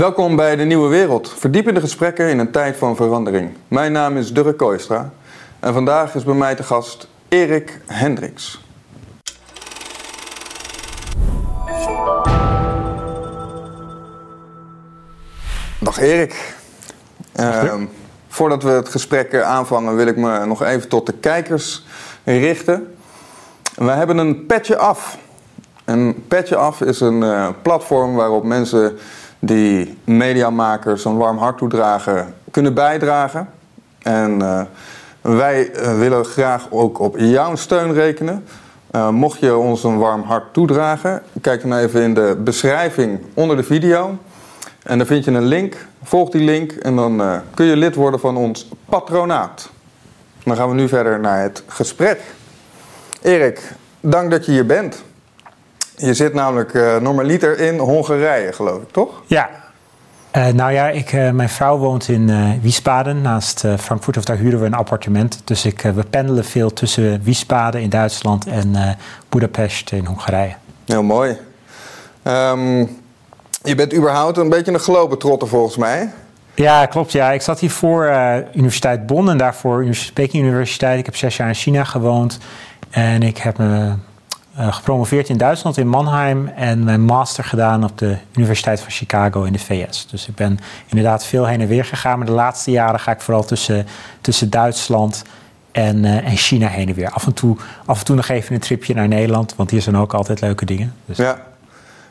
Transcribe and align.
Welkom 0.00 0.36
bij 0.36 0.56
De 0.56 0.64
Nieuwe 0.64 0.88
Wereld, 0.88 1.34
verdiepende 1.38 1.80
gesprekken 1.80 2.28
in 2.28 2.38
een 2.38 2.50
tijd 2.50 2.76
van 2.76 2.96
verandering. 2.96 3.50
Mijn 3.68 3.92
naam 3.92 4.16
is 4.16 4.32
Durre 4.32 4.52
Kooistra 4.52 5.10
en 5.58 5.72
vandaag 5.72 6.14
is 6.14 6.24
bij 6.24 6.34
mij 6.34 6.54
te 6.54 6.62
gast 6.62 7.08
Erik 7.28 7.80
Hendricks. 7.86 8.64
Dag 15.80 15.98
Erik. 15.98 16.54
Ehm, 17.32 17.84
voordat 18.28 18.62
we 18.62 18.70
het 18.70 18.88
gesprek 18.88 19.34
aanvangen 19.34 19.96
wil 19.96 20.06
ik 20.06 20.16
me 20.16 20.46
nog 20.46 20.62
even 20.62 20.88
tot 20.88 21.06
de 21.06 21.12
kijkers 21.12 21.86
richten. 22.24 22.94
We 23.74 23.90
hebben 23.90 24.18
een 24.18 24.46
petje 24.46 24.76
af. 24.76 25.18
Een 25.84 26.24
petje 26.28 26.56
af 26.56 26.80
is 26.80 27.00
een 27.00 27.22
eh, 27.22 27.48
platform 27.62 28.14
waarop 28.14 28.44
mensen 28.44 28.98
die 29.40 29.98
mediamakers 30.04 31.04
een 31.04 31.16
warm 31.16 31.38
hart 31.38 31.58
toedragen 31.58 32.34
kunnen 32.50 32.74
bijdragen. 32.74 33.48
En 33.98 34.42
eh, 34.42 34.62
wij 35.20 35.70
willen 35.98 36.24
graag 36.24 36.66
ook 36.70 36.98
op 36.98 37.18
jouw 37.18 37.56
steun 37.56 37.92
rekenen. 37.92 38.44
mocht 39.10 39.40
je 39.40 39.56
ons 39.56 39.84
een 39.84 39.98
warm 39.98 40.22
hart 40.22 40.52
toedragen, 40.52 41.22
kijk 41.40 41.62
dan 41.62 41.74
even 41.74 42.02
in 42.02 42.14
de 42.14 42.40
beschrijving 42.44 43.20
onder 43.34 43.56
de 43.56 43.62
video. 43.62 44.18
En 44.82 44.98
dan 44.98 45.06
vind 45.06 45.24
je 45.24 45.30
een 45.30 45.44
link. 45.44 45.86
Volg 46.02 46.30
die 46.30 46.44
link 46.44 46.72
en 46.72 46.96
dan 46.96 47.42
kun 47.54 47.66
je 47.66 47.76
lid 47.76 47.94
worden 47.94 48.20
van 48.20 48.36
ons 48.36 48.68
patronaat. 48.84 49.70
Dan 50.44 50.56
gaan 50.56 50.68
we 50.68 50.74
nu 50.74 50.88
verder 50.88 51.20
naar 51.20 51.42
het 51.42 51.62
gesprek. 51.66 52.20
Erik, 53.22 53.72
dank 54.00 54.30
dat 54.30 54.46
je 54.46 54.52
hier 54.52 54.66
bent. 54.66 55.02
Je 56.00 56.14
zit 56.14 56.34
namelijk 56.34 56.74
uh, 56.74 56.96
normaliter 56.96 57.58
in 57.58 57.78
Hongarije, 57.78 58.52
geloof 58.52 58.82
ik, 58.82 58.90
toch? 58.90 59.22
Ja. 59.26 59.50
Uh, 60.36 60.46
nou 60.46 60.72
ja, 60.72 60.88
ik, 60.88 61.12
mijn 61.12 61.48
vrouw 61.48 61.78
woont 61.78 62.08
in 62.08 62.60
Wiesbaden 62.60 63.20
naast 63.20 63.64
Frankfurt. 63.78 64.16
Of 64.16 64.24
daar 64.24 64.36
huren 64.36 64.60
we 64.60 64.66
een 64.66 64.74
appartement. 64.74 65.42
Dus 65.44 65.64
ik, 65.64 65.80
we 65.80 66.04
pendelen 66.10 66.44
veel 66.44 66.72
tussen 66.72 67.22
Wiesbaden 67.22 67.80
in 67.80 67.88
Duitsland 67.88 68.46
en 68.46 68.96
Budapest 69.28 69.92
in 69.92 70.04
Hongarije. 70.04 70.54
Heel 70.86 71.02
mooi. 71.02 71.36
Um, 72.22 72.78
je 73.62 73.74
bent 73.74 73.94
überhaupt 73.94 74.36
een 74.36 74.48
beetje 74.48 74.72
een 74.72 74.78
globetrotter 74.78 75.48
volgens 75.48 75.76
mij. 75.76 76.10
Ja, 76.54 76.86
klopt. 76.86 77.12
Ja. 77.12 77.32
Ik 77.32 77.42
zat 77.42 77.60
hier 77.60 77.70
voor 77.70 78.12
Universiteit 78.54 79.06
Bonn 79.06 79.28
en 79.28 79.38
daarvoor 79.38 79.86
Peking 80.14 80.44
Universiteit. 80.44 80.98
Ik 80.98 81.06
heb 81.06 81.16
zes 81.16 81.36
jaar 81.36 81.48
in 81.48 81.54
China 81.54 81.84
gewoond. 81.84 82.38
En 82.90 83.22
ik 83.22 83.38
heb 83.38 83.58
me 83.58 83.94
gepromoveerd 84.56 85.28
in 85.28 85.36
Duitsland, 85.36 85.76
in 85.76 85.88
Mannheim. 85.88 86.48
En 86.48 86.84
mijn 86.84 87.00
master 87.00 87.44
gedaan 87.44 87.84
op 87.84 87.98
de 87.98 88.16
Universiteit 88.34 88.80
van 88.80 88.90
Chicago 88.90 89.42
in 89.42 89.52
de 89.52 89.58
VS. 89.58 90.06
Dus 90.10 90.28
ik 90.28 90.34
ben 90.34 90.58
inderdaad 90.86 91.24
veel 91.24 91.46
heen 91.46 91.60
en 91.60 91.68
weer 91.68 91.84
gegaan. 91.84 92.18
Maar 92.18 92.26
de 92.26 92.32
laatste 92.32 92.70
jaren 92.70 93.00
ga 93.00 93.12
ik 93.12 93.20
vooral 93.20 93.44
tussen, 93.44 93.86
tussen 94.20 94.50
Duitsland 94.50 95.22
en, 95.72 96.04
uh, 96.04 96.26
en 96.26 96.36
China 96.36 96.68
heen 96.68 96.88
en 96.88 96.94
weer. 96.94 97.10
Af 97.10 97.26
en, 97.26 97.34
toe, 97.34 97.56
af 97.84 97.98
en 97.98 98.04
toe 98.04 98.16
nog 98.16 98.28
even 98.28 98.54
een 98.54 98.60
tripje 98.60 98.94
naar 98.94 99.08
Nederland. 99.08 99.54
Want 99.56 99.70
hier 99.70 99.82
zijn 99.82 99.96
ook 99.96 100.14
altijd 100.14 100.40
leuke 100.40 100.64
dingen. 100.64 100.94
Dus. 101.06 101.16
Ja. 101.16 101.48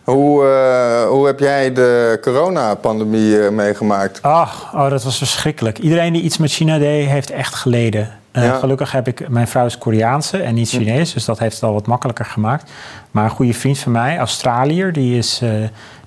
Hoe, 0.04 0.44
uh, 0.44 1.10
hoe 1.10 1.26
heb 1.26 1.40
jij 1.40 1.74
de 1.74 2.18
coronapandemie 2.22 3.36
uh, 3.36 3.50
meegemaakt? 3.50 4.22
Ach, 4.22 4.74
oh, 4.74 4.90
dat 4.90 5.04
was 5.04 5.18
verschrikkelijk. 5.18 5.78
Iedereen 5.78 6.14
die 6.14 6.22
iets 6.22 6.38
met 6.38 6.52
China 6.52 6.78
deed, 6.78 7.08
heeft 7.08 7.32
echt 7.32 7.56
geleden. 7.56 8.19
Uh, 8.34 8.58
Gelukkig 8.58 8.92
heb 8.92 9.08
ik, 9.08 9.30
mijn 9.30 9.48
vrouw 9.48 9.66
is 9.66 9.78
Koreaanse 9.78 10.38
en 10.38 10.54
niet 10.54 10.72
hm. 10.72 10.78
Chinees, 10.78 11.14
dus 11.14 11.26
dat 11.26 11.40
heeft 11.40 11.54
het 11.54 11.64
al 11.64 11.74
wat 11.74 11.88
makkelijker 11.88 12.26
gemaakt. 12.26 12.72
Maar 13.12 13.24
een 13.24 13.30
goede 13.30 13.54
vriend 13.54 13.80
van 13.80 13.92
mij, 13.92 14.18
Australiër, 14.18 14.94
die 14.94 15.18
is, 15.18 15.42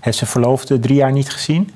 heeft 0.01 0.17
zijn 0.17 0.31
verloofde 0.31 0.79
drie 0.79 0.97
jaar 0.97 1.13
niet 1.13 1.31
gezien. 1.31 1.71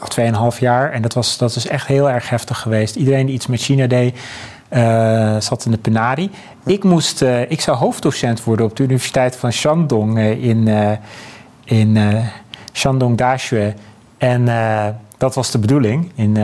Of 0.00 0.08
tweeënhalf 0.08 0.60
jaar. 0.60 0.92
En 0.92 1.02
dat, 1.02 1.12
was, 1.12 1.38
dat 1.38 1.56
is 1.56 1.66
echt 1.66 1.86
heel 1.86 2.10
erg 2.10 2.30
heftig 2.30 2.58
geweest. 2.58 2.96
Iedereen 2.96 3.26
die 3.26 3.34
iets 3.34 3.46
met 3.46 3.60
China 3.60 3.86
deed, 3.86 4.18
zat 5.44 5.64
in 5.64 5.70
de 5.70 5.78
penari. 5.78 6.30
Ik, 6.64 6.84
moest, 6.84 7.22
ik 7.48 7.60
zou 7.60 7.76
hoofddocent 7.76 8.44
worden 8.44 8.66
op 8.66 8.76
de 8.76 8.82
Universiteit 8.82 9.36
van 9.36 9.52
Shandong 9.52 10.18
in 10.18 10.68
in 11.64 11.98
Shandong 12.72 13.16
Dashue. 13.16 13.74
En 14.18 14.44
dat 15.16 15.34
was 15.34 15.50
de 15.50 15.58
bedoeling 15.58 16.12
in, 16.14 16.36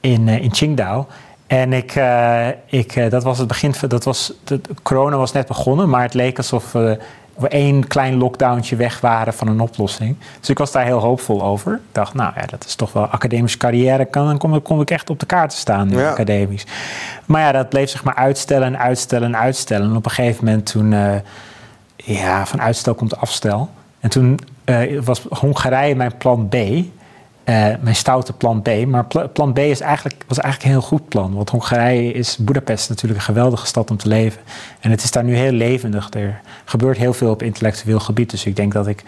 in, 0.00 0.28
in 0.28 0.50
Qingdao. 0.50 1.06
En 1.46 1.72
ik, 1.72 2.00
ik, 2.66 3.10
dat 3.10 3.22
was 3.22 3.38
het 3.38 3.48
begin 3.48 3.74
van. 3.74 3.88
Dat 3.88 4.04
was, 4.04 4.32
de, 4.44 4.60
corona 4.82 5.16
was 5.16 5.32
net 5.32 5.46
begonnen, 5.46 5.88
maar 5.88 6.02
het 6.02 6.14
leek 6.14 6.36
alsof 6.36 6.72
we 6.72 6.98
één 7.48 7.86
klein 7.86 8.16
lockdowntje 8.16 8.76
weg 8.76 9.00
waren 9.00 9.34
van 9.34 9.48
een 9.48 9.60
oplossing. 9.60 10.16
Dus 10.40 10.48
ik 10.48 10.58
was 10.58 10.72
daar 10.72 10.84
heel 10.84 10.98
hoopvol 10.98 11.42
over. 11.42 11.72
Ik 11.72 11.80
dacht, 11.92 12.14
nou 12.14 12.32
ja, 12.36 12.46
dat 12.46 12.64
is 12.64 12.74
toch 12.74 12.92
wel 12.92 13.04
academische 13.04 13.58
carrière. 13.58 14.04
Kan, 14.04 14.26
dan 14.26 14.38
kom, 14.38 14.62
kom 14.62 14.80
ik 14.80 14.90
echt 14.90 15.10
op 15.10 15.20
de 15.20 15.26
kaart 15.26 15.50
te 15.50 15.56
staan, 15.56 15.90
ja. 15.90 16.10
academisch. 16.10 16.66
Maar 17.24 17.40
ja, 17.40 17.52
dat 17.52 17.68
bleef 17.68 17.90
zich 17.90 18.04
maar 18.04 18.14
uitstellen 18.14 18.66
en 18.66 18.78
uitstellen 18.78 19.34
en 19.34 19.40
uitstellen. 19.40 19.90
En 19.90 19.96
op 19.96 20.04
een 20.04 20.10
gegeven 20.10 20.44
moment 20.44 20.66
toen 20.66 20.94
ja, 21.96 22.46
van 22.46 22.60
uitstel 22.60 22.94
komt 22.94 23.16
afstel. 23.16 23.70
En 24.00 24.10
toen 24.10 24.38
was 25.04 25.26
Hongarije 25.30 25.94
mijn 25.94 26.16
plan 26.16 26.48
B. 26.48 26.54
Uh, 27.44 27.66
mijn 27.80 27.96
stoute 27.96 28.32
plan 28.32 28.62
B. 28.62 28.86
Maar 28.86 29.04
plan 29.32 29.52
B 29.52 29.58
is 29.58 29.80
eigenlijk, 29.80 30.24
was 30.26 30.38
eigenlijk 30.38 30.72
een 30.72 30.80
heel 30.80 30.88
goed 30.88 31.08
plan. 31.08 31.34
Want 31.34 31.50
Hongarije 31.50 32.12
is 32.12 32.36
Budapest 32.36 32.88
natuurlijk 32.88 33.20
een 33.20 33.26
geweldige 33.26 33.66
stad 33.66 33.90
om 33.90 33.96
te 33.96 34.08
leven. 34.08 34.40
En 34.80 34.90
het 34.90 35.02
is 35.02 35.10
daar 35.10 35.24
nu 35.24 35.36
heel 35.36 35.52
levendig. 35.52 36.08
Er 36.14 36.40
gebeurt 36.64 36.98
heel 36.98 37.12
veel 37.12 37.30
op 37.30 37.42
intellectueel 37.42 38.00
gebied. 38.00 38.30
Dus 38.30 38.46
ik 38.46 38.56
denk 38.56 38.72
dat 38.72 38.86
ik, 38.86 39.02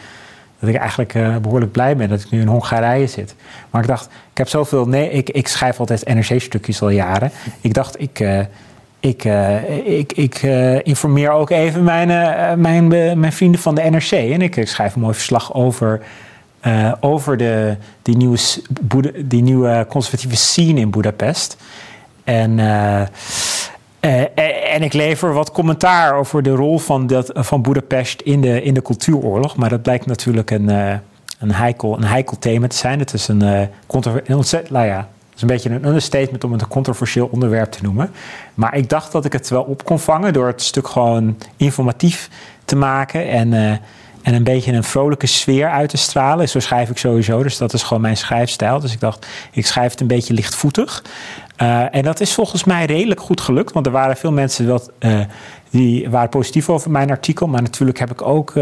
dat 0.59 0.69
ik 0.69 0.77
eigenlijk 0.77 1.15
uh, 1.15 1.37
behoorlijk 1.37 1.73
blij 1.73 1.97
ben 1.97 2.09
dat 2.09 2.21
ik 2.21 2.31
nu 2.31 2.41
in 2.41 2.47
Hongarije 2.47 3.07
zit. 3.07 3.35
Maar 3.71 3.83
ik 3.83 3.89
dacht, 3.89 4.05
ik 4.31 4.39
heb 4.39 4.49
zoveel. 4.49 4.89
Nee, 4.89 5.11
ik, 5.11 5.31
ik 5.31 5.49
schrijf 5.49 5.81
altijd 5.81 6.15
NRC-stukjes 6.15 6.83
al 6.83 6.91
jaren. 6.91 7.31
Ik 7.61 7.75
dacht, 7.75 8.01
ik 8.01 8.47
ik, 9.01 9.25
uh, 9.25 9.99
ik, 9.99 10.13
ik 10.13 10.43
uh, 10.43 10.79
informeer 10.83 11.31
ook 11.31 11.51
even 11.51 11.85
mijn, 11.85 12.09
mijn, 12.61 12.89
mijn 13.21 13.33
vrienden 13.33 13.61
van 13.61 13.75
de 13.75 13.83
NRC. 13.83 14.11
En 14.11 14.43
ik 14.43 14.61
schrijf 14.65 14.95
een 14.95 15.01
mooi 15.01 15.15
verslag 15.15 15.55
over, 15.55 16.01
over 17.01 17.37
de, 17.37 17.77
die, 18.03 18.17
nieuwe, 18.17 18.39
die 19.25 19.43
nieuwe 19.43 19.87
conservatieve 19.89 20.37
scene 20.37 20.81
in 20.81 20.91
Budapest. 20.91 21.57
En, 22.25 22.59
en 24.01 24.83
ik 24.83 24.93
lever 24.93 25.33
wat 25.33 25.53
commentaar 25.53 26.15
over 26.15 26.43
de 26.43 26.51
rol 26.51 26.79
van, 26.79 27.07
dat, 27.07 27.31
van 27.35 27.63
Budapest 27.63 28.21
in 28.21 28.41
de, 28.41 28.63
in 28.63 28.75
de 28.75 28.83
cultuuroorlog. 28.83 29.57
Maar 29.57 29.69
dat 29.69 29.83
blijkt 29.83 30.07
natuurlijk 30.07 30.51
een, 30.51 30.69
een, 30.69 31.53
heikel, 31.53 31.97
een 31.97 32.05
heikel 32.05 32.39
thema 32.39 32.67
te 32.67 32.77
zijn. 32.77 32.99
Het 32.99 33.13
is 33.13 33.29
een, 33.29 33.41
een 33.41 33.71
ontzettend, 34.37 34.71
nou 34.71 34.87
ja, 34.87 35.09
is 35.37 35.43
een 35.43 35.49
beetje 35.49 35.71
een 35.71 35.87
understatement 35.87 36.45
om 36.45 36.53
het 36.53 36.61
een 36.61 36.69
controversieel 36.69 37.29
onderwerp 37.33 37.71
te 37.71 37.83
noemen. 37.83 38.11
Maar 38.55 38.77
ik 38.77 38.89
dacht 38.89 39.13
dat 39.13 39.25
ik 39.25 39.33
het 39.33 39.49
wel 39.49 39.63
op 39.63 39.85
kon 39.85 39.99
vangen 39.99 40.33
door 40.33 40.47
het 40.47 40.63
stuk 40.63 40.89
gewoon 40.89 41.37
informatief 41.57 42.31
te 42.65 42.77
maken 42.77 43.29
en, 43.29 43.81
en 44.27 44.35
een 44.35 44.45
beetje 44.45 44.73
een 44.73 44.85
vrolijke 44.85 45.27
sfeer 45.27 45.71
uit 45.71 45.89
te 45.89 45.97
stralen. 45.97 46.49
Zo 46.49 46.61
schrijf 46.61 46.91
ik 46.91 46.99
sowieso, 46.99 47.43
dus 47.43 47.57
dat 47.57 47.73
is 47.73 47.83
gewoon 47.83 48.03
mijn 48.03 48.17
schrijfstijl. 48.17 48.81
Dus 48.81 48.93
ik 48.93 49.01
dacht, 49.01 49.27
ik 49.53 49.67
schrijf 49.67 49.91
het 49.91 50.01
een 50.01 50.07
beetje 50.07 50.35
lichtvoetig. 50.35 51.05
Uh, 51.63 51.95
en 51.95 52.03
dat 52.03 52.21
is 52.21 52.35
volgens 52.35 52.65
mij 52.65 52.85
redelijk 52.85 53.21
goed 53.21 53.41
gelukt, 53.41 53.73
want 53.73 53.87
er 53.87 53.93
waren 53.93 54.17
veel 54.17 54.33
mensen 54.33 54.67
wat, 54.67 54.91
uh, 55.01 55.21
die 55.71 56.11
waren 56.11 56.29
positief 56.29 56.69
over 56.71 56.91
mijn 56.91 57.11
artikel. 57.11 57.47
Maar 57.47 57.63
natuurlijk 57.63 57.99
heb 57.99 58.11
ik 58.11 58.23
ook, 58.23 58.53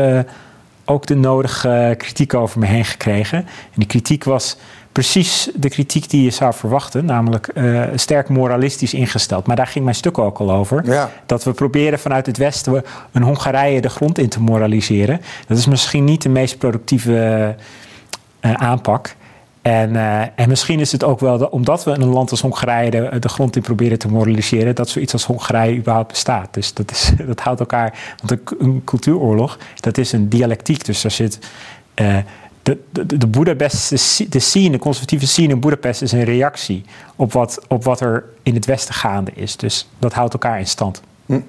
ook 0.85 1.07
de 1.07 1.15
nodige 1.15 1.95
kritiek 1.99 2.35
over 2.35 2.59
me 2.59 2.67
heen 2.67 2.85
gekregen. 2.85 3.39
En 3.39 3.75
die 3.75 3.87
kritiek 3.87 4.25
was 4.25 4.57
precies 4.95 5.51
de 5.55 5.69
kritiek 5.69 6.11
die 6.11 6.23
je 6.23 6.31
zou 6.31 6.55
verwachten, 6.55 7.05
namelijk 7.05 7.51
uh, 7.55 7.85
sterk 7.95 8.29
moralistisch 8.29 8.95
ingesteld. 8.95 9.47
Maar 9.47 9.57
daar 9.57 9.67
ging 9.67 9.85
mijn 9.85 9.97
stuk 9.97 10.19
ook 10.19 10.39
al 10.39 10.53
over. 10.53 11.09
Dat 11.27 11.45
we 11.45 11.53
proberen 11.53 11.99
vanuit 11.99 12.27
het 12.27 12.37
Westen 12.37 12.85
een 13.13 13.23
Hongarije 13.23 13.81
de 13.81 13.89
grond 13.89 14.19
in 14.19 14.29
te 14.29 14.41
moraliseren. 14.41 15.21
Dat 15.47 15.59
is 15.59 15.67
misschien 15.67 16.05
niet 16.05 16.23
de 16.23 16.29
meest 16.29 16.59
productieve 16.59 17.55
uh, 18.41 18.53
aanpak. 18.53 19.15
En, 19.63 19.91
uh, 19.91 20.21
en 20.21 20.49
misschien 20.49 20.81
is 20.81 20.93
het 20.93 21.05
ook 21.05 21.21
wel, 21.21 21.39
de, 21.39 21.51
omdat 21.51 21.85
we 21.85 21.93
in 21.93 22.01
een 22.01 22.09
land 22.09 22.31
als 22.31 22.41
Hongarije 22.41 22.91
de, 22.91 23.19
de, 23.19 23.29
grond 23.29 23.57
in 23.57 23.63
proberen 23.63 23.99
te 23.99 24.09
moraliseren, 24.09 24.75
dat 24.75 24.89
zoiets 24.89 25.13
als 25.13 25.25
Hongarije 25.25 25.77
überhaupt 25.77 26.09
bestaat. 26.09 26.55
Dus 26.55 26.75
dat, 26.75 26.91
is, 26.91 27.13
dat 27.27 27.41
houdt 27.41 27.61
elkaar. 27.61 27.99
Want 28.23 28.31
een, 28.31 28.67
een 28.67 28.83
cultuuroorlog, 28.85 29.59
dat 29.81 29.99
is 29.99 30.13
een 30.13 30.29
dialectiek. 30.29 30.85
Dus 30.85 31.03
daar 31.03 31.11
zit 31.11 31.39
de, 32.65 32.79
de, 32.91 33.19
de 33.19 33.27
Boedapest, 33.27 33.89
de 34.33 34.39
scene, 34.39 34.71
de 34.71 34.79
conservatieve 34.79 35.27
scene 35.27 35.53
in 35.53 35.61
Boedapest 35.61 36.03
is 36.03 36.13
een 36.13 36.25
reactie 36.25 36.85
op 37.17 37.33
wat, 37.33 37.59
op 37.69 37.85
wat 37.85 38.01
er 38.01 38.25
in 38.43 38.55
het 38.55 38.67
Westen 38.67 38.95
gaande 38.95 39.31
is. 39.35 39.57
Dus 39.57 39.89
dat 39.99 40.13
houdt 40.13 40.33
elkaar 40.33 40.59
in 40.59 40.67
stand. 40.67 41.01
Hm. 41.27 41.41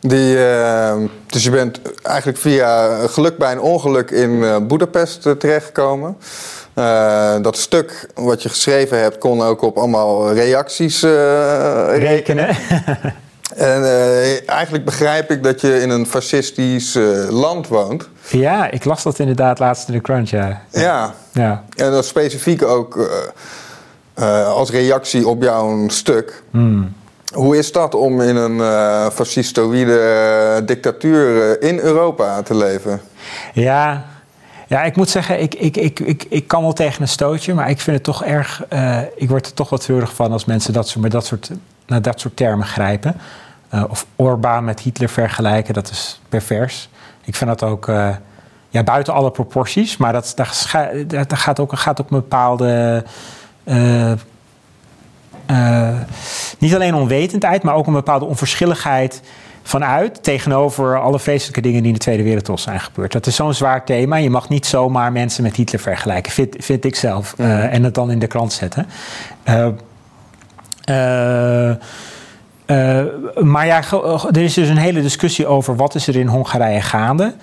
Die, 0.00 0.36
uh, 0.36 0.96
dus 1.26 1.44
je 1.44 1.50
bent 1.50 1.80
eigenlijk 2.02 2.38
via 2.38 2.96
geluk 3.06 3.38
bij 3.38 3.52
een 3.52 3.60
ongeluk 3.60 4.10
in 4.10 4.30
uh, 4.30 4.56
Boedapest 4.58 5.26
uh, 5.26 5.32
terechtgekomen. 5.32 6.16
dat 7.42 7.56
stuk 7.56 8.10
wat 8.14 8.42
je 8.42 8.48
geschreven 8.48 9.00
hebt 9.00 9.18
kon 9.18 9.42
ook 9.42 9.62
op 9.62 9.76
allemaal 9.76 10.32
reacties 10.32 11.02
rekenen. 11.98 12.56
En 13.56 13.80
uh, 13.80 14.48
eigenlijk 14.48 14.84
begrijp 14.84 15.30
ik 15.30 15.42
dat 15.42 15.60
je 15.60 15.80
in 15.80 15.90
een 15.90 16.06
fascistisch 16.06 16.96
uh, 16.96 17.28
land 17.28 17.68
woont. 17.68 18.08
Ja, 18.28 18.70
ik 18.70 18.84
las 18.84 19.02
dat 19.02 19.18
inderdaad 19.18 19.58
laatst 19.58 19.88
in 19.88 19.94
de 19.94 20.00
Crunch, 20.00 20.30
ja. 20.30 20.62
Ja. 20.70 21.14
ja. 21.32 21.64
En 21.76 21.90
dat 21.90 22.06
specifiek 22.06 22.62
ook 22.62 22.96
uh, 24.18 24.46
als 24.46 24.70
reactie 24.70 25.28
op 25.28 25.42
jouw 25.42 25.88
stuk. 25.88 26.42
Hmm. 26.50 26.92
Hoe 27.34 27.58
is 27.58 27.72
dat 27.72 27.94
om 27.94 28.20
in 28.20 28.36
een 28.36 28.60
fascistoïde 29.10 30.62
dictatuur 30.64 31.62
in 31.62 31.78
Europa 31.78 32.42
te 32.42 32.54
leven? 32.54 33.00
Ja, 33.52 34.04
ja, 34.66 34.82
ik 34.82 34.96
moet 34.96 35.10
zeggen, 35.10 35.40
ik, 35.40 35.54
ik, 35.54 35.76
ik, 35.76 36.00
ik, 36.00 36.26
ik 36.28 36.48
kan 36.48 36.62
wel 36.62 36.72
tegen 36.72 37.02
een 37.02 37.08
stootje, 37.08 37.54
maar 37.54 37.70
ik 37.70 37.80
vind 37.80 37.96
het 37.96 38.04
toch 38.04 38.24
erg. 38.24 38.64
ik 39.16 39.28
word 39.28 39.46
er 39.46 39.54
toch 39.54 39.70
wat 39.70 39.80
treurig 39.80 40.14
van 40.14 40.32
als 40.32 40.44
mensen 40.44 40.72
dat 40.72 40.88
soort, 40.88 41.02
met 41.02 41.12
dat 41.12 41.26
soort 41.26 41.50
naar 41.90 42.02
dat 42.02 42.20
soort 42.20 42.36
termen 42.36 42.66
grijpen. 42.66 43.14
Uh, 43.74 43.84
of 43.88 44.06
Orbán 44.16 44.64
met 44.64 44.80
Hitler 44.80 45.08
vergelijken, 45.08 45.74
dat 45.74 45.90
is 45.90 46.20
pervers. 46.28 46.88
Ik 47.24 47.34
vind 47.34 47.50
dat 47.50 47.62
ook 47.62 47.88
uh, 47.88 48.08
ja, 48.68 48.82
buiten 48.82 49.14
alle 49.14 49.30
proporties, 49.30 49.96
maar 49.96 50.12
dat, 50.12 50.32
dat, 50.36 50.48
gaat, 51.38 51.60
ook, 51.60 51.78
gaat 51.78 52.00
ook 52.00 52.10
een 52.10 52.16
bepaalde. 52.16 53.04
Uh, 53.64 54.12
niet 56.58 56.74
alleen 56.74 56.94
onwetendheid, 56.94 57.62
maar 57.62 57.74
ook 57.74 57.86
een 57.86 57.92
bepaalde 57.92 58.24
onverschilligheid 58.24 59.22
vanuit 59.62 60.22
tegenover 60.22 61.00
alle 61.00 61.18
vreselijke 61.18 61.60
dingen 61.60 61.78
die 61.78 61.88
in 61.88 61.94
de 61.94 62.00
Tweede 62.00 62.22
Wereldoorlog 62.22 62.60
zijn 62.60 62.80
gebeurd. 62.80 63.12
Dat 63.12 63.26
is 63.26 63.36
zo'n 63.36 63.54
zwaar 63.54 63.84
thema. 63.84 64.16
Je 64.16 64.30
mag 64.30 64.48
niet 64.48 64.66
zomaar 64.66 65.12
mensen 65.12 65.42
met 65.42 65.56
Hitler 65.56 65.80
vergelijken, 65.80 66.32
vind, 66.32 66.56
vind 66.58 66.84
ik 66.84 66.96
zelf. 66.96 67.34
en 67.38 67.84
het 67.84 67.94
dan 67.94 68.10
in 68.10 68.18
de 68.18 68.26
krant 68.26 68.52
zetten. 68.52 68.86
Uh, 69.48 69.68
maar 73.42 73.66
ja, 73.66 73.82
er 74.30 74.42
is 74.42 74.54
dus 74.54 74.68
een 74.68 74.76
hele 74.76 75.02
discussie 75.02 75.46
over 75.46 75.76
wat 75.76 75.94
is 75.94 76.06
er 76.06 76.16
in 76.16 76.26
Hongarije 76.26 76.80
gaande. 76.80 77.34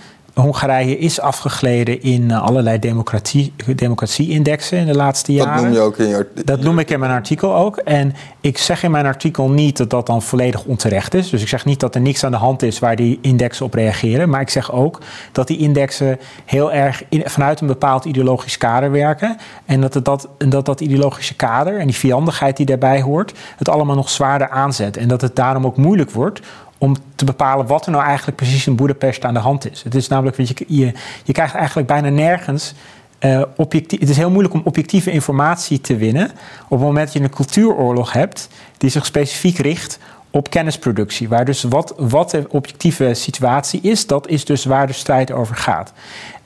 Hongarije 0.42 0.98
is 0.98 1.20
afgegleden 1.20 2.02
in 2.02 2.32
eh, 2.32 2.42
allerlei 2.42 2.80
democratie, 2.80 3.54
democratie-indexen 3.76 4.78
in 4.78 4.86
de 4.86 4.96
laatste 4.96 5.34
jaren. 5.34 5.54
Dat 5.54 5.64
noem 5.64 5.74
je 5.74 5.80
ook 5.80 5.98
in 5.98 6.08
je 6.08 6.16
artikel. 6.16 6.46
Dat 6.46 6.62
noem 6.62 6.80
ik 6.80 6.90
in 6.90 7.00
mijn 7.00 7.12
artikel 7.12 7.56
ook. 7.56 7.78
En 7.78 8.14
ik 8.42 8.58
zeg 8.58 8.84
in 8.84 8.92
mijn 8.92 9.06
artikel 9.06 9.50
niet 9.50 9.78
dat 9.78 9.90
dat 9.90 10.06
dan 10.06 10.22
volledig 10.22 10.64
onterecht 10.64 11.14
is. 11.14 11.30
Dus 11.30 11.42
ik 11.42 11.48
zeg 11.48 11.66
niet 11.66 11.80
dat 11.80 11.96
er 11.96 12.02
niks 12.02 12.24
aan 12.24 12.32
de 12.32 12.38
hand 12.38 12.62
is 12.62 12.80
waar 12.80 12.96
die 12.96 13.20
indexen 13.22 13.66
op 13.66 13.74
reageren. 13.74 14.30
Maar 14.30 14.42
ik 14.42 14.50
zeg 14.50 14.72
ook 14.72 15.02
dat 15.32 15.48
die 15.48 15.58
indexen 15.58 16.20
heel 16.46 16.72
erg 16.72 17.04
vanuit 17.10 17.62
een 17.62 17.68
bepaald 17.68 18.06
ideologisch 18.06 18.58
kader 18.58 18.92
werken. 18.92 19.38
En 19.66 19.82
dat, 19.82 19.94
het 19.94 20.06
dat, 20.06 20.28
dat 20.38 20.66
dat 20.66 20.82
ideologische 20.82 21.36
kader 21.36 21.80
en 21.80 21.88
die 21.88 21.96
vijandigheid 21.96 22.58
die 22.58 22.66
daarbij 22.66 23.02
hoort, 23.02 23.34
het 23.58 23.70
allemaal 23.70 23.96
nog 23.96 24.10
zwaarder 24.10 24.50
aanzet. 24.50 24.98
En 24.98 25.08
dat 25.08 25.22
het 25.22 25.36
daarom 25.36 25.66
ook 25.66 25.78
moeilijk 25.78 26.12
wordt 26.12 26.42
om 26.78 26.96
te 27.16 27.26
bepalen 27.26 27.68
wat 27.68 27.86
er 27.86 27.92
nou 27.92 28.04
eigenlijk 28.04 28.38
precies 28.38 28.68
in 28.68 28.76
Boedapest 28.76 29.26
aan 29.26 29.34
de 29.34 29.40
hand 29.40 29.72
is. 29.72 29.84
Het 29.84 29.96
is 29.96 30.08
namelijk, 30.08 30.38
je, 30.68 30.94
je, 31.24 31.34
krijgt 31.34 31.56
eigenlijk 31.56 31.88
bijna 31.88 32.10
nergens 32.10 32.74
uh, 33.20 33.42
objectief. 33.56 34.00
Het 34.00 34.10
is 34.10 34.18
heel 34.18 34.30
moeilijk 34.30 34.54
om 34.54 34.62
objectieve 34.64 35.12
informatie 35.12 35.82
te 35.82 35.96
winnen 35.96 36.32
op 36.64 36.78
het 36.78 36.80
moment 36.80 37.06
dat 37.06 37.14
je 37.14 37.20
een 37.20 37.30
cultuuroorlog 37.30 38.14
hebt 38.14 38.50
die 38.78 38.90
zich 38.90 39.06
specifiek 39.06 39.58
richt 39.58 40.00
op 40.32 40.50
kennisproductie. 40.50 41.30
Waar 41.30 41.46
dus 41.46 41.64
wat, 41.64 41.94
wat 41.98 42.32
de 42.32 42.46
objectieve 42.50 43.14
situatie 43.14 43.82
is, 43.82 44.08
dat 44.08 44.28
is 44.28 44.46
dus 44.46 44.66
waar 44.66 44.88
de 44.88 44.94
strijd 44.94 45.32
over 45.32 45.56
gaat. 45.56 45.94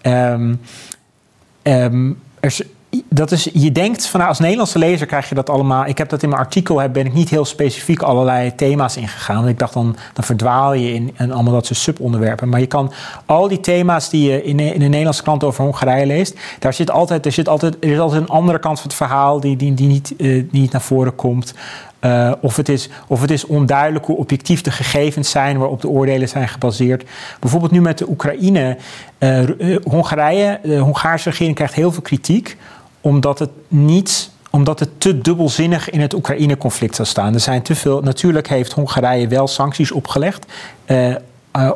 Um, 0.02 0.62
er, 1.62 2.58
dat 3.10 3.32
is, 3.32 3.50
je 3.54 3.72
denkt 3.72 4.08
van 4.08 4.20
nou, 4.20 4.32
als 4.32 4.40
Nederlandse 4.40 4.80
lezer 4.80 5.08
krijg 5.08 5.30
je 5.30 5.36
dat 5.36 5.50
allemaal. 5.50 5.86
Ik 5.86 5.98
heb 5.98 6.10
dat 6.10 6.24
in 6.24 6.30
mijn 6.30 6.42
artikel, 6.42 6.90
ben 6.90 7.06
ik 7.06 7.14
niet 7.14 7.30
heel 7.30 7.46
specifiek 7.46 8.02
allerlei 8.02 8.56
thema's 8.56 8.98
ingegaan. 8.98 9.48
Ik 9.48 9.60
dacht 9.60 9.74
dan, 9.74 9.96
dan 10.14 10.24
verdwaal 10.24 10.74
je 10.74 10.94
in, 10.94 11.14
in 11.18 11.32
allemaal 11.32 11.54
dat 11.54 11.66
soort 11.66 11.80
subonderwerpen. 11.80 12.50
Maar 12.50 12.60
je 12.60 12.66
kan 12.66 12.92
al 13.26 13.48
die 13.48 13.60
thema's 13.60 14.10
die 14.10 14.32
je 14.32 14.44
in, 14.44 14.60
in 14.60 14.80
de 14.80 14.86
Nederlandse 14.86 15.24
krant 15.24 15.44
over 15.44 15.64
Hongarije 15.64 16.06
leest, 16.06 16.40
daar 16.60 16.74
zit 16.74 16.92
altijd, 16.92 17.26
er, 17.26 17.32
zit 17.32 17.50
altijd, 17.50 17.78
er 17.80 17.92
is 17.92 18.00
altijd 18.00 18.22
een 18.22 18.28
andere 18.28 18.60
kant 18.60 18.80
van 18.80 18.88
het 18.88 18.98
verhaal 18.98 19.40
die, 19.40 19.56
die, 19.56 19.74
die, 19.74 19.88
niet, 19.88 20.14
uh, 20.18 20.44
niet 20.52 20.72
naar 20.72 20.82
voren 20.82 21.16
komt. 21.16 21.54
Uh, 22.02 22.32
of, 22.42 22.56
het 22.56 22.70
is, 22.70 22.90
of 23.08 23.22
het 23.22 23.32
is 23.32 23.46
onduidelijk 23.46 24.06
hoe 24.06 24.18
objectief 24.18 24.62
de 24.62 24.72
gegevens 24.72 25.30
zijn 25.30 25.58
waarop 25.58 25.82
de 25.82 25.88
oordelen 25.88 26.30
zijn 26.30 26.48
gebaseerd. 26.48 27.04
Bijvoorbeeld 27.40 27.72
nu 27.72 27.82
met 27.82 27.98
de 27.98 28.10
Oekraïne. 28.10 28.78
Uh, 29.20 29.78
Hongarije, 29.84 30.60
de 30.64 30.78
Hongaarse 30.78 31.30
regering 31.30 31.56
krijgt 31.56 31.74
heel 31.74 31.92
veel 31.92 32.02
kritiek 32.02 32.58
omdat 33.02 33.40
het 33.40 33.50
niet 33.68 34.32
omdat 34.52 34.80
het 34.80 34.90
te 34.98 35.18
dubbelzinnig 35.18 35.90
in 35.90 36.02
het 36.02 36.14
Oekraïne-conflict 36.14 36.96
zou 36.96 37.08
staan. 37.08 37.34
Er 37.34 37.40
zijn 37.40 37.62
te 37.62 37.76
veel. 37.76 38.02
Natuurlijk 38.02 38.48
heeft 38.48 38.74
Hongarije 38.74 39.28
wel 39.28 39.48
sancties 39.48 39.92
opgelegd 39.92 40.46
uh, 40.86 41.10
uh, 41.10 41.16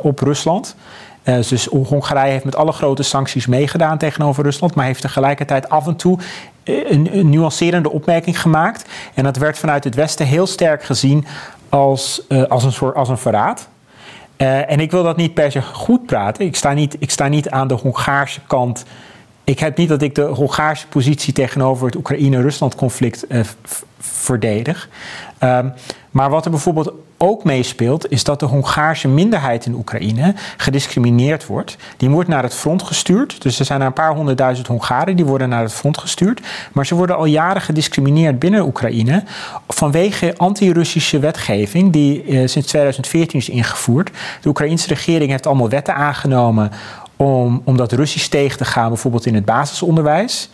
op 0.02 0.20
Rusland. 0.20 0.76
Uh, 1.24 1.36
dus 1.50 1.66
Hongarije 1.66 2.32
heeft 2.32 2.46
met 2.46 2.56
alle 2.56 2.72
grote 2.72 3.04
sancties 3.04 3.46
meegedaan 3.46 3.98
tegenover 3.98 4.44
Rusland, 4.44 4.76
maar 4.76 4.86
heeft 4.86 5.02
tegelijkertijd 5.02 5.70
af 5.70 5.88
en 5.88 5.96
toe 5.96 6.20
een, 6.64 7.18
een 7.18 7.30
nuancerende 7.30 7.92
opmerking 7.92 8.42
gemaakt. 8.42 8.90
En 9.14 9.24
dat 9.24 9.38
werd 9.38 9.58
vanuit 9.58 9.84
het 9.84 9.96
Westen 9.96 10.26
heel 10.26 10.48
sterk 10.48 10.84
gezien 10.84 11.26
als, 11.70 12.22
als, 12.50 12.64
een, 12.64 12.72
soort, 12.72 12.96
als 12.96 13.10
een 13.10 13.18
verraad. 13.18 13.68
en 14.38 14.80
ik 14.80 14.92
wil 14.92 15.04
dat 15.04 15.18
niet 15.18 15.34
per 15.34 15.52
se 15.52 15.62
goed 15.62 16.06
praten. 16.06 16.46
Ik 16.46 16.56
sta 16.56 16.74
niet, 16.74 16.96
ik 17.00 17.12
sta 17.12 17.28
niet 17.28 17.50
aan 17.50 17.68
de 17.68 17.74
Hongaarse 17.74 18.40
kant 18.48 18.86
ik 19.46 19.60
heb 19.60 19.78
niet 19.78 19.90
dat 19.90 20.02
ik 20.02 20.16
de 20.16 20.22
Hongaarse 20.22 20.88
positie 20.88 21.34
tegenover 21.34 21.86
het 21.86 21.96
Oekraïne-Rusland-conflict 21.96 23.26
uh, 23.30 23.40
verdedig. 24.00 24.90
Um, 25.44 25.74
maar 26.12 26.30
wat 26.30 26.46
er 26.46 26.52
bijvoorbeeld 26.52 26.94
ook 27.18 27.44
meespeelt, 27.44 28.12
is 28.12 28.24
dat 28.24 28.40
de 28.40 28.46
Hongaarse 28.46 29.08
minderheid 29.08 29.66
in 29.66 29.74
Oekraïne 29.74 30.34
gediscrimineerd 30.58 31.46
wordt. 31.46 31.78
Die 31.98 32.10
wordt 32.10 32.30
naar 32.30 32.44
het 32.44 32.54
front 32.54 32.84
gestuurd. 32.84 33.42
Dus 33.42 33.60
er 33.60 33.66
zijn 33.66 33.82
een 33.82 33.94
paar 33.94 34.16
honderdduizend 34.16 34.68
Hongaren 34.68 35.16
die 35.16 35.26
worden 35.26 35.50
naar 35.50 35.62
het 35.62 35.74
front 35.74 35.98
gestuurd. 35.98 36.42
Maar 36.72 36.86
ze 36.86 36.96
worden 36.96 37.18
al 37.18 37.26
jaren 37.26 37.62
gediscrimineerd 37.62 38.40
binnen 38.40 38.66
Oekraïne 38.66 39.24
vanwege 39.68 40.34
anti-Russische 40.38 41.20
wetgeving 41.20 41.92
die 41.92 42.24
eh, 42.24 42.48
sinds 42.48 42.68
2014 42.68 43.40
is 43.40 43.50
ingevoerd. 43.50 44.12
De 44.42 44.50
Oekraïnse 44.50 44.88
regering 44.88 45.30
heeft 45.32 45.48
allemaal 45.48 45.70
wetten 45.70 45.96
aangenomen 45.96 46.72
om, 47.16 47.62
om 47.64 47.78
dat 47.78 47.92
Russisch 47.92 48.28
tegen 48.28 48.58
te 48.58 48.66
gaan, 48.66 48.88
bijvoorbeeld 48.88 49.26
in 49.26 49.36
het 49.36 49.46
basisonderwijs. 49.46 50.50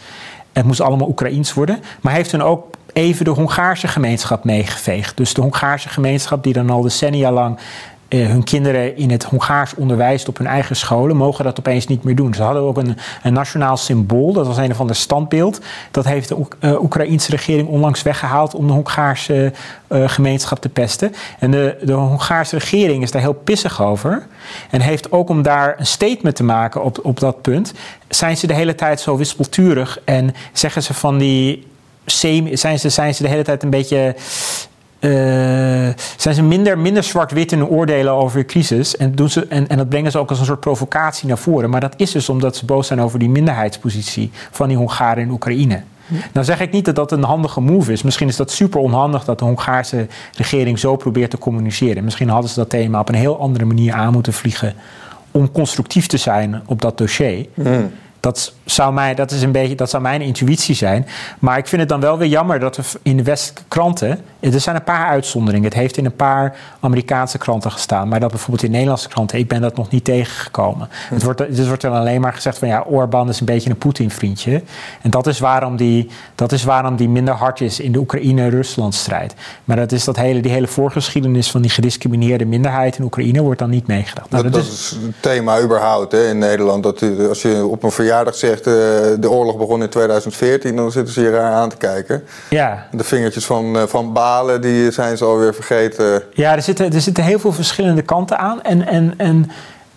Het 0.53 0.65
moest 0.65 0.81
allemaal 0.81 1.07
Oekraïens 1.07 1.53
worden. 1.53 1.79
Maar 2.01 2.13
heeft 2.13 2.31
dan 2.31 2.41
ook 2.41 2.75
even 2.93 3.25
de 3.25 3.31
Hongaarse 3.31 3.87
gemeenschap 3.87 4.43
meegeveegd. 4.43 5.17
Dus 5.17 5.33
de 5.33 5.41
Hongaarse 5.41 5.89
gemeenschap 5.89 6.43
die 6.43 6.53
dan 6.53 6.69
al 6.69 6.81
decennia 6.81 7.31
lang 7.31 7.57
uh, 8.13 8.27
hun 8.27 8.43
kinderen 8.43 8.97
in 8.97 9.11
het 9.11 9.23
Hongaars 9.23 9.75
onderwijst 9.75 10.27
op 10.27 10.37
hun 10.37 10.47
eigen 10.47 10.75
scholen, 10.75 11.17
mogen 11.17 11.43
dat 11.43 11.59
opeens 11.59 11.87
niet 11.87 12.03
meer 12.03 12.15
doen. 12.15 12.33
Ze 12.33 12.43
hadden 12.43 12.61
ook 12.61 12.77
een, 12.77 12.97
een 13.23 13.33
nationaal 13.33 13.77
symbool, 13.77 14.33
dat 14.33 14.47
was 14.47 14.57
een 14.57 14.71
of 14.71 14.79
ander 14.79 14.95
standbeeld. 14.95 15.59
Dat 15.91 16.05
heeft 16.05 16.27
de 16.27 16.45
uh, 16.59 16.81
Oekraïnse 16.83 17.31
regering 17.31 17.67
onlangs 17.67 18.01
weggehaald 18.01 18.55
om 18.55 18.67
de 18.67 18.73
Hongaarse 18.73 19.53
uh, 19.89 20.09
gemeenschap 20.09 20.59
te 20.59 20.69
pesten. 20.69 21.13
En 21.39 21.51
de, 21.51 21.77
de 21.83 21.93
Hongaarse 21.93 22.57
regering 22.57 23.03
is 23.03 23.11
daar 23.11 23.21
heel 23.21 23.33
pissig 23.33 23.81
over. 23.81 24.27
En 24.69 24.81
heeft 24.81 25.11
ook 25.11 25.29
om 25.29 25.41
daar 25.41 25.75
een 25.77 25.85
statement 25.85 26.35
te 26.35 26.43
maken 26.43 26.83
op, 26.83 26.99
op 27.03 27.19
dat 27.19 27.41
punt, 27.41 27.73
zijn 28.09 28.37
ze 28.37 28.47
de 28.47 28.53
hele 28.53 28.75
tijd 28.75 28.99
zo 28.99 29.17
wispelturig 29.17 29.99
en 30.05 30.33
zeggen 30.53 30.83
ze 30.83 30.93
van 30.93 31.17
die 31.17 31.69
zijn 32.05 32.79
ze, 32.79 32.89
zijn 32.89 33.15
ze 33.15 33.23
de 33.23 33.29
hele 33.29 33.43
tijd 33.43 33.63
een 33.63 33.69
beetje 33.69 34.15
uh, 35.01 35.11
zijn 36.17 36.35
ze 36.35 36.43
minder, 36.43 36.77
minder 36.77 37.03
zwart-wit 37.03 37.51
in 37.51 37.57
hun 37.57 37.67
oordelen 37.67 38.13
over 38.13 38.39
de 38.39 38.45
crisis. 38.45 38.97
En, 38.97 39.15
doen 39.15 39.29
ze, 39.29 39.47
en, 39.47 39.67
en 39.67 39.77
dat 39.77 39.89
brengen 39.89 40.11
ze 40.11 40.17
ook 40.17 40.29
als 40.29 40.39
een 40.39 40.45
soort 40.45 40.59
provocatie 40.59 41.27
naar 41.27 41.37
voren. 41.37 41.69
Maar 41.69 41.79
dat 41.79 41.93
is 41.97 42.11
dus 42.11 42.29
omdat 42.29 42.55
ze 42.55 42.65
boos 42.65 42.87
zijn 42.87 43.01
over 43.01 43.19
die 43.19 43.29
minderheidspositie 43.29 44.31
van 44.51 44.67
die 44.67 44.77
Hongaren 44.77 45.23
in 45.23 45.29
Oekraïne. 45.29 45.81
Nou 46.33 46.45
zeg 46.45 46.59
ik 46.59 46.71
niet 46.71 46.85
dat 46.85 46.95
dat 46.95 47.11
een 47.11 47.23
handige 47.23 47.61
move 47.61 47.91
is. 47.91 48.01
Misschien 48.01 48.27
is 48.27 48.35
dat 48.35 48.51
super 48.51 48.79
onhandig 48.79 49.23
dat 49.25 49.39
de 49.39 49.45
Hongaarse 49.45 50.07
regering 50.35 50.79
zo 50.79 50.95
probeert 50.95 51.29
te 51.29 51.37
communiceren. 51.37 52.03
Misschien 52.03 52.29
hadden 52.29 52.49
ze 52.49 52.59
dat 52.59 52.69
thema 52.69 52.99
op 52.99 53.09
een 53.09 53.15
heel 53.15 53.39
andere 53.39 53.65
manier 53.65 53.93
aan 53.93 54.13
moeten 54.13 54.33
vliegen 54.33 54.73
om 55.31 55.51
constructief 55.51 56.07
te 56.07 56.17
zijn 56.17 56.61
op 56.65 56.81
dat 56.81 56.97
dossier. 56.97 57.45
Mm. 57.53 57.91
Dat 58.19 58.53
zou, 58.71 58.93
mij, 58.93 59.15
dat, 59.15 59.31
is 59.31 59.41
een 59.41 59.51
beetje, 59.51 59.75
dat 59.75 59.89
zou 59.89 60.03
mijn 60.03 60.21
intuïtie 60.21 60.75
zijn. 60.75 61.07
Maar 61.39 61.57
ik 61.57 61.67
vind 61.67 61.81
het 61.81 61.89
dan 61.89 61.99
wel 61.99 62.17
weer 62.17 62.27
jammer 62.27 62.59
dat 62.59 62.75
we 62.75 62.83
in 63.01 63.17
de 63.17 63.23
Westkranten. 63.23 64.19
Er 64.39 64.59
zijn 64.59 64.75
een 64.75 64.83
paar 64.83 65.07
uitzonderingen. 65.07 65.65
Het 65.65 65.77
heeft 65.77 65.97
in 65.97 66.05
een 66.05 66.15
paar 66.15 66.55
Amerikaanse 66.79 67.37
kranten 67.37 67.71
gestaan. 67.71 68.07
Maar 68.07 68.19
dat 68.19 68.29
bijvoorbeeld 68.29 68.63
in 68.63 68.71
Nederlandse 68.71 69.07
kranten, 69.07 69.39
ik 69.39 69.47
ben 69.47 69.61
dat 69.61 69.75
nog 69.75 69.89
niet 69.89 70.03
tegengekomen. 70.03 70.89
Hm. 71.07 71.13
Het, 71.13 71.23
wordt, 71.23 71.39
het 71.39 71.67
wordt 71.67 71.81
dan 71.81 71.93
alleen 71.93 72.21
maar 72.21 72.33
gezegd 72.33 72.57
van 72.57 72.67
ja, 72.67 72.83
Orbán 72.87 73.29
is 73.29 73.39
een 73.39 73.45
beetje 73.45 73.69
een 73.69 73.77
Poetin-vriendje. 73.77 74.61
En 75.01 75.09
dat 75.09 75.27
is, 75.27 75.39
waarom 75.39 75.75
die, 75.75 76.09
dat 76.35 76.51
is 76.51 76.63
waarom 76.63 76.95
die 76.95 77.09
minder 77.09 77.33
hard 77.33 77.61
is 77.61 77.79
in 77.79 77.91
de 77.91 77.99
Oekraïne-Rusland-strijd. 77.99 79.33
Maar 79.63 79.77
dat 79.77 79.91
is 79.91 80.03
dat 80.03 80.15
hele, 80.15 80.39
die 80.39 80.51
hele 80.51 80.67
voorgeschiedenis 80.67 81.51
van 81.51 81.61
die 81.61 81.71
gediscrimineerde 81.71 82.45
minderheid 82.45 82.97
in 82.97 83.03
Oekraïne 83.03 83.41
wordt 83.41 83.59
dan 83.59 83.69
niet 83.69 83.87
meegedacht. 83.87 84.29
Nou, 84.29 84.43
dat, 84.43 84.53
dat, 84.53 84.63
is, 84.63 84.97
het 85.01 85.15
thema 85.19 85.61
überhaupt 85.61 86.11
hè, 86.11 86.27
in 86.27 86.37
Nederland. 86.37 86.83
Dat 86.83 87.03
als 87.29 87.41
je 87.41 87.65
op 87.65 87.83
een 87.83 87.91
verjaardag 87.91 88.35
zegt 88.35 88.60
zegt 88.63 89.21
de 89.21 89.29
oorlog 89.29 89.57
begon 89.57 89.81
in 89.81 89.89
2014, 89.89 90.75
dan 90.75 90.91
zitten 90.91 91.13
ze 91.13 91.19
hier 91.19 91.31
raar 91.31 91.53
aan 91.53 91.69
te 91.69 91.77
kijken. 91.77 92.23
Ja. 92.49 92.87
De 92.91 93.03
vingertjes 93.03 93.45
van, 93.45 93.89
van 93.89 94.13
Balen, 94.13 94.61
die 94.61 94.91
zijn 94.91 95.17
ze 95.17 95.25
alweer 95.25 95.53
vergeten. 95.53 96.23
Ja, 96.33 96.55
er 96.55 96.61
zitten, 96.61 96.93
er 96.93 97.01
zitten 97.01 97.23
heel 97.23 97.39
veel 97.39 97.53
verschillende 97.53 98.01
kanten 98.01 98.37
aan. 98.37 98.61
En, 98.61 98.87
en, 98.87 99.13
en 99.17 99.51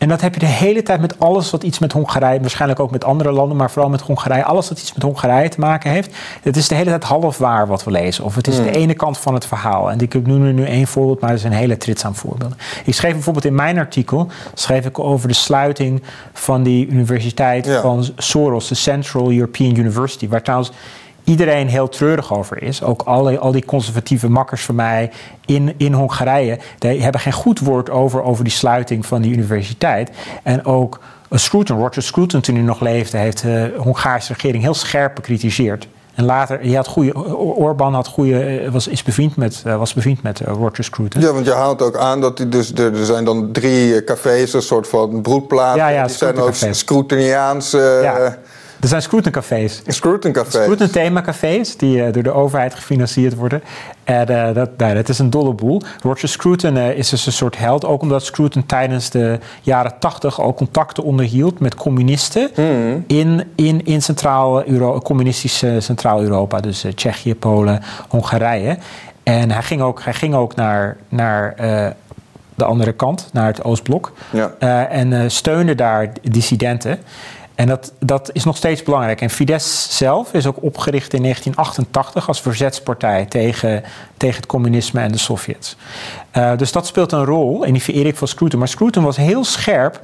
en 0.04 0.10
dat 0.10 0.20
heb 0.20 0.34
je 0.34 0.40
de 0.40 0.46
hele 0.46 0.82
tijd 0.82 1.00
met 1.00 1.20
alles 1.20 1.50
wat 1.50 1.62
iets 1.62 1.78
met 1.78 1.92
Hongarije, 1.92 2.40
waarschijnlijk 2.40 2.80
ook 2.80 2.90
met 2.90 3.04
andere 3.04 3.32
landen, 3.32 3.56
maar 3.56 3.70
vooral 3.70 3.90
met 3.90 4.00
Hongarije, 4.00 4.44
alles 4.44 4.68
wat 4.68 4.78
iets 4.80 4.92
met 4.92 5.02
Hongarije 5.02 5.48
te 5.48 5.60
maken 5.60 5.90
heeft. 5.90 6.16
Het 6.42 6.56
is 6.56 6.68
de 6.68 6.74
hele 6.74 6.90
tijd 6.90 7.04
half 7.04 7.38
waar 7.38 7.66
wat 7.66 7.84
we 7.84 7.90
lezen. 7.90 8.24
Of 8.24 8.34
het 8.34 8.46
is 8.46 8.56
de 8.56 8.62
hmm. 8.62 8.72
ene 8.72 8.94
kant 8.94 9.18
van 9.18 9.34
het 9.34 9.46
verhaal. 9.46 9.90
En 9.90 10.00
ik 10.00 10.26
noem 10.26 10.44
er 10.44 10.52
nu 10.52 10.64
één 10.64 10.86
voorbeeld, 10.86 11.20
maar 11.20 11.30
er 11.30 11.38
zijn 11.38 11.52
hele 11.52 11.76
trits 11.76 12.04
aan 12.04 12.14
voorbeelden. 12.14 12.58
Ik 12.84 12.94
schreef 12.94 13.12
bijvoorbeeld 13.12 13.44
in 13.44 13.54
mijn 13.54 13.78
artikel, 13.78 14.28
schreef 14.54 14.84
ik 14.86 14.98
over 14.98 15.28
de 15.28 15.34
sluiting 15.34 16.02
van 16.32 16.62
die 16.62 16.86
universiteit 16.86 17.68
van 17.82 18.04
Soros, 18.16 18.68
de 18.68 18.74
Central 18.74 19.32
European 19.32 19.76
University, 19.76 20.28
waar 20.28 20.42
trouwens 20.42 20.70
iedereen 21.24 21.68
heel 21.68 21.88
treurig 21.88 22.34
over 22.34 22.62
is. 22.62 22.82
Ook 22.82 23.02
al, 23.02 23.38
al 23.38 23.52
die 23.52 23.64
conservatieve 23.64 24.28
makkers 24.28 24.64
van 24.64 24.74
mij 24.74 25.10
in, 25.46 25.74
in 25.76 25.92
Hongarije. 25.92 26.58
Die 26.78 27.02
hebben 27.02 27.20
geen 27.20 27.32
goed 27.32 27.60
woord 27.60 27.90
over, 27.90 28.22
over 28.22 28.44
die 28.44 28.52
sluiting 28.52 29.06
van 29.06 29.22
die 29.22 29.32
universiteit. 29.32 30.10
En 30.42 30.64
ook 30.64 31.00
Scruton, 31.30 31.78
Roger 31.78 32.02
Scruton, 32.02 32.40
toen 32.40 32.54
hij 32.54 32.64
nog 32.64 32.80
leefde, 32.80 33.18
heeft 33.18 33.42
de 33.42 33.74
Hongaarse 33.78 34.32
regering 34.32 34.62
heel 34.62 34.74
scherp 34.74 35.14
bekritiseerd. 35.14 35.88
En 36.14 36.24
later, 36.24 36.66
je 36.66 36.76
had 36.76 36.86
goede, 36.86 37.14
Orbán 37.36 37.94
had 37.94 38.06
goede, 38.06 38.70
was, 38.70 38.88
is 38.88 39.02
bevriend 39.02 39.36
met, 39.36 39.62
was 39.62 39.94
bevriend 39.94 40.22
met 40.22 40.40
Roger 40.40 40.84
Scruton. 40.84 41.20
Ja, 41.20 41.32
want 41.32 41.46
je 41.46 41.52
haalt 41.52 41.82
ook 41.82 41.96
aan 41.96 42.20
dat 42.20 42.36
die 42.36 42.48
dus, 42.48 42.72
er, 42.72 43.04
zijn 43.04 43.24
dan 43.24 43.52
drie 43.52 44.04
cafés, 44.04 44.52
een 44.52 44.62
soort 44.62 44.88
van 44.88 45.22
broedplaats. 45.22 45.78
Ja, 45.78 45.88
ja, 45.88 46.06
die 46.06 46.16
zijn 46.16 46.38
ook 46.38 46.54
Scrutiniaanse. 46.70 48.00
Ja. 48.02 48.38
Er 48.80 48.88
zijn 48.88 49.02
Scruton-cafés. 49.02 49.82
Scruton-cafés. 49.86 50.62
Scruton-thema-cafés 50.62 51.76
die 51.76 51.96
uh, 51.96 52.12
door 52.12 52.22
de 52.22 52.32
overheid 52.32 52.74
gefinancierd 52.74 53.34
worden. 53.34 53.62
En 54.04 54.30
uh, 54.30 54.54
dat, 54.54 54.70
nou, 54.76 54.94
dat 54.94 55.08
is 55.08 55.18
een 55.18 55.30
dolle 55.30 55.52
boel. 55.52 55.82
Roger 56.02 56.28
Scruton 56.28 56.76
uh, 56.76 56.90
is 56.90 57.08
dus 57.08 57.26
een 57.26 57.32
soort 57.32 57.58
held. 57.58 57.84
Ook 57.84 58.02
omdat 58.02 58.24
Scruton 58.24 58.66
tijdens 58.66 59.10
de 59.10 59.38
jaren 59.62 59.98
tachtig 59.98 60.40
al 60.40 60.54
contacten 60.54 61.02
onderhield 61.02 61.58
met 61.60 61.74
communisten 61.74 62.50
mm. 62.56 63.04
in, 63.06 63.44
in, 63.54 63.84
in 63.84 64.02
Centraal 64.02 64.66
Euro, 64.66 64.98
communistische 65.00 65.80
Centraal-Europa. 65.80 66.60
Dus 66.60 66.84
Tsjechië, 66.94 67.34
Polen, 67.34 67.82
Hongarije. 68.08 68.78
En 69.22 69.50
hij 69.50 69.62
ging 69.62 69.80
ook, 69.82 70.02
hij 70.02 70.14
ging 70.14 70.34
ook 70.34 70.54
naar, 70.54 70.96
naar 71.08 71.54
de 72.54 72.64
andere 72.64 72.92
kant, 72.92 73.28
naar 73.32 73.46
het 73.46 73.64
Oostblok. 73.64 74.12
Ja. 74.30 74.54
en 74.88 75.30
steunde 75.30 75.74
daar 75.74 76.12
dissidenten. 76.22 76.98
En 77.54 77.66
dat, 77.66 77.92
dat 77.98 78.30
is 78.32 78.44
nog 78.44 78.56
steeds 78.56 78.82
belangrijk. 78.82 79.20
En 79.20 79.30
Fidesz 79.30 79.96
zelf 79.96 80.32
is 80.32 80.46
ook 80.46 80.62
opgericht 80.62 81.12
in 81.12 81.22
1988 81.22 82.28
als 82.28 82.40
verzetspartij 82.40 83.24
tegen, 83.24 83.82
tegen 84.16 84.36
het 84.36 84.46
communisme 84.46 85.00
en 85.00 85.12
de 85.12 85.18
Sovjets. 85.18 85.76
Uh, 86.36 86.56
dus 86.56 86.72
dat 86.72 86.86
speelt 86.86 87.12
een 87.12 87.24
rol 87.24 87.64
in 87.64 87.72
die 87.72 87.82
verering 87.82 88.18
van 88.18 88.28
Scruton. 88.28 88.58
Maar 88.58 88.68
Scruton 88.68 89.04
was 89.04 89.16
heel 89.16 89.44
scherp 89.44 90.00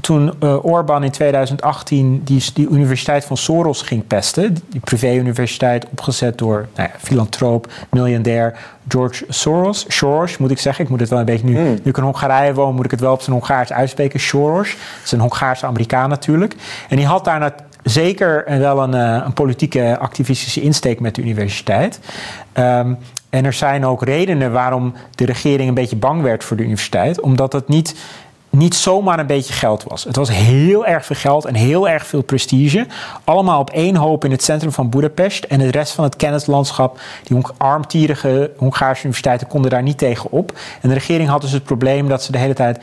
toen 0.00 0.32
uh, 0.42 0.64
Orbán 0.64 1.04
in 1.04 1.10
2018 1.10 2.20
die, 2.24 2.44
die 2.54 2.68
universiteit 2.68 3.24
van 3.24 3.36
Soros 3.36 3.82
ging 3.82 4.06
pesten, 4.06 4.56
die 4.68 4.80
privé-universiteit 4.80 5.86
opgezet 5.90 6.38
door 6.38 6.68
nou 6.74 6.88
ja, 6.92 6.98
filantroop, 6.98 7.72
miljardair 7.90 8.58
George 8.88 9.24
Soros, 9.28 9.84
Soros 9.88 10.38
moet 10.38 10.50
ik 10.50 10.58
zeggen, 10.58 10.84
ik 10.84 10.90
moet 10.90 11.00
het 11.00 11.08
wel 11.08 11.18
een 11.18 11.24
beetje 11.24 11.46
nu, 11.46 11.58
mm. 11.58 11.64
nu 11.64 11.90
ik 11.90 11.96
in 11.96 12.02
Hongarije 12.02 12.54
woon, 12.54 12.74
moet 12.74 12.84
ik 12.84 12.90
het 12.90 13.00
wel 13.00 13.12
op 13.12 13.22
zijn 13.22 13.36
Hongaars 13.36 13.72
uitspreken, 13.72 14.20
Soros, 14.20 14.70
dat 14.70 15.04
is 15.04 15.12
een 15.12 15.20
Hongaarse 15.20 15.66
Amerikaan 15.66 16.08
natuurlijk. 16.08 16.54
En 16.88 16.96
die 16.96 17.06
had 17.06 17.24
daarna 17.24 17.54
zeker 17.82 18.44
wel 18.58 18.82
een, 18.82 18.94
uh, 18.94 19.22
een 19.24 19.32
politieke 19.32 19.98
activistische 19.98 20.60
insteek 20.60 21.00
met 21.00 21.14
de 21.14 21.22
universiteit. 21.22 22.00
Um, 22.54 22.98
en 23.30 23.44
er 23.44 23.52
zijn 23.52 23.86
ook 23.86 24.04
redenen 24.04 24.52
waarom 24.52 24.94
de 25.14 25.24
regering 25.24 25.68
een 25.68 25.74
beetje 25.74 25.96
bang 25.96 26.22
werd 26.22 26.44
voor 26.44 26.56
de 26.56 26.62
universiteit, 26.62 27.20
omdat 27.20 27.52
het 27.52 27.68
niet 27.68 27.94
niet 28.52 28.74
zomaar 28.74 29.18
een 29.18 29.26
beetje 29.26 29.52
geld 29.52 29.82
was. 29.82 30.04
Het 30.04 30.16
was 30.16 30.30
heel 30.30 30.86
erg 30.86 31.06
veel 31.06 31.16
geld 31.16 31.44
en 31.44 31.54
heel 31.54 31.88
erg 31.88 32.06
veel 32.06 32.22
prestige. 32.22 32.86
Allemaal 33.24 33.60
op 33.60 33.70
één 33.70 33.96
hoop 33.96 34.24
in 34.24 34.30
het 34.30 34.42
centrum 34.42 34.72
van 34.72 34.90
Budapest. 34.90 35.44
En 35.44 35.58
de 35.58 35.70
rest 35.70 35.92
van 35.92 36.04
het 36.04 36.16
kennislandschap, 36.16 37.00
die 37.22 37.38
armtierige 37.56 38.50
Hongaarse 38.56 39.02
universiteiten, 39.02 39.46
konden 39.46 39.70
daar 39.70 39.82
niet 39.82 39.98
tegen 39.98 40.30
op. 40.30 40.58
En 40.80 40.88
de 40.88 40.94
regering 40.94 41.28
had 41.28 41.40
dus 41.40 41.52
het 41.52 41.64
probleem 41.64 42.08
dat 42.08 42.22
ze 42.22 42.32
de 42.32 42.38
hele 42.38 42.54
tijd 42.54 42.82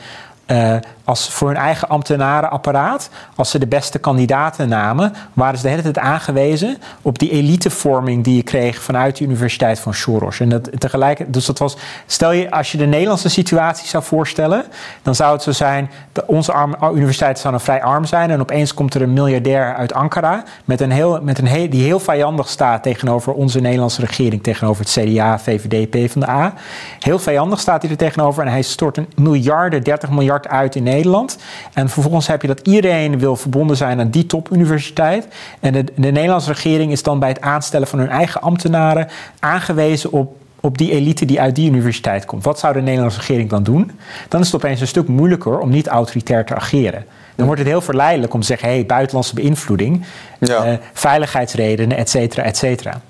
uh, 0.50 0.76
als 1.04 1.30
voor 1.30 1.48
hun 1.48 1.56
eigen 1.56 1.88
ambtenarenapparaat, 1.88 3.10
als 3.36 3.50
ze 3.50 3.58
de 3.58 3.66
beste 3.66 3.98
kandidaten 3.98 4.68
namen, 4.68 5.12
waren 5.32 5.56
ze 5.56 5.62
de 5.62 5.68
hele 5.68 5.82
tijd 5.82 5.98
aangewezen 5.98 6.78
op 7.02 7.18
die 7.18 7.30
elitevorming 7.30 8.24
die 8.24 8.36
je 8.36 8.42
kreeg 8.42 8.82
vanuit 8.82 9.16
de 9.16 9.24
Universiteit 9.24 9.78
van 9.78 9.94
Soros. 9.94 10.40
En 10.40 10.48
dat 10.48 10.80
tegelijk, 10.80 11.32
dus 11.32 11.46
dat 11.46 11.58
was, 11.58 11.76
stel 12.06 12.32
je, 12.32 12.50
als 12.50 12.72
je 12.72 12.78
de 12.78 12.86
Nederlandse 12.86 13.28
situatie 13.28 13.88
zou 13.88 14.04
voorstellen, 14.04 14.64
dan 15.02 15.14
zou 15.14 15.32
het 15.32 15.42
zo 15.42 15.52
zijn, 15.52 15.90
dat 16.12 16.24
onze 16.26 16.52
arm, 16.52 16.76
universiteiten 16.94 17.42
zouden 17.42 17.62
vrij 17.62 17.82
arm 17.82 18.04
zijn 18.04 18.30
en 18.30 18.40
opeens 18.40 18.74
komt 18.74 18.94
er 18.94 19.02
een 19.02 19.12
miljardair 19.12 19.74
uit 19.74 19.92
Ankara 19.92 20.44
met 20.64 20.80
een 20.80 20.90
heel, 20.90 21.18
met 21.22 21.38
een 21.38 21.70
die 21.70 21.84
heel 21.84 22.00
vijandig 22.00 22.48
staat 22.48 22.82
tegenover 22.82 23.32
onze 23.32 23.60
Nederlandse 23.60 24.00
regering, 24.00 24.42
tegenover 24.42 24.84
het 24.84 24.92
CDA, 24.92 25.38
VVD, 25.38 25.90
PvdA. 25.90 26.54
Heel 26.98 27.18
vijandig 27.18 27.60
staat 27.60 27.82
hij 27.82 27.90
er 27.90 27.96
tegenover 27.96 28.44
en 28.44 28.50
hij 28.50 28.62
stort 28.62 28.96
een 28.96 29.08
miljarden, 29.16 29.82
30 29.82 30.10
miljard 30.10 30.39
uit 30.48 30.74
in 30.74 30.82
Nederland. 30.82 31.38
En 31.72 31.88
vervolgens 31.88 32.26
heb 32.26 32.42
je 32.42 32.48
dat 32.48 32.60
iedereen 32.60 33.18
wil 33.18 33.36
verbonden 33.36 33.76
zijn 33.76 34.00
aan 34.00 34.10
die 34.10 34.26
topuniversiteit. 34.26 35.26
En 35.60 35.72
de, 35.72 35.84
de 35.84 36.10
Nederlandse 36.10 36.52
regering 36.52 36.92
is 36.92 37.02
dan 37.02 37.18
bij 37.18 37.28
het 37.28 37.40
aanstellen 37.40 37.86
van 37.86 37.98
hun 37.98 38.08
eigen 38.08 38.40
ambtenaren 38.40 39.08
aangewezen 39.38 40.12
op 40.12 40.38
op 40.60 40.78
die 40.78 40.90
elite 40.90 41.24
die 41.24 41.40
uit 41.40 41.54
die 41.54 41.70
universiteit 41.70 42.24
komt. 42.24 42.44
Wat 42.44 42.58
zou 42.58 42.72
de 42.72 42.80
Nederlandse 42.80 43.18
regering 43.18 43.50
dan 43.50 43.62
doen? 43.62 43.90
Dan 44.28 44.40
is 44.40 44.46
het 44.46 44.64
opeens 44.64 44.80
een 44.80 44.86
stuk 44.86 45.08
moeilijker 45.08 45.58
om 45.58 45.70
niet 45.70 45.86
autoritair 45.86 46.44
te 46.44 46.54
ageren. 46.54 47.04
Dan 47.34 47.46
wordt 47.46 47.60
het 47.60 47.70
heel 47.70 47.80
verleidelijk 47.80 48.34
om 48.34 48.40
te 48.40 48.46
zeggen: 48.46 48.68
hé, 48.68 48.74
hey, 48.74 48.86
buitenlandse 48.86 49.34
beïnvloeding, 49.34 50.04
ja. 50.38 50.66
uh, 50.66 50.78
veiligheidsredenen, 50.92 51.96
et 51.96 52.10
cetera, 52.10 52.42
et 52.42 52.56
cetera. 52.56 53.00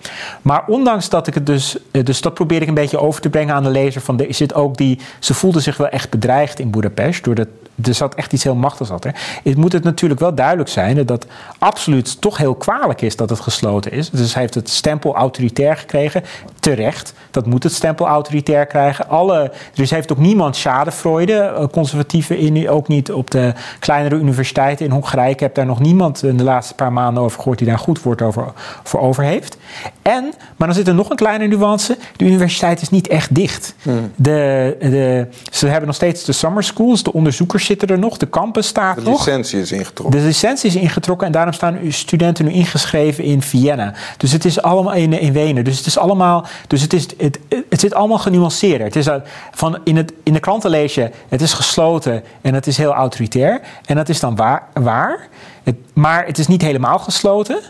Maar 0.42 0.64
ondanks 0.66 1.08
dat 1.08 1.26
ik 1.26 1.34
het 1.34 1.46
dus, 1.46 1.76
uh, 1.92 2.04
dus 2.04 2.20
dat 2.20 2.34
probeer 2.34 2.62
ik 2.62 2.68
een 2.68 2.74
beetje 2.74 2.98
over 2.98 3.20
te 3.20 3.30
brengen 3.30 3.54
aan 3.54 3.62
de 3.62 3.70
lezer. 3.70 4.00
Van 4.00 4.16
de, 4.16 4.26
is 4.26 4.38
het 4.38 4.54
ook 4.54 4.76
die, 4.76 4.98
ze 5.18 5.34
voelden 5.34 5.62
zich 5.62 5.76
wel 5.76 5.88
echt 5.88 6.10
bedreigd 6.10 6.58
in 6.58 6.70
Budapest 6.70 7.24
door 7.24 7.34
dat 7.34 7.48
er 7.82 7.94
zat 7.94 8.14
echt 8.14 8.32
iets 8.32 8.44
heel 8.44 8.54
machtigs 8.54 8.90
achter. 8.90 9.14
Het 9.44 9.56
moet 9.56 9.72
het 9.72 9.84
natuurlijk 9.84 10.20
wel 10.20 10.34
duidelijk 10.34 10.68
zijn 10.68 11.06
dat 11.06 11.26
absoluut 11.58 12.20
toch 12.20 12.36
heel 12.36 12.54
kwalijk 12.54 13.00
is 13.00 13.16
dat 13.16 13.30
het 13.30 13.40
gesloten 13.40 13.92
is. 13.92 14.10
Dus 14.10 14.32
hij 14.32 14.42
heeft 14.42 14.54
het 14.54 14.68
stempel 14.68 15.14
autoritair 15.14 15.76
gekregen. 15.76 16.22
Terecht, 16.60 17.14
dat 17.30 17.46
moet 17.46 17.62
het 17.62 17.72
stempel 17.72 18.06
autoritair 18.06 18.66
krijgen. 18.66 19.08
Alle, 19.08 19.52
dus 19.74 19.90
heeft 19.90 20.12
ook 20.12 20.18
niemand 20.18 20.56
schadefreude, 20.56 21.32
eh, 21.32 21.66
conservatieven 21.66 22.38
in, 22.38 22.68
ook 22.68 22.88
niet 22.88 23.12
op 23.12 23.30
de 23.30 23.52
kleinere 23.78 24.16
universiteiten 24.16 24.86
in 24.86 24.92
Hongarije. 24.92 25.30
Ik 25.30 25.40
heb 25.40 25.54
daar 25.54 25.66
nog 25.66 25.80
niemand 25.80 26.22
in 26.22 26.36
de 26.36 26.44
laatste 26.44 26.74
paar 26.74 26.92
maanden 26.92 27.22
over 27.22 27.38
gehoord 27.38 27.58
die 27.58 27.66
daar 27.66 27.78
goed 27.78 28.02
woord 28.02 28.22
over, 28.22 28.52
voor 28.82 29.00
over 29.00 29.24
heeft. 29.24 29.56
En, 30.02 30.32
maar 30.56 30.68
dan 30.68 30.76
zit 30.76 30.88
er 30.88 30.94
nog 30.94 31.10
een 31.10 31.16
kleine 31.16 31.46
nuance. 31.46 31.96
De 32.16 32.24
universiteit 32.24 32.82
is 32.82 32.90
niet 32.90 33.08
echt 33.08 33.34
dicht. 33.34 33.74
Hmm. 33.82 34.12
De, 34.16 34.76
de, 34.80 35.26
ze 35.50 35.66
hebben 35.66 35.86
nog 35.86 35.96
steeds 35.96 36.24
de 36.24 36.32
summer 36.32 36.62
schools, 36.62 37.02
de 37.02 37.12
onderzoekers 37.12 37.64
zitten 37.70 37.88
er 37.88 37.98
nog, 37.98 38.16
de 38.16 38.28
campus 38.28 38.66
staat 38.66 38.96
nog. 38.96 39.24
De 39.24 39.30
licentie 39.30 39.60
is 39.60 39.72
ingetrokken. 39.72 40.20
De 40.20 40.26
licentie 40.26 40.68
is 40.68 40.76
ingetrokken 40.76 41.26
en 41.26 41.32
daarom 41.32 41.52
staan 41.52 41.78
studenten 41.88 42.44
nu 42.44 42.50
ingeschreven 42.50 43.24
in 43.24 43.42
Vienna. 43.42 43.94
Dus 44.16 44.32
het 44.32 44.44
is 44.44 44.62
allemaal 44.62 44.92
in, 44.92 45.12
in 45.12 45.32
Wenen. 45.32 45.64
Dus 45.64 45.76
het 45.76 45.86
is 45.86 45.98
allemaal, 45.98 46.46
dus 46.66 46.82
het, 46.82 46.92
is, 46.92 47.06
het, 47.16 47.38
het 47.68 47.80
zit 47.80 47.94
allemaal 47.94 48.18
genuanceerder. 48.18 48.86
Het 48.86 48.96
is 48.96 49.08
van 49.50 49.78
in, 49.84 49.96
het, 49.96 50.12
in 50.22 50.32
de 50.32 50.40
kranten 50.40 50.70
lees 50.70 50.94
je, 50.94 51.10
het 51.28 51.40
is 51.40 51.52
gesloten 51.52 52.22
en 52.40 52.54
het 52.54 52.66
is 52.66 52.76
heel 52.76 52.92
autoritair. 52.92 53.60
En 53.84 53.96
dat 53.96 54.08
is 54.08 54.20
dan 54.20 54.36
waar, 54.36 54.68
waar 54.72 55.28
het, 55.62 55.76
maar 55.92 56.26
het 56.26 56.38
is 56.38 56.46
niet 56.46 56.62
helemaal 56.62 56.98
gesloten. 56.98 57.60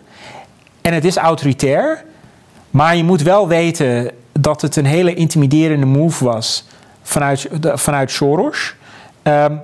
En 0.81 0.95
het 0.95 1.05
is 1.05 1.17
autoritair. 1.17 2.05
Maar 2.71 2.97
je 2.97 3.05
moet 3.05 3.23
wel 3.23 3.49
weten 3.49 4.11
dat 4.33 4.63
het 4.63 4.77
een 4.77 4.85
hele 4.85 5.15
intimiderende 5.15 5.87
move 5.87 6.25
was 6.25 6.65
vanuit, 7.03 7.49
vanuit 7.75 8.11
Soros. 8.11 8.75
Um, 9.23 9.61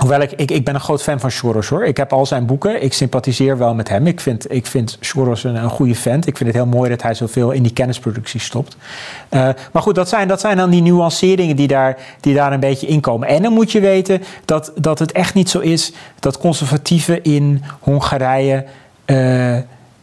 Hoewel 0.00 0.20
ik, 0.20 0.32
ik, 0.32 0.64
ben 0.64 0.74
een 0.74 0.80
groot 0.80 1.02
fan 1.02 1.20
van 1.20 1.30
Soros 1.30 1.68
hoor. 1.68 1.84
Ik 1.84 1.96
heb 1.96 2.12
al 2.12 2.26
zijn 2.26 2.46
boeken. 2.46 2.82
Ik 2.82 2.92
sympathiseer 2.92 3.58
wel 3.58 3.74
met 3.74 3.88
hem. 3.88 4.06
Ik 4.06 4.20
vind, 4.20 4.52
ik 4.52 4.66
vind 4.66 4.96
Soros 5.00 5.44
een, 5.44 5.54
een 5.54 5.70
goede 5.70 5.94
vent. 5.94 6.26
Ik 6.26 6.36
vind 6.36 6.48
het 6.48 6.58
heel 6.58 6.68
mooi 6.72 6.90
dat 6.90 7.02
hij 7.02 7.14
zoveel 7.14 7.50
in 7.50 7.62
die 7.62 7.72
kennisproductie 7.72 8.40
stopt. 8.40 8.76
Uh, 9.30 9.48
maar 9.72 9.82
goed, 9.82 9.94
dat 9.94 10.08
zijn, 10.08 10.28
dat 10.28 10.40
zijn 10.40 10.56
dan 10.56 10.70
die 10.70 10.82
nuanceringen 10.82 11.56
die 11.56 11.66
daar, 11.66 11.96
die 12.20 12.34
daar 12.34 12.52
een 12.52 12.60
beetje 12.60 12.86
inkomen. 12.86 13.28
En 13.28 13.42
dan 13.42 13.52
moet 13.52 13.72
je 13.72 13.80
weten 13.80 14.22
dat, 14.44 14.72
dat 14.76 14.98
het 14.98 15.12
echt 15.12 15.34
niet 15.34 15.50
zo 15.50 15.58
is 15.58 15.92
dat 16.20 16.38
conservatieven 16.38 17.22
in 17.22 17.62
Hongarije. 17.80 18.64
Uh, 19.06 19.56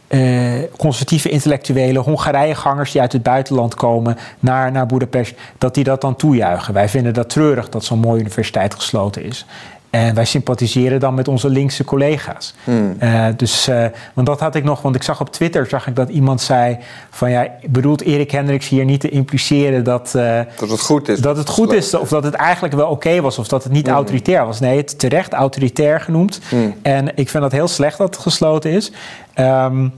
uh, 0.10 0.64
conservatieve 0.78 1.30
intellectuelen, 1.30 2.02
Hongarijegangers 2.02 2.92
die 2.92 3.02
uit 3.02 3.14
het 3.14 3.24
buitenland 3.24 3.76
komen 3.76 4.18
naar, 4.40 4.72
naar 4.72 4.86
Boedapest, 4.86 5.34
dat 5.58 5.74
die 5.74 5.84
dat 5.84 6.02
dan 6.02 6.16
toejuichen. 6.16 6.74
Wij 6.74 6.90
vinden 6.90 7.14
dat 7.14 7.30
treurig 7.30 7.70
dat 7.70 7.84
zo'n 7.84 8.00
mooie 8.00 8.20
universiteit 8.20 8.74
gesloten 8.74 9.24
is. 9.24 9.46
En 9.92 10.16
wij 10.16 10.26
sympathiseren 10.26 11.00
dan 11.00 11.14
met 11.14 11.28
onze 11.28 11.50
linkse 11.50 11.84
collega's. 11.84 12.54
Hmm. 12.64 12.96
Uh, 13.04 13.26
dus, 13.36 13.70
uh, 13.70 13.86
want 14.14 14.28
dat 14.28 14.40
had 14.40 14.56
ik 14.56 14.64
nog, 14.64 14.82
want 14.82 14.96
ik 14.96 15.04
zag 15.04 15.22
op 15.22 15.32
Twitter 15.32 15.66
zag 15.68 15.88
ik 15.88 15.96
dat 15.96 16.10
iemand 16.10 16.42
zei 16.42 16.78
van 17.10 17.32
ja, 17.32 17.48
bedoelt 17.68 18.02
Erik 18.02 18.32
Hendricks 18.32 18.70
hier 18.70 18.86
niet 18.86 19.00
te 19.00 19.10
impliceren 19.10 19.84
dat, 19.84 20.14
uh, 20.16 20.40
dat 20.60 20.70
het 20.70 20.80
goed 20.80 21.10
is. 21.10 21.20
Dat 21.20 21.38
het 21.38 21.50
goed 21.50 21.74
is, 21.74 21.94
of 21.94 22.10
dat 22.10 22.24
het 22.24 22.34
eigenlijk 22.34 22.74
wel 22.74 22.90
oké 22.90 23.22
was, 23.22 23.38
of 23.38 23.48
dat 23.48 23.64
het 23.64 23.72
niet 23.72 23.86
hmm. 23.86 23.96
autoritair 23.96 24.46
was. 24.46 24.60
Nee, 24.60 24.78
het 24.78 25.00
terecht 25.00 25.34
autoritair 25.34 26.02
genoemd. 26.02 26.40
Hmm. 26.50 26.76
En 26.82 27.18
ik 27.18 27.30
vind 27.30 27.44
dat 27.44 27.52
heel 27.52 27.68
slecht 27.68 27.98
dat 27.98 28.16
het 28.16 28.24
gesloten 28.24 28.72
is. 28.72 28.92
Um, 29.36 29.94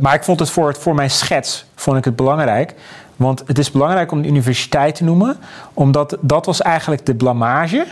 maar 0.00 0.14
ik 0.14 0.24
vond 0.24 0.40
het 0.40 0.50
voor, 0.50 0.68
het 0.68 0.78
voor 0.78 0.94
mijn 0.94 1.10
schets 1.10 1.64
vond 1.74 1.96
ik 1.96 2.04
het 2.04 2.16
belangrijk. 2.16 2.74
Want 3.16 3.42
het 3.46 3.58
is 3.58 3.70
belangrijk 3.70 4.12
om 4.12 4.22
de 4.22 4.28
universiteit 4.28 4.94
te 4.94 5.04
noemen, 5.04 5.36
omdat 5.74 6.16
dat 6.20 6.46
was 6.46 6.62
eigenlijk 6.62 7.06
de 7.06 7.14
blamage 7.14 7.86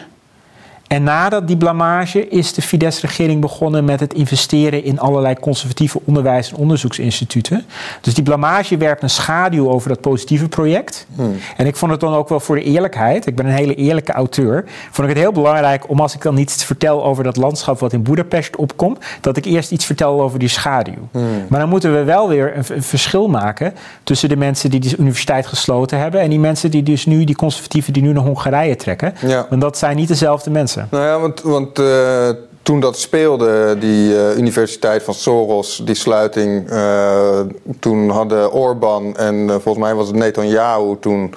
en 0.91 1.03
nadat 1.03 1.47
die 1.47 1.57
blamage 1.57 2.29
is 2.29 2.53
de 2.53 2.63
Fidesz-regering 2.63 3.41
begonnen 3.41 3.85
met 3.85 4.01
het 4.01 4.15
investeren 4.15 4.85
in 4.85 5.01
allerlei 5.01 5.35
conservatieve 5.35 6.01
onderwijs- 6.05 6.51
en 6.51 6.57
onderzoeksinstituten. 6.57 7.65
Dus 8.01 8.15
die 8.15 8.25
blamage 8.25 8.77
werpt 8.77 9.03
een 9.03 9.11
schaduw 9.11 9.71
over 9.71 9.89
dat 9.89 10.01
positieve 10.01 10.49
project. 10.49 11.07
Hmm. 11.15 11.37
En 11.57 11.67
ik 11.67 11.77
vond 11.77 11.91
het 11.91 12.01
dan 12.01 12.15
ook 12.15 12.29
wel 12.29 12.41
voor 12.41 12.57
de 12.57 12.63
eerlijkheid, 12.63 13.27
ik 13.27 13.37
ben 13.37 13.47
een 13.47 13.53
hele 13.53 13.75
eerlijke 13.75 14.13
auteur, 14.13 14.65
vond 14.91 15.09
ik 15.09 15.15
het 15.15 15.23
heel 15.23 15.33
belangrijk 15.33 15.89
om 15.89 16.01
als 16.01 16.15
ik 16.15 16.23
dan 16.23 16.37
iets 16.37 16.65
vertel 16.65 17.05
over 17.05 17.25
dat 17.25 17.37
landschap 17.37 17.79
wat 17.79 17.93
in 17.93 18.03
Boedapest 18.03 18.57
opkomt, 18.57 19.05
dat 19.21 19.37
ik 19.37 19.45
eerst 19.45 19.71
iets 19.71 19.85
vertel 19.85 20.23
over 20.23 20.39
die 20.39 20.49
schaduw. 20.49 21.09
Hmm. 21.11 21.47
Maar 21.49 21.61
dan 21.61 21.69
moeten 21.69 21.93
we 21.95 22.05
wel 22.05 22.29
weer 22.29 22.57
een, 22.57 22.83
verschil 22.83 23.29
maken 23.29 23.75
tussen 24.03 24.29
de 24.29 24.37
mensen 24.37 24.71
die 24.71 24.81
de 24.81 24.97
universiteit 24.97 25.47
gesloten 25.47 25.99
hebben 25.99 26.21
en 26.21 26.31
die 26.31 26.41
mensen 26.41 26.71
die 26.71 26.83
dus 26.83 27.07
nu, 27.07 27.25
die 27.25 27.37
conservatieven 27.37 27.93
die 27.93 28.03
nu 28.03 28.13
naar 28.13 28.25
Hongarije 28.25 28.77
trekken. 28.77 29.15
Ja. 29.27 29.47
Want 29.51 29.61
dat 29.61 29.79
zijn 29.79 29.97
niet 29.97 30.09
dezelfde 30.09 30.51
mensen. 30.51 30.79
Nou 30.91 31.05
ja, 31.05 31.21
want, 31.21 31.43
want 31.43 31.79
uh, 31.79 32.29
toen 32.63 32.81
dat 32.81 32.99
speelde, 32.99 33.79
die 33.79 34.13
uh, 34.13 34.37
Universiteit 34.37 35.03
van 35.03 35.15
Soros, 35.15 35.81
die 35.85 35.95
sluiting, 35.95 36.71
uh, 36.73 37.41
toen 37.81 38.11
hadden 38.11 38.53
Orbán 38.53 39.17
en 39.17 39.49
volgens 39.49 39.85
mij 39.85 39.95
was 39.95 40.07
het 40.07 40.17
Netanyahu 40.17 40.97
toen 41.01 41.35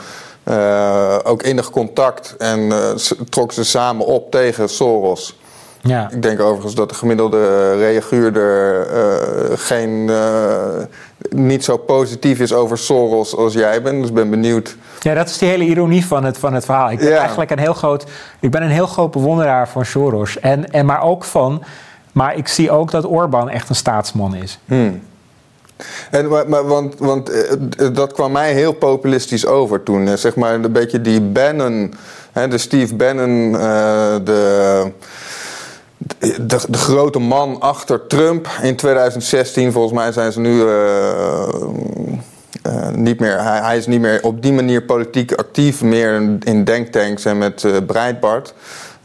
ook 1.24 1.44
enig 1.44 1.70
contact 1.70 2.36
en 2.38 2.72
trok 3.30 3.52
ze 3.52 3.64
samen 3.64 4.06
op 4.06 4.32
tegen 4.32 4.70
Soros. 4.70 5.38
Ja. 5.82 6.10
Ik 6.12 6.22
denk 6.22 6.40
overigens 6.40 6.76
dat 6.76 6.90
de 6.90 6.96
gemiddelde 6.96 7.74
reaguurder 7.78 8.88
geen, 9.58 10.12
niet 11.36 11.64
zo 11.64 11.78
positief 11.78 12.40
is 12.40 12.54
over 12.54 12.78
Soros 12.78 13.36
als 13.36 13.54
jij 13.54 13.82
bent. 13.82 14.00
Dus 14.00 14.10
ik 14.10 14.16
ben 14.16 14.30
benieuwd 14.30 14.76
ja, 15.04 15.14
dat 15.14 15.30
is 15.30 15.38
die 15.38 15.50
hele 15.50 15.64
ironie 15.64 16.06
van 16.06 16.24
het, 16.24 16.38
van 16.38 16.54
het 16.54 16.66
verhaal. 16.66 16.92
Ik 16.92 17.00
ben 17.00 17.18
eigenlijk 17.18 17.52
een 17.52 17.60
heel 17.60 17.74
groot, 17.74 18.06
ik 18.40 18.52
ben 18.52 18.64
een 18.64 18.70
heel 18.70 18.88
groot 18.88 19.12
bewonderaar 19.12 19.70
van 19.70 19.86
Soros. 19.86 20.40
En, 20.40 20.72
en 20.72 20.86
maar 20.86 21.02
ook 21.02 21.24
van, 21.24 21.64
maar 22.12 22.38
ik 22.38 22.48
zie 22.48 22.72
ook 22.72 22.92
dat 22.92 23.06
Orbán 23.06 23.50
echt 23.50 23.70
een 23.70 23.76
staatsman 23.76 24.36
is. 24.36 24.60
Hmm. 24.66 25.02
En, 26.12 26.28
maar, 26.28 26.68
want, 26.68 26.96
want 26.98 27.30
eh, 27.30 27.88
dat 27.94 28.14
kwam 28.14 28.32
mij 28.32 28.54
heel 28.54 28.74
populistisch 28.74 29.46
over 29.46 29.84
toen. 29.84 30.18
Zeg 30.18 30.36
maar 30.36 30.54
een 30.54 30.72
beetje 30.72 31.02
die 31.02 31.22
Bannon, 31.22 31.94
hè, 32.32 32.48
de 32.48 32.58
Steve 32.58 32.96
Bannon, 32.96 33.52
uh, 33.52 33.60
de, 34.24 34.92
de, 36.20 36.60
de, 36.70 36.78
grote 36.78 37.20
man 37.20 37.60
achter 37.60 38.08
Trump 38.08 38.48
in 38.62 38.76
2016. 38.76 39.72
Volgens 39.72 39.94
mij 39.94 40.12
zijn 40.12 40.32
ze 40.32 40.40
nu. 40.40 40.62
Uh, 40.62 41.48
uh, 42.68 42.90
niet 42.90 43.20
meer, 43.20 43.42
hij, 43.44 43.78
is 43.78 43.88
niet 43.88 44.00
meer 44.00 44.24
op 44.24 44.42
die 44.42 44.54
manier 44.54 44.84
politiek 44.84 45.34
actief, 45.34 45.82
meer 45.82 46.22
in, 46.40 46.64
denktanks 46.64 47.26
en 47.26 47.38
met 47.38 47.64
uh, 47.64 47.78
Breitbart. 47.86 48.54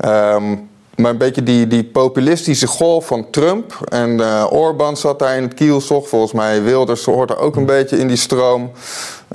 Um, 0.04 0.68
maar 0.98 1.10
een 1.10 1.18
beetje 1.18 1.42
die, 1.42 1.66
die 1.66 1.84
populistische 1.84 2.66
golf 2.66 3.06
van 3.06 3.30
Trump. 3.30 3.78
En 3.88 4.10
uh, 4.10 4.46
Orbán 4.50 4.96
zat 4.96 5.18
daar 5.18 5.36
in 5.36 5.42
het 5.42 5.54
kielzog. 5.54 6.08
Volgens 6.08 6.32
mij 6.32 6.62
Wilders 6.62 7.04
hoort 7.04 7.30
er 7.30 7.38
ook 7.38 7.56
een 7.56 7.66
beetje 7.66 7.98
in 7.98 8.08
die 8.08 8.16
stroom. 8.16 8.70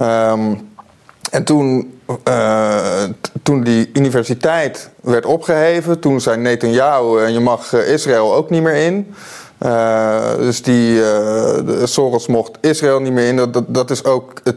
Um, 0.01 0.72
en 1.33 1.43
toen, 1.43 1.99
uh, 2.27 3.03
toen 3.43 3.63
die 3.63 3.89
universiteit 3.93 4.89
werd 5.01 5.25
opgeheven, 5.25 5.99
toen 5.99 6.21
zei 6.21 6.37
Netanyahu... 6.37 7.23
en 7.23 7.33
je 7.33 7.39
mag 7.39 7.73
Israël 7.73 8.35
ook 8.35 8.49
niet 8.49 8.61
meer 8.61 8.75
in... 8.75 9.13
Dus 10.37 10.61
die, 10.61 11.01
Soros 11.83 12.27
mocht 12.27 12.57
Israël 12.61 12.99
niet 12.99 13.13
meer 13.13 13.27
in. 13.27 13.35
Dat, 13.35 13.63
dat, 13.67 13.91
is 13.91 14.03
ook 14.03 14.33
het, 14.43 14.55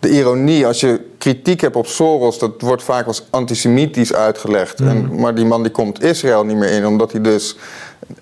de 0.00 0.10
ironie. 0.10 0.66
Als 0.66 0.80
je 0.80 1.07
kritiek 1.18 1.60
hebt 1.60 1.76
op 1.76 1.86
Soros, 1.86 2.38
dat 2.38 2.52
wordt 2.58 2.82
vaak 2.82 3.06
als 3.06 3.26
antisemitisch 3.30 4.14
uitgelegd. 4.14 4.80
En, 4.80 5.04
mhm. 5.04 5.20
maar 5.20 5.34
die 5.34 5.44
man 5.44 5.62
die 5.62 5.72
komt 5.72 6.02
Israël 6.02 6.44
niet 6.44 6.56
meer 6.56 6.70
in, 6.70 6.86
omdat 6.86 7.12
hij 7.12 7.20
dus 7.20 7.56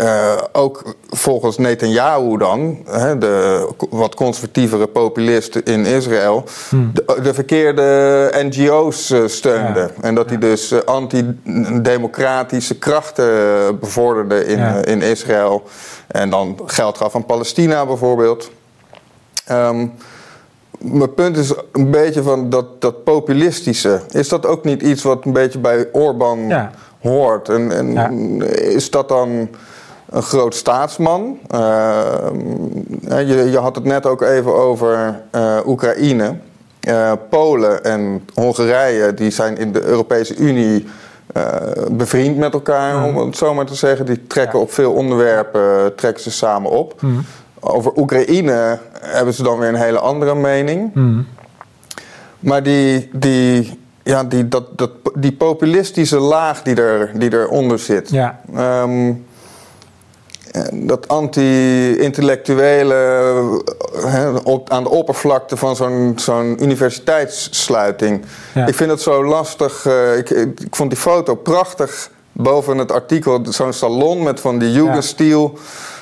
uh, 0.01 0.33
ook 0.53 0.95
volgens 1.11 1.59
Netanyahu 1.59 2.39
dan, 2.39 2.79
hè, 2.87 3.19
de 3.19 3.69
wat 3.91 4.15
conservatievere 4.15 4.87
populisten 4.87 5.65
in 5.65 5.87
Israël, 5.87 6.45
mhm. 6.71 6.87
de, 6.93 7.21
de, 7.23 7.35
verkeerde 7.35 8.31
NGO's 8.35 9.15
steunde. 9.27 9.91
En 10.01 10.15
dat 10.15 10.29
hij 10.29 10.39
dus 10.39 10.73
uh, 10.73 10.79
antidemocratische 10.79 12.79
krachten 12.79 13.79
bevorderde 13.79 14.47
in, 14.47 14.85
in 14.85 15.03
Israël. 15.03 15.63
En 16.07 16.31
dan 16.31 16.59
geld 16.67 16.97
gaf 16.97 17.15
aan 17.15 17.27
Palestina 17.27 17.87
bijvoorbeeld. 17.87 18.51
Um, 19.51 19.93
mijn 20.93 21.15
punt 21.15 21.37
is 21.37 21.53
een 21.73 21.91
beetje 21.91 22.23
van 22.23 22.51
dat, 22.51 22.81
dat 22.81 23.05
populistische. 23.05 24.01
Is 24.11 24.29
dat 24.29 24.47
ook 24.47 24.65
niet 24.65 24.83
iets 24.83 25.03
wat 25.03 25.25
een 25.25 25.33
beetje 25.33 25.59
bij 25.59 25.89
Orbán 25.93 26.71
hoort? 27.01 27.49
En, 27.49 27.73
en 27.73 28.43
is 28.73 28.91
dat 28.91 29.09
dan 29.09 29.49
een 30.11 30.23
groot 30.23 30.55
staatsman? 30.55 31.39
Uh, 31.55 31.61
je, 33.09 33.49
je 33.51 33.59
had 33.59 33.75
het 33.75 33.85
net 33.85 34.07
ook 34.07 34.23
even 34.23 34.55
over 34.55 35.21
uh, 35.35 35.59
Oekraïne. 35.67 36.37
Uh, 36.81 37.13
Polen 37.31 37.85
en 37.85 38.29
Hongarije 38.35 39.15
die 39.15 39.31
zijn 39.31 39.59
in 39.59 39.73
de 39.73 39.83
Europese 39.83 40.37
Unie 40.37 40.87
bevriend 41.91 42.37
met 42.37 42.53
elkaar, 42.53 43.05
om 43.05 43.17
het 43.17 43.37
zo 43.37 43.55
maar 43.55 43.67
te 43.67 43.75
zeggen. 43.75 44.07
Die 44.07 44.27
trekken 44.27 44.61
op 44.61 44.73
veel 44.73 44.93
onderwerpen 44.93 45.95
trekken 45.95 46.23
ze 46.23 46.31
samen 46.31 46.71
op. 46.71 47.03
Mm. 47.03 47.25
Over 47.61 47.93
Oekraïne 47.97 48.79
hebben 49.01 49.35
ze 49.35 49.43
dan 49.43 49.59
weer 49.59 49.69
een 49.69 49.75
hele 49.75 49.99
andere 49.99 50.35
mening. 50.35 50.91
Mm. 50.95 51.27
Maar 52.41 52.63
die, 52.63 53.09
die, 53.13 53.79
ja, 54.03 54.25
die, 54.25 54.49
dat, 54.49 54.79
dat, 54.79 54.91
die 55.15 55.33
populistische 55.33 56.19
laag 56.19 56.63
die, 56.63 56.75
er, 56.75 57.11
die 57.15 57.33
eronder 57.33 57.79
zit. 57.79 58.11
Ja. 58.11 58.41
Um, 58.83 59.25
dat 60.73 61.09
anti-intellectuele 61.09 62.95
aan 64.69 64.83
de 64.83 64.91
oppervlakte 64.91 65.57
van 65.57 65.77
zo'n 65.77 66.13
zo'n 66.17 66.63
universiteitssluiting. 66.63 68.25
Ik 68.67 68.75
vind 68.75 68.91
het 68.91 69.01
zo 69.01 69.25
lastig. 69.25 69.85
Uh, 69.85 70.17
ik, 70.17 70.31
ik, 70.31 70.77
vond 70.77 70.91
die 70.91 70.99
foto 70.99 71.35
prachtig 71.35 72.11
boven 72.33 72.79
het 72.79 72.93
artikel. 72.93 73.41
Zo'n 73.49 73.73
salon 73.73 74.23
met 74.23 74.41
van 74.41 74.59
die 74.59 74.73
Jugendstil. 74.73 75.59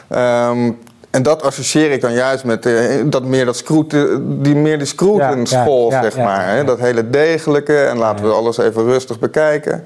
Ja. 0.09 0.51
Um, 0.51 0.79
en 1.15 1.23
dat 1.23 1.43
associeer 1.43 1.91
ik 1.91 2.01
dan 2.01 2.13
juist 2.13 2.45
met 2.45 2.67
uh, 2.67 3.03
dat 3.07 3.25
meer 3.25 3.45
dat 3.45 3.57
scroeten, 3.57 4.43
die 4.43 4.55
meer 4.55 4.79
die 4.79 4.87
scroetenschool, 4.87 5.91
ja, 5.91 6.03
zeg 6.03 6.17
maar. 6.17 6.49
Hè? 6.49 6.65
Dat 6.65 6.79
hele 6.79 7.11
degelijke 7.11 7.79
en 7.79 7.97
laten 7.97 8.25
we 8.25 8.33
alles 8.33 8.59
even 8.59 8.85
rustig 8.85 9.19
bekijken. 9.19 9.85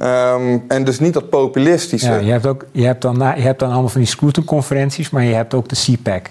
Um, 0.00 0.64
en 0.68 0.84
dus 0.84 1.00
niet 1.00 1.14
dat 1.14 1.28
populistische. 1.28 2.10
Ja, 2.10 2.16
je, 2.16 2.30
hebt 2.30 2.46
ook, 2.46 2.64
je, 2.72 2.84
hebt 2.86 3.02
dan, 3.02 3.14
je 3.14 3.42
hebt 3.42 3.58
dan 3.58 3.70
allemaal 3.70 3.88
van 3.88 4.00
die 4.00 4.10
scrutenconferenties, 4.10 5.10
maar 5.10 5.22
je 5.22 5.34
hebt 5.34 5.54
ook 5.54 5.68
de 5.68 5.76
CPAC. 5.76 6.30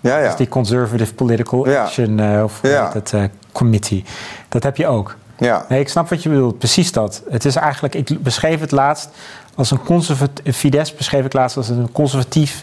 Ja, 0.00 0.18
ja. 0.18 0.26
Dus 0.26 0.36
die 0.36 0.48
Conservative 0.48 1.14
Political 1.14 1.66
Action 1.66 2.18
uh, 2.18 2.42
of 2.44 2.60
het 2.92 3.12
uh, 3.14 3.22
Committee. 3.52 4.04
Dat 4.48 4.62
heb 4.62 4.76
je 4.76 4.86
ook. 4.86 5.16
Ja. 5.36 5.64
Nee, 5.68 5.80
ik 5.80 5.88
snap 5.88 6.08
wat 6.08 6.22
je 6.22 6.28
bedoelt. 6.28 6.58
Precies 6.58 6.92
dat. 6.92 7.22
Het 7.30 7.44
is 7.44 7.56
eigenlijk, 7.56 7.94
ik 7.94 8.22
beschreef 8.22 8.60
het 8.60 8.70
laatst 8.70 9.10
als 9.54 9.70
een 9.70 9.82
conservatief. 9.82 10.56
Fidesz 10.56 10.94
beschreef 10.94 11.24
ik 11.24 11.32
laatst 11.32 11.56
als 11.56 11.68
een 11.68 11.92
conservatief 11.92 12.62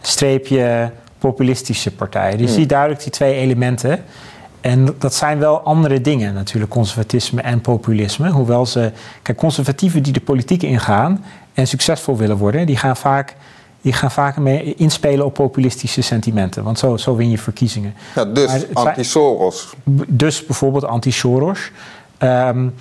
streepje 0.00 0.92
populistische 1.18 1.90
partij. 1.90 2.30
Dus 2.30 2.40
je 2.40 2.46
hmm. 2.46 2.54
ziet 2.54 2.68
duidelijk 2.68 3.02
die 3.02 3.12
twee 3.12 3.34
elementen. 3.34 4.04
En 4.60 4.94
dat 4.98 5.14
zijn 5.14 5.38
wel 5.38 5.60
andere 5.60 6.00
dingen 6.00 6.34
natuurlijk, 6.34 6.72
conservatisme 6.72 7.40
en 7.42 7.60
populisme. 7.60 8.30
Hoewel 8.30 8.66
ze, 8.66 8.92
kijk, 9.22 9.38
conservatieven 9.38 10.02
die 10.02 10.12
de 10.12 10.20
politiek 10.20 10.62
ingaan 10.62 11.24
en 11.54 11.66
succesvol 11.66 12.16
willen 12.16 12.36
worden, 12.36 12.66
die 12.66 12.76
gaan 12.76 12.96
vaak, 12.96 13.34
die 13.80 13.92
gaan 13.92 14.10
vaak 14.10 14.36
mee 14.36 14.74
inspelen 14.74 15.24
op 15.24 15.34
populistische 15.34 16.02
sentimenten. 16.02 16.62
Want 16.62 16.78
zo, 16.78 16.96
zo 16.96 17.16
win 17.16 17.30
je 17.30 17.38
verkiezingen. 17.38 17.94
Ja, 18.14 18.24
dus 18.24 18.66
anti-Soros. 18.72 19.74
Dus 20.08 20.46
bijvoorbeeld 20.46 20.84
anti-Soros. 20.84 21.70
Um, 22.18 22.74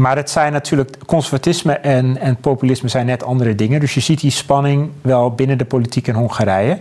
maar 0.00 0.16
het 0.16 0.30
zijn 0.30 0.52
natuurlijk, 0.52 0.96
conservatisme 1.06 1.72
en, 1.72 2.18
en 2.18 2.36
populisme 2.36 2.88
zijn 2.88 3.06
net 3.06 3.24
andere 3.24 3.54
dingen. 3.54 3.80
Dus 3.80 3.94
je 3.94 4.00
ziet 4.00 4.20
die 4.20 4.30
spanning 4.30 4.90
wel 5.02 5.30
binnen 5.30 5.58
de 5.58 5.64
politiek 5.64 6.06
in 6.06 6.14
Hongarije. 6.14 6.80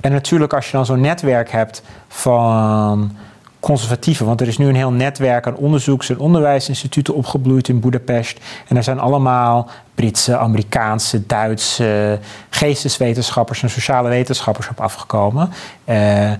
En 0.00 0.12
natuurlijk 0.12 0.52
als 0.52 0.66
je 0.66 0.72
dan 0.72 0.86
zo'n 0.86 1.00
netwerk 1.00 1.50
hebt 1.50 1.82
van 2.08 3.16
conservatieven. 3.60 4.26
Want 4.26 4.40
er 4.40 4.46
is 4.46 4.58
nu 4.58 4.68
een 4.68 4.74
heel 4.74 4.92
netwerk 4.92 5.46
aan 5.46 5.56
onderzoeks- 5.56 6.10
en 6.10 6.18
onderwijsinstituten 6.18 7.14
opgebloeid 7.14 7.68
in 7.68 7.80
Budapest. 7.80 8.40
En 8.68 8.74
daar 8.74 8.84
zijn 8.84 8.98
allemaal 8.98 9.68
Britse, 9.94 10.36
Amerikaanse, 10.36 11.26
Duitse 11.26 12.18
geesteswetenschappers 12.50 13.62
en 13.62 13.70
sociale 13.70 14.08
wetenschappers 14.08 14.68
op 14.68 14.80
afgekomen. 14.80 15.50
Uh, 15.88 16.30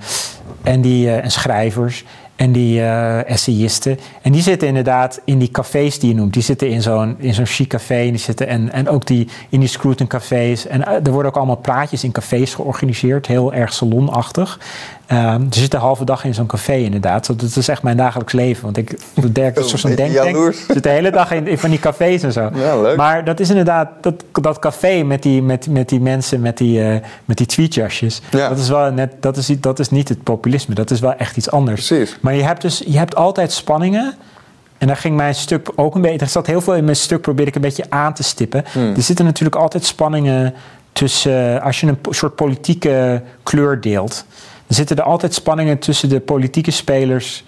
en, 0.63 0.81
die, 0.81 1.07
uh, 1.07 1.25
en 1.25 1.31
schrijvers. 1.31 2.05
En 2.37 2.53
die 2.53 2.79
uh, 2.79 3.31
essayisten. 3.31 3.99
En 4.23 4.33
die 4.33 4.42
zitten 4.42 4.68
inderdaad 4.68 5.20
in 5.25 5.38
die 5.38 5.51
cafés 5.51 5.99
die 5.99 6.09
je 6.09 6.14
noemt. 6.14 6.33
Die 6.33 6.42
zitten 6.42 6.68
in 6.68 6.83
zo'n, 6.83 7.14
in 7.18 7.35
zo'n 7.35 7.47
chic 7.47 7.68
café. 7.68 7.94
En, 7.94 8.11
die 8.11 8.18
zitten 8.18 8.49
en, 8.49 8.73
en 8.73 8.88
ook 8.88 9.07
die, 9.07 9.29
in 9.49 9.61
die 9.61 9.68
Scruton 9.68 10.07
cafés. 10.07 10.66
En 10.66 10.85
er 10.85 11.12
worden 11.12 11.31
ook 11.31 11.37
allemaal 11.37 11.57
praatjes 11.57 12.05
in 12.05 12.12
cafés 12.12 12.55
georganiseerd. 12.55 13.27
Heel 13.27 13.53
erg 13.53 13.73
salonachtig. 13.73 14.59
Um, 15.12 15.19
er 15.19 15.47
zit 15.51 15.71
de 15.71 15.77
halve 15.77 16.05
dag 16.05 16.25
in 16.25 16.35
zo'n 16.35 16.47
café 16.47 16.75
inderdaad. 16.75 17.27
Dat 17.27 17.57
is 17.57 17.69
echt 17.69 17.83
mijn 17.83 17.97
dagelijks 17.97 18.33
leven. 18.33 18.64
Want 18.64 18.77
ik 18.77 18.99
werk 19.33 19.61
zo'n 19.64 19.95
denk, 19.97 20.12
zit 20.73 20.83
de 20.83 20.88
hele 20.88 21.11
dag 21.11 21.33
in, 21.33 21.47
in, 21.47 21.59
van 21.59 21.71
die 21.71 21.79
cafés 21.79 22.23
en 22.23 22.33
zo. 22.33 22.51
Ja, 22.55 22.81
leuk. 22.81 22.97
Maar 22.97 23.25
dat 23.25 23.40
is 23.40 23.49
inderdaad, 23.49 23.88
dat, 24.01 24.25
dat 24.33 24.59
café 24.59 25.03
met 25.03 25.23
die, 25.23 25.43
met, 25.43 25.69
met 25.69 25.88
die 25.88 26.01
mensen 26.01 26.40
met 26.40 26.59
die, 26.59 26.81
uh, 26.81 26.97
met 27.25 27.37
die 27.37 27.47
tweetjasjes. 27.47 28.23
Ja. 28.31 28.49
Dat 28.49 28.59
is 28.59 28.69
wel 28.69 28.93
net, 28.93 29.12
dat 29.21 29.37
is, 29.37 29.47
dat 29.61 29.79
is 29.79 29.90
niet 29.90 30.09
het 30.09 30.23
populisme. 30.23 30.75
Dat 30.75 30.90
is 30.90 31.01
wel 31.01 31.14
echt 31.14 31.37
iets 31.37 31.51
anders. 31.51 31.87
Precies. 31.87 32.19
Maar 32.21 32.35
je 32.35 32.43
hebt 32.43 32.61
dus, 32.61 32.83
je 32.87 32.99
hebt 32.99 33.17
altijd 33.17 33.53
spanningen. 33.53 34.14
En 34.79 34.87
daar 34.87 34.97
ging 34.97 35.17
mijn 35.17 35.35
stuk 35.35 35.71
ook 35.75 35.95
een 35.95 36.01
beetje. 36.01 36.19
Er 36.19 36.27
zat 36.27 36.47
heel 36.47 36.61
veel 36.61 36.75
in 36.75 36.85
mijn 36.85 36.97
stuk, 36.97 37.21
probeer 37.21 37.47
ik 37.47 37.55
een 37.55 37.61
beetje 37.61 37.85
aan 37.88 38.14
te 38.14 38.23
stippen. 38.23 38.64
Hmm. 38.73 38.95
Er 38.95 39.03
zitten 39.03 39.25
natuurlijk 39.25 39.57
altijd 39.57 39.85
spanningen 39.85 40.55
tussen. 40.93 41.62
Als 41.62 41.81
je 41.81 41.87
een 41.87 41.99
soort 42.11 42.35
politieke 42.35 43.23
kleur 43.43 43.81
deelt 43.81 44.25
zitten 44.75 44.97
er 44.97 45.03
altijd 45.03 45.35
spanningen 45.35 45.79
tussen 45.79 46.09
de 46.09 46.21
politieke 46.21 46.71
spelers 46.71 47.45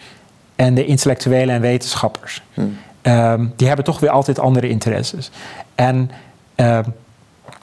en 0.57 0.75
de 0.75 0.87
intellectuelen 0.87 1.55
en 1.55 1.61
wetenschappers. 1.61 2.43
Hmm. 2.55 2.79
Um, 3.03 3.53
die 3.57 3.67
hebben 3.67 3.85
toch 3.85 4.01
weer 4.01 4.11
altijd 4.11 4.39
andere 4.39 4.69
interesses. 4.69 5.31
En 5.75 6.11
um, 6.57 6.85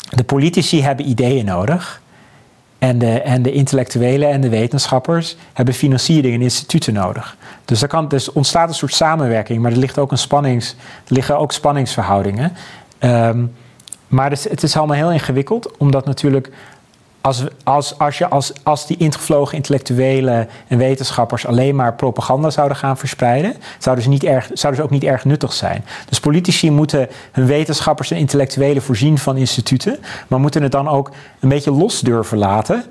de 0.10 0.23
politici 0.23 0.84
hebben 0.84 1.10
ideeën 1.10 1.45
nodig. 1.45 2.02
En 2.80 2.97
de, 2.97 3.21
en 3.21 3.41
de 3.41 3.52
intellectuelen 3.52 4.30
en 4.30 4.41
de 4.41 4.49
wetenschappers 4.49 5.36
hebben 5.54 5.73
financiering 5.73 6.36
en 6.36 6.41
instituten 6.41 6.93
nodig. 6.93 7.38
Dus 7.65 7.82
er, 7.82 7.88
kan, 7.88 8.08
dus 8.08 8.32
ontstaat 8.32 8.69
een 8.69 8.76
soort 8.76 8.93
samenwerking, 8.93 9.62
maar 9.62 9.71
er, 9.71 9.78
ligt 9.78 9.97
ook 9.97 10.12
een 10.12 10.17
spannings, 10.17 10.76
er 11.08 11.13
liggen 11.13 11.38
ook 11.38 11.52
spanningsverhoudingen. 11.52 12.54
Um, 12.99 13.54
maar 14.08 14.30
het 14.30 14.39
is, 14.39 14.49
het 14.49 14.63
is 14.63 14.78
allemaal 14.78 14.95
heel 14.95 15.12
ingewikkeld, 15.12 15.78
omdat 15.78 16.06
natuurlijk 16.06 16.49
als, 17.23 17.43
als, 17.63 17.97
als, 17.97 18.17
je 18.17 18.27
als, 18.27 18.53
als 18.63 18.88
die 18.88 18.97
ingevlogen 18.97 19.55
intellectuelen 19.55 20.49
en 20.67 20.77
wetenschappers 20.77 21.45
alleen 21.45 21.75
maar 21.75 21.93
propaganda 21.93 22.49
zouden 22.49 22.77
gaan 22.77 22.97
verspreiden, 22.97 23.55
zouden 23.77 24.03
ze, 24.03 24.09
niet 24.09 24.23
erg, 24.23 24.49
zouden 24.53 24.81
ze 24.81 24.88
ook 24.88 24.93
niet 24.93 25.03
erg 25.03 25.25
nuttig 25.25 25.53
zijn. 25.53 25.86
Dus 26.09 26.19
politici 26.19 26.71
moeten 26.71 27.07
hun 27.31 27.45
wetenschappers 27.45 28.12
en 28.12 28.17
intellectuelen 28.17 28.81
voorzien 28.81 29.17
van 29.17 29.38
instituten, 29.38 29.99
maar 30.27 30.39
moeten 30.39 30.63
het 30.63 30.71
dan 30.71 30.88
ook 30.88 31.12
een 31.39 31.49
beetje 31.49 31.71
los 31.71 31.99
durven 31.99 32.38
laten. 32.38 32.83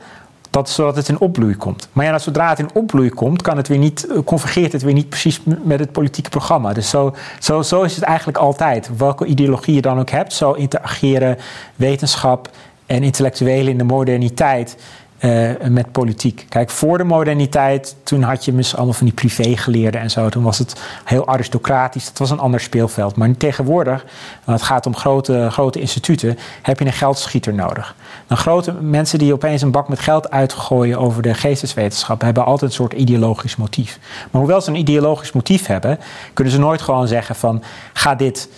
Dat, 0.50 0.70
zodat 0.70 0.96
het 0.96 1.08
in 1.08 1.20
opbloei 1.20 1.56
komt. 1.56 1.88
Maar 1.92 2.04
ja, 2.04 2.18
zodra 2.18 2.48
het 2.48 2.58
in 2.58 2.70
opbloei 2.74 3.10
komt, 3.10 3.42
kan 3.42 3.56
het 3.56 3.68
weer 3.68 3.78
niet, 3.78 4.06
convergeert 4.24 4.72
het 4.72 4.82
weer 4.82 4.92
niet 4.92 5.08
precies 5.08 5.40
met 5.62 5.78
het 5.78 5.92
politieke 5.92 6.30
programma. 6.30 6.72
Dus 6.72 6.90
zo, 6.90 7.14
zo, 7.38 7.62
zo 7.62 7.82
is 7.82 7.94
het 7.94 8.04
eigenlijk 8.04 8.38
altijd. 8.38 8.90
Welke 8.96 9.24
ideologie 9.24 9.74
je 9.74 9.80
dan 9.80 9.98
ook 9.98 10.10
hebt, 10.10 10.32
zo 10.32 10.52
interageren 10.52 11.38
wetenschap 11.76 12.50
en 12.86 13.02
intellectuelen 13.02 13.72
in 13.72 13.78
de 13.78 13.84
moderniteit 13.84 14.76
uh, 15.22 15.50
met 15.68 15.92
politiek. 15.92 16.46
Kijk, 16.48 16.70
voor 16.70 16.98
de 16.98 17.04
moderniteit, 17.04 17.96
toen 18.02 18.22
had 18.22 18.44
je 18.44 18.52
misschien 18.52 18.78
allemaal 18.78 18.96
van 18.96 19.06
die 19.06 19.14
privégeleerden 19.14 20.00
en 20.00 20.10
zo. 20.10 20.28
Toen 20.28 20.42
was 20.42 20.58
het 20.58 20.80
heel 21.04 21.28
aristocratisch, 21.28 22.04
dat 22.04 22.18
was 22.18 22.30
een 22.30 22.38
ander 22.38 22.60
speelveld. 22.60 23.16
Maar 23.16 23.36
tegenwoordig, 23.36 24.04
want 24.44 24.58
het 24.58 24.68
gaat 24.68 24.86
om 24.86 24.96
grote, 24.96 25.48
grote 25.50 25.80
instituten, 25.80 26.38
heb 26.62 26.78
je 26.78 26.84
een 26.84 26.92
geldschieter 26.92 27.54
nodig. 27.54 27.94
Dan 28.26 28.36
grote 28.36 28.72
mensen 28.72 29.18
die 29.18 29.32
opeens 29.32 29.62
een 29.62 29.70
bak 29.70 29.88
met 29.88 30.00
geld 30.00 30.30
uitgooien 30.30 30.98
over 30.98 31.22
de 31.22 31.34
geesteswetenschap, 31.34 32.20
hebben 32.20 32.44
altijd 32.44 32.70
een 32.70 32.76
soort 32.76 32.92
ideologisch 32.92 33.56
motief. 33.56 33.98
Maar 34.30 34.40
hoewel 34.40 34.60
ze 34.60 34.70
een 34.70 34.76
ideologisch 34.76 35.32
motief 35.32 35.66
hebben, 35.66 35.98
kunnen 36.32 36.52
ze 36.52 36.58
nooit 36.58 36.80
gewoon 36.80 37.08
zeggen 37.08 37.34
van, 37.34 37.62
ga 37.92 38.14
dit 38.14 38.48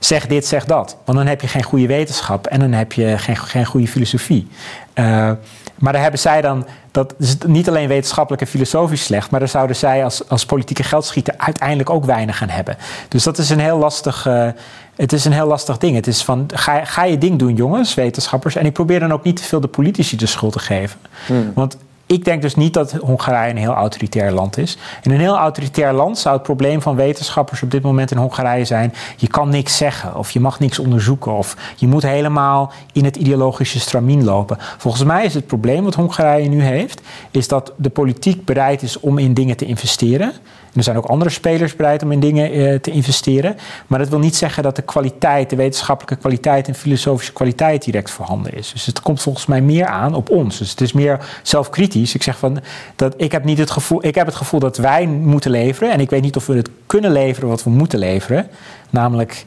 zeg 0.00 0.26
dit, 0.26 0.46
zeg 0.46 0.64
dat. 0.64 0.96
Want 1.04 1.18
dan 1.18 1.26
heb 1.26 1.40
je 1.40 1.48
geen 1.48 1.62
goede 1.62 1.86
wetenschap 1.86 2.46
en 2.46 2.60
dan 2.60 2.72
heb 2.72 2.92
je 2.92 3.18
geen, 3.18 3.36
geen 3.36 3.66
goede 3.66 3.88
filosofie. 3.88 4.48
Uh, 4.94 5.30
maar 5.78 5.92
daar 5.92 6.02
hebben 6.02 6.20
zij 6.20 6.40
dan, 6.40 6.66
dat 6.90 7.14
is 7.18 7.36
niet 7.46 7.68
alleen 7.68 7.88
wetenschappelijk 7.88 8.42
en 8.42 8.48
filosofisch 8.48 9.04
slecht, 9.04 9.30
maar 9.30 9.40
daar 9.40 9.48
zouden 9.48 9.76
zij 9.76 10.04
als, 10.04 10.28
als 10.28 10.46
politieke 10.46 10.82
geldschieter 10.82 11.34
uiteindelijk 11.36 11.90
ook 11.90 12.04
weinig 12.04 12.42
aan 12.42 12.48
hebben. 12.48 12.76
Dus 13.08 13.22
dat 13.22 13.38
is 13.38 13.50
een 13.50 13.58
heel 13.58 13.78
lastig, 13.78 14.26
uh, 14.26 14.48
het 14.96 15.12
is 15.12 15.24
een 15.24 15.32
heel 15.32 15.46
lastig 15.46 15.78
ding. 15.78 15.94
Het 15.94 16.06
is 16.06 16.24
van, 16.24 16.46
ga, 16.54 16.84
ga 16.84 17.04
je 17.04 17.18
ding 17.18 17.38
doen 17.38 17.54
jongens, 17.54 17.94
wetenschappers. 17.94 18.56
En 18.56 18.66
ik 18.66 18.72
probeer 18.72 19.00
dan 19.00 19.12
ook 19.12 19.24
niet 19.24 19.36
te 19.36 19.42
veel 19.42 19.60
de 19.60 19.68
politici 19.68 20.16
de 20.16 20.26
schuld 20.26 20.52
te 20.52 20.58
geven. 20.58 21.00
Hmm. 21.26 21.52
Want 21.54 21.76
ik 22.10 22.24
denk 22.24 22.42
dus 22.42 22.54
niet 22.54 22.74
dat 22.74 22.92
Hongarije 22.92 23.50
een 23.50 23.56
heel 23.56 23.72
autoritair 23.72 24.32
land 24.32 24.58
is. 24.58 24.78
In 25.02 25.10
een 25.10 25.20
heel 25.20 25.36
autoritair 25.36 25.92
land 25.92 26.18
zou 26.18 26.34
het 26.34 26.42
probleem 26.42 26.82
van 26.82 26.96
wetenschappers 26.96 27.62
op 27.62 27.70
dit 27.70 27.82
moment 27.82 28.10
in 28.10 28.16
Hongarije 28.16 28.64
zijn: 28.64 28.94
je 29.16 29.28
kan 29.28 29.48
niks 29.48 29.76
zeggen 29.76 30.16
of 30.16 30.30
je 30.30 30.40
mag 30.40 30.60
niks 30.60 30.78
onderzoeken 30.78 31.32
of 31.32 31.56
je 31.76 31.86
moet 31.86 32.02
helemaal 32.02 32.72
in 32.92 33.04
het 33.04 33.16
ideologische 33.16 33.80
stramien 33.80 34.24
lopen. 34.24 34.56
Volgens 34.78 35.04
mij 35.04 35.24
is 35.24 35.34
het 35.34 35.46
probleem 35.46 35.84
wat 35.84 35.94
Hongarije 35.94 36.48
nu 36.48 36.62
heeft, 36.62 37.00
is 37.30 37.48
dat 37.48 37.72
de 37.76 37.90
politiek 37.90 38.44
bereid 38.44 38.82
is 38.82 39.00
om 39.00 39.18
in 39.18 39.34
dingen 39.34 39.56
te 39.56 39.64
investeren 39.64 40.32
er 40.74 40.82
zijn 40.82 40.96
ook 40.96 41.04
andere 41.04 41.30
spelers 41.30 41.76
bereid 41.76 42.02
om 42.02 42.12
in 42.12 42.20
dingen 42.20 42.58
uh, 42.58 42.74
te 42.78 42.90
investeren. 42.90 43.56
Maar 43.86 43.98
dat 43.98 44.08
wil 44.08 44.18
niet 44.18 44.36
zeggen 44.36 44.62
dat 44.62 44.76
de 44.76 44.82
kwaliteit, 44.82 45.50
de 45.50 45.56
wetenschappelijke 45.56 46.16
kwaliteit 46.16 46.68
en 46.68 46.74
filosofische 46.74 47.32
kwaliteit 47.32 47.84
direct 47.84 48.10
voorhanden 48.10 48.54
is. 48.54 48.72
Dus 48.72 48.86
het 48.86 49.00
komt 49.00 49.22
volgens 49.22 49.46
mij 49.46 49.60
meer 49.60 49.86
aan 49.86 50.14
op 50.14 50.30
ons. 50.30 50.58
Dus 50.58 50.70
het 50.70 50.80
is 50.80 50.92
meer 50.92 51.40
zelfkritisch. 51.42 52.14
Ik 52.14 52.22
zeg 52.22 52.38
van 52.38 52.60
dat 52.96 53.14
ik 53.16 53.32
heb 53.32 53.44
niet 53.44 53.58
het 53.58 53.70
gevoel, 53.70 54.06
ik 54.06 54.14
heb 54.14 54.26
het 54.26 54.34
gevoel 54.34 54.60
dat 54.60 54.76
wij 54.76 55.06
moeten 55.06 55.50
leveren. 55.50 55.92
En 55.92 56.00
ik 56.00 56.10
weet 56.10 56.22
niet 56.22 56.36
of 56.36 56.46
we 56.46 56.54
het 56.54 56.70
kunnen 56.86 57.12
leveren 57.12 57.48
wat 57.48 57.64
we 57.64 57.70
moeten 57.70 57.98
leveren. 57.98 58.48
Namelijk. 58.90 59.44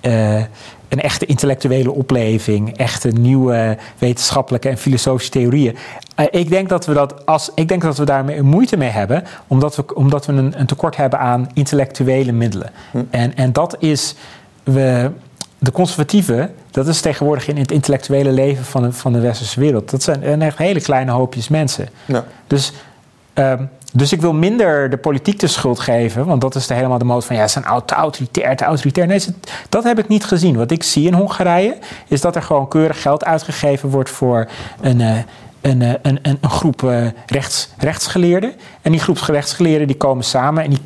Uh, 0.00 0.42
een 0.92 1.00
echte 1.00 1.26
intellectuele 1.26 1.92
opleving, 1.92 2.76
echte 2.76 3.08
nieuwe 3.08 3.76
wetenschappelijke 3.98 4.68
en 4.68 4.78
filosofische 4.78 5.30
theorieën. 5.30 5.76
Uh, 6.16 6.26
ik, 6.30 6.48
denk 6.48 6.68
dat 6.68 6.86
we 6.86 6.94
dat 6.94 7.26
als, 7.26 7.50
ik 7.54 7.68
denk 7.68 7.82
dat 7.82 7.96
we 7.96 8.04
daar 8.04 8.44
moeite 8.44 8.76
mee 8.76 8.88
hebben, 8.88 9.24
omdat 9.46 9.76
we, 9.76 9.94
omdat 9.94 10.26
we 10.26 10.32
een, 10.32 10.60
een 10.60 10.66
tekort 10.66 10.96
hebben 10.96 11.18
aan 11.18 11.48
intellectuele 11.54 12.32
middelen. 12.32 12.70
Hm. 12.90 12.98
En, 13.10 13.36
en 13.36 13.52
dat 13.52 13.76
is. 13.78 14.14
We, 14.62 15.10
de 15.58 15.72
conservatieven, 15.72 16.54
dat 16.70 16.88
is 16.88 17.00
tegenwoordig 17.00 17.48
in 17.48 17.56
het 17.56 17.72
intellectuele 17.72 18.32
leven 18.32 18.64
van 18.64 18.82
de, 18.82 18.92
van 18.92 19.12
de 19.12 19.20
westerse 19.20 19.60
wereld. 19.60 19.90
Dat 19.90 20.02
zijn 20.02 20.42
echt 20.42 20.58
hele 20.58 20.80
kleine 20.80 21.10
hoopjes 21.10 21.48
mensen. 21.48 21.88
Ja. 22.04 22.24
Dus 22.46 22.72
um, 23.34 23.68
dus 23.92 24.12
ik 24.12 24.20
wil 24.20 24.32
minder 24.32 24.90
de 24.90 24.96
politiek 24.96 25.38
de 25.38 25.46
schuld 25.46 25.80
geven, 25.80 26.26
want 26.26 26.40
dat 26.40 26.54
is 26.54 26.66
de 26.66 26.74
helemaal 26.74 26.98
de 26.98 27.04
mode 27.04 27.26
van 27.26 27.36
ja, 27.36 27.48
ze 27.48 27.60
zijn 27.60 27.82
te 27.84 27.94
autoritair, 27.94 28.56
te 28.56 28.64
autoritair. 28.64 29.06
Nee, 29.06 29.20
dat 29.68 29.84
heb 29.84 29.98
ik 29.98 30.08
niet 30.08 30.24
gezien. 30.24 30.56
Wat 30.56 30.70
ik 30.70 30.82
zie 30.82 31.06
in 31.06 31.14
Hongarije 31.14 31.76
is 32.08 32.20
dat 32.20 32.36
er 32.36 32.42
gewoon 32.42 32.68
keurig 32.68 33.02
geld 33.02 33.24
uitgegeven 33.24 33.88
wordt 33.88 34.10
voor 34.10 34.48
een, 34.80 35.00
uh, 35.00 35.16
een, 35.60 35.80
een, 35.80 35.98
een, 36.02 36.38
een, 36.40 36.50
groep 36.50 36.82
uh, 36.82 37.06
rechts, 37.26 37.68
rechtsgeleerden. 37.78 38.52
En 38.82 38.90
die 38.90 39.00
groep 39.00 39.18
rechtsgeleerden 39.18 39.86
die 39.86 39.96
komen 39.96 40.24
samen 40.24 40.64
en 40.64 40.70
die, 40.70 40.80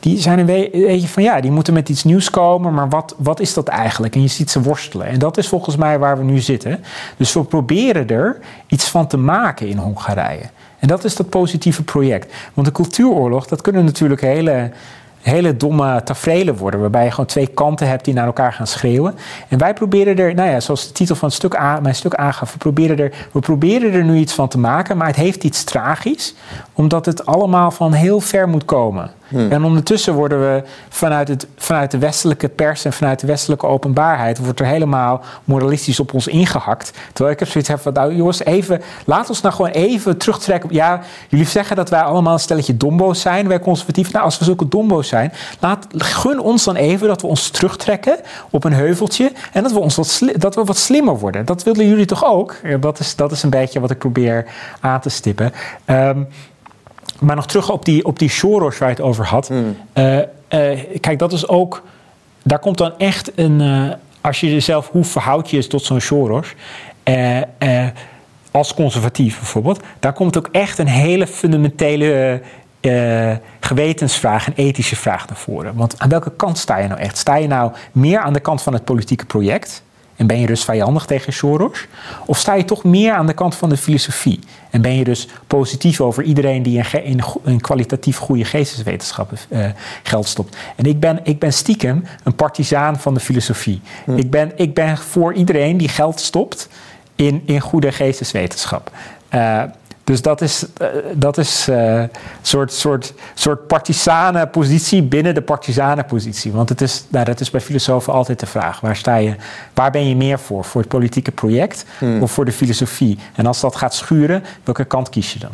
die 0.00 0.18
zijn 0.18 0.38
een 0.38 0.46
beetje 0.46 1.08
van 1.08 1.22
ja, 1.22 1.40
die 1.40 1.50
moeten 1.50 1.74
met 1.74 1.88
iets 1.88 2.04
nieuws 2.04 2.30
komen, 2.30 2.74
maar 2.74 2.88
wat, 2.88 3.14
wat 3.18 3.40
is 3.40 3.54
dat 3.54 3.68
eigenlijk? 3.68 4.14
En 4.14 4.22
je 4.22 4.28
ziet 4.28 4.50
ze 4.50 4.62
worstelen. 4.62 5.06
En 5.06 5.18
dat 5.18 5.36
is 5.38 5.48
volgens 5.48 5.76
mij 5.76 5.98
waar 5.98 6.18
we 6.18 6.24
nu 6.24 6.38
zitten. 6.38 6.84
Dus 7.16 7.32
we 7.32 7.44
proberen 7.44 8.08
er 8.08 8.38
iets 8.66 8.88
van 8.88 9.06
te 9.06 9.16
maken 9.16 9.68
in 9.68 9.76
Hongarije. 9.76 10.44
En 10.80 10.88
dat 10.88 11.04
is 11.04 11.16
dat 11.16 11.28
positieve 11.28 11.82
project. 11.82 12.34
Want 12.54 12.66
de 12.66 12.72
cultuuroorlog, 12.72 13.46
dat 13.46 13.60
kunnen 13.60 13.84
natuurlijk 13.84 14.20
hele, 14.20 14.70
hele 15.20 15.56
domme 15.56 16.02
tafereelen 16.04 16.56
worden. 16.56 16.80
Waarbij 16.80 17.04
je 17.04 17.10
gewoon 17.10 17.26
twee 17.26 17.46
kanten 17.46 17.88
hebt 17.88 18.04
die 18.04 18.14
naar 18.14 18.26
elkaar 18.26 18.52
gaan 18.52 18.66
schreeuwen. 18.66 19.14
En 19.48 19.58
wij 19.58 19.74
proberen 19.74 20.18
er, 20.18 20.34
nou 20.34 20.50
ja, 20.50 20.60
zoals 20.60 20.86
de 20.86 20.92
titel 20.92 21.14
van 21.14 21.28
het 21.28 21.36
stuk 21.36 21.58
mijn 21.82 21.94
stuk 21.94 22.14
aangaf, 22.14 22.52
we 22.52 22.58
proberen, 22.58 22.98
er, 22.98 23.12
we 23.32 23.40
proberen 23.40 23.92
er 23.92 24.04
nu 24.04 24.16
iets 24.16 24.32
van 24.32 24.48
te 24.48 24.58
maken. 24.58 24.96
Maar 24.96 25.06
het 25.06 25.16
heeft 25.16 25.44
iets 25.44 25.64
tragisch, 25.64 26.34
omdat 26.72 27.06
het 27.06 27.26
allemaal 27.26 27.70
van 27.70 27.92
heel 27.92 28.20
ver 28.20 28.48
moet 28.48 28.64
komen. 28.64 29.10
Hmm. 29.30 29.52
En 29.52 29.64
ondertussen 29.64 30.14
worden 30.14 30.40
we 30.40 30.62
vanuit, 30.88 31.28
het, 31.28 31.46
vanuit 31.56 31.90
de 31.90 31.98
westelijke 31.98 32.48
pers 32.48 32.84
en 32.84 32.92
vanuit 32.92 33.20
de 33.20 33.26
westelijke 33.26 33.66
openbaarheid 33.66 34.38
wordt 34.38 34.60
er 34.60 34.66
helemaal 34.66 35.20
moralistisch 35.44 36.00
op 36.00 36.14
ons 36.14 36.26
ingehakt. 36.26 36.92
Terwijl 37.12 37.34
ik 37.34 37.38
heb 37.38 37.48
zoiets 37.48 37.70
heb 37.70 37.80
van, 37.80 37.92
nou 37.92 38.14
jongens, 38.14 38.44
even, 38.44 38.82
laat 39.06 39.28
ons 39.28 39.40
nou 39.40 39.54
gewoon 39.54 39.70
even 39.70 40.16
terugtrekken. 40.16 40.68
Ja, 40.72 41.00
jullie 41.28 41.46
zeggen 41.46 41.76
dat 41.76 41.90
wij 41.90 42.00
allemaal 42.00 42.32
een 42.32 42.38
stelletje 42.38 42.76
dombo's 42.76 43.20
zijn, 43.20 43.48
wij 43.48 43.60
conservatief. 43.60 44.12
Nou, 44.12 44.24
als 44.24 44.38
we 44.38 44.44
zulke 44.44 44.68
dombo's 44.68 45.08
zijn, 45.08 45.32
laat, 45.60 45.86
gun 45.96 46.40
ons 46.40 46.64
dan 46.64 46.76
even 46.76 47.08
dat 47.08 47.20
we 47.20 47.26
ons 47.26 47.48
terugtrekken 47.48 48.16
op 48.50 48.64
een 48.64 48.72
heuveltje 48.72 49.32
en 49.52 49.62
dat 49.62 49.72
we, 49.72 49.78
ons 49.78 49.96
wat, 49.96 50.22
dat 50.36 50.54
we 50.54 50.64
wat 50.64 50.76
slimmer 50.76 51.18
worden. 51.18 51.44
Dat 51.44 51.62
willen 51.62 51.88
jullie 51.88 52.06
toch 52.06 52.24
ook? 52.24 52.56
Dat 52.80 52.98
is, 52.98 53.16
dat 53.16 53.32
is 53.32 53.42
een 53.42 53.50
beetje 53.50 53.80
wat 53.80 53.90
ik 53.90 53.98
probeer 53.98 54.46
aan 54.80 55.00
te 55.00 55.08
stippen. 55.08 55.52
Um, 55.86 56.28
maar 57.20 57.36
nog 57.36 57.46
terug 57.46 57.70
op 57.70 57.84
die, 57.84 58.04
op 58.04 58.18
die 58.18 58.30
Soros 58.30 58.78
waar 58.78 58.88
je 58.88 58.94
het 58.94 59.04
over 59.04 59.26
had. 59.26 59.48
Hmm. 59.48 59.76
Eh, 59.92 60.18
eh, 60.18 60.78
kijk, 61.00 61.18
dat 61.18 61.32
is 61.32 61.48
ook. 61.48 61.82
Daar 62.42 62.58
komt 62.58 62.78
dan 62.78 62.92
echt 62.98 63.32
een. 63.34 63.60
eh, 63.60 63.94
als 64.20 64.40
je 64.40 64.52
jezelf, 64.52 64.88
hoe 64.88 65.04
verhoud 65.04 65.50
je 65.50 65.56
je 65.56 65.66
tot 65.66 65.84
zo'n 65.84 66.00
Soros? 66.00 66.54
Als 68.50 68.74
conservatief 68.74 69.38
bijvoorbeeld. 69.38 69.80
Daar 69.98 70.12
komt 70.12 70.36
ook 70.38 70.48
echt 70.52 70.78
een 70.78 70.86
hele 70.86 71.26
fundamentele 71.26 72.42
gewetensvraag 73.60 74.46
en 74.46 74.52
ethische 74.56 74.96
vraag 74.96 75.28
naar 75.28 75.36
voren. 75.36 75.74
Want 75.74 75.98
aan 75.98 76.08
welke 76.08 76.32
kant 76.36 76.58
sta 76.58 76.78
je 76.78 76.88
nou 76.88 77.00
echt? 77.00 77.18
Sta 77.18 77.36
je 77.36 77.46
nou 77.46 77.72
meer 77.92 78.18
aan 78.18 78.32
de 78.32 78.40
kant 78.40 78.62
van 78.62 78.72
het 78.72 78.84
politieke 78.84 79.24
project? 79.24 79.82
En 80.20 80.26
ben 80.26 80.40
je 80.40 80.46
dus 80.46 80.64
vijandig 80.64 81.04
tegen 81.04 81.32
Soros? 81.32 81.86
Of 82.26 82.38
sta 82.38 82.54
je 82.54 82.64
toch 82.64 82.84
meer 82.84 83.12
aan 83.12 83.26
de 83.26 83.32
kant 83.32 83.54
van 83.54 83.68
de 83.68 83.76
filosofie? 83.76 84.38
En 84.70 84.82
ben 84.82 84.94
je 84.94 85.04
dus 85.04 85.28
positief 85.46 86.00
over 86.00 86.22
iedereen 86.22 86.62
die 86.62 86.82
in, 87.44 87.60
kwalitatief 87.60 88.16
goede 88.16 88.44
geesteswetenschappen 88.44 89.38
eh, 89.48 89.64
geld 90.02 90.28
stopt? 90.28 90.56
En 90.76 90.84
ik 90.84 91.00
ben, 91.00 91.20
ik 91.22 91.38
ben 91.38 91.52
stiekem 91.52 92.04
een 92.24 92.34
partisaan 92.34 92.98
van 92.98 93.14
de 93.14 93.20
filosofie. 93.20 93.80
Ik, 94.16 94.30
ben, 94.30 94.52
ik 94.56 94.74
ben 94.74 94.98
voor 94.98 95.34
iedereen 95.34 95.76
die 95.76 95.88
geld 95.88 96.20
stopt 96.20 96.68
in, 97.16 97.42
in 97.44 97.60
goede 97.60 97.92
geesteswetenschap. 97.92 98.90
Eh, 99.28 99.62
dus 100.10 100.22
dat 100.22 100.40
is, 100.40 100.64
eh, 100.76 100.86
dat 101.14 101.38
is 101.38 101.68
eh, 101.68 101.94
een 101.94 102.10
soort, 102.42 102.72
soort, 102.72 103.12
soort 103.34 103.66
partisane 103.66 104.46
positie 104.46 105.02
binnen 105.02 105.34
de 105.34 105.42
partisane 105.42 106.04
positie. 106.04 106.52
Want 106.52 106.68
het 106.68 106.80
is, 106.80 107.04
nou, 107.08 107.24
dat 107.24 107.40
is 107.40 107.50
bij 107.50 107.60
filosofen 107.60 108.12
altijd 108.12 108.40
de 108.40 108.46
vraag. 108.46 108.80
Waar, 108.80 108.96
sta 108.96 109.16
je, 109.16 109.34
waar 109.74 109.90
ben 109.90 110.08
je 110.08 110.16
meer 110.16 110.38
voor? 110.38 110.64
Voor 110.64 110.80
het 110.80 110.90
politieke 110.90 111.30
project 111.30 111.84
of 112.20 112.32
voor 112.32 112.44
de 112.44 112.52
filosofie? 112.52 113.18
En 113.34 113.46
als 113.46 113.60
dat 113.60 113.76
gaat 113.76 113.94
schuren, 113.94 114.44
welke 114.64 114.84
kant 114.84 115.08
kies 115.08 115.32
je 115.32 115.38
dan? 115.38 115.50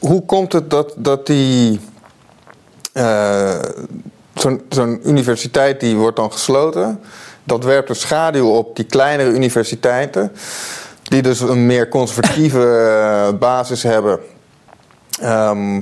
Hoe 0.00 0.24
komt 0.24 0.52
het 0.52 0.70
dat, 0.70 0.94
dat 0.96 1.26
die. 1.26 1.80
eh, 2.92 3.54
Zo'n 4.34 4.62
zo'n 4.68 5.00
universiteit 5.08 5.80
die 5.80 5.96
wordt 5.96 6.16
dan 6.16 6.32
gesloten. 6.32 7.00
Dat 7.44 7.64
werpt 7.64 7.88
een 7.88 7.96
schaduw 7.96 8.48
op 8.48 8.76
die 8.76 8.84
kleinere 8.84 9.30
universiteiten. 9.30 10.32
Die 11.08 11.22
dus 11.22 11.40
een 11.40 11.66
meer 11.66 11.88
conservatieve 11.88 12.62
eh, 12.62 13.38
basis 13.38 13.82
hebben. 13.82 14.18
Ehm, 15.20 15.80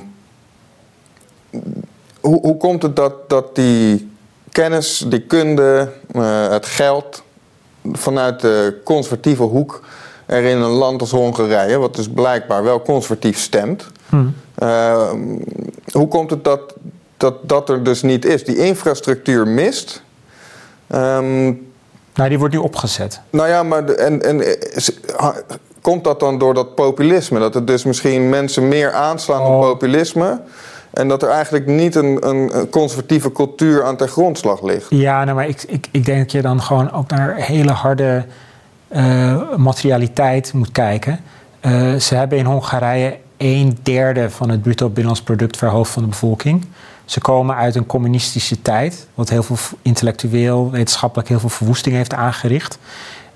hoe, 2.21 2.41
hoe 2.41 2.57
komt 2.57 2.83
het 2.83 2.97
dat, 2.97 3.29
dat 3.29 3.55
die 3.55 4.11
kennis, 4.53 5.05
die 5.09 5.21
kunde, 5.21 5.93
eh, 6.11 6.49
het 6.49 6.67
geld 6.67 7.23
vanuit 7.93 8.41
de 8.41 8.81
conservatieve 8.85 9.43
hoek 9.43 9.83
er 10.27 10.43
in 10.43 10.57
een 10.57 10.71
land 10.71 11.01
als 11.01 11.11
Hongarije, 11.11 11.79
wat 11.79 11.97
dus 11.97 12.09
blijkbaar 12.09 12.63
wel 12.63 12.83
conservatief 12.83 13.39
stemt, 13.39 13.87
eh, 14.55 15.11
hoe 15.93 16.09
komt 16.09 16.31
het 16.31 16.45
dat, 16.45 16.75
dat 17.17 17.49
dat 17.49 17.69
er 17.69 17.85
dus 17.85 18.03
niet 18.03 18.25
is? 18.25 18.45
Die 18.45 18.57
infrastructuur 18.57 19.49
mist. 19.49 20.03
Ehm, 20.87 21.53
Nou, 22.15 22.29
die 22.29 22.39
wordt 22.39 22.55
nu 22.55 22.61
opgezet. 22.61 23.21
nou 23.31 23.49
ja, 23.49 23.63
maar 23.63 23.87
de- 23.87 23.95
en, 23.95 24.23
en, 24.23 24.41
eh, 24.41 25.29
komt 25.81 26.05
dat 26.05 26.21
dan 26.21 26.39
door 26.39 26.55
dat 26.55 26.75
populisme? 26.75 27.39
Dat 27.39 27.55
het 27.55 27.67
dus 27.67 27.85
misschien 27.85 28.29
mensen 28.29 28.69
meer 28.69 28.93
aanslaan 28.93 29.41
op 29.41 29.47
Oh. 29.47 29.61
populisme. 29.61 30.41
En 30.93 31.09
dat 31.09 31.23
er 31.23 31.29
eigenlijk 31.29 31.67
niet 31.67 31.95
een, 31.95 32.29
een 32.29 32.69
conservatieve 32.71 33.33
cultuur 33.33 33.85
aan 33.85 33.97
ten 33.97 34.09
grondslag 34.09 34.63
ligt. 34.63 34.87
Ja, 34.89 35.25
nou, 35.25 35.37
maar 35.37 35.49
ik, 35.49 35.63
ik, 35.67 35.87
ik 35.91 36.05
denk 36.05 36.19
dat 36.19 36.33
je 36.33 36.43
dan 36.43 36.63
gewoon 36.63 36.93
ook 36.93 37.11
naar 37.11 37.35
hele 37.37 37.71
harde 37.73 38.25
eh, 38.89 39.57
materialiteit 39.57 40.53
moet 40.53 40.73
kijken. 40.73 41.21
Eh, 41.61 41.95
ze 41.95 42.15
hebben 42.15 42.39
in 42.39 42.45
Hongarije 42.45 43.17
een 43.37 43.79
derde 43.83 44.31
van 44.31 44.49
het 44.51 44.63
bruto 44.63 44.87
binnenlands 44.87 45.23
product 45.23 45.59
per 45.59 45.69
hoofd 45.69 45.91
van 45.93 46.03
de 46.03 46.09
bevolking. 46.09 46.65
Ze 47.05 47.21
komen 47.21 47.57
uit 47.57 47.75
een 47.75 47.87
communistische 47.87 48.63
tijd, 48.63 49.07
wat 49.15 49.29
heel 49.29 49.43
veel 49.43 49.57
intellectueel, 49.83 50.71
wetenschappelijk 50.71 51.29
heel 51.29 51.39
veel 51.41 51.49
verwoesting 51.49 51.95
heeft 51.95 52.15
aangericht. 52.15 52.79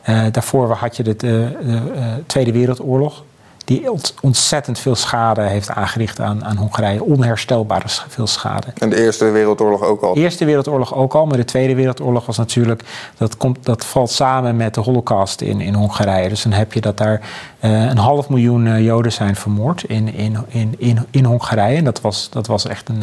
Eh, 0.03 0.21
daarvoor 0.31 0.71
had 0.73 0.97
je 0.97 1.03
de, 1.03 1.17
de, 1.17 1.57
de, 1.63 1.81
eh, 1.95 2.03
Tweede 2.27 2.53
Wereldoorlog, 2.53 3.23
die 3.65 3.91
ont- 3.93 4.15
ontzettend 4.21 4.79
veel 4.79 4.95
schade 4.95 5.41
heeft 5.43 5.71
aangericht 5.71 6.21
aan, 6.21 6.45
aan 6.45 6.57
Hongarije. 6.57 7.03
Onherstelbare 7.05 7.89
veel 8.09 8.27
schade. 8.27 8.67
En 8.79 8.91
de 8.91 8.97
Eerste 9.03 9.25
Wereldoorlog 9.25 9.83
ook 9.83 10.03
al. 10.03 10.15
De 10.15 10.21
Eerste 10.21 10.45
Wereldoorlog 10.45 10.95
ook 10.95 11.15
al, 11.15 11.27
maar 11.27 11.37
de 11.37 11.45
Tweede 11.45 11.75
Wereldoorlog 11.75 12.27
was 12.27 12.37
natuurlijk. 12.37 12.83
Dat, 13.17 13.37
komt, 13.37 13.59
dat 13.65 13.85
valt 13.85 14.11
samen 14.11 14.57
met 14.57 14.75
de 14.75 14.81
Holocaust 14.81 15.41
in, 15.41 15.61
in 15.61 15.75
Hongarije. 15.75 16.29
Dus 16.29 16.43
dan 16.43 16.53
heb 16.53 16.73
je 16.73 16.81
dat 16.81 16.97
daar 16.99 17.21
eh, 17.59 17.85
een 17.85 17.99
half 17.99 18.29
miljoen 18.29 18.83
Joden 18.83 19.13
zijn 19.13 19.37
vermoord 19.37 19.83
in, 19.83 20.15
in, 20.15 20.37
in, 20.49 20.75
in, 20.79 21.07
in 21.11 21.25
Hongarije. 21.25 21.77
En 21.77 21.85
dat 21.85 22.01
was, 22.01 22.29
dat 22.31 22.47
was 22.47 22.67
echt 22.67 22.89
een, 22.89 23.03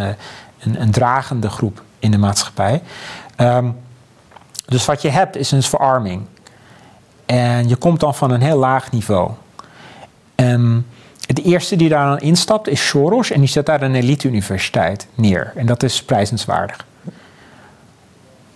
een, 0.66 0.92
dragende 0.92 1.50
groep 1.50 1.84
in 2.00 2.12
de 2.12 2.18
maatschappij. 2.18 2.82
Ehm, 3.36 3.70
dus 4.66 4.86
wat 4.86 5.02
je 5.02 5.10
hebt 5.10 5.36
is 5.36 5.52
een 5.52 5.64
verarming. 5.64 6.26
En 7.26 7.68
je 7.68 7.76
komt 7.76 8.00
dan 8.00 8.16
van 8.16 8.32
een 8.32 8.42
heel 8.42 8.58
laag 8.58 8.92
niveau. 8.92 9.32
Ehm, 10.36 10.80
de 11.28 11.42
eerste 11.42 11.76
die 11.76 11.90
daar 11.90 12.06
dan 12.08 12.20
instapt 12.20 12.68
is 12.68 12.88
Soros 12.88 13.32
en 13.32 13.40
die 13.40 13.50
zet 13.50 13.66
daar 13.66 13.82
een 13.82 13.96
elite-universiteit 13.96 15.08
neer. 15.14 15.54
En 15.56 15.66
dat 15.66 15.84
is 15.84 16.04
prijzenswaardig. 16.04 16.86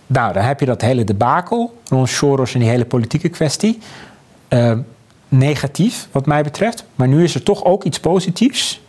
Nou, 0.06 0.32
dan 0.32 0.42
heb 0.42 0.60
je 0.60 0.66
dat 0.66 0.80
hele 0.80 1.04
debakel 1.04 1.80
rond 1.88 2.08
Soros 2.08 2.54
en 2.54 2.60
die 2.60 2.68
hele 2.68 2.84
politieke 2.84 3.28
kwestie. 3.28 3.78
Ehm, 4.48 4.80
negatief, 5.28 6.08
wat 6.12 6.26
mij 6.26 6.42
betreft. 6.42 6.84
Maar 6.94 7.08
nu 7.08 7.24
is 7.24 7.34
er 7.34 7.42
toch 7.42 7.64
ook 7.64 7.84
iets 7.84 8.00
positiefs. 8.00 8.80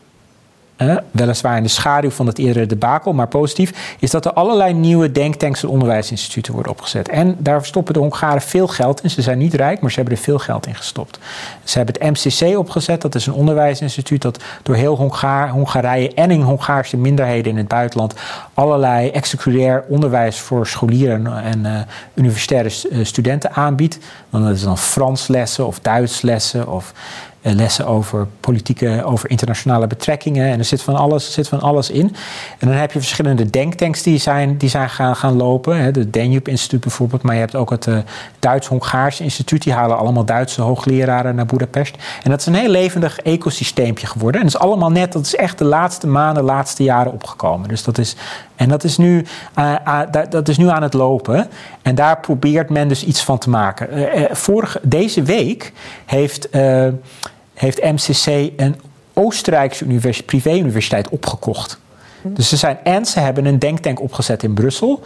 Weliswaar 1.11 1.57
in 1.57 1.63
de 1.63 1.69
schaduw 1.69 2.09
van 2.09 2.27
het 2.27 2.37
eerdere 2.37 2.65
debakel, 2.65 3.13
maar 3.13 3.27
positief, 3.27 3.95
is 3.99 4.11
dat 4.11 4.25
er 4.25 4.33
allerlei 4.33 4.73
nieuwe 4.73 5.11
denktanks 5.11 5.63
en 5.63 5.69
onderwijsinstituten 5.69 6.53
worden 6.53 6.71
opgezet. 6.71 7.09
En 7.09 7.35
daar 7.39 7.65
stoppen 7.65 7.93
de 7.93 7.99
Hongaren 7.99 8.41
veel 8.41 8.67
geld 8.67 9.03
in. 9.03 9.09
Ze 9.09 9.21
zijn 9.21 9.37
niet 9.37 9.53
rijk, 9.53 9.81
maar 9.81 9.89
ze 9.89 9.95
hebben 9.99 10.15
er 10.15 10.23
veel 10.23 10.39
geld 10.39 10.67
in 10.67 10.75
gestopt. 10.75 11.19
Ze 11.63 11.77
hebben 11.77 11.95
het 11.99 12.25
MCC 12.25 12.57
opgezet, 12.57 13.01
dat 13.01 13.15
is 13.15 13.25
een 13.25 13.33
onderwijsinstituut 13.33 14.21
dat 14.21 14.43
door 14.63 14.75
heel 14.75 14.95
Hongaar, 14.95 15.49
Hongarije 15.49 16.13
en 16.13 16.31
in 16.31 16.41
Hongaarse 16.41 16.97
minderheden 16.97 17.51
in 17.51 17.57
het 17.57 17.67
buitenland 17.67 18.13
allerlei 18.53 19.09
extracurricular 19.09 19.83
onderwijs 19.87 20.39
voor 20.39 20.67
scholieren 20.67 21.43
en 21.43 21.65
eh, 21.65 21.81
universitaire 22.13 22.69
eh, 22.69 23.05
studenten 23.05 23.53
aanbiedt. 23.53 23.97
Dan 24.29 24.47
is 24.47 24.57
het 24.57 24.63
dan 24.63 24.77
Frans 24.77 25.27
lessen 25.27 25.67
of 25.67 25.79
Duits 25.79 26.21
lessen 26.21 26.67
of 26.67 26.93
lessen 27.41 27.87
over 27.87 28.27
politieke, 28.39 29.01
over 29.05 29.29
internationale 29.29 29.87
betrekkingen. 29.87 30.51
En 30.51 30.59
er 30.59 30.65
zit 30.65 30.81
van 30.81 30.95
alles, 30.95 31.33
zit 31.33 31.47
van 31.47 31.59
alles 31.61 31.89
in. 31.89 32.15
En 32.59 32.67
dan 32.67 32.77
heb 32.77 32.91
je 32.91 32.99
verschillende 32.99 33.49
denktanks 33.49 34.01
die 34.03 34.17
zijn, 34.17 34.57
die 34.57 34.69
zijn 34.69 34.89
gaan, 34.89 35.15
gaan 35.15 35.35
lopen. 35.37 35.77
Hè. 35.77 35.91
De 35.91 36.09
Danube 36.09 36.49
Instituut 36.49 36.79
bijvoorbeeld. 36.81 37.21
Maar 37.21 37.33
je 37.33 37.39
hebt 37.39 37.55
ook 37.55 37.69
het 37.69 37.87
eh, 37.87 37.97
Duits-Hongaars 38.39 39.19
Instituut. 39.19 39.63
Die 39.63 39.73
halen 39.73 39.97
allemaal 39.97 40.25
Duitse 40.25 40.61
hoogleraren 40.61 41.35
naar 41.35 41.45
Budapest. 41.45 41.95
En 42.23 42.29
dat 42.29 42.39
is 42.39 42.45
een 42.45 42.53
heel 42.55 42.69
levendig 42.69 43.19
ecosysteempje 43.19 44.07
geworden. 44.07 44.41
En 44.41 44.47
dat 44.47 44.55
is 44.55 44.61
allemaal 44.67 44.91
net, 44.91 45.11
dat 45.11 45.25
is 45.25 45.35
echt 45.35 45.57
de 45.57 45.65
laatste 45.65 46.07
maanden, 46.07 46.43
laatste 46.43 46.83
jaren 46.83 47.11
opgekomen. 47.13 47.69
Dus 47.69 47.83
dat 47.83 47.97
is, 47.97 48.15
en 48.55 48.69
dat 48.69 48.83
is, 48.83 48.97
nu, 48.97 49.25
eh, 49.53 49.73
da- 50.11 50.25
dat 50.29 50.47
is 50.47 50.57
nu 50.57 50.69
aan 50.69 50.83
het 50.83 50.93
lopen. 50.93 51.47
En 51.81 51.95
daar 51.95 52.19
probeert 52.19 52.69
men 52.69 52.87
dus 52.87 53.03
iets 53.03 53.23
van 53.23 53.37
te 53.37 53.49
maken. 53.49 53.89
Eh, 53.89 54.23
eh, 54.23 54.35
vorige, 54.35 54.79
deze 54.83 55.23
week 55.23 55.71
heeft, 56.05 56.49
eh, 56.49 56.87
heeft 57.61 57.83
MCC 57.83 58.51
een 58.57 58.75
Oostenrijkse 59.13 59.85
univers- 59.85 60.23
privé-universiteit 60.23 61.09
opgekocht. 61.09 61.79
Dus 62.23 62.49
ze 62.49 62.57
zijn 62.57 62.77
en 62.83 63.05
ze 63.05 63.19
hebben 63.19 63.45
een 63.45 63.59
denktank 63.59 64.01
opgezet 64.01 64.43
in 64.43 64.53
Brussel. 64.53 65.01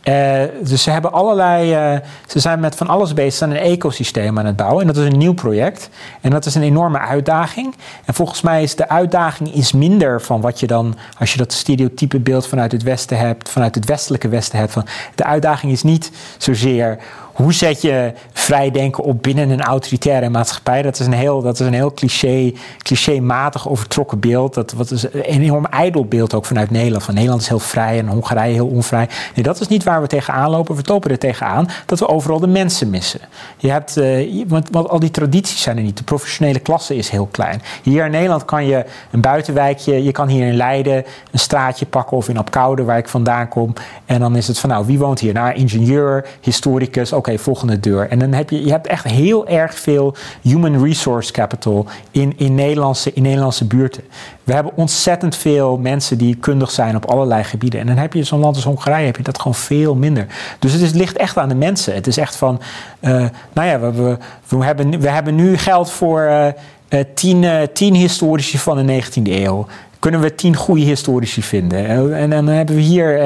Eh, 0.00 0.42
dus 0.62 0.82
ze 0.82 0.90
hebben 0.90 1.12
allerlei. 1.12 1.72
eh, 1.72 2.00
ze 2.26 2.38
zijn 2.38 2.60
met 2.60 2.74
van 2.74 2.88
alles 2.88 3.14
bezig, 3.14 3.32
ze 3.32 3.38
zijn 3.38 3.50
een 3.50 3.56
ecosysteem 3.56 4.38
aan 4.38 4.46
het 4.46 4.56
bouwen. 4.56 4.80
En 4.80 4.86
dat 4.86 4.96
is 4.96 5.12
een 5.12 5.18
nieuw 5.18 5.34
project. 5.34 5.88
En 6.20 6.30
dat 6.30 6.46
is 6.46 6.54
een 6.54 6.62
enorme 6.62 6.98
uitdaging. 6.98 7.74
En 8.04 8.14
volgens 8.14 8.40
mij 8.40 8.62
is 8.62 8.76
de 8.76 8.88
uitdaging 8.88 9.52
iets 9.52 9.72
minder 9.72 10.20
van 10.22 10.40
wat 10.40 10.60
je 10.60 10.66
dan, 10.66 10.96
als 11.18 11.32
je 11.32 11.38
dat 11.38 11.52
stereotype 11.52 12.18
beeld 12.20 12.46
vanuit 12.46 12.72
het 12.72 12.82
Westen 12.82 13.18
hebt, 13.18 13.48
vanuit 13.48 13.74
het 13.74 13.84
westelijke 13.84 14.28
Westen 14.28 14.58
hebt. 14.58 14.72
Van, 14.72 14.86
de 15.14 15.24
uitdaging 15.24 15.72
is 15.72 15.82
niet 15.82 16.10
zozeer 16.38 16.98
hoe 17.32 17.52
zet 17.52 17.82
je 17.82 18.12
vrij 18.32 18.70
denken 18.70 19.04
op 19.04 19.22
binnen 19.22 19.50
een 19.50 19.60
autoritaire 19.60 20.28
maatschappij? 20.28 20.82
Dat 20.82 21.00
is 21.00 21.06
een 21.06 21.12
heel, 21.12 21.42
dat 21.42 21.60
is 21.60 21.66
een 21.66 21.72
heel 21.72 21.94
cliché, 21.94 22.52
clichématig 22.78 23.68
overtrokken 23.68 24.20
beeld. 24.20 24.54
Dat 24.54 24.72
wat 24.72 24.90
is 24.90 25.02
een 25.02 25.20
enorm 25.20 25.66
ijdel 25.66 26.04
beeld 26.04 26.34
ook 26.34 26.44
vanuit 26.44 26.70
Nederland. 26.70 27.02
Van 27.02 27.14
Nederland 27.14 27.42
is 27.42 27.48
heel 27.48 27.58
vrij 27.58 27.98
en 27.98 28.06
Hongarije 28.06 28.54
heel 28.54 28.66
onvrij. 28.66 29.08
Nee, 29.34 29.44
dat 29.44 29.60
is 29.60 29.68
niet 29.68 29.84
waar 29.84 30.00
we 30.00 30.06
tegenaan 30.06 30.50
lopen. 30.50 30.74
We 30.76 30.82
lopen 30.84 31.10
er 31.10 31.18
tegenaan 31.18 31.68
dat 31.86 31.98
we 31.98 32.08
overal 32.08 32.40
de 32.40 32.46
mensen 32.46 32.90
missen. 32.90 33.20
Je 33.56 33.70
hebt, 33.70 33.96
eh, 33.96 34.44
want, 34.46 34.88
al 34.88 35.00
die 35.00 35.10
tradities 35.10 35.62
zijn 35.62 35.76
er 35.76 35.82
niet. 35.82 35.96
De 35.96 36.04
professionele 36.04 36.58
klasse 36.58 36.96
is 36.96 37.08
heel 37.08 37.28
klein. 37.30 37.62
Hier 37.82 38.04
in 38.04 38.10
Nederland 38.10 38.44
kan 38.44 38.66
je 38.66 38.84
een 39.10 39.20
buitenwijkje, 39.20 40.04
je 40.04 40.12
kan 40.12 40.28
hier 40.28 40.46
in 40.46 40.56
Leiden 40.56 41.04
een 41.30 41.38
straatje 41.38 41.86
pakken 41.86 42.16
of 42.16 42.28
in 42.28 42.38
Apkoude, 42.38 42.84
waar 42.84 42.98
ik 42.98 43.08
vandaan 43.08 43.48
kom. 43.48 43.72
En 44.06 44.20
dan 44.20 44.36
is 44.36 44.46
het 44.48 44.58
van, 44.58 44.70
nou, 44.70 44.86
wie 44.86 44.98
woont 44.98 45.20
hier? 45.20 45.32
Nou, 45.32 45.54
ingenieur, 45.54 46.26
historicus, 46.40 47.12
volgende 47.38 47.80
deur. 47.80 48.08
En 48.08 48.18
dan 48.18 48.32
heb 48.32 48.50
je, 48.50 48.64
je 48.64 48.70
hebt 48.70 48.86
echt 48.86 49.04
heel 49.04 49.46
erg 49.46 49.74
veel 49.74 50.14
human 50.42 50.84
resource 50.84 51.32
capital 51.32 51.86
in, 52.10 52.32
in, 52.36 52.54
Nederlandse, 52.54 53.12
in 53.12 53.22
Nederlandse 53.22 53.64
buurten. 53.64 54.02
we 54.44 54.52
hebben 54.52 54.72
ontzettend 54.76 55.36
veel 55.36 55.78
mensen 55.78 56.18
die 56.18 56.36
kundig 56.36 56.70
zijn 56.70 56.96
op 56.96 57.04
allerlei 57.04 57.44
gebieden. 57.44 57.80
En 57.80 57.86
dan 57.86 57.96
heb 57.96 58.12
je 58.12 58.24
zo'n 58.24 58.40
land 58.40 58.54
als 58.54 58.64
Hongarije, 58.64 59.06
heb 59.06 59.16
je 59.16 59.22
dat 59.22 59.38
gewoon 59.38 59.54
veel 59.54 59.94
minder. 59.94 60.26
Dus 60.58 60.72
het, 60.72 60.82
is, 60.82 60.92
ligt 60.92 61.16
echt 61.16 61.36
aan 61.36 61.48
de 61.48 61.54
mensen. 61.54 61.94
Het 61.94 62.06
is 62.06 62.16
echt 62.16 62.36
van, 62.36 62.60
uh, 63.00 63.10
nou 63.52 63.68
ja, 63.68 63.80
we, 63.80 64.16
we, 64.48 64.64
hebben, 64.64 65.00
we 65.00 65.08
hebben 65.08 65.34
nu 65.34 65.56
geld 65.56 65.90
voor 65.90 66.20
uh, 66.20 67.00
tien, 67.14 67.68
tien 67.72 67.94
historici 67.94 68.58
van 68.58 68.86
de 68.86 69.02
19e 69.02 69.22
eeuw 69.22 69.66
kunnen 69.98 70.20
we 70.20 70.34
tien 70.34 70.56
goede 70.56 70.82
historici 70.82 71.42
vinden. 71.42 72.14
En, 72.14 72.30
dan 72.30 72.46
hebben 72.46 72.74
we 72.74 72.80
hier. 72.80 73.18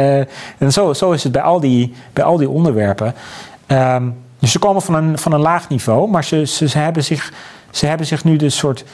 en 0.58 0.72
zo, 0.72 0.92
zo 0.92 1.12
is 1.12 1.22
het 1.22 1.32
bij 1.32 1.42
al 1.42 1.60
die, 1.60 1.92
bij 2.12 2.24
al 2.24 2.36
die 2.36 2.48
onderwerpen. 2.48 3.14
Um, 3.68 4.22
dus 4.38 4.52
ze 4.52 4.58
komen 4.58 4.82
van 4.82 4.94
een, 4.94 5.18
van 5.18 5.32
een 5.32 5.40
laag 5.40 5.68
niveau, 5.68 6.10
maar 6.10 6.24
ze, 6.24 6.46
ze, 6.46 6.68
ze, 6.68 6.78
hebben 6.78 7.04
zich, 7.04 7.32
ze 7.70 7.86
hebben 7.86 8.06
zich 8.06 8.24
nu 8.24 8.36
de 8.36 8.50
soort 8.50 8.84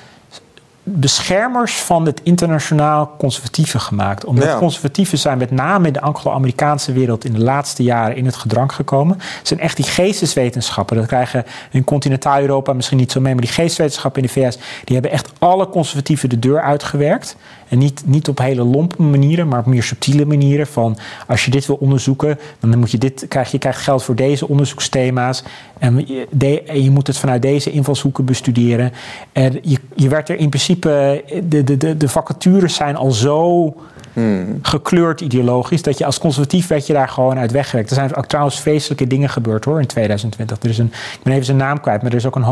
beschermers 0.82 1.74
van 1.74 2.06
het 2.06 2.20
internationaal 2.22 3.14
conservatieve 3.18 3.78
gemaakt. 3.78 4.24
Omdat 4.24 4.44
ja. 4.44 4.58
conservatieven 4.58 5.18
zijn 5.18 5.38
met 5.38 5.50
name 5.50 5.86
in 5.86 5.92
de 5.92 6.00
Anglo-Amerikaanse 6.00 6.92
wereld 6.92 7.24
in 7.24 7.32
de 7.32 7.40
laatste 7.40 7.82
jaren 7.82 8.16
in 8.16 8.26
het 8.26 8.36
gedrang 8.36 8.72
gekomen. 8.72 9.16
Het 9.18 9.48
zijn 9.48 9.60
echt 9.60 9.76
die 9.76 9.84
geesteswetenschappen. 9.84 10.96
Dat 10.96 11.06
krijgen 11.06 11.44
in 11.70 11.84
continentaal 11.84 12.40
Europa 12.40 12.72
misschien 12.72 12.98
niet 12.98 13.12
zo 13.12 13.20
mee, 13.20 13.32
maar 13.32 13.42
die 13.42 13.52
geesteswetenschappen 13.52 14.22
in 14.22 14.28
de 14.28 14.40
VS, 14.40 14.56
die 14.84 14.94
hebben 14.94 15.10
echt 15.10 15.30
alle 15.38 15.68
conservatieven 15.68 16.28
de 16.28 16.38
deur 16.38 16.62
uitgewerkt. 16.62 17.36
En 17.70 17.78
niet, 17.78 18.02
niet 18.06 18.28
op 18.28 18.38
hele 18.38 18.64
lompe 18.64 19.02
manieren, 19.02 19.48
maar 19.48 19.58
op 19.58 19.66
meer 19.66 19.82
subtiele 19.82 20.24
manieren. 20.24 20.66
Van 20.66 20.96
als 21.26 21.44
je 21.44 21.50
dit 21.50 21.66
wil 21.66 21.76
onderzoeken, 21.76 22.38
dan 22.60 22.78
moet 22.78 22.90
je 22.90 22.98
dit 22.98 23.24
krijg 23.28 23.50
je 23.50 23.58
krijgt 23.58 23.80
geld 23.80 24.02
voor 24.02 24.14
deze 24.14 24.48
onderzoeksthema's. 24.48 25.42
En 25.78 26.06
je, 26.06 26.62
je 26.82 26.90
moet 26.90 27.06
het 27.06 27.18
vanuit 27.18 27.42
deze 27.42 27.70
invalshoeken 27.70 28.24
bestuderen. 28.24 28.92
En 29.32 29.58
je, 29.62 29.78
je 29.94 30.08
werd 30.08 30.28
er 30.28 30.36
in 30.36 30.48
principe, 30.48 31.24
de, 31.48 31.64
de, 31.64 31.76
de, 31.76 31.96
de 31.96 32.08
vacatures 32.08 32.74
zijn 32.74 32.96
al 32.96 33.10
zo 33.10 33.74
Hmm. 34.12 34.58
gekleurd 34.62 35.20
ideologisch, 35.20 35.82
dat 35.82 35.98
je 35.98 36.04
als 36.04 36.18
conservatief 36.18 36.66
werd 36.66 36.86
je 36.86 36.92
daar 36.92 37.08
gewoon 37.08 37.38
uit 37.38 37.50
weggewerkt. 37.50 37.90
Er 37.90 37.96
zijn 37.96 38.14
ook 38.14 38.26
trouwens 38.26 38.60
vreselijke 38.60 39.06
dingen 39.06 39.28
gebeurd 39.28 39.64
hoor 39.64 39.80
in 39.80 39.86
2020. 39.86 40.58
Er 40.62 40.68
is 40.68 40.78
een, 40.78 40.92
ik 41.12 41.22
ben 41.22 41.32
even 41.32 41.44
zijn 41.44 41.56
naam 41.56 41.80
kwijt, 41.80 42.02
maar 42.02 42.10
er 42.10 42.16
is, 42.16 42.26
ook 42.26 42.36
een 42.36 42.44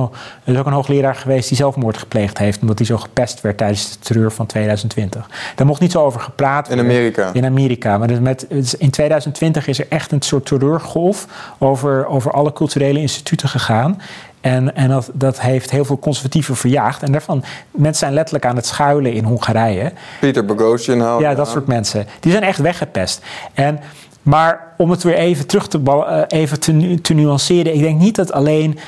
er 0.44 0.53
is 0.53 0.59
ook 0.59 0.66
een 0.66 0.73
hoogleraar 0.73 1.14
geweest 1.14 1.49
die 1.49 1.57
zelfmoord 1.57 1.97
gepleegd 1.97 2.38
heeft, 2.38 2.61
omdat 2.61 2.79
hij 2.79 2.87
zo 2.87 2.97
gepest 2.97 3.40
werd 3.40 3.57
tijdens 3.57 3.90
de 3.90 3.99
terreur 3.99 4.33
van 4.33 4.47
2020. 4.47 5.29
Daar 5.55 5.66
mocht 5.66 5.81
niet 5.81 5.92
zo 5.92 6.05
over 6.05 6.21
gepraat 6.21 6.66
worden. 6.66 6.85
In 6.85 6.90
Amerika? 6.90 7.31
In 7.33 7.44
Amerika. 7.44 7.99
Maar 7.99 8.09
dus 8.09 8.18
met, 8.18 8.47
in 8.79 8.90
2020 8.90 9.66
is 9.66 9.79
er 9.79 9.87
echt 9.88 10.12
een 10.12 10.23
soort 10.23 10.47
terreurgolf 10.47 11.27
over, 11.59 12.07
over 12.07 12.31
alle 12.33 12.53
culturele 12.53 13.01
instituten 13.01 13.49
gegaan. 13.49 14.01
En, 14.40 14.74
en 14.74 14.88
dat, 14.88 15.11
dat 15.12 15.40
heeft 15.40 15.70
heel 15.70 15.85
veel 15.85 15.98
conservatieven 15.98 16.57
verjaagd. 16.57 17.03
En 17.03 17.12
daarvan, 17.12 17.44
mensen 17.70 17.98
zijn 17.98 18.12
letterlijk 18.12 18.46
aan 18.46 18.57
het 18.57 18.66
schuilen 18.66 19.12
in 19.12 19.24
Hongarije. 19.24 19.92
Pieter 20.20 20.44
Boghossian 20.44 21.20
Ja, 21.20 21.35
dat 21.35 21.48
soort 21.48 21.66
mensen. 21.66 22.07
Die 22.20 22.33
zijn 22.33 22.44
echt 22.44 22.59
weggepest. 22.59 23.22
En, 23.55 23.81
maar 24.22 24.74
om 24.77 24.90
het 24.90 25.03
weer 25.03 25.14
even 25.14 25.46
terug 25.46 25.68
te, 25.68 25.81
uh, 25.85 26.22
even 26.29 26.61
te, 26.61 27.01
te 27.01 27.14
nuanceren. 27.14 27.74
Ik 27.74 27.81
denk 27.81 28.01
niet 28.01 28.16
dat 28.16 28.33
alleen 28.33 28.79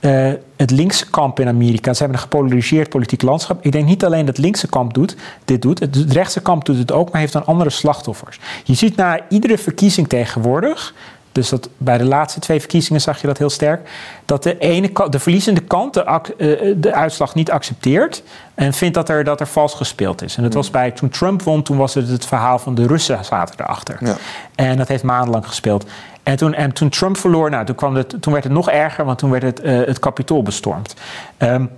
uh, 0.00 0.32
het 0.56 0.70
linkse 0.70 1.10
kamp 1.10 1.40
in 1.40 1.48
Amerika. 1.48 1.92
Ze 1.92 1.98
hebben 1.98 2.16
een 2.16 2.22
gepolariseerd 2.22 2.88
politiek 2.88 3.22
landschap. 3.22 3.64
Ik 3.64 3.72
denk 3.72 3.86
niet 3.86 4.04
alleen 4.04 4.26
dat 4.26 4.36
het 4.36 4.44
linkse 4.44 4.68
kamp 4.68 4.94
doet, 4.94 5.16
dit 5.44 5.62
doet. 5.62 5.78
Het 5.78 6.12
rechtse 6.12 6.40
kamp 6.40 6.64
doet 6.64 6.78
het 6.78 6.92
ook, 6.92 7.10
maar 7.10 7.20
heeft 7.20 7.32
dan 7.32 7.46
andere 7.46 7.70
slachtoffers. 7.70 8.40
Je 8.64 8.74
ziet 8.74 8.96
na 8.96 9.20
iedere 9.28 9.58
verkiezing 9.58 10.08
tegenwoordig 10.08 10.94
dus 11.32 11.48
dat, 11.48 11.68
bij 11.76 11.98
de 11.98 12.04
laatste 12.04 12.40
twee 12.40 12.60
verkiezingen 12.60 13.00
zag 13.00 13.20
je 13.20 13.26
dat 13.26 13.38
heel 13.38 13.50
sterk. 13.50 13.90
Dat 14.24 14.42
de, 14.42 14.58
ene, 14.58 14.90
de 15.10 15.18
verliezende 15.18 15.60
kant 15.60 15.94
de, 15.94 16.22
uh, 16.38 16.74
de 16.76 16.94
uitslag 16.94 17.34
niet 17.34 17.50
accepteert. 17.50 18.22
En 18.54 18.72
vindt 18.72 18.94
dat 18.94 19.08
er, 19.08 19.24
dat 19.24 19.40
er 19.40 19.46
vals 19.46 19.74
gespeeld 19.74 20.22
is. 20.22 20.36
En 20.36 20.42
dat 20.42 20.54
was 20.54 20.64
hmm. 20.64 20.74
bij, 20.74 20.90
toen 20.90 21.08
Trump 21.08 21.42
won, 21.42 21.62
toen 21.62 21.76
was 21.76 21.94
het 21.94 22.08
het 22.08 22.26
verhaal 22.26 22.58
van 22.58 22.74
de 22.74 22.86
Russen 22.86 23.24
zaten 23.24 23.54
erachter. 23.58 23.96
Ja. 24.00 24.16
En 24.54 24.76
dat 24.76 24.88
heeft 24.88 25.02
maandenlang 25.02 25.46
gespeeld. 25.46 25.86
En 26.22 26.36
toen, 26.36 26.54
en 26.54 26.72
toen 26.72 26.88
Trump 26.88 27.16
verloor, 27.16 27.50
nou, 27.50 27.64
toen, 27.64 27.74
kwam 27.74 27.94
het, 27.94 28.14
toen 28.20 28.32
werd 28.32 28.44
het 28.44 28.52
nog 28.52 28.70
erger, 28.70 29.04
want 29.04 29.18
toen 29.18 29.30
werd 29.30 29.42
het, 29.42 29.64
uh, 29.64 29.86
het 29.86 29.98
kapitool 29.98 30.42
bestormd. 30.42 30.94
Um, 31.38 31.70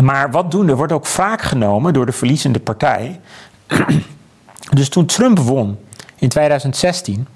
maar 0.00 0.30
wat 0.30 0.50
doen? 0.50 0.68
Er 0.68 0.76
wordt 0.76 0.92
ook 0.92 1.06
vaak 1.06 1.42
genomen 1.42 1.92
door 1.92 2.06
de 2.06 2.12
verliezende 2.12 2.60
partij. 2.60 3.20
dus 4.78 4.88
toen 4.88 5.06
Trump 5.06 5.38
won 5.38 5.78
in 6.16 6.28
2016 6.28 7.26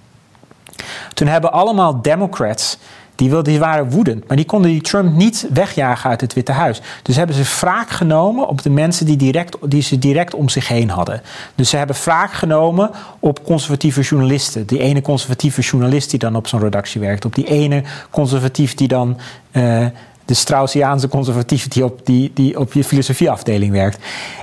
toen 1.14 1.29
hebben 1.29 1.52
allemaal 1.52 2.02
Democrats. 2.02 2.79
Die, 3.14 3.59
waren 3.59 3.90
woedend, 3.90 4.29
maar 4.29 4.37
die 4.37 4.46
konden 4.46 4.70
die 4.70 4.81
Trump 4.81 5.16
niet 5.16 5.46
wegjagen 5.52 6.11
uit 6.11 6.20
het 6.20 6.35
Witte 6.35 6.52
Huis. 6.52 6.81
Dus 7.02 7.16
hebben 7.16 7.37
ze 7.37 7.57
wraak 7.61 7.90
genomen 7.90 8.48
op 8.48 8.62
de 8.62 8.70
mensen 8.70 9.07
die, 9.07 9.16
direct, 9.16 9.57
die 9.70 9.83
ze 9.83 9.98
direct 9.98 10.35
om 10.35 10.48
zich 10.48 10.68
heen 10.68 10.90
hadden. 10.90 11.22
Dus 11.55 11.70
ze 11.70 11.76
hebben 11.76 11.96
wraak 12.05 12.33
genomen 12.33 12.90
op 13.18 13.44
conservatieve 13.44 14.00
journalisten. 14.00 14.66
Die 14.66 14.79
ene 14.79 15.02
conservatieve 15.02 15.61
journalist 15.61 16.11
die 16.11 16.18
dan 16.18 16.37
op 16.37 16.46
zo'n 16.46 16.61
redactie 16.61 17.00
werkt. 17.00 17.24
Op 17.24 17.35
die 17.35 17.46
ene 17.46 17.83
conservatief 18.11 18.74
die 18.74 18.88
dan 18.88 19.18
uh, 19.52 19.87
de 20.24 20.35
Straussiaanse 20.35 21.09
conservatief 21.09 21.68
die 21.68 21.85
op, 21.85 22.07
die, 22.07 22.31
die 22.35 22.59
op 22.59 22.72
je 22.72 22.85
filosofieafdeling 22.85 23.72
werkt. 23.72 23.98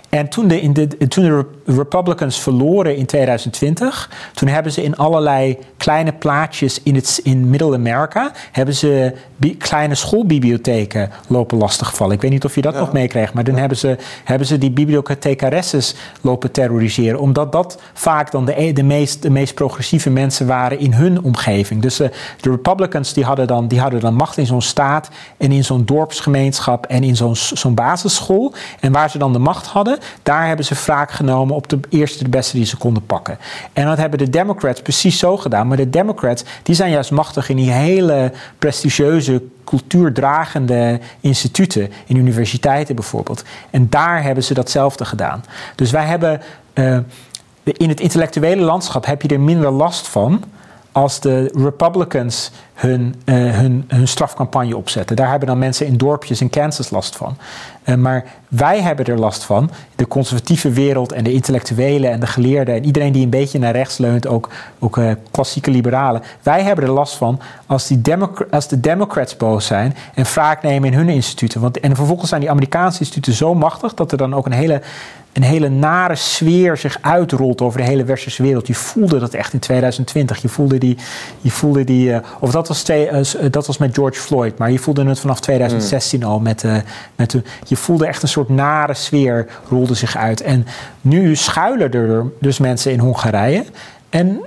En 0.10 0.30
toen 0.30 0.48
de, 0.48 0.62
in 0.62 0.74
de, 0.74 0.88
toen 1.08 1.24
de 1.24 1.46
Republicans 1.66 2.40
verloren 2.40 2.96
in 2.96 3.06
2020, 3.06 4.10
toen 4.34 4.48
hebben 4.48 4.72
ze 4.72 4.84
in 4.84 4.98
allerlei 4.98 5.58
kleine 5.78 6.14
plaatjes 6.14 6.84
in, 6.84 6.96
het, 6.96 7.20
in 7.24 7.50
Middle-Amerika, 7.50 8.32
hebben 8.52 8.76
ze 8.76 9.14
kleine 9.58 9.96
schoolbibliotheken 9.96 11.10
lopen 11.28 11.58
lastigvallen. 11.58 12.16
Ik 12.16 12.22
weet 12.22 12.32
niet 12.32 12.46
of 12.46 12.56
je 12.56 12.62
dat 12.62 12.76
nog 12.76 12.94
meekreeg, 12.94 13.34
maar 13.34 13.44
dan 13.44 13.56
hebben 13.56 13.78
ze, 13.78 13.98
hebben 14.24 14.48
ze 14.48 14.58
die 14.58 14.72
bibliothecaresses 14.72 15.96
lopen 16.22 16.52
terroriseren, 16.52 17.20
omdat 17.20 17.52
dat 17.52 17.82
vaak 17.94 18.32
dan 18.32 18.46
de, 18.46 18.72
de, 18.74 18.84
meest, 18.84 19.22
de 19.22 19.30
meest 19.30 19.54
progressieve 19.54 20.10
mensen 20.10 20.48
waren 20.48 20.80
in 20.80 20.94
hun 20.94 21.24
omgeving. 21.24 21.82
Dus 21.82 21.96
de, 21.96 22.12
de 22.42 22.50
Republicans 22.50 23.14
die 23.14 23.24
hadden, 23.24 23.48
dan, 23.48 23.68
die 23.68 23.80
hadden 23.80 24.00
dan 24.00 24.14
macht 24.14 24.38
in 24.38 24.46
zo'n 24.46 24.62
staat 24.62 25.10
en 25.38 25.52
in 25.52 25.64
zo'n 25.64 25.86
dorpsgemeenschap 25.86 26.86
en 26.86 27.04
in 27.04 27.16
zo'n 27.16 27.36
zo'n 27.36 27.76
basisschool. 27.76 28.54
En 28.80 28.92
waar 28.92 29.10
ze 29.10 29.18
dan 29.18 29.34
de 29.34 29.40
macht 29.40 29.66
hadden, 29.66 29.98
daar 30.24 30.48
hebben 30.48 30.66
ze 30.66 30.76
wraak 30.86 31.12
genomen 31.12 31.53
op 31.56 31.70
de 31.70 31.80
eerste 31.90 32.24
de 32.24 32.30
beste 32.30 32.56
die 32.56 32.66
ze 32.66 32.78
konden 32.78 33.06
pakken. 33.06 33.38
En 33.74 33.86
dat 33.86 33.98
hebben 33.98 34.20
de 34.20 34.30
Democrats 34.30 34.82
precies 34.82 35.20
zo 35.20 35.38
gedaan. 35.38 35.68
Maar 35.68 35.78
de 35.78 35.90
Democrats 35.90 36.44
die 36.64 36.76
zijn 36.76 36.92
juist 36.92 37.12
machtig 37.12 37.50
in 37.50 37.56
die 37.56 37.72
hele 37.72 38.32
prestigieuze 38.60 39.42
cultuurdragende 39.64 41.00
instituten, 41.20 41.90
in 42.06 42.16
universiteiten 42.16 42.96
bijvoorbeeld. 42.96 43.44
En 43.70 43.90
daar 43.90 44.24
hebben 44.24 44.44
ze 44.44 44.54
datzelfde 44.54 45.06
gedaan. 45.06 45.44
Dus 45.76 45.92
wij 45.92 46.06
hebben. 46.06 46.42
Uh, 46.74 46.98
in 47.64 47.90
het 47.90 48.00
intellectuele 48.00 48.62
landschap 48.62 49.06
heb 49.06 49.22
je 49.22 49.28
er 49.28 49.40
minder 49.40 49.72
last 49.72 50.08
van 50.08 50.44
als 50.94 51.20
de 51.20 51.52
Republicans 51.56 52.52
hun, 52.74 53.16
uh, 53.26 53.56
hun, 53.56 53.84
hun 53.88 54.08
strafcampagne 54.08 54.78
opzetten. 54.78 55.16
Daar 55.16 55.30
hebben 55.30 55.48
dan 55.48 55.58
mensen 55.58 55.86
in 55.86 55.98
dorpjes 55.98 56.42
in 56.42 56.50
Kansas 56.50 56.90
last 56.90 57.16
van. 57.16 57.38
Uh, 57.86 57.96
maar 57.96 58.26
wij 58.48 58.82
hebben 58.82 59.06
er 59.06 59.20
last 59.20 59.44
van, 59.44 59.70
de 59.96 60.08
conservatieve 60.08 60.72
wereld 60.72 61.12
en 61.12 61.24
de 61.24 61.34
intellectuelen 61.34 62.12
en 62.12 62.20
de 62.20 62.28
geleerden 62.28 62.76
en 62.76 62.86
iedereen 62.86 63.12
die 63.12 63.24
een 63.24 63.30
beetje 63.30 63.60
naar 63.60 63.72
rechts 63.72 63.98
leunt, 63.98 64.28
ook, 64.28 64.50
ook 64.80 64.98
uh, 64.98 65.12
klassieke 65.32 65.72
liberalen. 65.72 66.22
Wij 66.42 66.64
hebben 66.64 66.86
er 66.86 66.92
last 66.92 67.16
van 67.16 67.40
als, 67.66 67.88
die 67.88 68.18
als 68.52 68.68
de 68.68 68.80
Democrats 68.80 69.38
boos 69.38 69.66
zijn 69.66 69.96
en 70.14 70.24
wraak 70.24 70.62
nemen 70.62 70.92
in 70.92 70.98
hun 70.98 71.10
instituten. 71.10 71.62
Want, 71.62 71.80
en 71.80 71.96
vervolgens 71.96 72.30
zijn 72.30 72.42
die 72.42 72.50
Amerikaanse 72.50 73.00
instituten 73.00 73.34
zo 73.34 73.56
machtig 73.56 73.94
dat 73.94 74.12
er 74.12 74.18
dan 74.18 74.36
ook 74.36 74.46
een 74.46 74.52
hele 74.52 74.82
een 75.34 75.44
hele 75.44 75.70
nare 75.70 76.16
sfeer 76.16 76.78
zich 76.78 76.98
uitrolt 77.02 77.62
over 77.62 77.80
de 77.80 77.86
hele 77.86 78.04
westerse 78.04 78.44
wereld. 78.44 78.68
Je 78.68 78.76
voelde 78.76 79.20
dat 79.20 79.34
echt 79.34 79.54
in 79.54 79.60
2020. 79.60 80.42
Je 80.42 80.50
voelde 80.50 80.78
die, 80.78 80.98
je 81.42 81.52
voelde 81.52 81.84
die 81.84 82.10
uh, 82.10 82.18
of 82.40 82.52
dat 82.52 82.68
was, 82.68 82.84
twee, 82.84 83.10
uh, 83.10 83.22
dat 83.52 83.68
was 83.68 83.78
met 83.78 83.96
George 83.96 84.20
Floyd, 84.20 84.58
maar 84.58 84.72
je 84.72 84.80
voelde 84.80 85.06
het 85.06 85.20
vanaf 85.20 85.40
2016 85.40 86.20
mm. 86.20 86.26
al 86.26 86.40
met, 86.40 86.64
uh, 86.64 86.76
met 87.16 87.32
de, 87.32 87.42
je 87.68 87.76
voelde 87.76 88.06
echt 88.06 88.22
een 88.22 88.28
soort 88.28 88.50
nare 88.50 88.94
sfeer 88.94 89.48
rolde 89.70 89.94
zich 89.94 90.18
uit. 90.18 90.42
En 90.42 90.66
nu 91.02 91.36
schuilen 91.36 91.92
er 91.92 92.26
dus 92.40 92.58
mensen 92.58 92.92
in 92.92 93.00
Hongarije. 93.00 93.66
En 94.10 94.42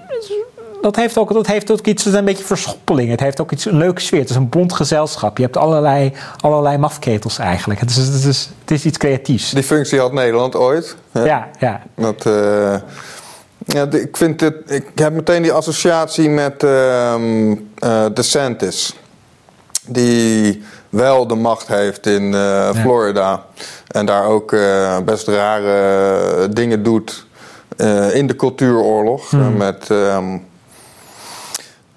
dat 0.86 0.96
heeft 0.96 1.18
ook, 1.18 1.32
dat 1.32 1.46
heeft 1.46 1.70
ook 1.70 1.86
iets, 1.86 2.04
een 2.04 2.24
beetje 2.24 2.44
verschoppeling. 2.44 3.10
Het 3.10 3.20
heeft 3.20 3.40
ook 3.40 3.52
iets, 3.52 3.64
een 3.64 3.76
leuke 3.76 4.00
sfeer. 4.00 4.20
Het 4.20 4.30
is 4.30 4.36
een 4.36 4.48
bond 4.48 4.72
gezelschap. 4.72 5.36
Je 5.36 5.42
hebt 5.42 5.56
allerlei, 5.56 6.12
allerlei 6.40 6.78
mafketels 6.78 7.38
eigenlijk. 7.38 7.80
Het 7.80 7.90
is, 7.90 7.96
het, 7.96 8.24
is, 8.24 8.50
het 8.60 8.70
is 8.70 8.84
iets 8.84 8.98
creatiefs. 8.98 9.50
Die 9.50 9.62
functie 9.62 9.98
had 9.98 10.12
Nederland 10.12 10.56
ooit. 10.56 10.96
Ja, 11.12 11.48
ja. 11.58 11.82
Dat, 11.94 12.26
uh, 12.26 12.74
ja, 13.64 13.90
ik, 13.90 14.16
vind 14.16 14.40
het, 14.40 14.54
ik 14.66 14.86
heb 14.94 15.12
meteen 15.12 15.42
die 15.42 15.52
associatie 15.52 16.28
met 16.28 16.62
uh, 16.62 17.14
uh, 17.84 18.04
DeSantis. 18.14 18.96
Die 19.86 20.62
wel 20.88 21.26
de 21.26 21.34
macht 21.34 21.66
heeft 21.66 22.06
in 22.06 22.22
uh, 22.22 22.70
Florida. 22.70 23.30
Ja. 23.30 23.44
En 23.86 24.06
daar 24.06 24.24
ook 24.24 24.52
uh, 24.52 24.98
best 25.04 25.28
rare 25.28 26.48
dingen 26.48 26.82
doet 26.82 27.26
in 28.12 28.26
de 28.26 28.36
cultuuroorlog. 28.36 29.30
Hmm. 29.30 29.56
Met 29.56 29.88
um, 29.88 30.46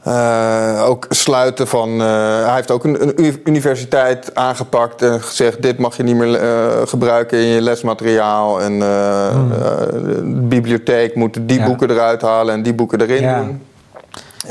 Uh, 0.07 0.83
ook 0.85 1.05
sluiten 1.09 1.67
van. 1.67 1.89
Uh, 1.89 2.45
hij 2.45 2.55
heeft 2.55 2.71
ook 2.71 2.83
een, 2.83 3.19
een, 3.25 3.41
universiteit 3.43 4.35
aangepakt 4.35 5.01
en 5.01 5.21
gezegd: 5.21 5.61
dit 5.61 5.77
mag 5.77 5.97
je 5.97 6.03
niet 6.03 6.15
meer 6.15 6.43
uh, 6.43 6.87
gebruiken 6.87 7.37
in 7.37 7.45
je 7.45 7.61
lesmateriaal. 7.61 8.61
En 8.61 8.71
hmm. 8.71 9.49
de 9.49 10.21
bibliotheek 10.23 11.15
moet 11.15 11.37
die 11.41 11.63
boeken 11.63 11.89
eruit 11.89 12.21
halen 12.21 12.53
en 12.53 12.63
die 12.63 12.73
boeken 12.73 13.01
erin 13.01 13.21
ja. 13.21 13.37
doen. 13.39 13.61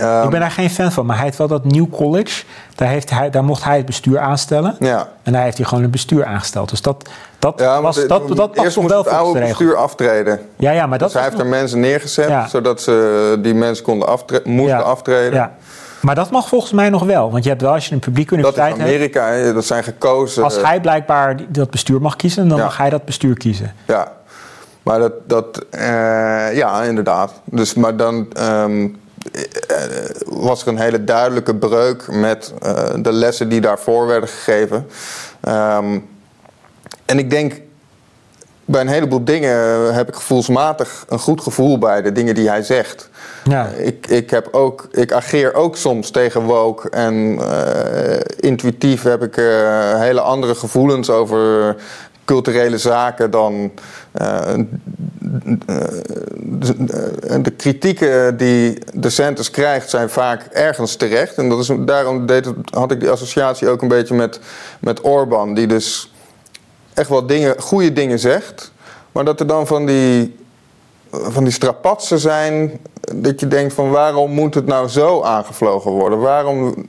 Um, 0.00 0.22
ik 0.22 0.30
ben 0.30 0.40
daar 0.40 0.50
geen 0.50 0.70
fan 0.70 0.92
van, 0.92 1.06
maar 1.06 1.16
hij 1.16 1.24
heeft 1.24 1.38
wel 1.38 1.48
dat 1.48 1.64
New 1.64 1.86
College. 1.90 2.44
Daar, 2.74 2.88
heeft 2.88 3.10
hij, 3.10 3.30
daar 3.30 3.44
mocht 3.44 3.64
hij 3.64 3.76
het 3.76 3.86
bestuur 3.86 4.18
aanstellen. 4.18 4.76
Ja. 4.78 5.08
En 5.22 5.32
daar 5.32 5.42
heeft 5.42 5.56
hij 5.56 5.66
gewoon 5.66 5.82
het 5.82 5.92
bestuur 5.92 6.24
aangesteld. 6.24 6.70
Dus 6.70 6.82
dat, 6.82 7.08
dat 7.38 7.60
ja, 7.60 7.82
was 7.82 7.96
dat, 7.96 8.08
dat, 8.08 8.36
dat 8.36 8.56
moest 8.56 8.74
wel 8.74 8.98
het 8.98 9.08
oude 9.08 9.40
bestuur 9.40 9.76
aftreden. 9.76 10.40
Ja, 10.56 10.70
ja, 10.70 10.86
maar 10.86 10.98
dat 10.98 11.08
dus 11.12 11.20
hij 11.20 11.28
heeft 11.28 11.42
er 11.42 11.46
mensen 11.46 11.80
neergezet, 11.80 12.50
zodat 12.50 12.82
ze 12.82 13.38
die 13.42 13.54
mensen 13.54 13.84
konden 13.84 14.08
aftre 14.08 14.42
moesten 14.44 14.84
aftreden. 14.84 15.34
Ja. 15.34 15.52
Maar 16.00 16.14
dat 16.14 16.30
mag 16.30 16.48
volgens 16.48 16.72
mij 16.72 16.88
nog 16.88 17.04
wel. 17.04 17.30
Want 17.30 17.44
je 17.44 17.50
hebt 17.50 17.62
wel, 17.62 17.72
als 17.72 17.86
je 17.86 17.94
een 17.94 18.00
publieke 18.00 18.34
universiteit 18.34 18.68
hebt... 18.68 18.80
Dat 18.80 18.88
is 18.88 18.94
Amerika, 18.94 19.52
dat 19.52 19.64
zijn 19.64 19.84
gekozen... 19.84 20.42
Als 20.44 20.62
hij 20.62 20.80
blijkbaar 20.80 21.36
dat 21.48 21.70
bestuur 21.70 22.00
mag 22.00 22.16
kiezen, 22.16 22.48
dan 22.48 22.58
mag 22.58 22.76
hij 22.76 22.90
dat 22.90 23.04
bestuur 23.04 23.36
kiezen. 23.36 23.74
Ja, 23.86 24.12
maar 24.82 24.98
dat... 24.98 25.12
dat 25.26 25.64
uh, 25.70 25.80
ja, 26.56 26.82
inderdaad. 26.82 27.32
Dus, 27.44 27.74
maar 27.74 27.96
dan... 27.96 28.26
Um, 28.38 29.00
was 30.26 30.62
er 30.62 30.68
een 30.68 30.78
hele 30.78 31.04
duidelijke 31.04 31.54
breuk 31.54 32.08
met 32.10 32.52
uh, 32.62 32.88
de 33.02 33.12
lessen 33.12 33.48
die 33.48 33.60
daarvoor 33.60 34.06
werden 34.06 34.28
gegeven. 34.28 34.86
Um, 35.48 36.08
en 37.04 37.18
ik 37.18 37.30
denk, 37.30 37.60
bij 38.64 38.80
een 38.80 38.88
heleboel 38.88 39.24
dingen 39.24 39.94
heb 39.94 40.08
ik 40.08 40.14
gevoelsmatig 40.14 41.04
een 41.08 41.18
goed 41.18 41.40
gevoel 41.40 41.78
bij 41.78 42.02
de 42.02 42.12
dingen 42.12 42.34
die 42.34 42.48
hij 42.48 42.62
zegt. 42.62 43.08
Ja. 43.44 43.66
Ik, 43.66 44.06
ik, 44.06 44.30
heb 44.30 44.48
ook, 44.50 44.88
ik 44.90 45.12
ageer 45.12 45.54
ook 45.54 45.76
soms 45.76 46.10
tegen 46.10 46.42
woke 46.42 46.90
en 46.90 47.14
uh, 47.14 48.20
intuïtief 48.36 49.02
heb 49.02 49.22
ik 49.22 49.36
uh, 49.36 50.00
hele 50.00 50.20
andere 50.20 50.54
gevoelens 50.54 51.10
over 51.10 51.76
culturele 52.28 52.78
zaken 52.78 53.30
dan 53.30 53.72
uh, 54.20 54.54
de, 56.34 57.40
de, 57.42 57.50
kritieken 57.50 58.36
die 58.36 58.78
de 58.94 59.10
Centers 59.10 59.50
krijgt 59.50 59.90
zijn 59.90 60.10
vaak 60.10 60.42
ergens 60.52 60.96
terecht. 60.96 61.34
En 61.34 61.48
dat 61.48 61.58
is, 61.58 61.70
daarom 61.78 62.26
deed 62.26 62.44
het, 62.44 62.56
had 62.70 62.90
ik 62.90 63.00
die 63.00 63.10
associatie 63.10 63.68
ook 63.68 63.82
een 63.82 63.88
beetje 63.88 64.14
met, 64.14 64.40
met 64.80 65.00
Orban, 65.00 65.54
die 65.54 65.66
dus 65.66 66.12
echt 66.94 67.08
wel 67.08 67.26
dingen, 67.26 67.60
goede 67.60 67.92
dingen 67.92 68.18
zegt. 68.18 68.72
Maar 69.12 69.24
dat 69.24 69.40
er 69.40 69.46
dan 69.46 69.66
van 69.66 69.86
die, 69.86 70.36
van 71.10 71.44
die 71.44 71.52
strapatsen 71.52 72.18
zijn. 72.18 72.80
Dat 73.14 73.40
je 73.40 73.48
denkt 73.48 73.74
van 73.74 73.90
waarom 73.90 74.30
moet 74.30 74.54
het 74.54 74.66
nou 74.66 74.88
zo 74.88 75.22
aangevlogen 75.22 75.90
worden? 75.90 76.18
Waarom, 76.18 76.86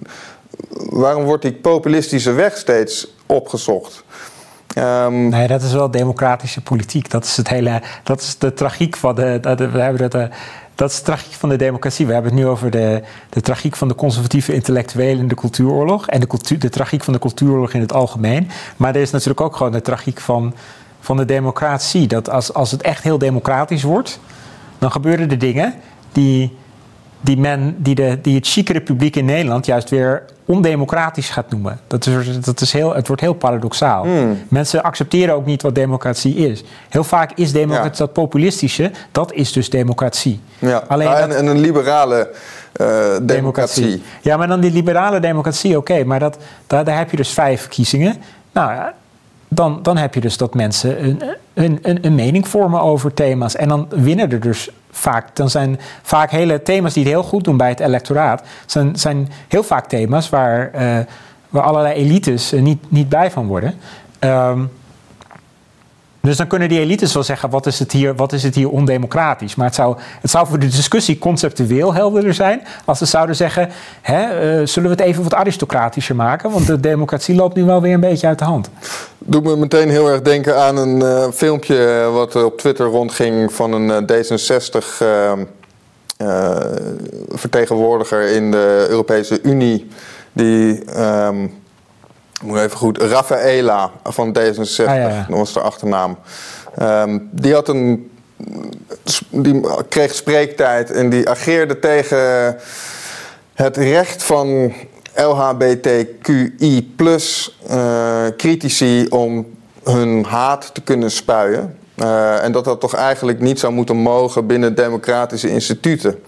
waarom 0.90 1.24
wordt 1.24 1.42
die 1.42 1.54
populistische 1.54 2.32
weg 2.32 2.58
steeds 2.58 3.16
opgezocht? 3.26 4.04
Um, 4.78 5.30
nee, 5.30 5.48
dat 5.48 5.62
is 5.62 5.74
wel 5.74 5.92
democratische 5.92 6.62
politiek. 6.62 7.10
Dat 7.10 7.26
is, 7.26 7.38
het 7.38 7.50
hele, 7.50 7.82
dat 8.04 8.22
is 8.22 8.38
de 8.38 8.54
tragiek 8.54 8.98
van 8.98 9.16
de. 9.16 9.40
eh, 10.14 10.24
dat 10.76 10.90
is 10.90 10.98
de 10.98 11.04
tragiek 11.04 11.34
van 11.34 11.50
de 11.50 11.56
democratie. 11.56 12.06
We 12.06 12.14
hebben 12.14 12.32
het 12.32 12.42
nu 12.42 12.48
over 12.48 12.72
de, 12.72 13.04
de 13.30 13.42
tragiek 13.42 13.76
van 13.76 13.88
de 13.88 13.96
conservatieve 13.96 14.54
intellectuelen 14.54 15.20
in 15.22 15.28
de 15.28 15.36
cultuuroorlog. 15.36 16.08
En 16.08 16.20
de, 16.20 16.28
cultuur, 16.28 16.60
de 16.60 16.70
tragiek 16.70 17.04
van 17.04 17.14
de 17.14 17.20
cultuuroorlog 17.20 17.74
in 17.74 17.82
het 17.82 17.94
algemeen. 17.94 18.50
Maar 18.78 18.96
er 18.96 19.02
is 19.02 19.12
natuurlijk 19.12 19.42
ook 19.42 19.56
gewoon 19.56 19.72
de 19.72 19.82
tragiek 19.82 20.20
van, 20.20 20.54
van 21.00 21.18
de 21.18 21.26
democratie. 21.26 22.08
Dat 22.08 22.30
als, 22.30 22.54
als 22.54 22.72
het 22.72 22.82
echt 22.82 23.04
heel 23.04 23.18
democratisch 23.18 23.84
wordt, 23.84 24.20
dan 24.78 24.92
gebeuren 24.92 25.30
er 25.30 25.38
dingen 25.38 25.74
die, 26.12 26.58
die, 27.22 27.38
men, 27.38 27.76
die, 27.78 27.96
de, 27.96 28.20
die 28.22 28.36
het 28.36 28.48
chicere 28.48 28.82
publiek 28.82 29.16
in 29.16 29.26
Nederland 29.26 29.66
juist 29.66 29.90
weer 29.90 30.24
ondemocratisch 30.46 31.30
gaat 31.30 31.50
noemen. 31.50 31.80
Dat 31.88 32.06
is, 32.06 32.40
dat 32.40 32.62
is 32.62 32.74
heel, 32.74 32.96
het 32.96 33.08
wordt 33.08 33.22
heel 33.22 33.34
paradoxaal. 33.34 34.04
Hmm. 34.04 34.38
Mensen 34.48 34.84
accepteren 34.84 35.36
ook 35.36 35.46
niet 35.46 35.62
wat 35.62 35.76
democratie 35.76 36.36
is. 36.36 36.64
Heel 36.90 37.04
vaak 37.04 37.32
is 37.36 37.52
democratie, 37.52 37.98
dat 37.98 38.14
populistische, 38.14 38.92
dat 39.12 39.34
is 39.34 39.52
dus 39.52 39.70
democratie. 39.70 40.40
Ja. 40.60 40.84
Alleen 40.88 41.08
en, 41.08 41.38
en, 41.38 41.46
een 41.46 41.60
liberale 41.60 42.30
uh, 42.82 43.16
democratie. 43.22 44.04
Ja, 44.22 44.38
maar 44.38 44.48
dan 44.48 44.60
die 44.60 44.72
liberale 44.72 45.20
democratie, 45.20 45.78
oké, 45.78 46.04
maar 46.04 46.20
dat, 46.20 46.38
daar, 46.68 46.84
daar 46.84 46.98
heb 46.98 47.12
je 47.12 47.18
dus 47.18 47.30
vijf 47.30 47.62
verkiezingen. 47.62 48.16
Nou 48.52 48.72
ja, 48.72 48.94
dan, 49.48 49.80
dan 49.82 49.98
heb 49.98 50.14
je 50.14 50.22
dus 50.22 50.38
dat 50.38 50.54
mensen 50.54 51.04
een, 51.04 51.24
een, 51.54 51.80
een, 51.82 52.06
een, 52.06 52.16
mening 52.16 52.48
vormen 52.48 52.82
over 52.82 53.14
thema's. 53.14 53.56
En 53.56 53.68
dan 53.68 53.88
winnen 53.90 54.32
er 54.32 54.40
dus 54.40 54.70
vaak. 54.92 55.36
Dan 55.36 55.50
zijn 55.50 55.80
vaak 56.02 56.32
hele 56.32 56.62
thema's 56.62 56.94
die 56.94 57.04
het 57.04 57.12
heel 57.12 57.24
goed 57.24 57.44
doen 57.44 57.58
bij 57.58 57.70
het 57.70 57.80
electoraat. 57.80 58.44
Zijn, 58.66 58.96
zijn 58.96 59.30
heel 59.48 59.64
vaak 59.64 59.88
thema's 59.88 60.30
waar, 60.30 60.72
uh, 60.76 61.00
waar 61.50 61.64
allerlei 61.64 61.94
elites 61.94 62.52
niet, 62.52 62.92
niet 62.92 63.10
blij 63.10 63.32
van 63.32 63.48
worden. 63.48 63.74
Um, 64.20 64.72
dus 66.22 66.38
dan 66.38 66.48
kunnen 66.48 66.70
die 66.70 66.80
elites 66.80 67.14
wel 67.14 67.24
zeggen: 67.24 67.50
wat 67.50 67.66
is 67.66 67.80
het 67.80 67.92
hier, 67.92 68.16
wat 68.16 68.34
is 68.34 68.44
het 68.44 68.56
hier 68.56 68.70
ondemocratisch? 68.70 69.56
Maar 69.56 69.66
het 69.66 69.76
zou, 69.76 69.98
het 70.22 70.32
zou 70.32 70.48
voor 70.48 70.60
de 70.60 70.68
discussie 70.68 71.18
conceptueel 71.18 71.94
helderder 71.94 72.34
zijn 72.34 72.62
als 72.86 72.98
ze 72.98 73.06
zouden 73.06 73.36
zeggen: 73.36 73.70
hè, 74.02 74.60
uh, 74.60 74.68
zullen 74.68 74.90
we 74.90 74.96
het 74.96 75.06
even 75.06 75.24
wat 75.24 75.34
aristocratischer 75.34 76.16
maken? 76.16 76.52
Want 76.52 76.68
de 76.68 76.80
democratie 76.80 77.36
loopt 77.36 77.56
nu 77.56 77.64
wel 77.64 77.82
weer 77.82 77.94
een 77.94 78.00
beetje 78.00 78.28
uit 78.28 78.40
de 78.40 78.46
hand. 78.46 78.70
Doet 79.18 79.44
me 79.44 79.56
meteen 79.56 79.90
heel 79.90 80.10
erg 80.10 80.22
denken 80.22 80.58
aan 80.58 80.78
een 80.78 81.00
uh, 81.00 81.28
filmpje 81.34 82.10
wat 82.14 82.44
op 82.44 82.58
Twitter 82.58 82.86
rondging 82.86 83.54
van 83.54 83.74
een 83.74 84.06
uh, 84.10 84.24
D66 84.24 84.88
vertegenwoordiger 87.30 88.28
in 88.28 88.52
de 88.52 88.86
Europese 88.90 89.40
Unie. 89.44 89.88
Die. 90.34 91.00
Um, 91.00 91.59
moet 92.42 92.60
even 92.60 92.78
goed, 92.78 92.98
Rafaela 92.98 93.92
van 94.04 94.38
D66, 94.40 94.86
ah, 94.86 95.28
dat 95.28 95.38
was 95.38 95.54
de 95.54 95.60
achternaam. 95.60 96.18
Um, 96.82 97.30
die 97.32 97.54
had 97.54 97.68
een. 97.68 98.12
Die 99.30 99.62
kreeg 99.90 100.16
spreektijd 100.16 100.92
en 100.92 101.10
die 101.10 101.30
ageerde 101.30 101.80
tegen 101.80 102.58
het 103.54 103.78
recht 103.78 104.24
van 104.24 104.74
LHBTQI 105.16 106.96
uh, 107.70 108.26
critici 108.38 109.08
om 109.10 109.46
hun 109.84 110.24
haat 110.24 110.70
te 110.74 110.82
kunnen 110.82 111.12
spuien. 111.12 111.78
Uh, 111.96 112.44
en 112.44 112.52
dat 112.52 112.66
dat 112.66 112.80
toch 112.80 112.96
eigenlijk 112.96 113.40
niet 113.40 113.60
zou 113.60 113.74
moeten 113.74 113.96
mogen 113.96 114.48
binnen 114.48 114.76
democratische 114.76 115.50
instituten. 115.50 116.24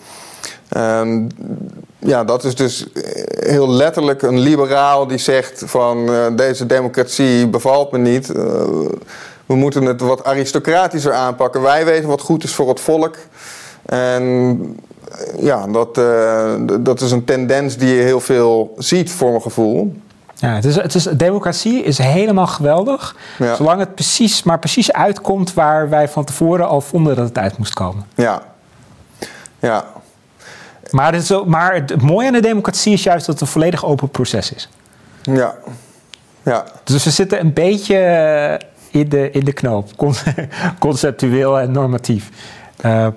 Um, 0.77 1.27
ja, 1.99 2.23
dat 2.23 2.43
is 2.43 2.55
dus 2.55 2.87
heel 3.39 3.69
letterlijk 3.69 4.21
een 4.21 4.39
liberaal 4.39 5.07
die 5.07 5.17
zegt 5.17 5.63
van 5.65 6.09
uh, 6.09 6.25
deze 6.35 6.65
democratie 6.65 7.47
bevalt 7.47 7.91
me 7.91 7.97
niet. 7.97 8.29
Uh, 8.29 8.43
we 9.45 9.55
moeten 9.55 9.83
het 9.83 10.01
wat 10.01 10.23
aristocratischer 10.23 11.13
aanpakken. 11.13 11.61
Wij 11.61 11.85
weten 11.85 12.09
wat 12.09 12.21
goed 12.21 12.43
is 12.43 12.53
voor 12.53 12.69
het 12.69 12.79
volk. 12.79 13.15
En 13.85 14.23
uh, 14.23 15.43
ja, 15.43 15.67
dat, 15.67 15.95
dat 16.85 17.01
is 17.01 17.11
een 17.11 17.25
tendens 17.25 17.77
die 17.77 17.95
je 17.95 18.01
heel 18.01 18.19
veel 18.19 18.73
ziet 18.77 19.11
voor 19.11 19.29
mijn 19.29 19.41
gevoel. 19.41 19.95
Ja, 20.35 20.55
het 20.55 20.65
is, 20.65 20.75
het 20.75 20.95
is, 20.95 21.03
democratie 21.03 21.83
is 21.83 21.97
helemaal 21.97 22.47
geweldig. 22.47 23.15
Ja. 23.37 23.55
Zolang 23.55 23.79
het 23.79 23.95
precies, 23.95 24.43
maar 24.43 24.59
precies 24.59 24.93
uitkomt 24.93 25.53
waar 25.53 25.89
wij 25.89 26.07
van 26.07 26.23
tevoren 26.23 26.67
al 26.67 26.81
vonden 26.81 27.15
dat 27.15 27.27
het 27.27 27.37
uit 27.37 27.57
moest 27.57 27.73
komen. 27.73 28.05
Ja, 28.15 28.41
ja. 29.59 29.85
Maar, 30.91 31.13
het, 31.13 31.45
maar 31.45 31.73
het 31.73 32.01
mooie 32.01 32.27
aan 32.27 32.33
de 32.33 32.41
democratie 32.41 32.93
is 32.93 33.03
juist 33.03 33.25
dat 33.25 33.39
het 33.39 33.43
een 33.43 33.53
volledig 33.53 33.85
open 33.85 34.09
proces 34.09 34.53
is. 34.53 34.69
Ja. 35.21 35.55
ja. 36.43 36.65
Dus 36.83 37.03
we 37.03 37.09
zitten 37.09 37.39
een 37.39 37.53
beetje 37.53 37.97
in 38.91 39.09
de, 39.09 39.31
in 39.31 39.45
de 39.45 39.53
knoop, 39.53 39.89
conceptueel 40.79 41.59
en 41.59 41.71
normatief. 41.71 42.29
Uh, 42.85 43.07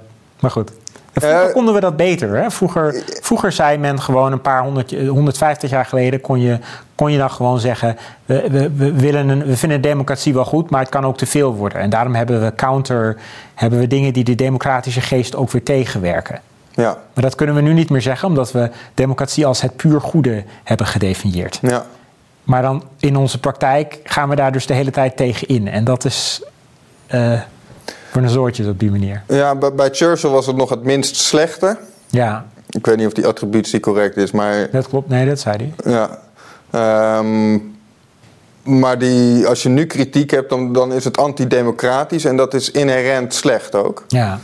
maar 0.41 0.51
goed. 0.51 0.71
vroeger 1.13 1.47
uh, 1.47 1.53
konden 1.53 1.75
we 1.75 1.81
dat 1.81 1.97
beter. 1.97 2.37
Hè? 2.37 2.51
Vroeger, 2.51 3.03
vroeger 3.21 3.53
zei 3.53 3.79
men 3.79 4.01
gewoon 4.01 4.33
een 4.33 4.41
paar 4.41 4.63
honderd, 4.63 4.91
150 4.91 5.71
jaar 5.71 5.85
geleden 5.85 6.21
kon 6.21 6.41
je, 6.41 6.59
kon 6.95 7.13
je 7.13 7.19
dan 7.19 7.31
gewoon 7.31 7.61
zeggen: 7.61 7.97
we, 8.25 8.51
we, 8.51 8.71
we, 8.71 8.93
willen 8.93 9.29
een, 9.29 9.45
we 9.45 9.57
vinden 9.57 9.81
democratie 9.81 10.35
wel 10.35 10.45
goed, 10.45 10.71
maar 10.71 10.81
het 10.81 10.89
kan 10.89 11.07
ook 11.07 11.17
te 11.17 11.27
veel 11.27 11.55
worden. 11.55 11.79
En 11.79 11.91
daarom 11.91 12.15
hebben 12.15 12.43
we 12.43 12.55
counter, 12.55 13.17
hebben 13.55 13.79
we 13.79 13.87
dingen 13.87 14.13
die 14.13 14.25
de 14.25 14.35
democratische 14.35 15.01
geest 15.01 15.37
ook 15.37 15.51
weer 15.51 15.63
tegenwerken. 15.63 16.41
Ja. 16.75 16.99
Maar 17.15 17.25
dat 17.25 17.35
kunnen 17.35 17.55
we 17.55 17.61
nu 17.61 17.73
niet 17.73 17.91
meer 17.91 18.03
zeggen, 18.03 18.29
omdat 18.29 18.53
we 18.53 18.71
democratie 18.95 19.47
als 19.47 19.61
het 19.61 19.77
puur 19.77 20.01
goede 20.01 20.45
hebben 20.65 20.87
gedefinieerd. 20.87 21.59
Ja. 21.63 21.87
Maar 22.45 22.63
dan 22.63 22.85
in 22.99 23.17
onze 23.17 23.41
praktijk 23.41 23.99
gaan 24.05 24.29
we 24.29 24.37
daar 24.37 24.53
dus 24.53 24.67
de 24.67 24.75
hele 24.75 24.91
tijd 24.91 25.17
tegen 25.17 25.49
in. 25.49 25.69
En 25.69 25.85
dat 25.85 26.05
is 26.05 26.43
uh, 27.11 27.41
voor 28.11 28.23
een 28.23 28.29
zoortjes 28.29 28.67
op 28.67 28.79
die 28.79 28.91
manier. 28.91 29.23
Ja, 29.29 29.55
bij, 29.55 29.75
bij 29.75 29.89
Churchill 29.93 30.31
was 30.31 30.47
het 30.47 30.57
nog 30.57 30.71
het 30.71 30.83
minst 30.83 31.17
slechte. 31.17 31.79
Ja. 32.07 32.45
Ik 32.69 32.87
weet 32.87 32.97
niet 32.97 33.07
of 33.07 33.13
die 33.13 33.27
attributie 33.27 33.81
correct 33.81 34.17
is, 34.17 34.31
maar... 34.31 34.71
Dat 34.71 34.89
klopt, 34.89 35.09
nee, 35.09 35.27
dat 35.27 35.41
zei 35.41 35.57
hij. 35.57 35.93
Ja. 35.93 37.19
Um, 37.19 37.77
maar 38.63 38.99
die, 38.99 39.47
als 39.47 39.63
je 39.63 39.69
nu 39.69 39.87
kritiek 39.87 40.31
hebt, 40.31 40.51
dan, 40.51 40.73
dan 40.73 40.93
is 40.93 41.05
het 41.05 41.19
antidemocratisch 41.19 42.25
en 42.25 42.37
dat 42.37 42.55
is 42.55 42.71
inherent 42.71 43.35
slecht 43.35 43.75
ook. 43.75 44.05
Ja. 44.09 44.39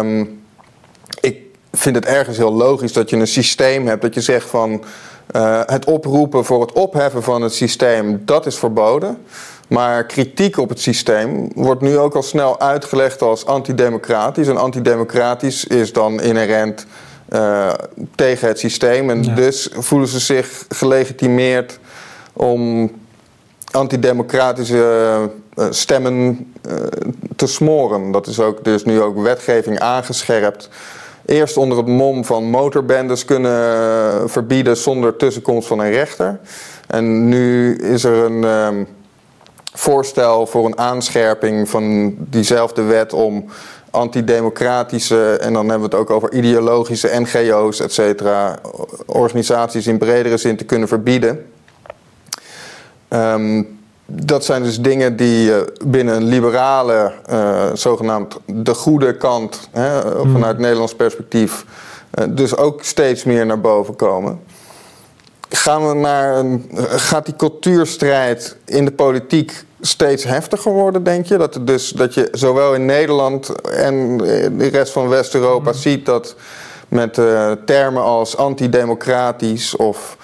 Um, 0.00 0.40
ik 1.20 1.36
vind 1.78 1.96
het 1.96 2.04
ergens 2.04 2.36
heel 2.36 2.52
logisch 2.52 2.92
dat 2.92 3.10
je 3.10 3.16
een 3.16 3.26
systeem 3.26 3.86
hebt 3.86 4.02
dat 4.02 4.14
je 4.14 4.20
zegt 4.20 4.48
van 4.48 4.84
uh, 5.36 5.60
het 5.66 5.84
oproepen 5.84 6.44
voor 6.44 6.60
het 6.60 6.72
opheffen 6.72 7.22
van 7.22 7.42
het 7.42 7.54
systeem, 7.54 8.22
dat 8.24 8.46
is 8.46 8.58
verboden. 8.58 9.18
Maar 9.68 10.06
kritiek 10.06 10.58
op 10.58 10.68
het 10.68 10.80
systeem 10.80 11.50
wordt 11.54 11.80
nu 11.80 11.98
ook 11.98 12.14
al 12.14 12.22
snel 12.22 12.60
uitgelegd 12.60 13.22
als 13.22 13.46
antidemocratisch. 13.46 14.48
En 14.48 14.56
antidemocratisch 14.56 15.64
is 15.64 15.92
dan 15.92 16.20
inherent 16.20 16.86
uh, 17.28 17.72
tegen 18.14 18.48
het 18.48 18.58
systeem. 18.58 19.10
En 19.10 19.34
dus 19.34 19.68
voelen 19.72 20.08
ze 20.08 20.18
zich 20.18 20.64
gelegitimeerd 20.68 21.78
om 22.32 22.90
antidemocratische 23.70 25.30
uh, 25.54 25.66
stemmen 25.70 26.52
te 27.36 27.46
smoren. 27.46 28.10
Dat 28.10 28.26
is 28.26 28.40
ook 28.40 28.64
dus 28.64 28.84
nu 28.84 29.00
ook 29.00 29.22
wetgeving 29.22 29.78
aangescherpt 29.78 30.68
eerst 31.28 31.56
onder 31.56 31.78
het 31.78 31.86
mom 31.86 32.24
van 32.24 32.44
motorbendes 32.44 33.24
kunnen 33.24 34.30
verbieden 34.30 34.76
zonder 34.76 35.16
tussenkomst 35.16 35.68
van 35.68 35.78
een 35.78 35.90
rechter. 35.90 36.40
En 36.86 37.28
nu 37.28 37.76
is 37.76 38.04
er 38.04 38.24
een 38.24 38.44
um, 38.44 38.86
voorstel 39.72 40.46
voor 40.46 40.66
een 40.66 40.78
aanscherping 40.78 41.68
van 41.68 42.14
diezelfde 42.18 42.82
wet 42.82 43.12
om 43.12 43.44
antidemocratische, 43.90 45.36
en 45.40 45.52
dan 45.52 45.68
hebben 45.68 45.90
we 45.90 45.96
het 45.96 46.04
ook 46.04 46.10
over 46.10 46.32
ideologische 46.32 47.20
NGO's, 47.20 47.80
et 47.80 47.92
cetera, 47.92 48.58
organisaties 49.06 49.86
in 49.86 49.98
bredere 49.98 50.36
zin 50.36 50.56
te 50.56 50.64
kunnen 50.64 50.88
verbieden. 50.88 51.46
Um, 53.08 53.77
dat 54.10 54.44
zijn 54.44 54.62
dus 54.62 54.80
dingen 54.80 55.16
die 55.16 55.52
binnen 55.86 56.16
een 56.16 56.24
liberale, 56.24 57.12
uh, 57.30 57.64
zogenaamd 57.74 58.38
de 58.46 58.74
goede 58.74 59.16
kant, 59.16 59.68
hè, 59.70 60.00
hmm. 60.00 60.32
vanuit 60.32 60.58
Nederlands 60.58 60.94
perspectief, 60.94 61.64
uh, 62.14 62.24
dus 62.28 62.56
ook 62.56 62.84
steeds 62.84 63.24
meer 63.24 63.46
naar 63.46 63.60
boven 63.60 63.96
komen. 63.96 64.40
Gaan 65.48 65.88
we 65.88 65.94
naar 65.94 66.38
een, 66.38 66.70
gaat 66.88 67.24
die 67.24 67.36
cultuurstrijd 67.36 68.56
in 68.64 68.84
de 68.84 68.92
politiek 68.92 69.64
steeds 69.80 70.24
heftiger 70.24 70.72
worden, 70.72 71.02
denk 71.02 71.26
je? 71.26 71.36
Dat, 71.36 71.58
dus, 71.60 71.88
dat 71.88 72.14
je 72.14 72.28
zowel 72.32 72.74
in 72.74 72.84
Nederland 72.84 73.62
en 73.62 74.18
de 74.58 74.68
rest 74.72 74.92
van 74.92 75.08
West-Europa 75.08 75.70
hmm. 75.70 75.80
ziet 75.80 76.06
dat 76.06 76.34
met 76.88 77.18
uh, 77.18 77.52
termen 77.64 78.02
als 78.02 78.36
antidemocratisch 78.36 79.76
of 79.76 80.16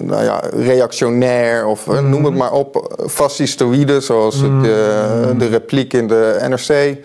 nou 0.00 0.22
ja, 0.22 0.42
reactionair 0.52 1.66
of 1.66 1.86
uh, 1.86 2.00
noem 2.00 2.24
het 2.24 2.34
maar 2.34 2.52
op, 2.52 2.96
fascistoïde, 3.08 4.00
zoals 4.00 4.34
het, 4.34 4.50
uh, 4.50 4.62
de 5.38 5.46
repliek 5.50 5.92
in 5.92 6.08
de 6.08 6.46
NRC 6.48 6.98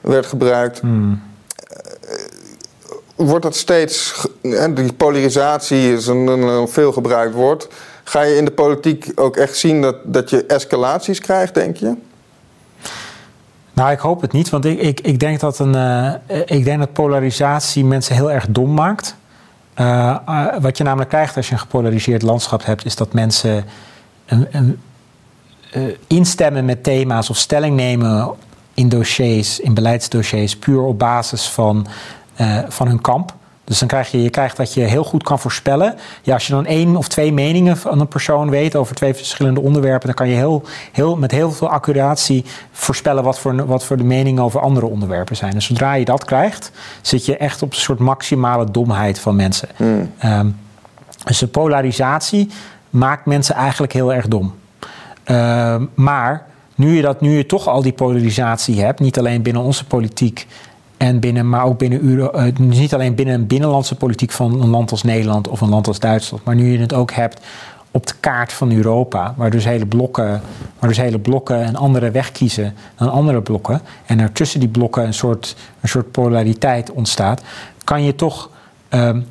werd 0.00 0.26
gebruikt. 0.26 0.82
Mm. 0.82 1.22
wordt 3.14 3.42
dat 3.42 3.56
steeds, 3.56 4.26
die 4.74 4.92
polarisatie 4.92 5.92
is 5.92 6.06
een, 6.06 6.26
een, 6.26 6.68
veel 6.68 6.92
gebruikt 6.92 7.34
woord. 7.34 7.68
Ga 8.04 8.22
je 8.22 8.36
in 8.36 8.44
de 8.44 8.50
politiek 8.50 9.12
ook 9.14 9.36
echt 9.36 9.56
zien 9.56 9.80
dat, 9.82 9.96
dat 10.04 10.30
je 10.30 10.46
escalaties 10.46 11.20
krijgt, 11.20 11.54
denk 11.54 11.76
je? 11.76 11.94
Nou, 13.72 13.90
ik 13.90 13.98
hoop 13.98 14.20
het 14.20 14.32
niet, 14.32 14.50
want 14.50 14.64
ik, 14.64 14.80
ik, 14.80 15.00
ik, 15.00 15.18
denk, 15.18 15.40
dat 15.40 15.58
een, 15.58 15.74
ik 16.46 16.64
denk 16.64 16.78
dat 16.78 16.92
polarisatie 16.92 17.84
mensen 17.84 18.14
heel 18.14 18.30
erg 18.30 18.46
dom 18.48 18.74
maakt. 18.74 19.16
Uh, 19.80 20.16
uh, 20.28 20.46
wat 20.60 20.76
je 20.76 20.84
namelijk 20.84 21.10
krijgt 21.10 21.36
als 21.36 21.46
je 21.46 21.52
een 21.52 21.58
gepolariseerd 21.58 22.22
landschap 22.22 22.64
hebt, 22.64 22.84
is 22.84 22.96
dat 22.96 23.12
mensen 23.12 23.64
een, 24.26 24.46
een, 24.50 24.80
uh, 25.76 25.94
instemmen 26.06 26.64
met 26.64 26.82
thema's 26.82 27.30
of 27.30 27.36
stelling 27.36 27.76
nemen 27.76 28.34
in 28.74 28.88
dossiers, 28.88 29.60
in 29.60 29.74
beleidsdossiers, 29.74 30.56
puur 30.56 30.80
op 30.80 30.98
basis 30.98 31.48
van, 31.48 31.86
van 32.68 32.86
hun 32.86 33.00
kamp. 33.00 33.34
Dus 33.66 33.78
dan 33.78 33.88
krijg 33.88 34.10
je, 34.10 34.22
je 34.22 34.30
krijgt 34.30 34.56
dat 34.56 34.74
je 34.74 34.80
heel 34.80 35.04
goed 35.04 35.22
kan 35.22 35.38
voorspellen. 35.38 35.94
Ja, 36.22 36.34
als 36.34 36.46
je 36.46 36.52
dan 36.52 36.66
één 36.66 36.96
of 36.96 37.08
twee 37.08 37.32
meningen 37.32 37.76
van 37.76 38.00
een 38.00 38.08
persoon 38.08 38.50
weet 38.50 38.76
over 38.76 38.94
twee 38.94 39.14
verschillende 39.14 39.60
onderwerpen, 39.60 40.06
dan 40.06 40.16
kan 40.16 40.28
je 40.28 40.34
heel, 40.34 40.62
heel, 40.92 41.16
met 41.16 41.30
heel 41.30 41.52
veel 41.52 41.68
accuratie 41.68 42.44
voorspellen 42.72 43.22
wat 43.22 43.38
voor, 43.38 43.66
wat 43.66 43.84
voor 43.84 43.96
de 43.96 44.04
meningen 44.04 44.42
over 44.42 44.60
andere 44.60 44.86
onderwerpen 44.86 45.36
zijn. 45.36 45.52
Dus 45.52 45.66
zodra 45.66 45.94
je 45.94 46.04
dat 46.04 46.24
krijgt, 46.24 46.70
zit 47.00 47.26
je 47.26 47.36
echt 47.36 47.62
op 47.62 47.70
een 47.70 47.80
soort 47.80 47.98
maximale 47.98 48.70
domheid 48.70 49.18
van 49.18 49.36
mensen. 49.36 49.68
Um, 50.24 50.56
dus 51.24 51.38
de 51.38 51.46
polarisatie 51.46 52.50
maakt 52.90 53.26
mensen 53.26 53.54
eigenlijk 53.54 53.92
heel 53.92 54.14
erg 54.14 54.28
dom. 54.28 54.54
Uh, 55.26 55.76
maar 55.94 56.46
nu 56.74 56.96
je, 56.96 57.02
dat, 57.02 57.20
nu 57.20 57.36
je 57.36 57.46
toch 57.46 57.68
al 57.68 57.82
die 57.82 57.92
polarisatie 57.92 58.80
hebt, 58.80 59.00
niet 59.00 59.18
alleen 59.18 59.42
binnen 59.42 59.62
onze 59.62 59.84
politiek 59.84 60.46
en 60.96 61.20
binnen, 61.20 61.48
maar 61.48 61.64
ook 61.64 61.78
binnen 61.78 62.00
Euro, 62.00 62.30
uh, 62.34 62.56
niet 62.56 62.94
alleen 62.94 63.14
binnen 63.14 63.34
een 63.34 63.46
binnenlandse 63.46 63.94
politiek 63.94 64.30
van 64.30 64.62
een 64.62 64.68
land 64.68 64.90
als 64.90 65.02
Nederland 65.02 65.48
of 65.48 65.60
een 65.60 65.68
land 65.68 65.86
als 65.86 65.98
Duitsland, 65.98 66.44
maar 66.44 66.54
nu 66.54 66.72
je 66.72 66.78
het 66.78 66.94
ook 66.94 67.10
hebt 67.10 67.40
op 67.90 68.06
de 68.06 68.14
kaart 68.20 68.52
van 68.52 68.72
Europa, 68.72 69.34
waar 69.36 69.50
dus 69.50 69.64
hele 69.64 69.86
blokken, 69.86 70.42
waar 70.78 70.88
dus 70.88 70.98
hele 70.98 71.18
blokken 71.18 71.66
een 71.66 71.76
andere 71.76 72.10
weg 72.10 72.32
kiezen 72.32 72.74
dan 72.96 73.10
andere 73.10 73.42
blokken, 73.42 73.80
en 74.06 74.20
er 74.20 74.32
tussen 74.32 74.60
die 74.60 74.68
blokken 74.68 75.04
een 75.04 75.14
soort, 75.14 75.56
een 75.80 75.88
soort 75.88 76.10
polariteit 76.10 76.90
ontstaat, 76.90 77.42
kan 77.84 78.02
je 78.02 78.14
toch. 78.14 78.50
Um, 78.90 79.26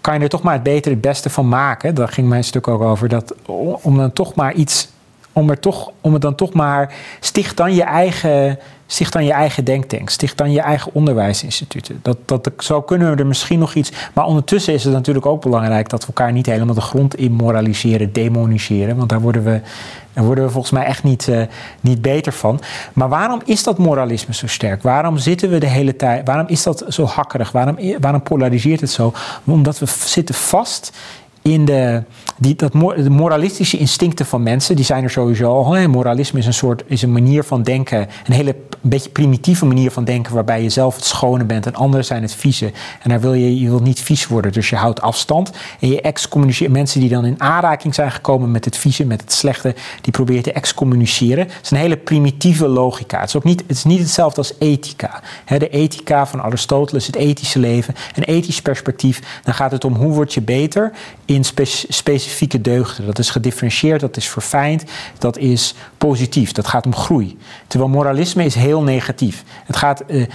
kan 0.00 0.14
je 0.14 0.20
er 0.20 0.28
toch 0.28 0.42
maar 0.42 0.54
het 0.54 0.62
beter 0.62 0.90
het 0.90 1.00
beste 1.00 1.30
van 1.30 1.48
maken. 1.48 1.94
Daar 1.94 2.08
ging 2.08 2.28
mijn 2.28 2.44
stuk 2.44 2.68
ook 2.68 2.80
over. 2.80 3.08
Dat 3.08 3.34
om 3.82 3.96
dan 3.96 4.12
toch 4.12 4.34
maar 4.34 4.52
iets. 4.52 4.88
Om, 5.32 5.50
er 5.50 5.58
toch, 5.58 5.90
om 6.00 6.12
het 6.12 6.22
dan 6.22 6.34
toch 6.34 6.52
maar. 6.52 6.94
Sticht 7.20 7.56
dan 7.56 7.74
je 7.74 7.82
eigen 7.82 8.58
Sticht 8.92 9.12
dan 9.12 9.24
je 9.24 9.32
eigen 9.32 9.64
denktank. 9.64 10.10
Sticht 10.10 10.38
dan 10.38 10.52
je 10.52 10.60
eigen 10.60 10.94
onderwijsinstituten. 10.94 12.00
Dat, 12.02 12.16
dat, 12.24 12.50
zo 12.58 12.82
kunnen 12.82 13.10
we 13.10 13.16
er 13.16 13.26
misschien 13.26 13.58
nog 13.58 13.74
iets. 13.74 13.92
Maar 14.12 14.24
ondertussen 14.24 14.74
is 14.74 14.84
het 14.84 14.92
natuurlijk 14.92 15.26
ook 15.26 15.42
belangrijk 15.42 15.88
dat 15.88 16.00
we 16.00 16.06
elkaar 16.06 16.32
niet 16.32 16.46
helemaal 16.46 16.74
de 16.74 16.80
grond 16.80 17.16
immoraliseren, 17.16 18.12
demoniseren. 18.12 18.96
Want 18.96 19.08
daar 19.08 19.20
worden 19.20 19.44
we, 19.44 19.60
daar 20.12 20.24
worden 20.24 20.44
we 20.44 20.50
volgens 20.50 20.72
mij 20.72 20.84
echt 20.84 21.02
niet, 21.02 21.26
uh, 21.26 21.42
niet 21.80 22.02
beter 22.02 22.32
van. 22.32 22.60
Maar 22.92 23.08
waarom 23.08 23.40
is 23.44 23.62
dat 23.62 23.78
moralisme 23.78 24.34
zo 24.34 24.46
sterk? 24.46 24.82
Waarom 24.82 25.18
zitten 25.18 25.50
we 25.50 25.58
de 25.58 25.66
hele 25.68 25.96
tijd. 25.96 26.26
Waarom 26.26 26.46
is 26.48 26.62
dat 26.62 26.84
zo 26.88 27.04
hakkerig? 27.04 27.52
Waarom, 27.52 27.76
waarom 28.00 28.22
polariseert 28.22 28.80
het 28.80 28.90
zo? 28.90 29.12
Omdat 29.44 29.78
we 29.78 29.86
zitten 30.04 30.34
vast 30.34 30.92
in 31.42 31.64
de, 31.64 32.02
die, 32.38 32.56
dat, 32.56 32.72
de 32.72 33.10
moralistische 33.10 33.78
instincten 33.78 34.26
van 34.26 34.42
mensen, 34.42 34.76
die 34.76 34.84
zijn 34.84 35.04
er 35.04 35.10
sowieso 35.10 35.52
al. 35.52 35.88
Moralisme 35.88 36.38
is 36.38 36.46
een 36.46 36.54
soort 36.54 36.82
is 36.86 37.02
een 37.02 37.12
manier 37.12 37.44
van 37.44 37.62
denken, 37.62 38.08
een 38.26 38.32
hele 38.32 38.56
beetje 38.80 39.10
primitieve 39.10 39.66
manier 39.66 39.90
van 39.90 40.04
denken, 40.04 40.34
waarbij 40.34 40.62
je 40.62 40.68
zelf 40.68 40.96
het 40.96 41.04
schone 41.04 41.44
bent 41.44 41.66
en 41.66 41.74
anderen 41.74 42.04
zijn 42.04 42.22
het 42.22 42.34
vieze. 42.34 42.72
En 43.02 43.10
daar 43.10 43.20
wil 43.20 43.34
je, 43.34 43.60
je 43.60 43.68
wil 43.68 43.78
niet 43.78 44.00
vies 44.00 44.26
worden, 44.26 44.52
dus 44.52 44.70
je 44.70 44.76
houdt 44.76 45.00
afstand. 45.00 45.50
En 45.80 45.88
je 45.88 46.00
excommuniceert 46.00 46.72
mensen 46.72 47.00
die 47.00 47.08
dan 47.08 47.24
in 47.24 47.40
aanraking 47.40 47.94
zijn 47.94 48.12
gekomen 48.12 48.50
met 48.50 48.64
het 48.64 48.76
vieze, 48.76 49.04
met 49.04 49.20
het 49.20 49.32
slechte, 49.32 49.74
die 50.00 50.12
probeer 50.12 50.36
je 50.36 50.42
te 50.42 50.52
excommuniceren. 50.52 51.44
Het 51.44 51.58
is 51.62 51.70
een 51.70 51.76
hele 51.76 51.96
primitieve 51.96 52.68
logica. 52.68 53.20
Het 53.20 53.28
is 53.28 53.36
ook 53.36 53.44
niet, 53.44 53.60
het 53.66 53.76
is 53.76 53.84
niet 53.84 54.00
hetzelfde 54.00 54.38
als 54.38 54.54
ethica. 54.58 55.20
de 55.46 55.68
ethica 55.68 56.26
van 56.26 56.42
Aristoteles, 56.42 57.06
het 57.06 57.16
ethische 57.16 57.58
leven, 57.58 57.94
een 58.14 58.24
ethisch 58.24 58.62
perspectief, 58.62 59.40
dan 59.44 59.54
gaat 59.54 59.70
het 59.70 59.84
om 59.84 59.94
hoe 59.94 60.12
word 60.12 60.34
je 60.34 60.40
beter 60.42 60.92
in 61.34 61.44
specifieke 61.88 62.60
deugden. 62.60 63.06
Dat 63.06 63.18
is 63.18 63.30
gedifferentieerd, 63.30 64.00
dat 64.00 64.16
is 64.16 64.28
verfijnd, 64.28 64.84
dat 65.18 65.38
is 65.38 65.74
positief, 65.98 66.52
dat 66.52 66.66
gaat 66.66 66.86
om 66.86 66.94
groei. 66.94 67.38
Terwijl 67.66 67.90
moralisme 67.90 68.44
is 68.44 68.54
heel 68.54 68.82
negatief. 68.82 69.44
Het 69.64 69.76
gaat, 69.76 70.02
uh, 70.06 70.26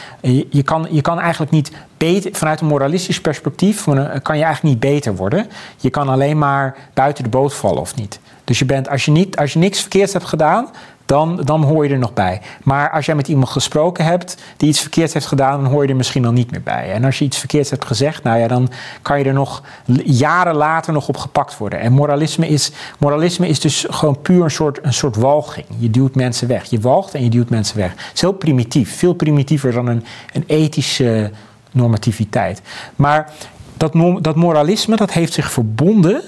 je, 0.49 0.63
kan, 0.63 0.87
je 0.91 1.01
kan 1.01 1.19
eigenlijk 1.19 1.51
niet 1.51 1.71
beter, 1.97 2.33
vanuit 2.33 2.61
een 2.61 2.67
moralistisch 2.67 3.21
perspectief, 3.21 3.83
kan 4.21 4.37
je 4.37 4.43
eigenlijk 4.43 4.63
niet 4.63 4.79
beter 4.79 5.15
worden. 5.15 5.47
Je 5.77 5.89
kan 5.89 6.09
alleen 6.09 6.37
maar 6.37 6.75
buiten 6.93 7.23
de 7.23 7.29
boot 7.29 7.53
vallen 7.53 7.81
of 7.81 7.95
niet. 7.95 8.19
Dus 8.43 8.59
je 8.59 8.65
bent, 8.65 8.89
als 8.89 9.05
je, 9.05 9.11
niet, 9.11 9.37
als 9.37 9.53
je 9.53 9.59
niks 9.59 9.79
verkeerds 9.79 10.13
hebt 10.13 10.25
gedaan, 10.25 10.69
dan, 11.07 11.41
dan 11.43 11.63
hoor 11.63 11.87
je 11.87 11.93
er 11.93 11.99
nog 11.99 12.13
bij. 12.13 12.41
Maar 12.63 12.91
als 12.91 13.05
jij 13.05 13.15
met 13.15 13.27
iemand 13.27 13.49
gesproken 13.49 14.05
hebt 14.05 14.37
die 14.57 14.69
iets 14.69 14.79
verkeerds 14.79 15.13
heeft 15.13 15.25
gedaan, 15.25 15.61
dan 15.61 15.71
hoor 15.71 15.83
je 15.83 15.89
er 15.89 15.95
misschien 15.95 16.25
al 16.25 16.31
niet 16.31 16.51
meer 16.51 16.63
bij. 16.63 16.91
En 16.91 17.03
als 17.03 17.19
je 17.19 17.25
iets 17.25 17.37
verkeerds 17.37 17.69
hebt 17.69 17.85
gezegd, 17.85 18.23
nou 18.23 18.39
ja, 18.39 18.47
dan 18.47 18.69
kan 19.01 19.19
je 19.19 19.25
er 19.25 19.33
nog 19.33 19.63
jaren 20.03 20.55
later 20.55 20.93
nog 20.93 21.07
op 21.07 21.17
gepakt 21.17 21.57
worden. 21.57 21.79
En 21.79 21.91
moralisme 21.91 22.47
is, 22.47 22.71
moralisme 22.99 23.47
is 23.47 23.59
dus 23.59 23.85
gewoon 23.89 24.21
puur 24.21 24.43
een 24.43 24.51
soort, 24.51 24.79
een 24.81 24.93
soort 24.93 25.15
walging. 25.15 25.65
Je 25.77 25.89
duwt 25.89 26.15
mensen 26.15 26.47
weg. 26.47 26.65
Je 26.65 26.79
walgt 26.79 27.13
en 27.13 27.23
je 27.23 27.29
duwt 27.29 27.49
mensen 27.49 27.77
weg. 27.77 27.91
Het 27.91 28.11
is 28.13 28.21
heel 28.21 28.31
primitief. 28.31 28.97
Veel 28.97 29.13
primitiever 29.13 29.71
dan 29.71 29.87
een, 29.87 30.03
een 30.33 30.43
ethische 30.47 31.31
normativiteit. 31.71 32.61
Maar 32.95 33.31
dat, 33.77 33.93
dat 34.21 34.35
moralisme 34.35 34.95
dat 34.95 35.11
heeft 35.11 35.33
zich 35.33 35.51
verbonden 35.51 36.21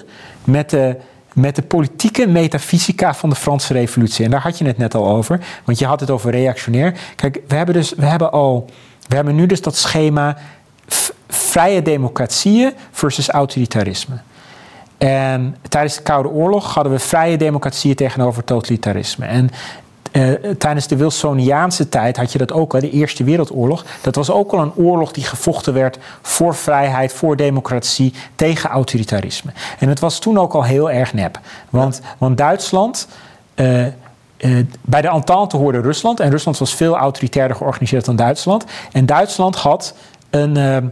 met 0.43 0.69
de 0.69 0.97
met 1.33 1.55
de 1.55 1.61
politieke 1.61 2.27
metafysica 2.27 3.13
van 3.13 3.29
de 3.29 3.35
Franse 3.35 3.73
Revolutie. 3.73 4.25
En 4.25 4.31
daar 4.31 4.41
had 4.41 4.57
je 4.57 4.65
het 4.65 4.77
net 4.77 4.95
al 4.95 5.07
over, 5.07 5.39
want 5.63 5.79
je 5.79 5.85
had 5.85 5.99
het 5.99 6.09
over 6.09 6.31
reactionair. 6.31 6.93
Kijk, 7.15 7.39
we 7.47 7.55
hebben, 7.55 7.75
dus, 7.75 7.93
we 7.93 8.05
hebben, 8.05 8.31
al, 8.31 8.65
we 9.07 9.15
hebben 9.15 9.35
nu 9.35 9.45
dus 9.45 9.61
dat 9.61 9.75
schema 9.75 10.37
vrije 11.27 11.81
democratieën 11.81 12.73
versus 12.91 13.29
autoritarisme. 13.29 14.15
En 14.97 15.55
tijdens 15.69 15.95
de 15.95 16.01
Koude 16.01 16.29
Oorlog 16.29 16.73
hadden 16.73 16.93
we 16.93 16.99
vrije 16.99 17.37
democratieën 17.37 17.95
tegenover 17.95 18.43
totalitarisme. 18.43 19.25
En 19.25 19.49
uh, 20.11 20.33
tijdens 20.57 20.87
de 20.87 20.95
Wilsoniaanse 20.95 21.89
tijd 21.89 22.17
had 22.17 22.31
je 22.31 22.37
dat 22.37 22.51
ook 22.51 22.73
al, 22.73 22.79
de 22.79 22.89
Eerste 22.89 23.23
Wereldoorlog. 23.23 23.85
Dat 24.01 24.15
was 24.15 24.31
ook 24.31 24.51
al 24.51 24.59
een 24.59 24.75
oorlog 24.75 25.11
die 25.11 25.23
gevochten 25.23 25.73
werd 25.73 25.97
voor 26.21 26.55
vrijheid, 26.55 27.13
voor 27.13 27.35
democratie, 27.35 28.13
tegen 28.35 28.69
autoritarisme. 28.69 29.51
En 29.79 29.89
het 29.89 29.99
was 29.99 30.19
toen 30.19 30.39
ook 30.39 30.53
al 30.53 30.63
heel 30.63 30.91
erg 30.91 31.13
nep. 31.13 31.39
Want, 31.69 32.01
want 32.17 32.37
Duitsland. 32.37 33.07
Uh, 33.55 33.85
bij 34.81 35.01
de 35.01 35.09
Entente 35.09 35.57
hoorde 35.57 35.81
Rusland. 35.81 36.19
En 36.19 36.29
Rusland 36.29 36.57
was 36.57 36.75
veel 36.75 36.97
autoritairder 36.97 37.57
georganiseerd 37.57 38.05
dan 38.05 38.15
Duitsland. 38.15 38.65
En 38.91 39.05
Duitsland 39.05 39.55
had 39.55 39.93
een 40.29 40.91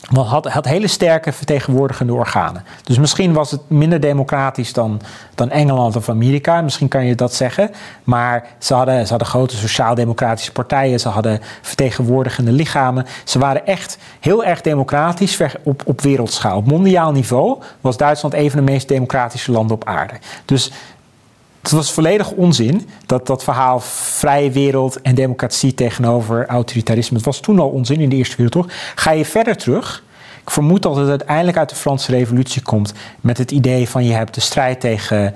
had, 0.00 0.46
had 0.46 0.64
hele 0.64 0.86
sterke 0.86 1.32
vertegenwoordigende 1.32 2.12
organen. 2.12 2.64
Dus 2.82 2.98
misschien 2.98 3.32
was 3.32 3.50
het 3.50 3.60
minder 3.66 4.00
democratisch 4.00 4.72
dan, 4.72 5.00
dan 5.34 5.50
Engeland 5.50 5.96
of 5.96 6.08
Amerika. 6.08 6.60
Misschien 6.60 6.88
kan 6.88 7.04
je 7.04 7.14
dat 7.14 7.34
zeggen. 7.34 7.70
Maar 8.04 8.46
ze 8.58 8.74
hadden, 8.74 9.02
ze 9.04 9.10
hadden 9.10 9.28
grote 9.28 9.56
sociaal-democratische 9.56 10.52
partijen. 10.52 11.00
Ze 11.00 11.08
hadden 11.08 11.40
vertegenwoordigende 11.62 12.52
lichamen. 12.52 13.06
Ze 13.24 13.38
waren 13.38 13.66
echt 13.66 13.98
heel 14.20 14.44
erg 14.44 14.60
democratisch 14.60 15.40
op, 15.62 15.82
op 15.86 16.00
wereldschaal. 16.00 16.56
Op 16.56 16.66
mondiaal 16.66 17.12
niveau 17.12 17.58
was 17.80 17.96
Duitsland 17.96 18.34
een 18.34 18.50
van 18.50 18.64
de 18.64 18.72
meest 18.72 18.88
democratische 18.88 19.52
landen 19.52 19.76
op 19.76 19.84
aarde. 19.84 20.14
Dus 20.44 20.72
het 21.70 21.78
was 21.78 21.92
volledig 21.92 22.30
onzin, 22.30 22.88
dat, 23.06 23.26
dat 23.26 23.44
verhaal 23.44 23.80
vrije 23.80 24.50
wereld 24.50 25.00
en 25.00 25.14
democratie 25.14 25.74
tegenover 25.74 26.46
autoritarisme. 26.46 27.16
Het 27.16 27.26
was 27.26 27.40
toen 27.40 27.58
al 27.58 27.68
onzin 27.68 28.00
in 28.00 28.08
de 28.08 28.16
Eerste 28.16 28.36
Wereldoorlog. 28.36 28.72
Ga 28.94 29.10
je 29.10 29.24
verder 29.24 29.56
terug, 29.56 30.04
ik 30.42 30.50
vermoed 30.50 30.82
dat 30.82 30.96
het 30.96 31.08
uiteindelijk 31.08 31.56
uit 31.56 31.68
de 31.68 31.74
Franse 31.74 32.10
Revolutie 32.10 32.62
komt 32.62 32.92
met 33.20 33.38
het 33.38 33.50
idee 33.50 33.88
van 33.88 34.04
je 34.04 34.12
hebt 34.12 34.34
de 34.34 34.40
strijd 34.40 34.80
tegen, 34.80 35.34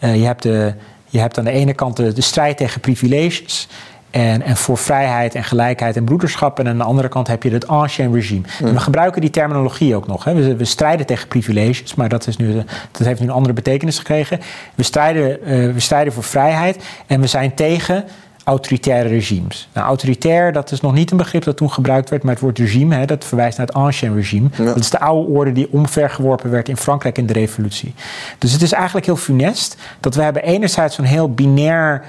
uh, 0.00 0.16
je, 0.16 0.24
hebt 0.24 0.42
de, 0.42 0.74
je 1.08 1.18
hebt 1.18 1.38
aan 1.38 1.44
de 1.44 1.50
ene 1.50 1.74
kant 1.74 1.96
de 1.96 2.20
strijd 2.20 2.56
tegen 2.56 2.80
privileges 2.80 3.68
en, 4.14 4.42
en 4.42 4.56
voor 4.56 4.78
vrijheid 4.78 5.34
en 5.34 5.44
gelijkheid 5.44 5.96
en 5.96 6.04
broederschap. 6.04 6.58
En 6.58 6.68
aan 6.68 6.78
de 6.78 6.84
andere 6.84 7.08
kant 7.08 7.26
heb 7.26 7.42
je 7.42 7.50
het 7.50 7.66
ancien 7.66 8.12
regime. 8.12 8.46
En 8.60 8.72
we 8.72 8.80
gebruiken 8.80 9.20
die 9.20 9.30
terminologie 9.30 9.96
ook 9.96 10.06
nog. 10.06 10.24
Hè. 10.24 10.34
We, 10.34 10.56
we, 10.56 10.64
strijden 10.64 11.06
tegen 11.06 11.28
privileges, 11.28 11.94
maar 11.94 12.08
dat, 12.08 12.26
is 12.26 12.36
nu, 12.36 12.54
dat 12.90 13.06
heeft 13.06 13.20
nu 13.20 13.26
een 13.26 13.32
andere 13.32 13.54
betekenis 13.54 13.98
gekregen. 13.98 14.40
We 14.74 14.82
strijden, 14.82 15.38
uh, 15.42 15.72
we 15.72 15.80
strijden 15.80 16.12
voor 16.12 16.22
vrijheid 16.22 16.84
en 17.06 17.20
we 17.20 17.26
zijn 17.26 17.54
tegen 17.54 18.04
autoritaire 18.44 19.08
regimes. 19.08 19.68
Nou, 19.72 19.86
autoritair, 19.86 20.52
dat 20.52 20.70
is 20.70 20.80
nog 20.80 20.92
niet 20.92 21.10
een 21.10 21.16
begrip 21.16 21.44
dat 21.44 21.56
toen 21.56 21.70
gebruikt 21.70 22.10
werd, 22.10 22.22
maar 22.22 22.32
het 22.32 22.42
woord 22.42 22.58
regime, 22.58 22.94
hè, 22.94 23.04
dat 23.04 23.24
verwijst 23.24 23.58
naar 23.58 23.66
het 23.66 23.76
ancien 23.76 24.14
regime. 24.14 24.48
Dat 24.56 24.76
is 24.76 24.90
de 24.90 25.00
oude 25.00 25.30
orde 25.30 25.52
die 25.52 25.68
omvergeworpen 25.72 26.50
werd 26.50 26.68
in 26.68 26.76
Frankrijk 26.76 27.18
in 27.18 27.26
de 27.26 27.32
revolutie. 27.32 27.94
Dus 28.38 28.52
het 28.52 28.62
is 28.62 28.72
eigenlijk 28.72 29.06
heel 29.06 29.16
funest 29.16 29.76
dat 30.00 30.14
we 30.14 30.22
hebben 30.22 30.42
enerzijds 30.42 30.94
zo'n 30.94 31.04
heel 31.04 31.30
binair 31.30 32.04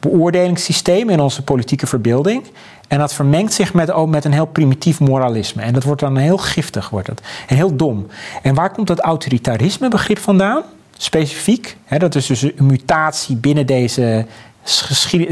beoordelingssysteem 0.00 1.08
in 1.08 1.20
onze 1.20 1.42
politieke 1.42 1.86
verbeelding. 1.86 2.42
En 2.88 2.98
dat 2.98 3.14
vermengt 3.14 3.52
zich 3.52 3.74
met, 3.74 4.06
met 4.06 4.24
een 4.24 4.32
heel 4.32 4.46
primitief 4.46 5.00
moralisme. 5.00 5.62
En 5.62 5.72
dat 5.72 5.82
wordt 5.82 6.00
dan 6.00 6.16
heel 6.16 6.38
giftig, 6.38 6.90
wordt 6.90 7.06
het. 7.06 7.20
En 7.46 7.56
heel 7.56 7.76
dom. 7.76 8.06
En 8.42 8.54
waar 8.54 8.72
komt 8.72 8.86
dat 8.86 8.98
autoritarisme 8.98 9.88
begrip 9.88 10.18
vandaan? 10.18 10.62
Specifiek, 10.96 11.76
hè, 11.84 11.98
dat 11.98 12.14
is 12.14 12.26
dus 12.26 12.42
een 12.42 12.66
mutatie 12.66 13.36
binnen 13.36 13.66
deze, 13.66 14.26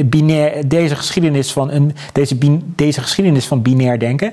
binair, 0.04 0.68
deze, 0.68 0.96
geschiedenis, 0.96 1.52
van 1.52 1.70
een, 1.70 1.94
deze, 2.12 2.36
deze 2.74 3.00
geschiedenis 3.00 3.46
van 3.46 3.62
binair 3.62 3.98
denken. 3.98 4.32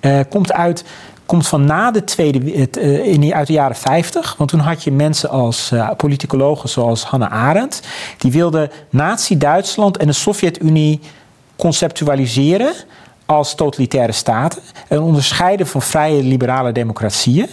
Uh, 0.00 0.20
komt 0.28 0.52
uit 0.52 0.84
komt 1.26 1.48
van 1.48 1.64
na 1.64 1.90
de 1.90 2.04
Tweede, 2.04 2.58
het, 2.58 2.76
uh, 2.76 3.06
in, 3.06 3.34
uit 3.34 3.46
de 3.46 3.52
jaren 3.52 3.76
50. 3.76 4.34
Want 4.38 4.50
toen 4.50 4.60
had 4.60 4.82
je 4.82 4.92
mensen 4.92 5.30
als 5.30 5.70
uh, 5.72 5.90
politicologen 5.96 6.68
zoals 6.68 7.04
Hannah 7.04 7.32
Arendt. 7.32 7.82
Die 8.18 8.32
wilden 8.32 8.70
Nazi-Duitsland 8.90 9.96
en 9.96 10.06
de 10.06 10.12
Sovjet-Unie 10.12 11.00
conceptualiseren 11.56 12.72
als 13.26 13.54
totalitaire 13.54 14.12
staten. 14.12 14.62
En 14.88 15.00
onderscheiden 15.00 15.66
van 15.66 15.82
vrije 15.82 16.22
liberale 16.22 16.72
democratieën. 16.72 17.48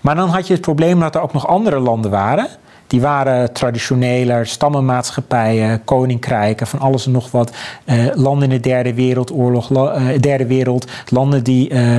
Maar 0.00 0.14
dan 0.14 0.28
had 0.28 0.46
je 0.46 0.52
het 0.52 0.62
probleem 0.62 1.00
dat 1.00 1.14
er 1.14 1.20
ook 1.20 1.32
nog 1.32 1.46
andere 1.46 1.78
landen 1.78 2.10
waren. 2.10 2.46
Die 2.88 3.00
waren 3.00 3.52
traditioneler, 3.52 4.46
stammenmaatschappijen, 4.46 5.84
koninkrijken, 5.84 6.66
van 6.66 6.78
alles 6.78 7.06
en 7.06 7.12
nog 7.12 7.30
wat. 7.30 7.52
Uh, 7.84 8.14
landen 8.14 8.50
in 8.50 8.62
de 8.62 8.68
derde 8.68 8.94
wereldoorlog, 8.94 9.70
uh, 9.70 10.08
derde 10.20 10.46
wereld, 10.46 10.90
landen 11.08 11.44
die 11.44 11.70
uh, 11.70 11.98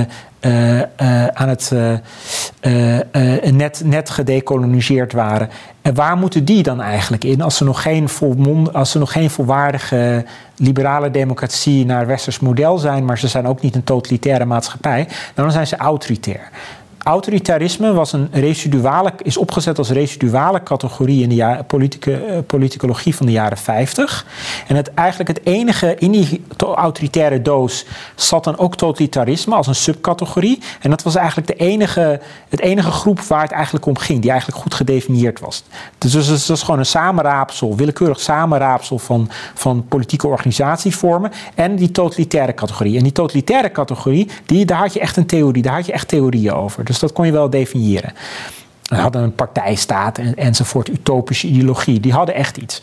aan 1.32 1.48
het 1.48 1.72
net, 3.52 3.82
net 3.84 4.10
gedecoloniseerd 4.10 5.12
waren. 5.12 5.48
En 5.82 5.94
waar 5.94 6.16
moeten 6.16 6.44
die 6.44 6.62
dan 6.62 6.80
eigenlijk 6.80 7.24
in 7.24 7.42
als 7.42 7.56
ze 7.56 7.64
nog 7.64 7.82
geen, 7.82 8.08
volmond, 8.08 8.72
als 8.72 8.90
ze 8.90 8.98
nog 8.98 9.12
geen 9.12 9.30
volwaardige 9.30 10.24
liberale 10.56 11.10
democratie 11.10 11.84
naar 11.86 12.06
westers 12.06 12.40
model 12.40 12.78
zijn, 12.78 13.04
maar 13.04 13.18
ze 13.18 13.28
zijn 13.28 13.46
ook 13.46 13.60
niet 13.60 13.74
een 13.74 13.84
totalitaire 13.84 14.44
maatschappij, 14.44 15.08
dan 15.34 15.52
zijn 15.52 15.66
ze 15.66 15.76
autoritair. 15.76 16.50
Autoritarisme 17.04 17.92
was 17.92 18.12
een 18.12 18.28
residuale, 18.32 19.12
is 19.22 19.36
opgezet 19.36 19.78
als 19.78 19.90
residuale 19.90 20.62
categorie 20.62 21.22
in 21.22 21.28
de 21.28 21.64
politieke, 21.66 22.26
uh, 22.26 22.38
politicologie 22.46 23.14
van 23.14 23.26
de 23.26 23.32
jaren 23.32 23.58
50. 23.58 24.26
En 24.66 24.76
het, 24.76 24.94
eigenlijk 24.94 25.28
het 25.28 25.40
enige 25.44 25.96
in 25.98 26.10
die 26.10 26.44
autoritaire 26.74 27.42
doos 27.42 27.86
zat 28.14 28.44
dan 28.44 28.58
ook 28.58 28.76
totalitarisme 28.76 29.54
als 29.54 29.66
een 29.66 29.74
subcategorie. 29.74 30.58
En 30.80 30.90
dat 30.90 31.02
was 31.02 31.14
eigenlijk 31.14 31.46
de 31.46 31.54
enige, 31.54 32.20
het 32.48 32.60
enige 32.60 32.90
groep 32.90 33.20
waar 33.20 33.42
het 33.42 33.50
eigenlijk 33.50 33.86
om 33.86 33.98
ging, 33.98 34.20
die 34.20 34.30
eigenlijk 34.30 34.60
goed 34.60 34.74
gedefinieerd 34.74 35.40
was. 35.40 35.64
Dus 35.98 36.12
dat 36.46 36.56
is 36.56 36.62
gewoon 36.62 36.78
een 36.78 36.86
samenraapsel, 36.86 37.76
willekeurig 37.76 38.20
samenraapsel 38.20 38.98
van, 38.98 39.28
van 39.54 39.84
politieke 39.88 40.26
organisatievormen 40.26 41.32
en 41.54 41.76
die 41.76 41.90
totalitaire 41.90 42.54
categorie. 42.54 42.96
En 42.96 43.02
die 43.02 43.12
totalitaire 43.12 43.70
categorie, 43.72 44.28
die, 44.46 44.64
daar 44.64 44.78
had 44.78 44.92
je 44.92 45.00
echt 45.00 45.16
een 45.16 45.26
theorie, 45.26 45.62
daar 45.62 45.74
had 45.74 45.86
je 45.86 45.92
echt 45.92 46.08
theorieën 46.08 46.52
over. 46.52 46.88
Dus 46.90 46.98
dat 46.98 47.12
kon 47.12 47.26
je 47.26 47.32
wel 47.32 47.50
definiëren. 47.50 48.12
We 48.82 48.96
hadden 48.96 49.22
een 49.22 49.34
partijstaat 49.34 50.18
en, 50.18 50.34
enzovoort, 50.34 50.88
utopische 50.88 51.46
ideologie. 51.46 52.00
Die 52.00 52.12
hadden 52.12 52.34
echt 52.34 52.56
iets. 52.56 52.82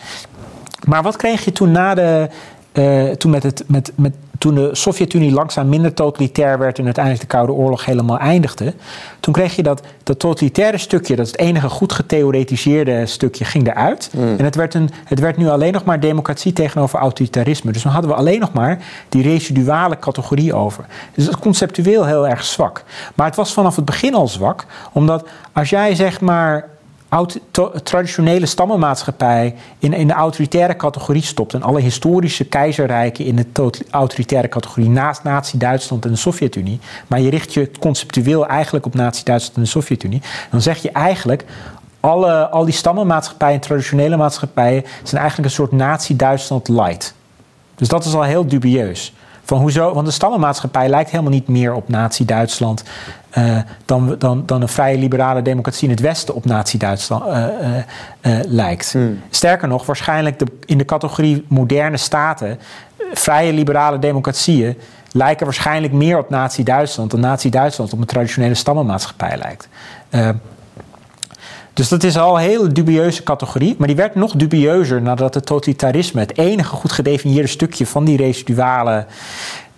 Maar 0.86 1.03
wat 1.03 1.16
kreeg 1.16 1.45
je 1.45 1.51
toen 1.51 1.72
na 1.72 1.93
de. 1.95 2.30
Uh, 2.78 3.11
toen 3.11 3.32
met 3.32 3.43
het, 3.43 3.63
met, 3.67 3.91
met, 3.95 4.13
toen 4.38 4.55
de 4.55 4.69
Sovjet-Unie 4.71 5.32
langzaam 5.32 5.69
minder 5.69 5.93
totalitair 5.93 6.57
werd 6.59 6.80
en 6.80 6.86
uiteindelijk 6.86 7.23
de 7.23 7.36
Koude 7.36 7.51
Oorlog 7.51 7.86
helemaal 7.86 8.19
eindigde, 8.19 8.73
toen 9.19 9.34
kreeg 9.34 9.55
je 9.55 9.63
dat, 9.63 9.82
dat 10.03 10.19
totalitaire 10.19 10.78
stukje, 10.78 11.15
dat 11.15 11.25
is 11.25 11.32
het 11.32 11.41
enige 11.41 11.69
goed 11.69 11.93
getheoretiseerde 11.93 13.05
stukje, 13.05 13.45
ging 13.45 13.67
eruit. 13.67 14.09
Mm. 14.13 14.38
En 14.38 14.45
het 14.45 14.55
werd, 14.55 14.73
een, 14.73 14.89
het 15.05 15.19
werd 15.19 15.38
nu 15.38 15.47
alleen 15.47 15.73
nog 15.73 15.84
maar 15.84 15.99
democratie 15.99 16.53
tegenover 16.53 16.99
autoritarisme. 16.99 17.71
Dus 17.71 17.84
dan 17.84 17.91
hadden 17.91 18.11
we 18.11 18.17
alleen 18.17 18.39
nog 18.39 18.53
maar 18.53 18.80
die 19.09 19.23
residuale 19.23 19.99
categorie 19.99 20.53
over. 20.53 20.86
Dus 21.13 21.25
dat 21.25 21.34
is 21.34 21.39
conceptueel 21.39 22.05
heel 22.05 22.28
erg 22.28 22.43
zwak. 22.43 22.84
Maar 23.15 23.25
het 23.25 23.36
was 23.36 23.53
vanaf 23.53 23.75
het 23.75 23.86
begin 23.86 24.13
al 24.13 24.28
zwak, 24.28 24.65
omdat 24.91 25.28
als 25.53 25.69
jij 25.69 25.95
zeg 25.95 26.21
maar 26.21 26.69
traditionele 27.84 28.45
stammenmaatschappij 28.45 29.55
in, 29.80 29.93
in 29.93 30.08
de 30.08 30.14
autoritaire 30.14 30.76
categorie 30.76 31.22
stopt 31.22 31.53
en 31.53 31.64
alle 31.64 31.80
historische 31.80 32.45
keizerrijken 32.45 33.26
in 33.26 33.36
de 33.36 33.72
autoritaire 33.89 34.49
categorie 34.49 34.89
naast 34.89 35.24
Nazi-Duitsland 35.24 36.05
en 36.05 36.12
de 36.12 36.18
Sovjet-Unie, 36.18 36.80
maar 37.08 37.22
je 37.22 37.30
richt 37.30 37.53
je 37.53 37.72
conceptueel 37.80 38.47
eigenlijk 38.47 38.86
op 38.86 38.93
Nazi-Duitsland 38.93 39.55
en 39.58 39.64
de 39.64 39.70
Sovjet-Unie, 39.70 40.22
dan 40.51 40.62
zeg 40.62 40.82
je 40.82 40.91
eigenlijk 40.91 41.45
alle, 41.99 42.49
al 42.49 42.66
die 42.66 42.74
stammenmaatschappijen 42.74 43.55
en 43.55 43.62
traditionele 43.62 44.18
maatschappijen 44.18 44.84
zijn 45.03 45.22
eigenlijk 45.22 45.49
een 45.49 45.55
soort 45.55 45.72
Nazi-Duitsland 45.72 46.68
light. 46.68 47.14
Dus 47.76 47.88
dat 47.88 48.05
is 48.05 48.14
al 48.14 48.24
heel 48.24 48.47
dubieus. 48.47 49.14
Van 49.43 49.60
hoezo? 49.60 49.93
Want 49.93 50.05
de 50.05 50.12
stammenmaatschappij 50.12 50.89
lijkt 50.89 51.10
helemaal 51.10 51.32
niet 51.32 51.47
meer 51.47 51.74
op 51.74 51.89
Nazi-Duitsland 51.89 52.84
uh, 53.38 53.57
dan, 53.85 54.15
dan, 54.17 54.43
dan 54.45 54.61
een 54.61 54.67
vrije 54.67 54.97
liberale 54.97 55.41
democratie 55.41 55.83
in 55.83 55.93
het 55.93 55.99
Westen 55.99 56.35
op 56.35 56.45
Nazi-Duitsland 56.45 57.25
uh, 57.25 57.45
uh, 58.21 58.39
lijkt. 58.47 58.91
Hmm. 58.91 59.21
Sterker 59.29 59.67
nog, 59.67 59.85
waarschijnlijk 59.85 60.39
de, 60.39 60.45
in 60.65 60.77
de 60.77 60.85
categorie 60.85 61.45
moderne 61.47 61.97
staten, 61.97 62.59
vrije 63.13 63.53
liberale 63.53 63.99
democratieën 63.99 64.77
lijken 65.11 65.45
waarschijnlijk 65.45 65.93
meer 65.93 66.17
op 66.17 66.29
Nazi-Duitsland 66.29 67.11
dan 67.11 67.19
Nazi-Duitsland 67.19 67.93
op 67.93 67.99
een 67.99 68.05
traditionele 68.05 68.53
stammenmaatschappij 68.53 69.38
lijkt. 69.38 69.67
Dus 71.77 71.89
dat 71.89 72.03
is 72.03 72.17
al 72.17 72.35
een 72.35 72.41
hele 72.41 72.67
dubieuze 72.67 73.23
categorie. 73.23 73.75
Maar 73.77 73.88
die 73.88 73.95
werd 73.95 74.15
nog 74.15 74.31
dubieuzer 74.31 75.01
nadat 75.01 75.33
het 75.33 75.45
totalitarisme, 75.45 76.19
het 76.19 76.38
enige 76.38 76.75
goed 76.75 76.91
gedefinieerde 76.91 77.47
stukje 77.47 77.85
van 77.85 78.05
die 78.05 78.17
residuale. 78.17 79.05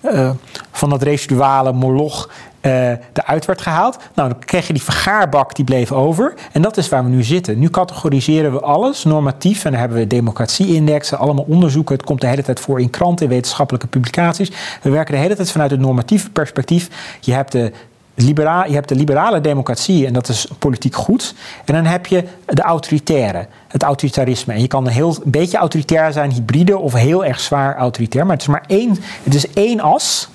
Uh, 0.01 0.29
van 0.71 0.89
dat 0.89 1.03
residuale 1.03 1.73
moloch 1.73 2.29
uh, 2.61 2.89
eruit 2.89 3.45
werd 3.45 3.61
gehaald. 3.61 3.97
Nou, 4.15 4.29
dan 4.29 4.39
kreeg 4.39 4.67
je 4.67 4.73
die 4.73 4.83
vergaarbak 4.83 5.55
die 5.55 5.65
bleef 5.65 5.91
over. 5.91 6.33
En 6.51 6.61
dat 6.61 6.77
is 6.77 6.89
waar 6.89 7.03
we 7.03 7.09
nu 7.09 7.23
zitten. 7.23 7.59
Nu 7.59 7.69
categoriseren 7.69 8.51
we 8.51 8.59
alles 8.59 9.03
normatief. 9.03 9.65
En 9.65 9.71
dan 9.71 9.79
hebben 9.79 9.97
we 9.97 10.07
democratie-indexen, 10.07 11.17
allemaal 11.17 11.45
onderzoeken. 11.47 11.95
Het 11.95 12.05
komt 12.05 12.21
de 12.21 12.27
hele 12.27 12.43
tijd 12.43 12.59
voor 12.59 12.81
in 12.81 12.89
kranten, 12.89 13.27
wetenschappelijke 13.27 13.87
publicaties. 13.87 14.51
We 14.81 14.89
werken 14.89 15.13
de 15.13 15.19
hele 15.19 15.35
tijd 15.35 15.51
vanuit 15.51 15.71
het 15.71 15.79
normatieve 15.79 16.29
perspectief. 16.29 17.17
Je 17.19 17.33
hebt 17.33 17.51
de 17.51 17.71
libera 18.21 18.65
je 18.65 18.73
hebt 18.73 18.89
de 18.89 18.95
liberale 18.95 19.41
democratie 19.41 20.05
en 20.05 20.13
dat 20.13 20.27
is 20.27 20.47
politiek 20.59 20.95
goed. 20.95 21.35
En 21.65 21.73
dan 21.73 21.85
heb 21.85 22.05
je 22.05 22.23
de 22.45 22.61
autoritaire, 22.61 23.47
het 23.67 23.83
autoritarisme. 23.83 24.53
En 24.53 24.61
je 24.61 24.67
kan 24.67 24.85
een, 24.85 24.91
heel, 24.91 25.15
een 25.23 25.31
beetje 25.31 25.57
autoritair 25.57 26.11
zijn, 26.11 26.31
hybride 26.31 26.77
of 26.77 26.93
heel 26.93 27.25
erg 27.25 27.39
zwaar 27.39 27.75
autoritair. 27.75 28.25
Maar 28.25 28.33
het 28.33 28.41
is 28.41 28.47
maar 28.47 28.63
één, 28.67 28.97
het 29.23 29.33
is 29.33 29.49
één 29.49 29.79
as. 29.79 30.29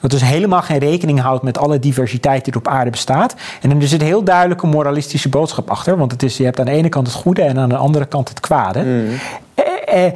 Dat 0.00 0.10
dus 0.10 0.22
helemaal 0.22 0.62
geen 0.62 0.78
rekening 0.78 1.20
houdt 1.20 1.42
met 1.42 1.58
alle 1.58 1.78
diversiteit 1.78 2.44
die 2.44 2.52
er 2.52 2.58
op 2.58 2.68
aarde 2.68 2.90
bestaat. 2.90 3.34
En 3.60 3.80
er 3.80 3.88
zit 3.88 4.00
een 4.00 4.06
heel 4.06 4.22
duidelijke 4.22 4.66
moralistische 4.66 5.28
boodschap 5.28 5.70
achter. 5.70 5.96
Want 5.96 6.12
het 6.12 6.22
is, 6.22 6.36
je 6.36 6.44
hebt 6.44 6.60
aan 6.60 6.66
de 6.66 6.72
ene 6.72 6.88
kant 6.88 7.06
het 7.06 7.16
goede 7.16 7.42
en 7.42 7.58
aan 7.58 7.68
de 7.68 7.76
andere 7.76 8.06
kant 8.06 8.28
het 8.28 8.40
kwade. 8.40 8.82
Mm. 8.82 9.08
Eh, 9.54 10.04
eh, 10.06 10.12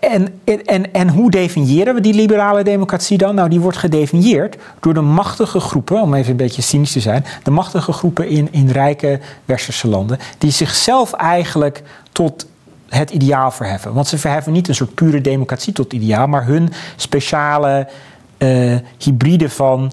en, 0.00 0.40
en, 0.64 0.92
en 0.92 1.08
hoe 1.08 1.30
definiëren 1.30 1.94
we 1.94 2.00
die 2.00 2.14
liberale 2.14 2.62
democratie 2.62 3.18
dan? 3.18 3.34
Nou, 3.34 3.48
die 3.48 3.60
wordt 3.60 3.76
gedefinieerd 3.76 4.56
door 4.80 4.94
de 4.94 5.00
machtige 5.00 5.60
groepen, 5.60 6.00
om 6.00 6.14
even 6.14 6.30
een 6.30 6.36
beetje 6.36 6.62
cynisch 6.62 6.92
te 6.92 7.00
zijn, 7.00 7.24
de 7.42 7.50
machtige 7.50 7.92
groepen 7.92 8.28
in, 8.28 8.48
in 8.50 8.68
rijke 8.68 9.20
westerse 9.44 9.88
landen, 9.88 10.18
die 10.38 10.50
zichzelf 10.50 11.12
eigenlijk 11.12 11.82
tot 12.12 12.46
het 12.88 13.10
ideaal 13.10 13.50
verheffen. 13.50 13.92
Want 13.92 14.06
ze 14.06 14.18
verheffen 14.18 14.52
niet 14.52 14.68
een 14.68 14.74
soort 14.74 14.94
pure 14.94 15.20
democratie 15.20 15.72
tot 15.72 15.92
ideaal, 15.92 16.26
maar 16.26 16.46
hun 16.46 16.72
speciale 16.96 17.88
uh, 18.38 18.76
hybride 18.98 19.50
van. 19.50 19.92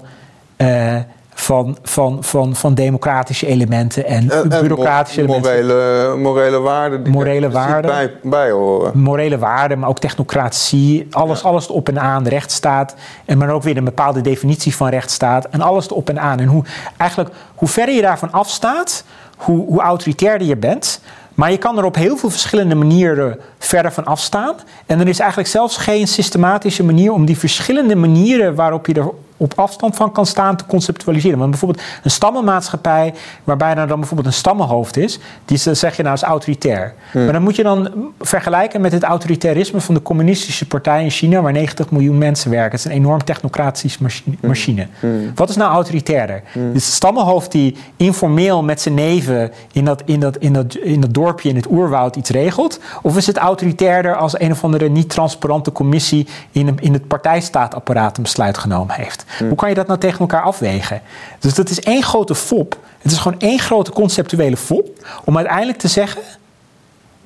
Uh, 0.56 0.96
van, 1.40 1.76
van, 1.82 2.24
van, 2.24 2.56
van 2.56 2.74
democratische 2.74 3.46
elementen 3.46 4.04
en, 4.06 4.30
en 4.30 4.48
bureaucratische 4.48 5.24
morele, 5.24 5.72
elementen. 5.72 6.20
Morele 6.20 6.58
waarden. 6.58 7.02
Die 7.02 7.12
morele 7.12 7.50
waarden. 7.50 7.90
Bij, 7.90 8.12
bij 8.22 8.50
horen. 8.50 8.98
Morele 8.98 9.38
waarden, 9.38 9.78
maar 9.78 9.88
ook 9.88 9.98
technocratie. 9.98 11.06
Alles, 11.10 11.44
alles 11.44 11.68
op 11.68 11.88
en 11.88 12.00
aan, 12.00 12.28
rechtsstaat. 12.28 12.94
En 13.24 13.38
maar 13.38 13.50
ook 13.50 13.62
weer 13.62 13.76
een 13.76 13.84
bepaalde 13.84 14.20
definitie 14.20 14.76
van 14.76 14.88
rechtsstaat. 14.88 15.48
En 15.48 15.60
alles 15.60 15.90
erop 15.90 16.08
en 16.08 16.20
aan. 16.20 16.40
En 16.40 16.46
hoe, 16.46 16.64
eigenlijk, 16.96 17.30
hoe 17.54 17.68
verder 17.68 17.94
je 17.94 18.02
daarvan 18.02 18.32
afstaat, 18.32 19.04
hoe, 19.36 19.66
hoe 19.66 19.80
autoritairder 19.80 20.46
je 20.46 20.56
bent. 20.56 21.00
Maar 21.34 21.50
je 21.50 21.58
kan 21.58 21.78
er 21.78 21.84
op 21.84 21.94
heel 21.94 22.16
veel 22.16 22.30
verschillende 22.30 22.74
manieren 22.74 23.38
verder 23.58 23.92
van 23.92 24.04
afstaan. 24.04 24.54
En 24.86 25.00
er 25.00 25.08
is 25.08 25.18
eigenlijk 25.18 25.50
zelfs 25.50 25.76
geen 25.76 26.08
systematische 26.08 26.84
manier 26.84 27.12
om 27.12 27.24
die 27.24 27.38
verschillende 27.38 27.96
manieren 27.96 28.54
waarop 28.54 28.86
je 28.86 28.94
er 28.94 29.10
op 29.38 29.52
afstand 29.56 29.96
van 29.96 30.12
kan 30.12 30.26
staan 30.26 30.56
te 30.56 30.66
conceptualiseren. 30.66 31.38
Want 31.38 31.50
bijvoorbeeld 31.50 31.82
een 32.02 32.10
stammenmaatschappij, 32.10 33.14
waarbij 33.44 33.76
er 33.76 33.86
dan 33.86 33.98
bijvoorbeeld 33.98 34.28
een 34.28 34.34
stammenhoofd 34.34 34.96
is, 34.96 35.18
die 35.44 35.58
zeg 35.74 35.96
je 35.96 36.02
nou 36.02 36.14
is 36.14 36.22
autoritair. 36.22 36.94
Hmm. 37.12 37.24
Maar 37.24 37.32
dan 37.32 37.42
moet 37.42 37.56
je 37.56 37.62
dan 37.62 37.90
vergelijken 38.20 38.80
met 38.80 38.92
het 38.92 39.02
autoritarisme 39.02 39.80
van 39.80 39.94
de 39.94 40.02
communistische 40.02 40.66
partij 40.66 41.04
in 41.04 41.10
China, 41.10 41.40
waar 41.40 41.52
90 41.52 41.90
miljoen 41.90 42.18
mensen 42.18 42.50
werken. 42.50 42.70
Het 42.70 42.80
is 42.80 42.84
een 42.84 42.98
enorm 42.98 43.24
technocratische 43.24 44.02
machine. 44.40 44.86
Hmm. 45.00 45.10
Hmm. 45.10 45.32
Wat 45.34 45.48
is 45.48 45.56
nou 45.56 45.72
autoritairder? 45.72 46.42
Hmm. 46.52 46.74
Is 46.74 46.84
het 46.84 46.94
stammenhoofd 46.94 47.52
die 47.52 47.76
informeel 47.96 48.62
met 48.62 48.80
zijn 48.80 48.94
neven 48.94 49.52
in 49.72 49.84
dat, 49.84 50.02
in, 50.04 50.20
dat, 50.20 50.36
in, 50.36 50.52
dat, 50.52 50.74
in 50.74 51.00
dat 51.00 51.14
dorpje 51.14 51.48
in 51.48 51.56
het 51.56 51.70
oerwoud 51.70 52.16
iets 52.16 52.30
regelt? 52.30 52.80
Of 53.02 53.16
is 53.16 53.26
het 53.26 53.36
autoritairder 53.36 54.16
als 54.16 54.40
een 54.40 54.50
of 54.50 54.64
andere 54.64 54.88
niet 54.88 55.08
transparante 55.08 55.72
commissie 55.72 56.26
in, 56.50 56.78
in 56.80 56.92
het 56.92 57.06
partijstaatapparaat 57.06 58.16
een 58.16 58.22
besluit 58.22 58.58
genomen 58.58 58.94
heeft? 58.94 59.24
Hoe 59.38 59.54
kan 59.54 59.68
je 59.68 59.74
dat 59.74 59.86
nou 59.86 59.98
tegen 59.98 60.18
elkaar 60.18 60.42
afwegen? 60.42 61.02
Dus 61.38 61.54
dat 61.54 61.68
is 61.70 61.80
één 61.80 62.02
grote 62.02 62.34
fop. 62.34 62.78
Het 62.98 63.12
is 63.12 63.18
gewoon 63.18 63.38
één 63.40 63.58
grote 63.58 63.90
conceptuele 63.92 64.56
fop 64.56 64.88
om 65.24 65.36
uiteindelijk 65.36 65.78
te 65.78 65.88
zeggen. 65.88 66.22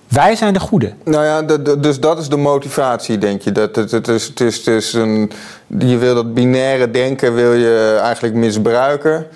Wij 0.09 0.37
zijn 0.37 0.53
de 0.53 0.61
goede. 0.61 0.93
Nou 1.05 1.25
ja, 1.25 1.43
dus 1.77 2.01
dat 2.01 2.19
is 2.19 2.29
de 2.29 2.37
motivatie, 2.37 3.19
denk 3.19 3.43
je. 3.43 3.53
Dat, 3.53 3.77
het, 3.77 3.91
het, 3.91 4.09
is, 4.09 4.27
het, 4.27 4.41
is, 4.41 4.57
het 4.57 4.67
is 4.67 4.93
een, 4.93 5.33
je 5.79 5.97
wil 5.97 6.15
dat 6.15 6.35
binaire 6.35 6.91
denken 6.91 7.35
wil 7.35 7.53
je 7.53 7.99
eigenlijk 8.03 8.35
misbruiken. 8.35 9.27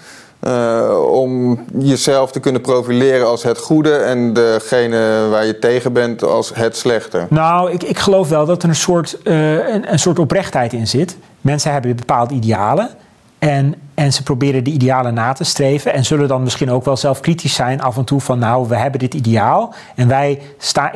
Uh, 0.47 1.13
om 1.13 1.65
jezelf 1.79 2.33
te 2.33 2.41
kunnen 2.41 2.61
profileren 2.61 3.27
als 3.27 3.43
het 3.43 3.59
goede 3.59 3.97
en 3.97 4.33
degene 4.33 5.27
waar 5.31 5.47
je 5.47 5.59
tegen 5.59 5.93
bent 5.93 6.23
als 6.23 6.51
het 6.55 6.77
slechte. 6.77 7.27
Nou, 7.31 7.73
ik, 7.73 7.83
ik 7.83 7.99
geloof 7.99 8.29
wel 8.29 8.47
dat 8.47 8.63
er 8.63 8.69
een 8.69 8.75
soort, 8.75 9.19
uh, 9.25 9.69
een, 9.69 9.93
een 9.93 9.99
soort 9.99 10.19
oprechtheid 10.19 10.73
in 10.73 10.87
zit. 10.87 11.17
Mensen 11.41 11.73
hebben 11.73 11.97
bepaalde 11.97 12.35
idealen. 12.35 12.91
En, 13.39 13.75
en 13.95 14.13
ze 14.13 14.23
proberen 14.23 14.65
die 14.65 14.75
idealen 14.75 15.15
na 15.15 15.33
te 15.33 15.45
streven. 15.45 15.93
En 15.93 16.05
zullen 16.05 16.29
dan 16.29 16.43
misschien 16.43 16.71
ook 16.71 16.85
wel 16.85 16.97
zelf 16.97 17.21
kritisch 17.21 17.55
zijn 17.55 17.81
af 17.81 17.97
en 17.97 18.05
toe 18.05 18.21
van 18.21 18.39
nou, 18.39 18.69
we 18.69 18.77
hebben 18.77 19.01
dit 19.01 19.15
ideaal. 19.15 19.75
En 19.95 20.09
wij 20.09 20.41
staan. 20.59 20.91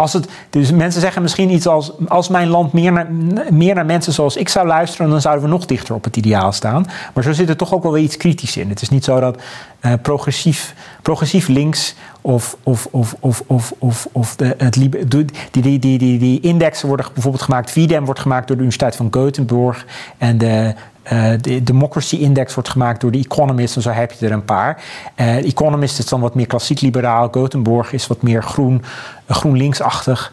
Als 0.00 0.18
dus 0.50 0.70
mensen 0.72 1.00
zeggen 1.00 1.22
misschien 1.22 1.50
iets 1.50 1.66
als: 1.66 1.92
als 2.08 2.28
mijn 2.28 2.48
land 2.48 2.72
meer 2.72 2.92
naar, 2.92 3.12
meer 3.50 3.74
naar 3.74 3.86
mensen 3.86 4.12
zoals 4.12 4.36
ik 4.36 4.48
zou 4.48 4.66
luisteren, 4.66 5.10
dan 5.10 5.20
zouden 5.20 5.44
we 5.44 5.50
nog 5.50 5.66
dichter 5.66 5.94
op 5.94 6.04
het 6.04 6.16
ideaal 6.16 6.52
staan. 6.52 6.86
Maar 7.14 7.24
zo 7.24 7.32
zit 7.32 7.48
er 7.48 7.56
toch 7.56 7.74
ook 7.74 7.82
wel 7.82 7.92
weer 7.92 8.02
iets 8.02 8.16
kritisch 8.16 8.56
in. 8.56 8.68
Het 8.68 8.82
is 8.82 8.88
niet 8.88 9.04
zo 9.04 9.20
dat 9.20 9.36
uh, 9.80 9.92
progressief, 10.02 10.74
progressief 11.02 11.48
links 11.48 11.94
of, 12.20 12.56
of, 12.62 12.88
of, 12.90 13.14
of, 13.20 13.42
of, 13.46 13.72
of, 13.78 14.08
of 14.12 14.36
de, 14.36 14.54
het, 14.58 14.72
die, 14.72 14.88
die, 15.50 15.78
die, 15.78 15.98
die, 15.98 16.18
die 16.18 16.40
indexen 16.40 16.88
worden 16.88 17.06
bijvoorbeeld 17.12 17.42
gemaakt. 17.42 17.70
VDEM 17.70 18.04
wordt 18.04 18.20
gemaakt 18.20 18.46
door 18.46 18.56
de 18.56 18.62
Universiteit 18.62 18.96
van 18.96 19.08
Gothenburg. 19.10 19.86
En 20.18 20.38
de 20.38 20.74
uh, 21.12 21.32
de 21.40 21.62
Democracy 21.62 22.16
Index 22.16 22.54
wordt 22.54 22.68
gemaakt 22.68 23.00
door 23.00 23.10
de 23.10 23.18
Economist, 23.18 23.76
en 23.76 23.82
zo 23.82 23.90
heb 23.90 24.12
je 24.12 24.26
er 24.26 24.32
een 24.32 24.44
paar. 24.44 24.82
Uh, 25.16 25.36
Economist 25.36 25.98
is 25.98 26.06
dan 26.06 26.20
wat 26.20 26.34
meer 26.34 26.46
klassiek 26.46 26.80
liberaal, 26.80 27.28
Gothenburg 27.30 27.92
is 27.92 28.06
wat 28.06 28.22
meer 28.22 28.42
groen, 28.42 28.82
groen 29.28 29.56
linksachtig. 29.56 30.32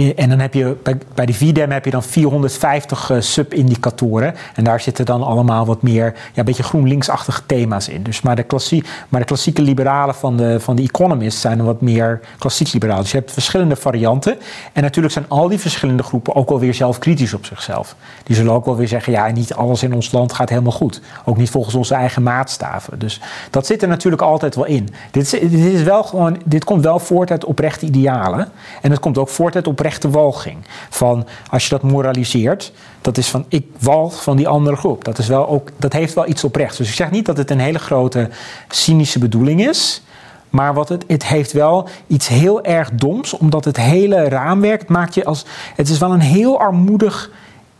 Uh, 0.00 0.12
en 0.16 0.28
dan 0.28 0.38
heb 0.38 0.54
je 0.54 0.76
bij, 1.14 1.26
de 1.26 1.34
VDEM 1.34 1.70
heb 1.70 1.84
je 1.84 1.90
dan 1.90 2.02
450 2.02 3.10
uh, 3.10 3.20
sub-indicatoren. 3.20 4.34
En 4.54 4.64
daar 4.64 4.80
zitten 4.80 5.04
dan 5.04 5.22
allemaal 5.22 5.66
wat 5.66 5.82
meer, 5.82 6.04
ja, 6.04 6.12
een 6.34 6.44
beetje 6.44 6.62
GroenLinksachtige 6.62 7.42
thema's 7.46 7.88
in. 7.88 8.02
Dus 8.02 8.20
maar, 8.20 8.36
de 8.36 8.42
klassie, 8.42 8.84
maar 9.08 9.20
de 9.20 9.26
klassieke 9.26 9.62
liberalen 9.62 10.14
van 10.14 10.36
de, 10.36 10.60
van 10.60 10.76
de 10.76 10.82
Economist 10.82 11.38
zijn 11.38 11.64
wat 11.64 11.80
meer 11.80 12.20
klassiek 12.38 12.72
liberaal. 12.72 13.00
Dus 13.00 13.10
je 13.10 13.16
hebt 13.16 13.32
verschillende 13.32 13.76
varianten. 13.76 14.38
En 14.72 14.82
natuurlijk 14.82 15.14
zijn 15.14 15.24
al 15.28 15.48
die 15.48 15.58
verschillende 15.58 16.02
groepen 16.02 16.34
ook 16.34 16.50
alweer 16.50 16.74
zelf 16.74 16.98
kritisch 16.98 17.34
op 17.34 17.44
zichzelf. 17.44 17.96
Die 18.22 18.36
zullen 18.36 18.52
ook 18.52 18.64
wel 18.64 18.76
weer 18.76 18.88
zeggen, 18.88 19.12
ja, 19.12 19.30
niet 19.30 19.54
alles 19.54 19.82
in 19.82 19.94
ons 19.94 20.12
land 20.12 20.32
gaat 20.32 20.48
helemaal 20.48 20.72
goed. 20.72 21.00
Ook 21.24 21.36
niet 21.36 21.50
volgens 21.50 21.74
onze 21.74 21.94
eigen 21.94 22.22
maatstaven. 22.22 22.98
Dus 22.98 23.20
dat 23.50 23.66
zit 23.66 23.82
er 23.82 23.88
natuurlijk 23.88 24.22
altijd 24.22 24.54
wel 24.54 24.66
in. 24.66 24.88
Dit, 25.10 25.30
dit, 25.30 25.52
is 25.52 25.82
wel 25.82 26.02
gewoon, 26.02 26.40
dit 26.44 26.64
komt 26.64 26.84
wel 26.84 26.98
voort 26.98 27.30
uit 27.30 27.44
oprechte 27.44 27.86
idealen. 27.86 28.48
En 28.82 28.90
het 28.90 29.00
komt 29.00 29.18
ook 29.18 29.28
voort 29.28 29.54
uit 29.54 29.66
oprechte 29.66 29.82
oprechte 29.84 30.10
walging. 30.10 30.56
Van 30.90 31.26
als 31.50 31.64
je 31.64 31.70
dat 31.70 31.82
moraliseert, 31.82 32.72
dat 33.00 33.18
is 33.18 33.28
van 33.28 33.44
ik 33.48 33.66
walg 33.78 34.22
van 34.22 34.36
die 34.36 34.48
andere 34.48 34.76
groep. 34.76 35.04
Dat, 35.04 35.18
is 35.18 35.28
wel 35.28 35.48
ook, 35.48 35.68
dat 35.76 35.92
heeft 35.92 36.14
wel 36.14 36.28
iets 36.28 36.44
oprechts. 36.44 36.76
Dus 36.76 36.88
ik 36.88 36.94
zeg 36.94 37.10
niet 37.10 37.26
dat 37.26 37.36
het 37.36 37.50
een 37.50 37.58
hele 37.58 37.78
grote 37.78 38.28
cynische 38.68 39.18
bedoeling 39.18 39.66
is. 39.66 40.02
Maar 40.50 40.74
wat 40.74 40.88
het, 40.88 41.04
het 41.06 41.26
heeft 41.26 41.52
wel 41.52 41.88
iets 42.06 42.28
heel 42.28 42.64
erg 42.64 42.90
doms, 42.90 43.36
omdat 43.36 43.64
het 43.64 43.76
hele 43.76 44.28
raamwerk 44.28 44.88
maakt 44.88 45.14
je 45.14 45.24
als. 45.24 45.44
Het 45.74 45.88
is 45.88 45.98
wel 45.98 46.12
een 46.12 46.20
heel 46.20 46.60
armoedig 46.60 47.30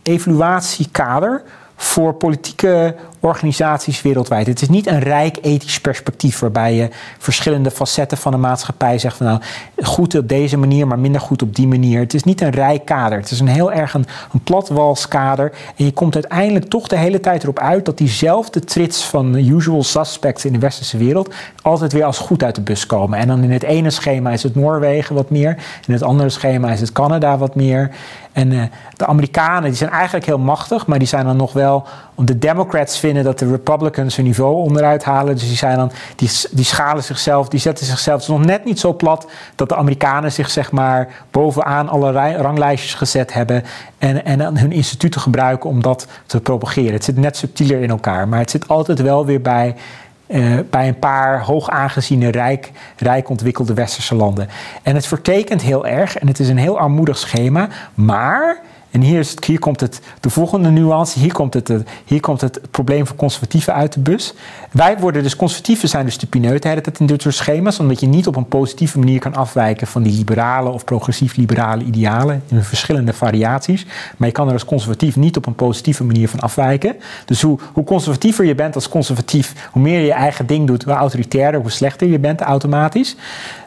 evaluatiekader 0.03 1.43
voor 1.77 2.15
politieke 2.15 2.95
organisaties 3.21 4.03
wereldwijd. 4.03 4.47
Het 4.47 4.63
is 4.63 4.69
niet 4.69 4.87
een 4.87 4.99
rijk 4.99 5.39
ethisch 5.43 5.81
perspectief 5.81 6.39
waarbij 6.39 6.75
je 6.75 6.89
verschillende 7.19 7.71
facetten 7.71 8.19
van 8.19 8.33
de 8.33 8.39
maatschappij 8.39 8.99
zegt 8.99 9.17
van 9.17 9.27
nou 9.27 9.41
goed 9.83 10.17
op 10.17 10.29
deze 10.29 10.57
manier, 10.57 10.87
maar 10.87 10.99
minder 10.99 11.21
goed 11.21 11.43
op 11.43 11.55
die 11.55 11.67
manier. 11.67 12.01
Het 12.01 12.15
is 12.15 12.25
niet 12.25 12.41
een 12.41 12.51
rijk 12.51 12.85
kader. 12.85 13.19
Het 13.19 13.31
is 13.31 13.41
een 13.41 13.47
heel 13.47 13.73
erg 13.73 13.95
een, 13.95 14.07
een 14.33 14.43
platwalskader. 14.43 15.53
En 15.77 15.85
je 15.85 15.93
komt 15.93 16.15
uiteindelijk 16.15 16.65
toch 16.65 16.89
de 16.89 16.97
hele 16.97 17.21
tijd 17.21 17.43
erop 17.43 17.59
uit 17.59 17.85
dat 17.85 17.99
diezelfde 17.99 18.61
trits 18.61 19.05
van 19.05 19.35
usual 19.35 19.83
suspects 19.83 20.45
in 20.45 20.53
de 20.53 20.59
westerse 20.59 20.99
wereld 20.99 21.35
altijd 21.63 21.93
weer 21.93 22.05
als 22.05 22.19
goed 22.19 22.43
uit 22.43 22.55
de 22.55 22.61
bus 22.61 22.87
komen. 22.87 23.19
En 23.19 23.29
dan 23.29 23.43
in 23.43 23.51
het 23.51 23.63
ene 23.63 23.91
schema 23.91 24.31
is 24.31 24.43
het 24.43 24.55
Noorwegen 24.55 25.15
wat 25.15 25.31
meer, 25.31 25.57
in 25.87 25.93
het 25.93 26.03
andere 26.03 26.29
schema 26.29 26.73
is 26.73 26.81
het 26.81 26.93
Canada 26.93 27.39
wat 27.39 27.55
meer. 27.55 27.91
En 28.35 28.51
uh, 28.51 28.63
de 28.97 29.07
Amerikanen 29.07 29.63
die 29.63 29.75
zijn 29.75 29.91
eigenlijk 29.91 30.27
heel 30.27 30.39
machtig, 30.39 30.87
maar 30.87 30.99
die 30.99 31.09
zijn 31.09 31.25
dan 31.25 31.37
nog 31.37 31.53
wel. 31.53 31.87
De 32.17 32.39
Democrats 32.39 32.99
vinden 32.99 33.25
dat 33.25 33.39
de 33.39 33.51
Republicans 33.51 34.17
hun 34.17 34.25
niveau 34.25 34.55
onderuit 34.55 35.05
halen. 35.05 35.35
Dus 35.35 35.49
die, 35.49 35.57
zijn 35.57 35.77
dan, 35.77 35.91
die, 36.51 36.65
schalen 36.65 37.03
zichzelf, 37.03 37.49
die 37.49 37.61
zetten 37.61 37.87
zichzelf. 37.87 38.21
Is 38.21 38.27
nog 38.27 38.45
net 38.45 38.65
niet 38.65 38.81
zo 38.81 38.95
plat 38.95 39.27
dat 39.55 39.69
de 39.69 39.77
Amerikanen 39.77 40.33
zich 40.33 40.51
zeg 40.51 40.73
maar 40.73 41.09
bovenaan 41.31 41.89
alle 41.89 42.37
ranglijstjes 42.37 42.95
gezet 42.95 43.33
hebben. 43.33 43.65
En, 43.99 44.25
en 44.25 44.59
hun 44.59 44.73
instituten 44.73 45.21
gebruiken 45.21 45.71
om 45.71 45.83
dat 45.83 46.07
te 46.27 46.41
propageren. 46.41 46.93
Het 46.93 47.05
zit 47.05 47.17
net 47.17 47.37
subtieler 47.37 47.83
in 47.83 47.91
elkaar, 47.91 48.29
maar 48.29 48.39
het 48.39 48.51
zit 48.51 48.69
altijd 48.69 49.01
wel 49.01 49.27
weer 49.27 49.41
bij 49.41 49.75
uh, 50.27 50.59
bij 50.71 50.89
een 50.89 50.99
paar 50.99 51.43
hoog 51.43 51.71
aangeziene, 51.71 52.31
rijk, 52.31 52.71
rijk 52.97 53.29
ontwikkelde 53.29 53.75
westerse 53.75 54.15
landen. 54.15 54.49
En 54.83 54.95
het 54.95 55.07
vertekent 55.07 55.63
heel 55.63 55.87
erg 55.87 56.19
en 56.19 56.27
het 56.27 56.39
is 56.39 56.49
een 56.49 56.59
heel 56.59 56.79
armoedig 56.79 57.19
schema, 57.19 57.69
maar 57.95 58.61
En 58.95 59.01
hier, 59.01 59.59
komt 59.59 59.81
het, 59.81 60.01
de 60.21 60.31
volgende 60.31 60.71
nuance. 60.71 61.19
Hier 61.19 61.33
komt, 61.33 61.55
het, 61.55 61.73
hier 62.05 62.21
komt 62.21 62.41
het 62.41 62.61
probleem 62.71 63.07
van 63.07 63.17
conservatieven 63.17 63.75
uit 63.75 63.93
de 63.93 64.01
bus. 64.01 64.35
Wij 64.71 64.99
worden 64.99 65.23
dus, 65.23 65.37
conservatieven 65.37 65.89
zijn 65.89 66.05
dus 66.05 66.19
de 66.19 66.27
pineut 66.27 66.65
het 66.65 67.01
in 67.01 67.07
dit 67.07 67.23
soort 67.23 67.35
schema's. 67.35 67.79
Omdat 67.79 68.01
je 68.01 68.07
niet 68.07 68.27
op 68.27 68.37
een 68.37 68.49
positieve 68.49 68.99
manier 68.99 69.21
kan 69.21 69.35
afwijken 69.35 69.87
van 69.87 70.03
die 70.03 70.17
liberale 70.17 70.69
of 70.69 70.85
progressief-liberale 70.85 71.85
idealen. 71.85 72.43
In 72.49 72.63
verschillende 72.63 73.13
variaties. 73.13 73.87
Maar 74.17 74.29
je 74.29 74.35
kan 74.35 74.47
er 74.47 74.53
als 74.53 74.65
conservatief 74.65 75.17
niet 75.17 75.37
op 75.37 75.47
een 75.47 75.55
positieve 75.55 76.05
manier 76.05 76.29
van 76.29 76.41
afwijken. 76.41 76.97
Dus 77.25 77.43
hoe, 77.43 77.59
hoe 77.73 77.85
conservatiever 77.85 78.45
je 78.45 78.55
bent 78.55 78.75
als 78.75 78.89
conservatief, 78.89 79.69
hoe 79.73 79.83
meer 79.83 79.99
je 79.99 80.07
je 80.07 80.13
eigen 80.13 80.47
ding 80.47 80.67
doet, 80.67 80.85
hoe 80.85 80.93
autoritairder, 80.93 81.61
hoe 81.61 81.71
slechter 81.71 82.09
je 82.09 82.19
bent 82.19 82.41
automatisch. 82.41 83.17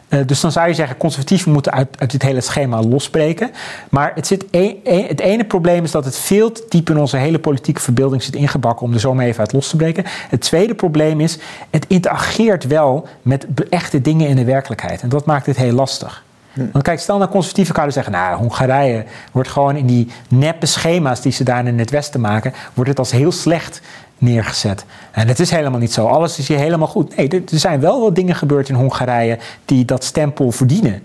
Uh, 0.08 0.20
dus 0.26 0.40
dan 0.40 0.52
zou 0.52 0.68
je 0.68 0.74
zeggen, 0.74 0.96
conservatieven 0.96 1.52
moeten 1.52 1.72
uit, 1.72 1.88
uit 1.98 2.10
dit 2.10 2.22
hele 2.22 2.40
schema 2.40 2.82
losbreken. 2.82 3.50
Maar 3.90 4.12
het, 4.14 4.26
zit 4.26 4.44
een, 4.50 4.80
een, 4.84 5.06
het 5.06 5.20
ene 5.20 5.44
probleem 5.44 5.84
is 5.84 5.90
dat 5.90 6.04
het 6.04 6.16
veel 6.16 6.52
te 6.52 6.64
diep 6.68 6.90
in 6.90 6.98
onze 6.98 7.16
hele 7.16 7.38
politieke 7.38 7.80
verbeelding 7.80 8.22
zit 8.22 8.34
ingebakken 8.34 8.86
om 8.86 8.92
er 8.92 9.00
zo 9.00 9.14
maar 9.14 9.24
even 9.24 9.40
uit 9.40 9.52
los 9.52 9.68
te 9.68 9.76
breken. 9.76 10.04
Het 10.06 10.40
tweede 10.40 10.74
probleem 10.74 11.20
is, 11.20 11.38
het 11.70 11.84
interageert 11.88 12.66
wel 12.66 13.08
met 13.22 13.46
echte 13.70 14.00
dingen 14.00 14.28
in 14.28 14.36
de 14.36 14.44
werkelijkheid. 14.44 15.02
En 15.02 15.08
dat 15.08 15.26
maakt 15.26 15.46
het 15.46 15.56
heel 15.56 15.72
lastig. 15.72 16.24
Hm. 16.52 16.66
Want 16.72 16.84
kijk, 16.84 17.00
stel 17.00 17.18
nou 17.18 17.30
conservatieven 17.30 17.74
zouden 17.74 17.94
zeggen, 17.94 18.12
nou, 18.12 18.36
Hongarije 18.36 19.04
wordt 19.32 19.48
gewoon 19.48 19.76
in 19.76 19.86
die 19.86 20.10
neppe 20.28 20.66
schema's 20.66 21.20
die 21.20 21.32
ze 21.32 21.44
daar 21.44 21.66
in 21.66 21.78
het 21.78 21.90
Westen 21.90 22.20
maken, 22.20 22.52
wordt 22.74 22.90
het 22.90 22.98
als 22.98 23.10
heel 23.10 23.32
slecht 23.32 23.80
neergezet. 24.18 24.84
En 25.10 25.28
het 25.28 25.40
is 25.40 25.50
helemaal 25.50 25.80
niet 25.80 25.92
zo. 25.92 26.06
Alles 26.06 26.38
is 26.38 26.48
hier 26.48 26.58
helemaal 26.58 26.88
goed. 26.88 27.16
Nee, 27.16 27.28
er, 27.28 27.42
zijn 27.46 27.80
wel 27.80 28.00
wat 28.00 28.14
dingen 28.14 28.34
gebeurd 28.34 28.68
in 28.68 28.74
Hongarije 28.74 29.38
die 29.64 29.84
dat 29.84 30.04
stempel 30.04 30.50
verdienen. 30.50 31.02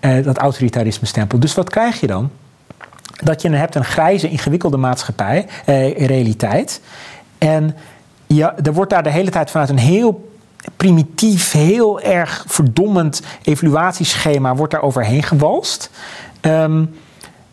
Uh, 0.00 0.24
dat 0.24 0.38
autoritarisme 0.38 1.06
stempel. 1.06 1.38
Dus 1.38 1.54
wat 1.54 1.70
krijg 1.70 2.00
je 2.00 2.06
dan? 2.06 2.30
Dat 3.22 3.42
je 3.42 3.50
hebt 3.50 3.74
een 3.74 3.84
grijze, 3.84 4.28
ingewikkelde 4.28 4.76
maatschappij, 4.76 5.46
eh, 5.64 6.06
realiteit. 6.06 6.80
En 7.38 7.76
ja, 8.26 8.54
er 8.62 8.72
wordt 8.72 8.90
daar 8.90 9.02
de 9.02 9.10
hele 9.10 9.30
tijd 9.30 9.50
vanuit 9.50 9.70
een 9.70 9.78
heel 9.78 10.32
primitief, 10.76 11.52
heel 11.52 12.00
erg 12.00 12.44
verdommend 12.46 13.22
evaluatieschema 13.42 14.54
wordt 14.54 14.72
daar 14.72 14.82
overheen 14.82 15.22
gewalst. 15.22 15.90
Um, 16.40 16.94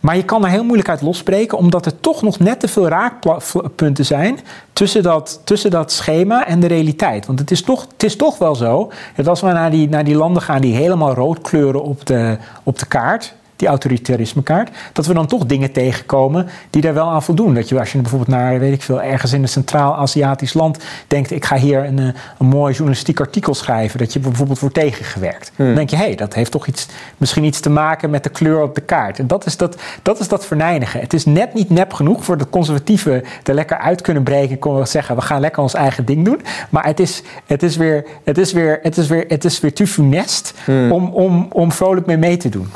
maar 0.01 0.15
je 0.15 0.25
kan 0.25 0.43
er 0.43 0.49
heel 0.49 0.63
moeilijk 0.63 0.89
uit 0.89 1.01
losbreken, 1.01 1.57
omdat 1.57 1.85
er 1.85 1.99
toch 1.99 2.21
nog 2.21 2.39
net 2.39 2.59
te 2.59 2.67
veel 2.67 2.87
raakpunten 2.87 4.05
zijn 4.05 4.39
tussen 4.73 5.03
dat, 5.03 5.41
tussen 5.43 5.71
dat 5.71 5.91
schema 5.91 6.47
en 6.47 6.59
de 6.59 6.67
realiteit. 6.67 7.25
Want 7.25 7.39
het 7.39 7.51
is 7.51 7.61
toch, 7.61 7.87
het 7.91 8.03
is 8.03 8.15
toch 8.15 8.37
wel 8.37 8.55
zo 8.55 8.91
dat 9.15 9.27
als 9.27 9.41
we 9.41 9.47
naar 9.47 9.71
die, 9.71 9.89
naar 9.89 10.03
die 10.03 10.15
landen 10.15 10.41
gaan 10.41 10.61
die 10.61 10.75
helemaal 10.75 11.13
rood 11.13 11.41
kleuren 11.41 11.83
op 11.83 12.05
de, 12.05 12.37
op 12.63 12.79
de 12.79 12.85
kaart, 12.85 13.33
die 13.61 13.69
autoritarismekaart, 13.69 14.69
dat 14.93 15.05
we 15.05 15.13
dan 15.13 15.27
toch 15.27 15.45
dingen 15.45 15.71
tegenkomen 15.71 16.49
die 16.69 16.81
daar 16.81 16.93
wel 16.93 17.09
aan 17.09 17.23
voldoen. 17.23 17.53
Dat 17.53 17.69
je 17.69 17.79
als 17.79 17.91
je 17.91 17.97
bijvoorbeeld 17.97 18.29
naar, 18.29 18.59
weet 18.59 18.73
ik 18.73 18.81
veel, 18.81 19.01
ergens 19.01 19.33
in 19.33 19.41
een 19.41 19.49
Centraal-Aziatisch 19.49 20.53
land 20.53 20.77
denkt, 21.07 21.31
ik 21.31 21.45
ga 21.45 21.55
hier 21.57 21.85
een, 21.85 21.99
eh, 21.99 22.05
een 22.39 22.45
mooi 22.45 22.73
journalistiek 22.73 23.19
artikel 23.19 23.53
schrijven, 23.53 23.99
dat 23.99 24.13
je 24.13 24.19
bijvoorbeeld 24.19 24.59
wordt 24.59 24.75
tegengewerkt. 24.75 25.51
Hmm. 25.55 25.65
Dan 25.65 25.75
denk 25.75 25.89
je, 25.89 25.95
hé, 25.95 26.03
hey, 26.03 26.15
dat 26.15 26.33
heeft 26.33 26.51
toch 26.51 26.67
iets, 26.67 26.87
misschien 27.17 27.43
iets 27.43 27.59
te 27.59 27.69
maken 27.69 28.09
met 28.09 28.23
de 28.23 28.29
kleur 28.29 28.61
op 28.61 28.75
de 28.75 28.81
kaart. 28.81 29.19
En 29.19 29.27
dat 29.27 29.45
is 29.45 29.57
dat, 29.57 29.77
dat 30.01 30.19
is 30.19 30.27
dat 30.27 30.45
verneinigen. 30.45 30.99
Het 30.99 31.13
is 31.13 31.25
net 31.25 31.53
niet 31.53 31.69
nep 31.69 31.93
genoeg 31.93 32.23
voor 32.23 32.37
de 32.37 32.49
conservatieven 32.49 33.23
er 33.43 33.53
lekker 33.53 33.77
uit 33.77 34.01
kunnen 34.01 34.23
breken 34.23 34.59
en 34.61 34.87
zeggen, 34.87 35.15
we 35.15 35.21
gaan 35.21 35.41
lekker 35.41 35.61
ons 35.61 35.73
eigen 35.73 36.05
ding 36.05 36.25
doen. 36.25 36.41
Maar 36.69 36.85
het 36.85 36.99
is, 36.99 37.23
het 37.45 37.63
is 37.63 37.75
weer, 37.75 38.05
het 38.23 38.37
is 38.37 38.53
weer, 38.53 38.79
het 38.81 38.97
is 38.97 39.07
weer, 39.07 39.25
het 39.27 39.45
is 39.45 39.59
weer 39.59 39.73
te 39.73 39.87
funest 39.87 40.53
hmm. 40.65 40.91
om, 40.91 41.09
om, 41.09 41.47
om 41.51 41.71
vrolijk 41.71 42.05
mee 42.05 42.17
mee 42.17 42.37
te 42.37 42.49
doen. 42.49 42.69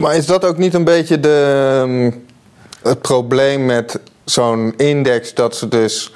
Eh, 0.00 0.06
eh, 0.06 0.12
maar 0.12 0.16
is 0.16 0.26
dat 0.26 0.44
ook 0.44 0.58
niet 0.58 0.74
een 0.74 0.84
beetje 0.84 1.20
de, 1.20 1.80
ehm, 1.82 2.10
het 2.82 3.00
probleem 3.00 3.66
met 3.66 4.00
zo'n 4.24 4.74
index 4.76 5.34
dat 5.34 5.56
ze 5.56 5.68
dus 5.68 6.12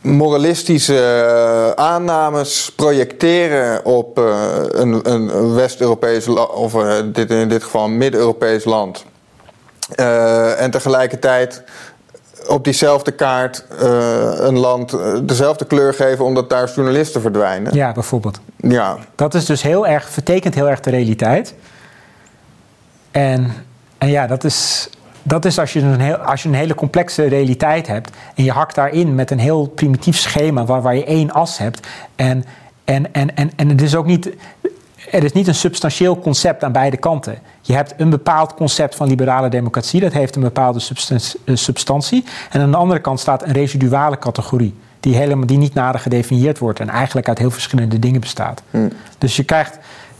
moralistische 0.00 0.98
eh, 0.98 1.84
aannames 1.84 2.72
projecteren 2.76 3.84
op 3.84 4.18
uh, 4.18 4.46
een, 4.68 5.10
een 5.10 5.54
West-Europees 5.54 6.28
of 6.28 6.74
uh, 6.74 6.94
dit, 7.12 7.30
in 7.30 7.48
dit 7.48 7.62
geval 7.62 7.84
een 7.84 7.96
Mid-Europees 7.96 8.64
land. 8.64 9.04
en 10.58 10.70
tegelijkertijd 10.70 11.62
op 12.46 12.64
diezelfde 12.64 13.10
kaart 13.10 13.64
een 14.38 14.58
land 14.58 14.96
dezelfde 15.22 15.64
kleur 15.64 15.94
geven 15.94 16.24
omdat 16.24 16.50
daar 16.50 16.70
journalisten 16.74 17.20
verdwijnen. 17.20 17.74
Ja, 17.74 17.92
bijvoorbeeld. 17.92 18.40
Ja. 18.56 18.96
Dat 19.14 19.34
is 19.34 19.44
dus 19.44 19.62
heel 19.62 19.86
erg, 19.86 20.08
vertekent 20.08 20.54
heel 20.54 20.68
erg 20.68 20.80
de 20.80 20.90
realiteit. 20.90 21.54
En, 23.10 23.52
en 23.98 24.08
ja, 24.08 24.26
dat 24.26 24.44
is, 24.44 24.90
dat 25.22 25.44
is 25.44 25.58
als 25.58 25.72
je, 25.72 25.80
een 25.80 26.00
heel, 26.00 26.16
als 26.16 26.42
je 26.42 26.48
een 26.48 26.54
hele 26.54 26.74
complexe 26.74 27.24
realiteit 27.24 27.86
hebt 27.86 28.10
en 28.34 28.44
je 28.44 28.52
hakt 28.52 28.74
daarin 28.74 29.14
met 29.14 29.30
een 29.30 29.38
heel 29.38 29.66
primitief 29.66 30.16
schema 30.16 30.64
waar, 30.64 30.82
waar 30.82 30.96
je 30.96 31.04
één 31.04 31.30
as 31.30 31.58
hebt. 31.58 31.86
En, 32.16 32.44
en, 32.84 33.14
en, 33.14 33.36
en, 33.36 33.50
en 33.56 33.68
het 33.68 33.82
is 33.82 33.94
ook 33.94 34.06
niet, 34.06 34.30
er 35.10 35.24
is 35.24 35.32
niet 35.32 35.46
een 35.46 35.54
substantieel 35.54 36.18
concept 36.18 36.64
aan 36.64 36.72
beide 36.72 36.96
kanten. 36.96 37.38
Je 37.60 37.74
hebt 37.74 37.94
een 37.96 38.10
bepaald 38.10 38.54
concept 38.54 38.94
van 38.94 39.08
liberale 39.08 39.48
democratie, 39.48 40.00
dat 40.00 40.12
heeft 40.12 40.36
een 40.36 40.42
bepaalde 40.42 40.80
eh, 41.44 41.56
substantie. 41.56 42.24
En 42.50 42.60
aan 42.60 42.70
de 42.70 42.76
andere 42.76 43.00
kant 43.00 43.20
staat 43.20 43.42
een 43.42 43.52
residuale 43.52 44.18
categorie. 44.18 44.74
Die, 45.00 45.16
helemaal, 45.16 45.46
die 45.46 45.58
niet 45.58 45.74
nader 45.74 46.00
gedefinieerd 46.00 46.58
wordt 46.58 46.80
en 46.80 46.88
eigenlijk 46.88 47.28
uit 47.28 47.38
heel 47.38 47.50
verschillende 47.50 47.98
dingen 47.98 48.20
bestaat. 48.20 48.62
Hmm. 48.70 48.92
Dus 49.18 49.36
je 49.36 49.44
krijgt 49.44 49.78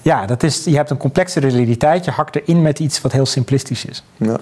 ja, 0.08 0.26
dat 0.26 0.42
is, 0.42 0.64
je 0.64 0.76
hebt 0.76 0.90
een 0.90 0.96
complexe 0.96 1.40
realiteit. 1.40 2.04
Je 2.04 2.10
hakt 2.10 2.36
erin 2.36 2.62
met 2.62 2.78
iets 2.78 3.00
wat 3.00 3.12
heel 3.12 3.26
simplistisch 3.26 3.84
is. 3.84 4.04
Ja. 4.16 4.36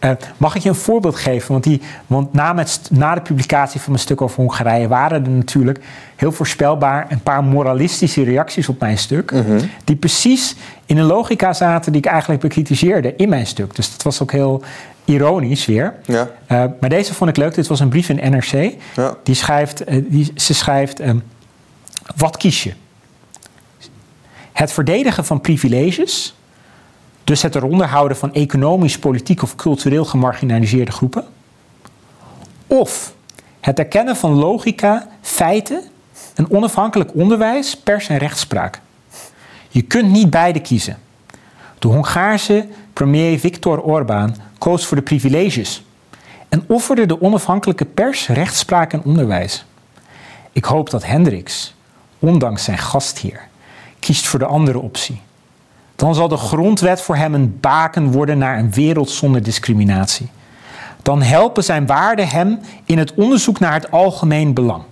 Uh, 0.00 0.10
mag 0.36 0.54
ik 0.54 0.62
je 0.62 0.68
een 0.68 0.74
voorbeeld 0.74 1.16
geven? 1.16 1.52
Want, 1.52 1.64
die, 1.64 1.80
want 2.06 2.32
na, 2.32 2.52
met, 2.52 2.80
na 2.90 3.14
de 3.14 3.20
publicatie 3.20 3.80
van 3.80 3.90
mijn 3.90 4.02
stuk 4.02 4.20
over 4.20 4.36
Hongarije 4.36 4.88
waren 4.88 5.24
er 5.24 5.30
natuurlijk 5.30 5.80
heel 6.16 6.32
voorspelbaar 6.32 7.06
een 7.08 7.20
paar 7.20 7.44
moralistische 7.44 8.24
reacties 8.24 8.68
op 8.68 8.80
mijn 8.80 8.98
stuk. 8.98 9.32
Mhm. 9.32 9.60
Die 9.84 9.96
precies 9.96 10.56
in 10.86 10.98
een 10.98 11.04
logica 11.04 11.52
zaten 11.52 11.92
die 11.92 12.00
ik 12.00 12.06
eigenlijk 12.06 12.40
bekritiseerde 12.40 13.16
in 13.16 13.28
mijn 13.28 13.46
stuk. 13.46 13.74
Dus 13.76 13.90
dat 13.90 14.02
was 14.02 14.22
ook 14.22 14.32
heel 14.32 14.62
ironisch 15.04 15.66
weer. 15.66 15.94
Ja. 16.04 16.30
Uh, 16.48 16.64
maar 16.80 16.90
deze 16.90 17.14
vond 17.14 17.30
ik 17.30 17.36
leuk. 17.36 17.54
Dit 17.54 17.66
was 17.66 17.80
een 17.80 17.88
brief 17.88 18.08
in 18.08 18.30
NRC. 18.30 18.74
Ja. 18.96 19.16
Die 19.22 19.34
schrijft, 19.34 19.90
uh, 19.90 20.04
die, 20.08 20.32
ze 20.34 20.54
schrijft: 20.54 21.00
um, 21.00 21.22
Wat 22.16 22.36
kies 22.36 22.62
je? 22.62 22.72
Het 24.52 24.72
verdedigen 24.72 25.24
van 25.24 25.40
privileges, 25.40 26.34
dus 27.24 27.42
het 27.42 27.54
eronder 27.54 27.86
houden 27.86 28.16
van 28.16 28.34
economisch, 28.34 28.98
politiek 28.98 29.42
of 29.42 29.56
cultureel 29.56 30.04
gemarginaliseerde 30.04 30.92
groepen. 30.92 31.24
Of 32.66 33.14
het 33.60 33.78
erkennen 33.78 34.16
van 34.16 34.32
logica, 34.32 35.08
feiten, 35.20 35.82
een 36.34 36.50
onafhankelijk 36.50 37.14
onderwijs, 37.14 37.76
pers 37.76 38.08
en 38.08 38.18
rechtspraak. 38.18 38.80
Je 39.68 39.82
kunt 39.82 40.10
niet 40.10 40.30
beide 40.30 40.60
kiezen. 40.60 40.98
De 41.78 41.88
Hongaarse 41.88 42.66
premier 42.92 43.38
Viktor 43.38 43.82
Orbán 43.82 44.36
koos 44.58 44.86
voor 44.86 44.96
de 44.96 45.02
privileges 45.02 45.84
en 46.48 46.64
offerde 46.66 47.06
de 47.06 47.22
onafhankelijke 47.22 47.84
pers, 47.84 48.28
rechtspraak 48.28 48.92
en 48.92 49.02
onderwijs. 49.04 49.64
Ik 50.52 50.64
hoop 50.64 50.90
dat 50.90 51.04
Hendricks, 51.04 51.74
ondanks 52.18 52.64
zijn 52.64 52.78
gastheer, 52.78 53.48
kiest 54.02 54.26
voor 54.26 54.38
de 54.38 54.44
andere 54.44 54.78
optie. 54.78 55.20
Dan 55.96 56.14
zal 56.14 56.28
de 56.28 56.36
grondwet 56.36 57.00
voor 57.00 57.16
hem 57.16 57.34
een 57.34 57.58
baken 57.60 58.12
worden 58.12 58.38
naar 58.38 58.58
een 58.58 58.72
wereld 58.72 59.10
zonder 59.10 59.42
discriminatie. 59.42 60.28
Dan 61.02 61.22
helpen 61.22 61.64
zijn 61.64 61.86
waarden 61.86 62.28
hem 62.28 62.60
in 62.84 62.98
het 62.98 63.14
onderzoek 63.14 63.58
naar 63.58 63.72
het 63.72 63.90
algemeen 63.90 64.54
belang. 64.54 64.82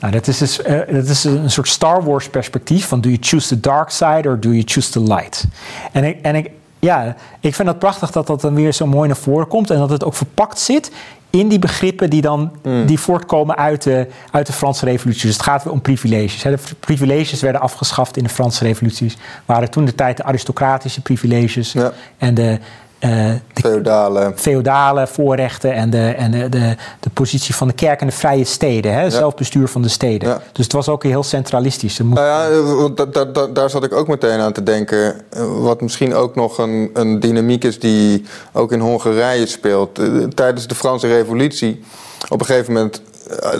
Nou, 0.00 0.12
dat 0.12 0.26
is, 0.26 0.38
dus, 0.38 0.58
uh, 0.58 0.80
dat 0.90 1.08
is 1.08 1.24
een 1.24 1.50
soort 1.50 1.68
Star 1.68 2.04
Wars 2.04 2.28
perspectief 2.28 2.86
van 2.86 3.00
do 3.00 3.08
you 3.08 3.20
choose 3.20 3.48
the 3.48 3.60
dark 3.60 3.90
side 3.90 4.28
or 4.28 4.40
do 4.40 4.48
you 4.48 4.62
choose 4.66 4.90
the 4.90 5.00
light? 5.00 5.44
En 5.92 6.04
ik, 6.04 6.20
en 6.20 6.34
ik, 6.34 6.50
ja, 6.78 7.16
ik 7.40 7.54
vind 7.54 7.68
het 7.68 7.78
prachtig 7.78 8.10
dat 8.10 8.26
dat 8.26 8.40
dan 8.40 8.54
weer 8.54 8.72
zo 8.72 8.86
mooi 8.86 9.06
naar 9.08 9.16
voren 9.16 9.48
komt 9.48 9.70
en 9.70 9.78
dat 9.78 9.90
het 9.90 10.04
ook 10.04 10.14
verpakt 10.14 10.58
zit 10.58 10.90
in 11.32 11.48
die 11.48 11.58
begrippen 11.58 12.10
die 12.10 12.20
dan 12.20 12.52
mm. 12.62 12.86
die 12.86 12.98
voortkomen 13.00 13.56
uit 13.56 13.82
de, 13.82 14.06
uit 14.30 14.46
de 14.46 14.52
Franse 14.52 14.84
revolutie. 14.84 15.26
Dus 15.26 15.36
het 15.36 15.42
gaat 15.42 15.64
weer 15.64 15.72
om 15.72 15.80
privileges. 15.80 16.42
Hè. 16.42 16.50
De 16.50 16.58
privileges 16.80 17.40
werden 17.40 17.60
afgeschaft 17.60 18.16
in 18.16 18.22
de 18.22 18.28
Franse 18.28 18.64
revoluties. 18.64 19.16
Waren 19.44 19.70
toen 19.70 19.84
de 19.84 19.94
tijd 19.94 20.16
de 20.16 20.24
aristocratische 20.24 21.00
privileges 21.00 21.74
en 22.18 22.34
de, 22.34 22.58
uh, 23.04 23.30
feodale. 23.54 24.32
feodale 24.36 25.06
voorrechten 25.06 25.74
en, 25.74 25.90
de, 25.90 26.08
en 26.08 26.30
de, 26.30 26.48
de, 26.48 26.76
de, 27.00 27.10
positie 27.10 27.54
van 27.54 27.68
de 27.68 27.74
kerk 27.74 28.00
en 28.00 28.06
de 28.06 28.12
vrije 28.12 28.44
steden, 28.44 28.94
hè, 28.94 29.10
zelfbestuur 29.10 29.68
van 29.68 29.82
de 29.82 29.88
steden. 29.88 30.40
Dus 30.52 30.64
het 30.64 30.72
was 30.72 30.88
ook 30.88 31.02
heel 31.02 31.22
centralistisch. 31.22 31.98
Moet... 31.98 32.14
Nou 32.14 32.26
ja, 32.26 33.46
daar 33.46 33.70
zat 33.70 33.84
ik 33.84 33.92
ook 33.92 34.08
meteen 34.08 34.40
aan 34.40 34.52
te 34.52 34.62
denken. 34.62 35.14
Eh, 35.30 35.42
wat 35.58 35.80
misschien 35.80 36.14
ook 36.14 36.34
nog 36.34 36.58
een, 36.58 36.90
een 36.94 37.20
dynamiek 37.20 37.64
is 37.64 37.78
die 37.78 38.24
ook 38.52 38.72
in 38.72 38.80
Hongarije 38.80 39.46
speelt. 39.46 39.98
Eh, 39.98 40.06
tijdens 40.34 40.66
de 40.66 40.74
Franse 40.74 41.06
Revolutie, 41.06 41.84
op 42.28 42.40
een 42.40 42.46
gegeven 42.46 42.72
moment 42.72 43.02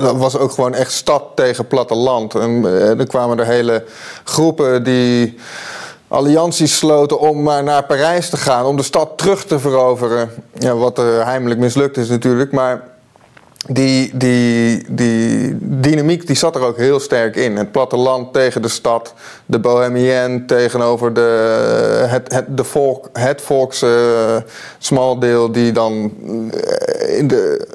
dat 0.01 0.17
was 0.17 0.39
ook 0.39 0.53
gewoon 0.53 0.75
echt 0.75 0.93
stad 0.93 1.23
tegen 1.35 1.67
platteland. 1.67 2.35
En 2.35 2.65
er 2.99 3.07
kwamen 3.07 3.39
er 3.39 3.47
hele 3.47 3.85
groepen 4.25 4.85
die 4.85 5.37
allianties 6.13 6.77
sloten 6.77 7.21
om 7.21 7.43
naar 7.43 7.85
Parijs 7.85 8.29
te 8.29 8.37
gaan, 8.37 8.65
om 8.65 8.77
de 8.77 8.83
stad 8.83 9.19
terug 9.19 9.45
te 9.45 9.59
veroveren. 9.59 10.31
Ja, 10.59 10.75
wat 10.75 10.99
er 10.99 11.25
heimelijk 11.25 11.61
mislukt 11.61 11.97
is 11.97 12.09
natuurlijk, 12.09 12.53
maar 12.53 12.83
die, 13.69 14.17
die, 14.17 14.85
die 14.89 15.57
dynamiek 15.61 16.27
die 16.27 16.37
zat 16.37 16.55
er 16.55 16.63
ook 16.63 16.77
heel 16.77 17.01
sterk 17.01 17.37
in. 17.37 17.57
Het 17.57 17.73
platteland 17.73 18.33
tegen 18.33 18.63
de 18.63 18.69
stad, 18.69 19.15
de 19.47 19.59
bohemien 19.59 20.47
tegenover 20.47 21.15
de, 21.15 22.05
het, 22.09 22.33
het, 22.33 22.57
de 22.57 22.65
volk, 22.65 23.09
het 23.13 23.41
volkse 23.41 24.45
smaldeel 24.79 25.53
die 25.53 25.73
dan 25.73 26.13
eh, 26.55 27.19
in 27.19 27.29
de 27.29 27.69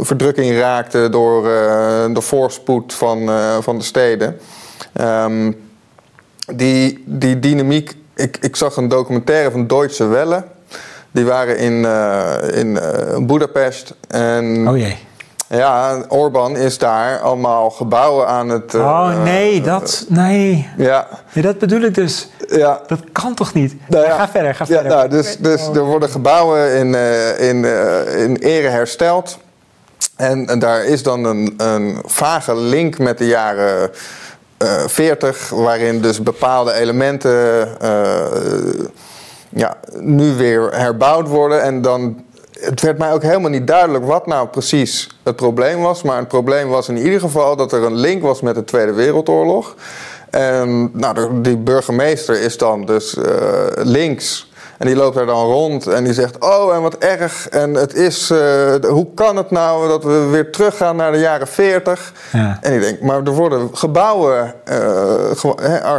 verdrukking 0.00 0.58
raakte 0.58 1.08
door 1.10 1.44
uh, 1.44 1.50
de 2.12 2.20
voorspoed 2.20 2.94
van, 2.94 3.30
van 3.62 3.78
de 3.78 3.84
steden. 3.84 4.38
Um, 5.00 5.68
die, 6.54 7.02
die 7.06 7.38
dynamiek, 7.38 7.94
ik, 8.14 8.38
ik 8.40 8.56
zag 8.56 8.76
een 8.76 8.88
documentaire 8.88 9.50
van 9.50 9.66
Deutsche 9.66 10.06
Welle. 10.06 10.44
Die 11.10 11.24
waren 11.24 11.58
in, 11.58 11.72
uh, 11.72 12.34
in 12.52 12.66
uh, 12.66 13.26
Budapest. 13.26 13.94
En 14.08 14.68
oh 14.68 14.76
jee. 14.76 14.96
Ja, 15.48 16.04
Orbán 16.08 16.56
is 16.56 16.78
daar 16.78 17.20
allemaal 17.20 17.70
gebouwen 17.70 18.26
aan 18.26 18.48
het. 18.48 18.74
Uh, 18.74 18.80
oh 18.80 19.22
nee, 19.22 19.60
dat. 19.60 20.04
Nee. 20.08 20.68
Ja. 20.76 21.06
nee. 21.32 21.44
Dat 21.44 21.58
bedoel 21.58 21.80
ik 21.80 21.94
dus. 21.94 22.28
Ja. 22.48 22.80
Dat 22.86 23.00
kan 23.12 23.34
toch 23.34 23.54
niet? 23.54 23.74
Nou 23.88 24.04
ja, 24.04 24.16
ga 24.16 24.28
verder, 24.28 24.54
ga 24.54 24.64
ja, 24.68 24.74
verder. 24.74 24.96
Nou, 24.96 25.08
dus 25.08 25.36
dus 25.36 25.60
er 25.60 25.84
worden 25.84 26.08
gebouwen 26.08 26.74
in, 26.74 26.94
in, 27.38 27.64
in 28.16 28.36
ere 28.36 28.68
hersteld. 28.68 29.38
En, 30.16 30.46
en, 30.46 30.58
daar 30.58 30.84
is 30.84 31.02
dan 31.02 31.24
een, 31.24 31.54
een 31.56 31.98
vage 32.04 32.56
link 32.56 32.98
met 32.98 33.18
de 33.18 33.26
jaren 33.26 33.90
uh, 34.62 34.86
40, 34.86 35.48
waarin 35.48 36.00
dus 36.00 36.22
bepaalde 36.22 36.72
elementen 36.72 37.68
uh, 37.82 38.84
ja, 39.48 39.76
nu 39.98 40.34
weer 40.34 40.68
herbouwd 40.72 41.28
worden. 41.28 41.62
En 41.62 41.82
dan, 41.82 42.24
het 42.60 42.80
werd 42.80 42.98
mij 42.98 43.12
ook 43.12 43.22
helemaal 43.22 43.50
niet 43.50 43.66
duidelijk 43.66 44.04
wat 44.04 44.26
nou 44.26 44.48
precies 44.48 45.08
het 45.22 45.36
probleem 45.36 45.80
was. 45.80 46.02
Maar 46.02 46.18
het 46.18 46.28
probleem 46.28 46.68
was 46.68 46.88
in 46.88 46.96
ieder 46.96 47.20
geval 47.20 47.56
dat 47.56 47.72
er 47.72 47.82
een 47.82 47.96
link 47.96 48.22
was 48.22 48.40
met 48.40 48.54
de 48.54 48.64
Tweede 48.64 48.92
Wereldoorlog. 48.92 49.74
En 50.30 50.90
nou, 50.92 51.40
die 51.40 51.56
burgemeester 51.56 52.40
is 52.40 52.58
dan 52.58 52.84
dus 52.84 53.14
uh, 53.14 53.24
links. 53.74 54.49
En 54.80 54.86
die 54.86 54.96
loopt 54.96 55.14
daar 55.14 55.26
dan 55.26 55.44
rond 55.44 55.86
en 55.86 56.04
die 56.04 56.12
zegt: 56.12 56.38
Oh, 56.38 56.74
en 56.74 56.82
wat 56.82 56.98
erg. 56.98 57.48
En 57.48 57.74
het 57.74 57.94
is, 57.94 58.30
uh, 58.30 58.74
hoe 58.88 59.06
kan 59.14 59.36
het 59.36 59.50
nou 59.50 59.88
dat 59.88 60.04
we 60.04 60.26
weer 60.30 60.52
teruggaan 60.52 60.96
naar 60.96 61.12
de 61.12 61.18
jaren 61.18 61.46
40? 61.46 62.12
Ja. 62.32 62.58
En 62.60 62.72
ik 62.72 62.80
denk: 62.80 63.00
Maar 63.00 63.22
er 63.24 63.32
worden 63.32 63.70
gebouwen, 63.72 64.54
uh, 64.70 65.98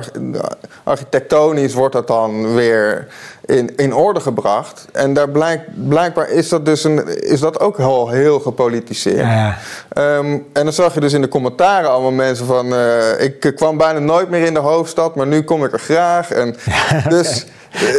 architectonisch 0.84 1.74
wordt 1.74 1.94
dat 1.94 2.08
dan 2.08 2.54
weer 2.54 3.08
in, 3.46 3.76
in 3.76 3.96
orde 3.96 4.20
gebracht. 4.20 4.86
En 4.92 5.14
daar 5.14 5.30
blijkt, 5.30 5.88
blijkbaar 5.88 6.30
is 6.30 6.50
dat, 6.50 6.66
dus 6.66 6.84
een, 6.84 7.22
is 7.22 7.40
dat 7.40 7.60
ook 7.60 7.80
al 7.80 8.10
heel 8.10 8.40
gepolitiseerd. 8.40 9.18
Ja. 9.18 9.58
Um, 9.98 10.46
en 10.54 10.64
dan 10.64 10.74
zag 10.74 10.94
je 10.94 11.00
dus 11.00 11.14
in 11.14 11.22
de 11.22 11.28
commentaren 11.28 11.90
allemaal 11.90 12.12
mensen 12.12 12.46
van... 12.46 12.74
Uh, 12.74 13.20
ik 13.20 13.52
kwam 13.56 13.78
bijna 13.78 14.00
nooit 14.00 14.30
meer 14.30 14.46
in 14.46 14.54
de 14.54 14.60
hoofdstad, 14.60 15.16
maar 15.16 15.28
nu 15.28 15.44
kom 15.44 15.64
ik 15.64 15.74
er 15.74 15.80
graag. 15.80 16.32
En 16.32 16.56
Ja, 16.66 17.02
dus 17.18 17.46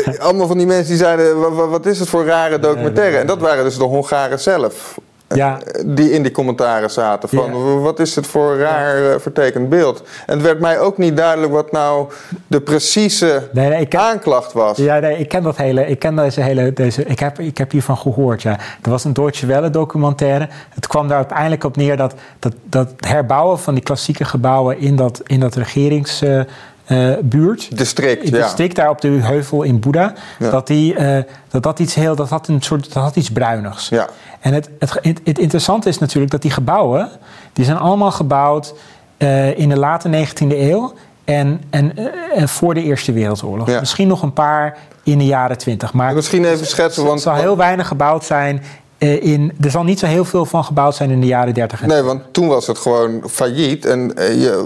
uh, 0.06 0.18
allemaal 0.18 0.46
van 0.46 0.58
die 0.58 0.66
mensen 0.66 0.88
die 0.88 0.96
zeiden... 0.96 1.54
Wat, 1.54 1.68
wat 1.68 1.86
is 1.86 1.98
het 1.98 2.08
voor 2.08 2.24
rare 2.24 2.58
documentaire? 2.58 3.16
En 3.16 3.26
dat 3.26 3.38
waren 3.38 3.64
dus 3.64 3.78
de 3.78 3.84
Hongaren 3.84 4.40
zelf. 4.40 4.98
Ja. 5.34 5.58
Die 5.86 6.12
in 6.12 6.22
die 6.22 6.32
commentaren 6.32 6.90
zaten. 6.90 7.28
Van 7.28 7.54
Ja. 7.54 7.78
wat 7.80 7.98
is 8.00 8.16
het 8.16 8.26
voor 8.26 8.58
raar 8.58 9.02
uh, 9.02 9.14
vertekend 9.18 9.68
beeld? 9.68 10.02
En 10.26 10.34
het 10.34 10.42
werd 10.42 10.60
mij 10.60 10.78
ook 10.80 10.98
niet 10.98 11.16
duidelijk 11.16 11.52
wat 11.52 11.72
nou 11.72 12.10
de 12.46 12.60
precieze 12.60 13.48
Nee, 13.52 13.68
nee, 13.68 13.86
ken- 13.86 14.00
aanklacht 14.00 14.52
was. 14.52 14.76
Ja, 14.76 14.98
nee, 14.98 15.18
ik 15.18 15.28
ken 15.28 15.42
dat 15.42 15.56
hele, 15.56 15.86
ik 15.86 15.98
ken 15.98 16.16
deze 16.16 16.40
hele, 16.40 16.72
deze, 16.72 17.04
ik 17.04 17.18
heb, 17.18 17.38
ik 17.38 17.58
heb 17.58 17.70
hiervan 17.70 17.96
gehoord, 17.96 18.42
ja. 18.42 18.58
Er 18.82 18.90
was 18.90 19.04
een 19.04 19.12
Deutsche 19.12 19.46
Welle 19.46 19.70
documentaire. 19.70 20.48
Het 20.68 20.86
kwam 20.86 21.08
daar 21.08 21.16
uiteindelijk 21.16 21.64
op 21.64 21.76
neer 21.76 21.96
dat, 21.96 22.14
dat, 22.38 22.52
dat 22.64 22.88
herbouwen 22.98 23.58
van 23.58 23.74
die 23.74 23.82
klassieke 23.82 24.24
gebouwen 24.24 24.78
in 24.78 24.96
dat, 24.96 25.20
in 25.26 25.40
dat 25.40 25.54
regeringsbuurt, 25.54 27.76
District, 27.76 28.22
het 28.24 28.34
ja. 28.34 28.42
district 28.42 28.76
daar 28.76 28.90
op 28.90 29.00
de 29.00 29.08
heuvel 29.08 29.62
in 29.62 29.80
Boeddha, 29.80 30.12
Ja. 30.38 30.50
dat, 30.50 30.66
die, 30.66 30.94
eh, 30.94 31.22
dat 31.48 31.62
dat 31.62 31.78
iets 31.78 31.94
heel, 31.94 32.16
dat 32.16 32.28
had 32.28 32.48
een 32.48 32.62
soort, 32.62 32.92
dat 32.92 33.02
had 33.02 33.16
iets 33.16 33.30
bruinigs. 33.32 33.88
Ja. 33.88 34.08
En 34.42 34.54
het, 34.54 34.70
het, 34.78 34.98
het, 35.02 35.20
het 35.24 35.38
interessante 35.38 35.88
is 35.88 35.98
natuurlijk 35.98 36.32
dat 36.32 36.42
die 36.42 36.50
gebouwen, 36.50 37.08
die 37.52 37.64
zijn 37.64 37.76
allemaal 37.76 38.10
gebouwd 38.10 38.74
eh, 39.16 39.58
in 39.58 39.68
de 39.68 39.76
late 39.78 40.26
19e 40.26 40.46
eeuw 40.48 40.92
en, 41.24 41.62
en, 41.70 41.96
eh, 41.96 42.04
en 42.34 42.48
voor 42.48 42.74
de 42.74 42.82
Eerste 42.82 43.12
Wereldoorlog. 43.12 43.68
Ja. 43.68 43.80
Misschien 43.80 44.08
nog 44.08 44.22
een 44.22 44.32
paar 44.32 44.78
in 45.02 45.18
de 45.18 45.26
jaren 45.26 45.58
20. 45.58 45.92
Maar 45.92 46.14
Misschien 46.14 46.44
even 46.44 46.66
schetsen, 46.66 47.02
er 47.02 47.08
want... 47.08 47.20
zal 47.20 47.34
heel 47.34 47.56
weinig 47.56 47.88
gebouwd 47.88 48.24
zijn. 48.24 48.62
eh, 48.98 49.22
in, 49.22 49.52
er 49.60 49.70
zal 49.70 49.84
niet 49.84 49.98
zo 49.98 50.06
heel 50.06 50.24
veel 50.24 50.44
van 50.44 50.64
gebouwd 50.64 50.94
zijn 50.94 51.10
in 51.10 51.20
de 51.20 51.26
jaren 51.26 51.54
30 51.54 51.82
en 51.82 51.88
Nee, 51.88 52.02
want 52.02 52.22
toen 52.32 52.48
was 52.48 52.66
het 52.66 52.78
gewoon 52.78 53.22
failliet. 53.30 53.86
En 53.86 54.12
je, 54.16 54.64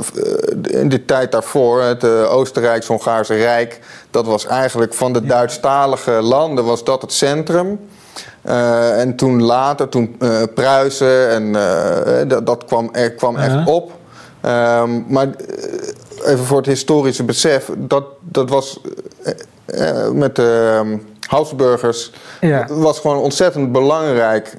in 0.62 0.88
die 0.88 1.04
tijd 1.04 1.32
daarvoor, 1.32 1.82
het 1.82 2.04
Oostenrijks-Hongaarse 2.04 3.34
Rijk... 3.34 3.80
dat 4.10 4.26
was 4.26 4.46
eigenlijk 4.46 4.94
van 4.94 5.12
de 5.12 5.26
Duitsstalige 5.26 6.10
landen 6.10 6.64
was 6.64 6.84
dat 6.84 7.02
het 7.02 7.12
centrum. 7.12 7.78
Eh, 8.46 9.00
en 9.00 9.16
toen 9.16 9.42
later, 9.42 9.88
toen 9.88 10.16
eh, 10.18 10.42
Pruisen 10.54 11.30
en 11.30 11.56
eh, 11.56 12.28
dat, 12.28 12.46
dat 12.46 12.64
kwam, 12.64 12.88
er 12.92 13.12
kwam 13.12 13.36
echt 13.36 13.66
op. 13.66 13.92
Ehm, 14.40 15.00
maar 15.08 15.28
even 16.24 16.44
voor 16.44 16.56
het 16.56 16.66
historische 16.66 17.24
besef, 17.24 17.70
dat, 17.78 18.04
dat 18.20 18.50
was 18.50 18.80
met 20.12 20.36
de 20.36 20.78
ehm, 20.78 20.98
Habsburgers... 21.28 22.12
Ja. 22.40 22.60
Het 22.60 22.70
was 22.70 22.98
gewoon 22.98 23.16
ontzettend 23.16 23.72
belangrijk. 23.72 24.54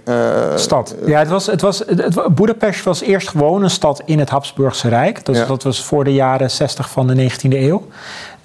stad. 0.55 0.95
Ja, 1.05 1.19
het 1.19 1.27
was, 1.27 1.45
het 1.45 1.61
was, 1.61 1.79
het, 1.85 2.35
Boedapest 2.35 2.83
was 2.83 3.01
eerst 3.01 3.29
gewoon 3.29 3.63
een 3.63 3.69
stad 3.69 4.01
in 4.05 4.19
het 4.19 4.29
Habsburgse 4.29 4.89
Rijk. 4.89 5.25
Dus 5.25 5.37
Ja. 5.37 5.45
dat 5.45 5.63
was 5.63 5.83
voor 5.83 6.03
de 6.03 6.13
jaren 6.13 6.51
60 6.51 6.89
van 6.89 7.07
de 7.07 7.29
19e 7.31 7.57
eeuw. 7.57 7.87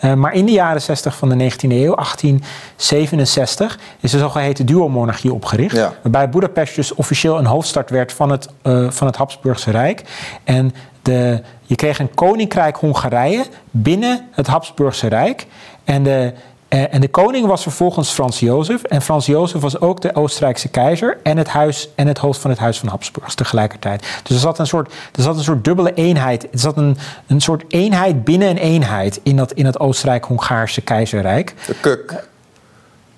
Eh, 0.02 0.14
maar 0.14 0.32
in 0.32 0.46
de 0.46 0.52
jaren 0.52 0.82
60 0.82 1.16
van 1.16 1.28
de 1.28 1.34
19e 1.34 1.72
eeuw, 1.72 1.94
1867, 1.94 3.78
is 4.00 4.10
de 4.10 4.18
zogeheten 4.18 4.66
duomonarchie 4.66 5.32
opgericht. 5.32 5.76
Ja. 5.76 5.92
Waarbij 6.02 6.28
Boedapest 6.28 6.76
dus 6.76 6.94
officieel 6.94 7.38
een 7.38 7.46
hoofdstad 7.46 7.90
werd 7.90 8.12
van 8.12 8.30
het, 8.30 8.48
eh, 8.62 8.90
van 8.90 9.06
het 9.06 9.16
Habsburgse 9.16 9.70
Rijk. 9.70 10.02
En 10.44 10.74
de, 11.02 11.42
je 11.62 11.74
kreeg 11.74 11.98
een 11.98 12.14
koninkrijk 12.14 12.76
Hongarije 12.76 13.44
binnen 13.70 14.28
het 14.30 14.46
Habsburgse 14.46 15.06
Rijk. 15.06 15.46
En 15.84 16.02
de, 16.02 16.32
en 16.72 17.00
de 17.00 17.08
koning 17.08 17.46
was 17.46 17.62
vervolgens 17.62 18.10
Frans 18.10 18.40
Jozef. 18.40 18.82
En 18.82 19.02
Frans 19.02 19.26
Jozef 19.26 19.60
was 19.60 19.80
ook 19.80 20.00
de 20.00 20.14
Oostenrijkse 20.14 20.68
keizer 20.68 21.18
en 21.22 21.36
het, 21.36 21.48
huis, 21.48 21.88
en 21.94 22.06
het 22.06 22.18
hoofd 22.18 22.40
van 22.40 22.50
het 22.50 22.58
Huis 22.58 22.78
van 22.78 22.88
Habsburgs 22.88 23.34
tegelijkertijd. 23.34 24.06
Dus 24.22 24.36
er 24.36 24.42
zat 24.42 24.58
een 24.58 24.66
soort, 24.66 24.92
er 25.14 25.22
zat 25.22 25.36
een 25.36 25.42
soort 25.42 25.64
dubbele 25.64 25.94
eenheid. 25.94 26.42
Er 26.42 26.58
zat 26.58 26.76
een, 26.76 26.96
een 27.26 27.40
soort 27.40 27.64
eenheid 27.68 28.24
binnen 28.24 28.48
een 28.48 28.56
eenheid 28.56 29.20
in 29.22 29.36
dat, 29.36 29.52
in 29.52 29.66
het 29.66 29.80
Oostenrijk-Hongaarse 29.80 30.80
keizerrijk. 30.80 31.54
Kuk. 31.80 32.28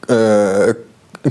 Eh, 0.06 0.68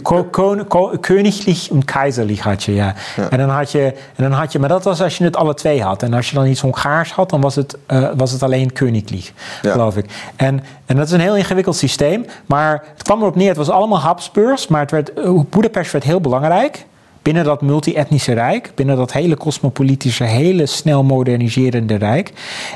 Ko, 0.02 0.24
kon- 0.24 0.68
ko- 0.68 0.98
königlich 1.02 1.72
en 1.72 1.86
keizerlich 1.86 2.42
had 2.44 2.64
je, 2.64 2.74
ja. 2.74 2.94
Ja. 3.16 3.30
En, 3.30 3.38
dan 3.38 3.50
had 3.50 3.72
je, 3.72 3.84
en 4.16 4.24
dan 4.24 4.32
had 4.32 4.52
je, 4.52 4.60
maar 4.60 4.70
dat 4.70 4.84
was 4.84 5.02
als 5.02 5.18
je 5.18 5.24
het 5.24 5.36
alle 5.36 5.54
twee 5.54 5.82
had. 5.84 6.04
En 6.04 6.14
als 6.14 6.30
je 6.30 6.36
dan 6.36 6.46
iets 6.48 6.62
Hongaars 6.62 7.12
had, 7.12 7.30
dan 7.30 7.42
was 7.42 7.56
het, 7.56 7.78
eh, 7.86 8.08
was 8.18 8.32
het 8.32 8.44
alleen 8.44 8.72
königlich, 8.74 9.32
Ja. 9.62 9.72
geloof 9.72 9.98
ik. 9.98 10.06
En, 10.36 10.64
en 10.86 10.96
dat 10.96 11.06
is 11.06 11.12
een 11.12 11.20
heel 11.20 11.36
ingewikkeld 11.36 11.76
systeem. 11.76 12.26
Maar 12.46 12.84
het 12.94 13.04
kwam 13.04 13.22
erop 13.22 13.36
neer, 13.36 13.48
het 13.48 13.58
was 13.58 13.70
allemaal 13.70 14.00
Habsburgs, 14.00 14.68
maar 14.68 14.82
het 14.82 14.92
werd, 14.92 15.14
eh, 15.14 15.40
Boedapest 15.50 15.92
werd 15.92 16.04
heel 16.04 16.22
belangrijk. 16.22 16.86
Binnen 17.24 17.44
dat 17.44 17.62
multi-etnische 17.62 18.34
rijk, 18.34 18.72
binnen 18.76 18.96
dat 18.98 19.12
hele 19.14 19.38
cosmopolitische, 19.38 20.24
hele 20.24 20.66
snel 20.66 21.04
moderniserende 21.04 21.96
rijk. 21.96 22.32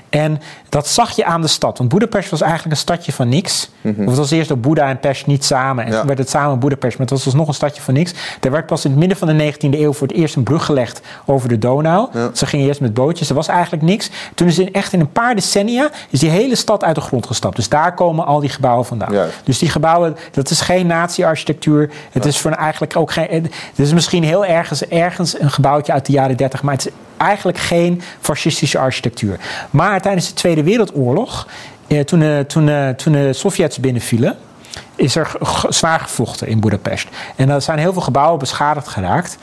En 0.10 0.42
dat 0.70 0.88
zag 0.88 1.16
je 1.16 1.26
aan 1.26 1.42
de 1.42 1.48
stad. 1.48 1.78
Want 1.78 1.90
Boedapest 1.90 2.30
was 2.30 2.42
eigenlijk 2.42 2.72
een 2.72 2.78
stadje 2.78 3.12
van 3.12 3.30
niks. 3.30 3.70
Of 3.84 3.96
het 4.06 4.16
was 4.18 4.32
eerst 4.32 4.48
door 4.48 4.58
Boeddha 4.58 4.90
en 4.90 5.00
Pest 5.00 5.26
niet 5.28 5.46
samen. 5.46 5.86
En 5.86 5.92
Ja. 5.92 5.98
toen 5.98 6.08
werd 6.08 6.20
het 6.20 6.30
samen 6.30 6.60
Boedapest, 6.60 6.98
maar 6.98 7.08
het 7.08 7.16
was 7.16 7.26
alsnog 7.26 7.48
een 7.48 7.54
stadje 7.54 7.82
van 7.82 7.94
niks. 7.94 8.14
Er 8.42 8.52
werd 8.52 8.66
pas 8.66 8.86
in 8.86 8.90
het 8.92 9.00
midden 9.00 9.18
van 9.18 9.28
de 9.28 9.34
19e 9.34 9.80
eeuw 9.80 9.94
voor 9.94 10.08
het 10.08 10.16
eerst 10.18 10.36
een 10.36 10.44
brug 10.44 10.66
gelegd 10.66 11.02
over 11.26 11.50
de 11.50 11.58
Donau. 11.60 12.10
Ja. 12.14 12.30
Ze 12.34 12.46
gingen 12.46 12.66
eerst 12.68 12.82
met 12.82 12.94
bootjes, 12.94 13.30
er 13.30 13.36
was 13.36 13.48
eigenlijk 13.48 13.84
niks. 13.84 14.10
Toen 14.36 14.48
is 14.48 14.60
in, 14.60 14.74
echt 14.74 14.94
in 14.94 15.00
een 15.00 15.12
paar 15.12 15.36
decennia 15.36 15.90
is 16.10 16.20
die 16.20 16.30
hele 16.30 16.56
stad 16.56 16.84
uit 16.84 16.96
de 16.96 17.02
grond 17.02 17.26
gestapt. 17.28 17.56
Dus 17.56 17.70
daar 17.70 17.94
komen 17.94 18.26
al 18.26 18.40
die 18.40 18.50
gebouwen 18.50 18.86
vandaan. 18.86 19.14
Dus 19.44 19.60
die 19.60 19.70
gebouwen, 19.70 20.18
dat 20.32 20.50
is 20.50 20.62
geen 20.62 20.88
nazi-architectuur. 20.88 21.90
Het 22.12 22.26
is 22.26 22.38
voor 22.40 22.52
eigenlijk 22.52 22.96
ook 22.96 23.12
geen. 23.12 23.28
Het 23.32 23.80
is 23.80 23.94
misschien 23.94 24.24
heel 24.24 24.37
ergens, 24.46 24.88
ergens 24.88 25.40
een 25.40 25.52
gebouwtje 25.52 25.94
uit 25.94 26.06
de 26.06 26.12
jaren 26.12 26.38
30, 26.38 26.64
maar 26.64 26.74
het 26.74 26.86
is 26.86 26.92
eigenlijk 27.18 27.58
geen 27.58 28.02
fascistische 28.20 28.80
architectuur. 28.80 29.40
Maar 29.70 30.02
tijdens 30.02 30.28
de 30.28 30.34
Tweede 30.34 30.64
Wereldoorlog, 30.64 31.48
eh, 31.88 32.00
toen, 32.00 32.20
de, 32.20 32.44
toen, 32.48 32.66
de, 32.66 32.94
toen 32.98 33.14
de 33.14 33.34
Sovjets 33.34 33.80
binnenvielen, 33.80 34.38
is 34.96 35.16
er 35.16 35.32
zwaar 35.70 36.00
gevochten 36.00 36.48
in 36.48 36.60
Boedapest. 36.60 37.08
En 37.36 37.50
er 37.50 37.62
zijn 37.62 37.80
heel 37.80 37.94
veel 37.94 38.02
gebouwen 38.02 38.40
beschadigd 38.40 38.88
geraakt. 38.88 39.38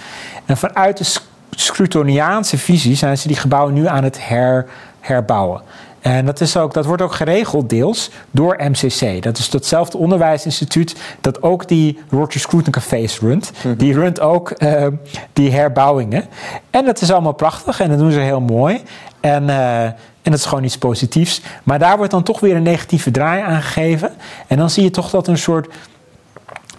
En 0.45 0.57
vanuit 0.57 0.97
de 0.97 1.05
Sc- 1.05 1.23
Scrutoniaanse 1.51 2.59
visie 2.59 2.97
zijn 2.97 3.19
ze 3.19 3.29
die 3.29 3.37
gebouwen 3.37 3.75
nu 3.75 3.87
aan 3.87 4.05
het 4.05 4.29
her, 4.29 4.67
herbouwen. 5.01 5.63
En 6.05 6.27
dat, 6.27 6.41
is 6.41 6.57
ook, 6.57 6.75
dat 6.75 6.85
wordt 6.87 7.03
ook 7.03 7.15
geregeld 7.15 7.69
deels 7.69 8.11
door 8.31 8.57
MCC. 8.59 9.23
Dat 9.23 9.39
is 9.39 9.51
datzelfde 9.51 9.99
onderwijsinstituut 9.99 10.97
dat 11.21 11.43
ook 11.43 11.69
die 11.69 11.99
Roger 12.11 12.41
Scruton 12.41 12.73
Cafés 12.73 13.21
runt. 13.21 13.53
Mhm. 13.65 13.77
Die 13.77 13.95
runt 13.95 14.21
ook 14.21 14.53
uh, 14.59 14.87
die 15.33 15.51
herbouwingen. 15.53 16.25
En 16.71 16.85
dat 16.85 17.01
is 17.01 17.13
allemaal 17.13 17.33
prachtig 17.33 17.81
en 17.81 17.89
dat 17.89 17.99
doen 17.99 18.11
ze 18.11 18.19
heel 18.19 18.41
mooi. 18.41 18.83
En, 19.21 19.43
uh, 19.43 19.85
en 19.85 19.97
dat 20.23 20.35
is 20.35 20.45
gewoon 20.45 20.65
iets 20.65 20.79
positiefs. 20.79 21.41
Maar 21.63 21.79
daar 21.79 21.97
wordt 21.97 22.13
dan 22.13 22.23
toch 22.23 22.41
weer 22.41 22.57
een 22.57 22.63
negatieve 22.63 23.11
draai 23.11 23.43
aan 23.43 23.63
gegeven. 23.63 24.11
En 24.47 24.57
dan 24.57 24.71
zie 24.71 24.83
je 24.83 24.91
toch 24.91 25.11
dat 25.11 25.29
een 25.29 25.39
soort 25.39 25.69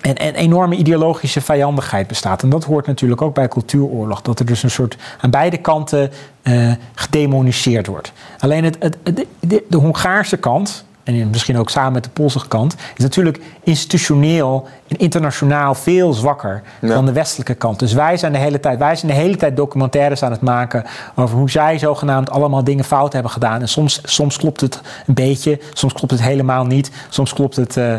en, 0.06 0.16
en 0.16 0.36
enorme 0.36 0.76
ideologische 0.76 1.41
vijandigheid 1.41 2.08
bestaat. 2.08 2.43
En 2.43 2.49
dat 2.49 2.64
hoort 2.64 2.88
natuurlijk 2.88 3.22
ook 3.22 3.34
bij 3.34 3.47
cultuuroorlog. 3.47 4.22
Dat 4.22 4.39
er 4.39 4.45
dus 4.45 4.64
een 4.64 4.72
soort 4.72 4.97
aan 5.22 5.30
beide 5.30 5.58
kanten 5.58 6.12
uh, 6.43 6.72
gedemoniseerd 6.95 7.88
wordt. 7.88 8.12
Alleen 8.39 8.64
het, 8.64 8.78
het, 8.80 8.97
de, 9.39 9.64
de, 9.68 9.78
Hongaarse 9.78 10.38
kant, 10.38 10.86
en 11.03 11.30
misschien 11.30 11.58
ook 11.58 11.70
samen 11.70 11.93
met 11.93 12.03
de 12.03 12.10
Poolse 12.10 12.47
kant, 12.47 12.76
is 12.95 13.03
natuurlijk 13.03 13.39
institutioneel 13.64 14.68
en 14.88 14.97
internationaal 14.97 15.76
veel 15.76 16.14
zwakker 16.14 16.62
dan 16.82 17.06
de 17.06 17.12
westelijke 17.12 17.53
kant. 17.53 17.80
Dus 17.80 17.93
wij 17.93 18.18
zijn 18.18 18.32
de 18.32 18.38
hele 18.38 18.60
tijd, 18.60 18.80
wij 18.80 18.95
zijn 18.95 19.12
de 19.12 19.18
hele 19.18 19.36
tijd 19.36 19.56
documentaires 19.56 20.24
aan 20.24 20.32
het 20.32 20.41
maken 20.41 20.86
over 21.16 21.38
hoe 21.38 21.49
zij 21.49 21.78
zogenaamd 21.78 22.30
allemaal 22.30 22.64
dingen 22.64 22.84
fout 22.84 23.14
hebben 23.14 23.32
gedaan. 23.32 23.62
En 23.62 23.70
soms, 23.70 24.01
soms 24.03 24.38
klopt 24.38 24.62
het 24.62 24.82
een 25.08 25.14
beetje, 25.14 25.60
soms 25.74 25.93
klopt 25.93 26.12
het 26.12 26.22
helemaal 26.22 26.66
niet, 26.66 26.91
soms 27.10 27.34
klopt 27.34 27.56
het. 27.56 27.76
Uh, 27.76 27.95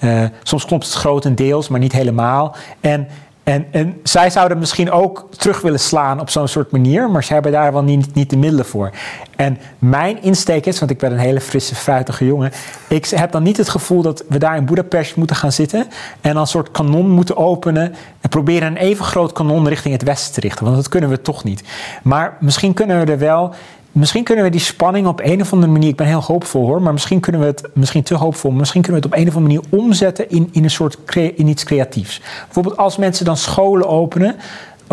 uh, 0.00 0.24
soms 0.42 0.64
klopt 0.64 0.84
het 0.84 0.94
grotendeels, 0.94 1.68
maar 1.68 1.80
niet 1.80 1.92
helemaal. 1.92 2.56
En, 2.80 3.08
en, 3.42 3.66
en 3.70 4.00
zij 4.02 4.30
zouden 4.30 4.58
misschien 4.58 4.90
ook 4.90 5.28
terug 5.36 5.60
willen 5.60 5.80
slaan 5.80 6.20
op 6.20 6.30
zo'n 6.30 6.48
soort 6.48 6.70
manier, 6.70 7.10
maar 7.10 7.24
ze 7.24 7.32
hebben 7.32 7.52
daar 7.52 7.72
wel 7.72 7.82
niet, 7.82 8.14
niet 8.14 8.30
de 8.30 8.36
middelen 8.36 8.64
voor. 8.64 8.90
En 9.36 9.58
mijn 9.78 10.22
insteek 10.22 10.66
is, 10.66 10.78
want 10.78 10.90
ik 10.90 10.98
ben 10.98 11.12
een 11.12 11.18
hele 11.18 11.40
frisse, 11.40 11.74
fruitige 11.74 12.26
jongen, 12.26 12.52
ik 12.88 13.06
heb 13.06 13.32
dan 13.32 13.42
niet 13.42 13.56
het 13.56 13.68
gevoel 13.68 14.02
dat 14.02 14.24
we 14.28 14.38
daar 14.38 14.56
in 14.56 14.64
Budapest 14.64 15.16
moeten 15.16 15.36
gaan 15.36 15.52
zitten 15.52 15.80
en 16.20 16.32
dan 16.32 16.36
een 16.36 16.46
soort 16.46 16.70
kanon 16.70 17.10
moeten 17.10 17.36
openen 17.36 17.94
en 18.20 18.28
proberen 18.28 18.68
een 18.68 18.76
even 18.76 19.04
groot 19.04 19.32
kanon 19.32 19.68
richting 19.68 19.94
het 19.94 20.02
westen 20.02 20.32
te 20.32 20.40
richten, 20.40 20.64
want 20.64 20.76
dat 20.76 20.88
kunnen 20.88 21.10
we 21.10 21.22
toch 21.22 21.44
niet. 21.44 21.62
Maar 22.02 22.36
misschien 22.40 22.74
kunnen 22.74 23.04
we 23.04 23.12
er 23.12 23.18
wel 23.18 23.54
misschien 23.92 24.24
kunnen 24.24 24.44
we 24.44 24.50
die 24.50 24.60
spanning 24.60 25.06
op 25.06 25.20
een 25.22 25.40
of 25.40 25.52
andere 25.52 25.72
manier, 25.72 25.88
ik 25.88 25.96
ben 25.96 26.06
heel 26.06 26.22
hoopvol 26.22 26.66
hoor, 26.66 26.82
maar 26.82 26.92
misschien 26.92 27.20
kunnen 27.20 27.40
we 27.40 27.46
het, 27.46 27.68
misschien 27.72 28.02
te 28.02 28.14
hoopvol, 28.14 28.50
misschien 28.50 28.82
kunnen 28.82 29.00
we 29.00 29.06
het 29.06 29.16
op 29.16 29.22
een 29.22 29.28
of 29.28 29.36
andere 29.36 29.54
manier 29.54 29.82
omzetten 29.84 30.30
in, 30.30 30.48
in 30.52 30.64
een 30.64 30.70
soort 30.70 30.98
in 31.14 31.46
iets 31.46 31.64
creatiefs. 31.64 32.20
Bijvoorbeeld 32.44 32.76
als 32.76 32.96
mensen 32.96 33.24
dan 33.24 33.36
scholen 33.36 33.88
openen, 33.88 34.36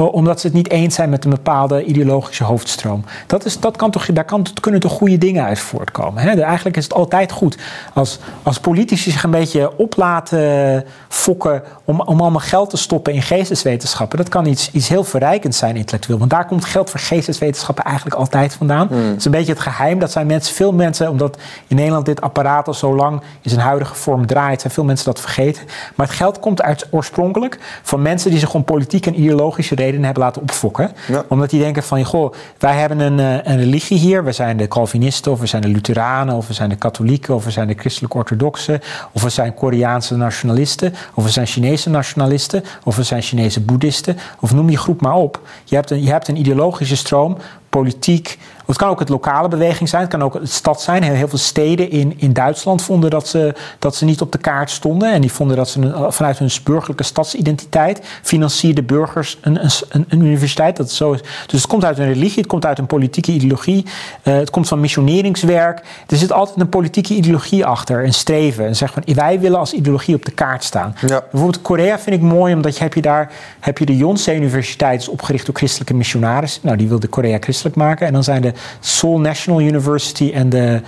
omdat 0.05 0.39
ze 0.39 0.47
het 0.47 0.55
niet 0.55 0.69
eens 0.69 0.95
zijn 0.95 1.09
met 1.09 1.23
een 1.23 1.29
bepaalde 1.29 1.83
ideologische 1.83 2.43
hoofdstroom. 2.43 3.03
Dat 3.27 3.45
is, 3.45 3.59
dat 3.59 3.77
kan 3.77 3.91
toch, 3.91 4.05
daar 4.05 4.25
kan, 4.25 4.45
kunnen 4.61 4.79
toch 4.79 4.91
goede 4.91 5.17
dingen 5.17 5.43
uit 5.43 5.59
voortkomen. 5.59 6.23
Hè? 6.23 6.41
Eigenlijk 6.41 6.77
is 6.77 6.83
het 6.83 6.93
altijd 6.93 7.31
goed 7.31 7.57
als, 7.93 8.19
als 8.43 8.59
politici 8.59 9.11
zich 9.11 9.23
een 9.23 9.31
beetje 9.31 9.77
op 9.77 9.95
laten 9.95 10.85
fokken 11.07 11.63
om, 11.83 12.01
om 12.01 12.19
allemaal 12.19 12.39
geld 12.39 12.69
te 12.69 12.77
stoppen 12.77 13.13
in 13.13 13.21
geesteswetenschappen. 13.21 14.17
Dat 14.17 14.29
kan 14.29 14.45
iets, 14.45 14.71
iets 14.71 14.87
heel 14.87 15.03
verrijkends 15.03 15.57
zijn 15.57 15.75
intellectueel. 15.75 16.17
Want 16.19 16.29
daar 16.31 16.45
komt 16.45 16.65
geld 16.65 16.89
voor 16.89 16.99
geesteswetenschappen 16.99 17.83
eigenlijk 17.83 18.15
altijd 18.15 18.53
vandaan. 18.53 18.87
Hmm. 18.87 18.97
Het 18.97 19.17
is 19.17 19.25
een 19.25 19.31
beetje 19.31 19.51
het 19.53 19.61
geheim. 19.61 19.99
Dat 19.99 20.11
zijn 20.11 20.27
mensen, 20.27 20.55
veel 20.55 20.73
mensen, 20.73 21.09
omdat 21.09 21.37
in 21.67 21.75
Nederland 21.75 22.05
dit 22.05 22.21
apparaat 22.21 22.67
al 22.67 22.73
zo 22.73 22.95
lang 22.95 23.21
in 23.41 23.49
zijn 23.49 23.61
huidige 23.61 23.95
vorm 23.95 24.25
draait, 24.25 24.61
zijn 24.61 24.73
veel 24.73 24.83
mensen 24.83 25.05
dat 25.05 25.19
vergeten. 25.19 25.63
Maar 25.95 26.07
het 26.07 26.15
geld 26.15 26.39
komt 26.39 26.61
uit, 26.61 26.87
oorspronkelijk 26.91 27.59
van 27.83 28.01
mensen 28.01 28.29
die 28.29 28.39
zich 28.39 28.53
om 28.53 28.63
politiek 28.63 29.05
en 29.05 29.19
ideologische 29.19 29.75
redenen 29.75 29.85
hebben 29.93 30.23
laten 30.23 30.41
opfokken. 30.41 30.91
Omdat 31.27 31.49
die 31.49 31.59
denken 31.59 31.83
van, 31.83 32.03
goh, 32.03 32.33
wij 32.57 32.75
hebben 32.75 32.99
een, 32.99 33.19
eh, 33.19 33.51
een 33.51 33.57
religie 33.57 33.97
hier. 33.97 34.23
We 34.23 34.31
zijn 34.31 34.57
de 34.57 34.67
Calvinisten, 34.67 35.31
of 35.31 35.39
we 35.39 35.45
zijn 35.45 35.61
de 35.61 35.67
Lutheranen, 35.67 36.35
of 36.35 36.47
we 36.47 36.53
zijn 36.53 36.69
de 36.69 36.75
katholieken, 36.75 37.35
of 37.35 37.43
we 37.43 37.51
zijn 37.51 37.67
de 37.67 37.75
christelijk-orthodoxen, 37.77 38.79
of 39.11 39.21
we 39.21 39.29
zijn 39.29 39.53
Koreaanse 39.53 40.15
nationalisten, 40.15 40.93
of 41.13 41.23
we 41.23 41.29
zijn 41.29 41.47
Chinese 41.47 41.89
nationalisten, 41.89 42.63
of 42.83 42.95
we 42.95 43.03
zijn 43.03 43.21
Chinese 43.21 43.61
boeddhisten, 43.61 44.17
of 44.39 44.53
noem 44.53 44.67
die 44.67 44.77
groep 44.77 45.01
maar 45.01 45.15
op. 45.15 45.41
Je 45.63 45.75
hebt 45.75 45.91
een, 45.91 46.03
je 46.03 46.09
hebt 46.09 46.27
een 46.27 46.38
ideologische 46.38 46.95
stroom, 46.95 47.38
politiek, 47.69 48.38
het 48.68 48.78
kan 48.78 48.89
ook 48.89 48.99
het 48.99 49.09
lokale 49.09 49.47
beweging 49.47 49.89
zijn, 49.89 50.01
het 50.01 50.11
kan 50.11 50.24
ook 50.24 50.34
het 50.34 50.51
stad 50.51 50.82
zijn. 50.82 51.03
Heel 51.03 51.28
veel 51.28 51.38
steden 51.38 51.91
in, 51.91 52.13
in 52.18 52.34
Duitsland 52.34 52.82
vonden 52.82 53.09
dat 53.09 53.28
ze, 53.28 53.53
dat 53.80 53.95
ze 53.95 54.05
niet 54.05 54.22
op 54.22 54.32
de 54.32 54.38
kaart 54.38 54.70
stonden. 54.70 55.13
En 55.13 55.22
die 55.22 55.32
vonden 55.32 55.57
dat 55.57 55.70
ze 55.70 56.07
vanuit 56.09 56.38
hun 56.38 56.49
burgerlijke 56.63 57.03
stadsidentiteit 57.03 58.01
financierden 58.22 58.86
burgers 58.86 59.38
een, 59.41 59.63
een, 59.63 60.05
een, 60.09 60.22
universiteit. 60.26 60.78
Dat 60.78 60.91
zo 60.91 61.11
is. 61.11 61.22
Dus 61.22 61.61
het 61.61 61.68
komt 61.68 61.86
uit 61.86 61.97
een 61.97 62.13
religie, 62.13 62.38
het 62.38 62.47
komt 62.47 62.65
uit 62.65 62.80
een 62.80 62.86
politieke 62.86 63.32
ideologie, 63.32 63.86
uh, 64.24 64.34
het 64.34 64.49
komt 64.49 64.68
van 64.68 64.80
missioneringswerk. 64.80 65.82
Er 66.07 66.18
zit 66.18 66.32
altijd 66.32 66.59
een 66.59 66.70
politieke 66.70 67.13
ideologie 67.13 67.65
achter, 67.65 68.03
een 68.03 68.13
streven. 68.13 68.65
En 68.65 68.76
zeg 68.76 68.93
van 68.93 69.03
wij 69.05 69.39
willen 69.39 69.59
als 69.59 69.74
ideologie 69.74 70.15
op 70.15 70.26
de 70.26 70.32
kaart 70.32 70.63
staan. 70.63 70.95
Ja. 71.01 71.24
Bijvoorbeeld 71.32 71.61
Korea 71.61 71.99
vind 71.99 72.15
ik 72.15 72.22
mooi, 72.22 72.53
omdat 72.53 72.78
je, 72.78 72.84
heb 72.84 72.93
je 72.93 73.01
daar 73.01 73.32
heb 73.59 73.78
je 73.78 73.86
de 73.86 73.97
Yonsei 73.97 74.38
Universiteit, 74.38 75.01
is 75.01 75.07
opgericht 75.07 75.45
door 75.45 75.55
christelijke 75.55 75.93
missionarissen. 75.93 76.61
Nou, 76.63 76.78
die 76.78 76.88
wilde 76.88 77.07
Korea 77.07 77.38
christelijk 77.39 77.76
maken. 77.76 78.07
En 78.07 78.13
dan 78.13 78.24
zijn 78.24 78.41
de 78.41 78.53
Seoul 78.80 79.20
National 79.20 79.62
University 79.62 80.32
en 80.34 80.49
de, 80.49 80.82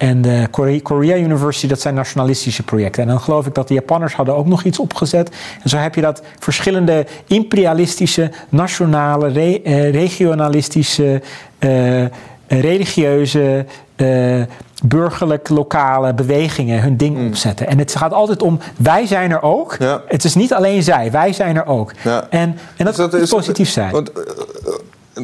en 0.00 0.22
de 0.22 0.48
Korea, 0.82 1.16
University, 1.16 1.66
dat 1.66 1.80
zijn 1.80 1.94
nationalistische 1.94 2.62
projecten. 2.62 3.02
En 3.02 3.08
dan 3.08 3.20
geloof 3.20 3.46
ik 3.46 3.54
dat 3.54 3.68
de 3.68 3.74
Japanners 3.74 4.14
hadden 4.14 4.36
ook 4.36 4.46
nog 4.46 4.62
iets 4.62 4.78
opgezet. 4.78 5.30
En 5.62 5.68
zo 5.68 5.76
heb 5.76 5.94
je 5.94 6.00
dat 6.00 6.22
verschillende 6.38 7.06
imperialistische, 7.26 8.30
nationale, 8.48 9.60
eh, 9.62 9.90
regionalistische, 9.90 11.22
uh, 11.58 12.04
religieuze, 12.46 13.66
uh, 13.96 14.42
burgerlijk 14.84 15.48
lokale 15.48 16.14
bewegingen 16.14 16.82
hun 16.82 16.96
ding 16.96 17.16
mm. 17.16 17.26
opzetten. 17.26 17.66
En 17.66 17.78
het 17.78 17.96
gaat 17.96 18.12
altijd 18.12 18.42
om, 18.42 18.58
wij 18.76 19.06
zijn 19.06 19.30
er 19.30 19.42
ook. 19.42 19.76
Het 20.06 20.24
is 20.24 20.34
niet 20.34 20.52
alleen 20.52 20.82
zij, 20.82 21.10
wij 21.10 21.32
zijn 21.32 21.56
er 21.56 21.66
ook. 21.66 21.92
Ja. 22.04 22.26
En, 22.30 22.58
en 22.76 22.84
dat, 22.84 22.96
dus 22.96 23.10
dat 23.10 23.14
is 23.14 23.30
positief 23.30 23.68
zijn. 23.68 23.90
Want, 23.92 24.10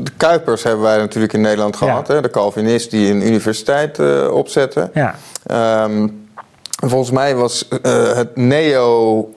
de 0.02 0.10
Kuipers 0.16 0.62
hebben 0.62 0.82
wij 0.82 0.96
natuurlijk 0.96 1.32
in 1.32 1.40
Nederland 1.40 1.76
gehad. 1.76 2.08
Hè? 2.08 2.20
De 2.20 2.30
Calvinist 2.30 2.90
die 2.90 3.10
een 3.10 3.26
universiteit 3.26 3.98
uh, 3.98 4.32
opzette. 4.32 4.90
Ja. 4.94 5.14
Um, 5.84 6.28
volgens 6.86 7.10
mij 7.10 7.34
was 7.34 7.68
uh, 7.86 8.12
het 8.12 8.36
neo 8.36 9.18
eh, 9.18 9.35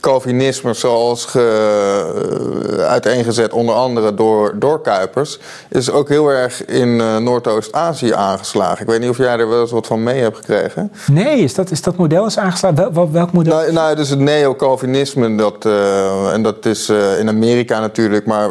Calvinisme 0.00 0.74
zoals 0.74 1.24
ge, 1.24 2.76
eh, 2.78 2.84
uiteengezet 2.84 3.52
onder 3.52 3.74
andere 3.74 4.14
door, 4.14 4.58
door 4.58 4.80
Kuipers, 4.80 5.38
is 5.68 5.90
ook 5.90 6.08
heel 6.08 6.28
erg 6.28 6.64
in 6.64 6.88
uh, 6.88 7.16
Noordoost-Azië 7.16 8.12
aangeslagen. 8.12 8.80
Ik 8.80 8.86
weet 8.86 9.00
niet 9.00 9.10
of 9.10 9.16
jij 9.16 9.38
er 9.38 9.48
wel 9.48 9.60
eens 9.60 9.70
wat 9.70 9.86
van 9.86 10.02
mee 10.02 10.20
hebt 10.20 10.36
gekregen. 10.36 10.92
Nee, 11.06 11.38
is 11.38 11.54
dat, 11.54 11.70
is 11.70 11.82
dat 11.82 11.96
model 11.96 12.26
is 12.26 12.38
aangeslagen? 12.38 12.94
Wel, 12.94 13.10
welk 13.12 13.32
model? 13.32 13.56
Nou, 13.56 13.72
nou, 13.72 13.96
dus 13.96 14.08
het 14.08 14.18
neo-Calvinisme, 14.18 15.34
dat, 15.34 15.64
uh, 15.64 16.32
en 16.32 16.42
dat 16.42 16.66
is 16.66 16.88
uh, 16.88 17.18
in 17.18 17.28
Amerika 17.28 17.80
natuurlijk, 17.80 18.26
maar 18.26 18.50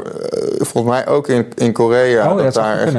volgens 0.57 0.93
mij 0.93 1.07
ook 1.07 1.27
in, 1.27 1.47
in 1.55 1.71
Korea. 1.71 2.31
Oh, 2.31 2.35
dat, 2.35 2.43
dat 2.43 2.53
daar 2.53 2.77
echt, 2.77 2.93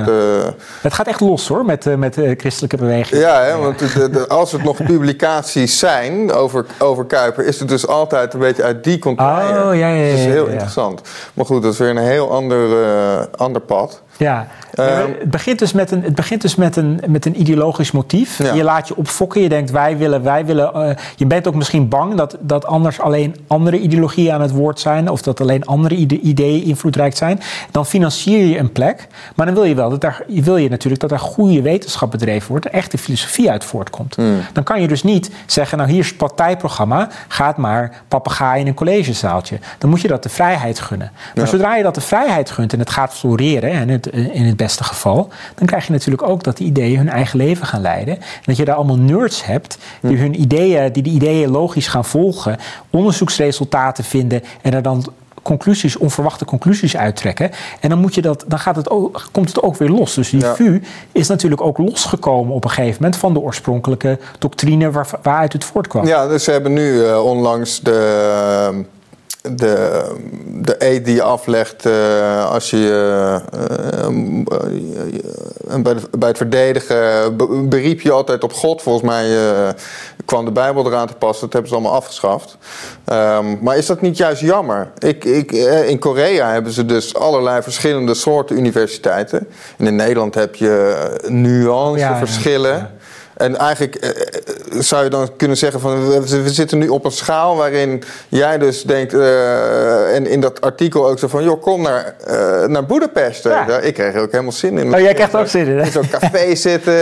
het 0.80 0.94
gaat 0.94 1.06
echt 1.06 1.20
los 1.20 1.48
hoor, 1.48 1.64
met, 1.64 1.96
met 1.98 2.16
christelijke 2.36 2.76
bewegingen. 2.76 3.22
Ja, 3.22 3.42
hè, 3.42 3.56
want 3.56 3.78
de, 3.78 4.10
de, 4.10 4.28
als 4.28 4.52
het 4.52 4.64
nog 4.64 4.84
publicaties 4.84 5.78
zijn 5.78 6.32
over, 6.32 6.66
over 6.78 7.04
Kuiper 7.04 7.44
is 7.52 7.58
het 7.58 7.68
dus 7.68 7.86
altijd 7.86 8.34
een 8.34 8.40
beetje 8.40 8.62
uit 8.62 8.84
die 8.84 8.98
container. 8.98 9.66
Oh, 9.66 9.74
ja, 9.74 9.88
ja, 9.88 10.02
ja. 10.02 10.10
Dat 10.10 10.18
is 10.18 10.24
heel 10.24 10.46
interessant. 10.46 11.00
Maar 11.34 11.44
goed, 11.44 11.62
dat 11.62 11.72
is 11.72 11.78
weer 11.78 11.90
een 11.90 11.96
heel 11.96 12.30
ander, 12.30 12.68
uh, 12.68 13.24
ander 13.36 13.60
pad. 13.60 14.02
Ja, 14.16 14.46
ehm, 14.74 15.10
het 15.18 15.30
begint 15.30 15.58
dus 15.58 15.72
met 15.72 15.90
een, 15.90 16.02
het 16.02 16.14
begint 16.14 16.42
dus 16.42 16.54
met 16.54 16.76
een, 16.76 17.00
met 17.08 17.26
een 17.26 17.40
ideologisch 17.40 17.90
motief. 17.90 18.54
Je 18.54 18.62
laat 18.62 18.88
je 18.88 18.96
opfokken. 18.96 19.40
Je 19.40 19.48
denkt, 19.48 19.70
wij 19.70 19.96
willen, 19.96 20.22
wij 20.22 20.46
willen. 20.46 20.70
Uh, 20.74 20.96
je 21.16 21.26
bent 21.26 21.48
ook 21.48 21.54
misschien 21.54 21.88
bang 21.88 22.14
dat, 22.14 22.36
dat 22.40 22.66
anders 22.66 23.00
alleen 23.00 23.36
andere 23.46 23.78
ideologieën 23.78 24.32
aan 24.32 24.40
het 24.40 24.50
woord 24.50 24.80
zijn. 24.80 25.08
Of 25.08 25.22
dat 25.22 25.40
alleen 25.40 25.64
andere 25.64 25.94
ideeën 25.94 26.64
invloedrijk 26.64 27.16
zijn. 27.16 27.40
Dan 27.70 27.86
financier 27.86 28.46
je 28.46 28.58
een 28.58 28.72
plek. 28.72 29.06
Maar 29.34 29.46
dan 29.46 29.54
wil 29.54 29.64
je 29.64 29.74
wel 29.74 29.90
dat 29.90 30.00
daar, 30.00 30.22
wil 30.26 30.56
je 30.56 30.68
natuurlijk 30.68 31.00
dat 31.00 31.10
er 31.10 31.18
goede 31.18 31.62
wetenschap 31.62 32.10
bedreven 32.10 32.48
wordt. 32.48 32.64
Er 32.64 32.72
echte 32.72 32.98
filosofie 32.98 33.50
uit 33.50 33.64
voortkomt. 33.64 34.14
Hmm. 34.14 34.40
Dan 34.52 34.64
kan 34.64 34.80
je 34.80 34.88
dus 34.88 35.02
niet 35.02 35.30
zeggen, 35.46 35.78
nou 35.78 35.90
hier 35.90 36.00
is 36.00 36.08
het 36.08 36.16
partijprogramma. 36.16 37.08
Gaat 37.28 37.56
maar 37.56 38.02
papegaai 38.08 38.60
in 38.60 38.66
een 38.66 38.74
collegezaaltje. 38.74 39.58
Dan 39.78 39.90
moet 39.90 40.00
je 40.00 40.08
dat 40.08 40.22
de 40.22 40.28
vrijheid 40.28 40.80
gunnen. 40.80 41.10
Maar 41.34 41.48
zodra 41.48 41.76
je 41.76 41.82
dat 41.82 41.94
de 41.94 42.00
vrijheid 42.00 42.50
gunt 42.50 42.72
en 42.72 42.78
het 42.78 42.90
gaat 42.90 43.14
floreren. 43.14 43.70
En 43.70 43.88
het, 43.88 44.01
eh, 44.06 44.34
in 44.34 44.44
het 44.44 44.56
beste 44.56 44.84
geval, 44.84 45.28
dan 45.54 45.66
krijg 45.66 45.86
je 45.86 45.92
natuurlijk 45.92 46.28
ook 46.28 46.44
dat 46.44 46.56
die 46.56 46.66
ideeën 46.66 46.98
hun 46.98 47.08
eigen 47.08 47.38
leven 47.38 47.66
gaan 47.66 47.80
leiden. 47.80 48.16
En 48.16 48.42
dat 48.44 48.56
je 48.56 48.64
daar 48.64 48.74
allemaal 48.74 48.98
nerds 48.98 49.44
hebt 49.44 49.78
die 50.00 50.16
hun 50.16 50.40
ideeën, 50.40 50.92
die 50.92 51.02
de 51.02 51.10
ideeën 51.10 51.50
logisch 51.50 51.86
gaan 51.86 52.04
volgen, 52.04 52.58
onderzoeksresultaten 52.90 54.04
vinden 54.04 54.42
en 54.62 54.74
er 54.74 54.82
dan 54.82 55.12
conclusies, 55.42 55.96
onverwachte 55.96 56.44
conclusies 56.44 56.96
uittrekken. 56.96 57.50
En 57.80 57.88
dan, 57.88 57.98
moet 57.98 58.14
je 58.14 58.22
dat, 58.22 58.44
dan 58.46 58.58
gaat 58.58 58.76
het 58.76 58.90
ook, 58.90 59.28
komt 59.32 59.48
het 59.48 59.62
ook 59.62 59.76
weer 59.76 59.88
los. 59.88 60.14
Dus 60.14 60.30
die 60.30 60.44
VU 60.44 60.82
is 61.12 61.28
natuurlijk 61.28 61.60
ook 61.60 61.78
losgekomen 61.78 62.54
op 62.54 62.64
een 62.64 62.70
gegeven 62.70 63.02
moment 63.02 63.20
van 63.20 63.32
de 63.32 63.40
oorspronkelijke 63.40 64.18
doctrine 64.38 64.90
waar, 64.90 65.08
waaruit 65.22 65.52
het 65.52 65.64
voortkwam. 65.64 66.06
Ja, 66.06 66.26
dus 66.26 66.44
ze 66.44 66.50
hebben 66.50 66.72
nu 66.72 66.92
uh, 66.92 67.24
onlangs 67.24 67.80
de 67.80 68.84
de, 69.42 70.02
de 70.46 70.74
eet 70.78 71.04
die 71.04 71.14
je 71.14 71.22
aflegt 71.22 71.86
uh, 71.86 72.50
als 72.50 72.70
je 72.70 73.40
bij, 75.82 75.94
bij, 76.18 76.28
het 76.28 76.36
verdedigen 76.36 77.36
beriep 77.68 78.00
je 78.00 78.12
altijd 78.12 78.44
op 78.44 78.52
God. 78.52 78.82
Volgens 78.82 79.04
mij 79.04 79.26
kwam 80.24 80.44
de 80.44 80.50
Bijbel 80.50 80.86
eraan 80.86 81.06
te 81.06 81.14
passen. 81.14 81.44
Dat 81.44 81.52
hebben 81.52 81.70
ze 81.70 81.76
allemaal 81.76 81.94
afgeschaft. 81.94 82.56
Um, 83.12 83.58
maar 83.62 83.76
is 83.76 83.86
dat 83.86 84.00
niet 84.00 84.16
juist 84.16 84.40
jammer? 84.40 84.90
Ik, 84.98 85.24
ik, 85.24 85.52
in 85.86 85.98
Korea 85.98 86.52
hebben 86.52 86.72
ze 86.72 86.86
dus 86.86 87.14
allerlei 87.14 87.62
verschillende 87.62 88.14
soorten 88.14 88.56
universiteiten. 88.56 89.48
En 89.78 89.86
in 89.86 89.96
Nederland 89.96 90.34
heb 90.34 90.54
je 90.54 91.06
nuanceverschillen. 91.28 92.76
Ja, 92.76 92.90
en 93.42 93.56
eigenlijk 93.56 93.94
eh, 93.94 94.10
eh, 94.10 94.14
zou 94.80 95.04
je 95.04 95.10
dan 95.10 95.28
kunnen 95.36 95.56
zeggen 95.56 95.80
van 95.80 96.20
we, 96.22 96.50
zitten 96.50 96.78
nu 96.78 96.88
op 96.88 97.04
een 97.04 97.12
schaal 97.12 97.56
waarin 97.56 98.02
jij 98.28 98.58
dus 98.58 98.82
denkt, 98.82 99.14
uh, 99.14 100.14
en 100.14 100.26
in 100.26 100.40
dat 100.40 100.60
artikel 100.60 101.08
ook 101.08 101.18
zo 101.18 101.28
van, 101.28 101.44
joh, 101.44 101.62
kom 101.62 101.82
naar, 101.82 102.14
uh, 102.28 102.66
naar 102.66 102.86
Boedapest. 102.86 103.44
Ja. 103.44 103.78
ik 103.78 103.94
kreeg 103.94 104.14
er 104.14 104.20
ook 104.20 104.30
helemaal 104.30 104.52
zin 104.52 104.78
in. 104.78 104.94
Oh, 104.94 105.00
jij 105.00 105.14
krijgt 105.14 105.36
ook 105.36 105.46
zin 105.46 105.66
in, 105.66 105.78
hè? 105.78 105.84
In 105.84 105.92
zo'n 105.92 106.08
café 106.10 106.54
zitten, 106.68 106.94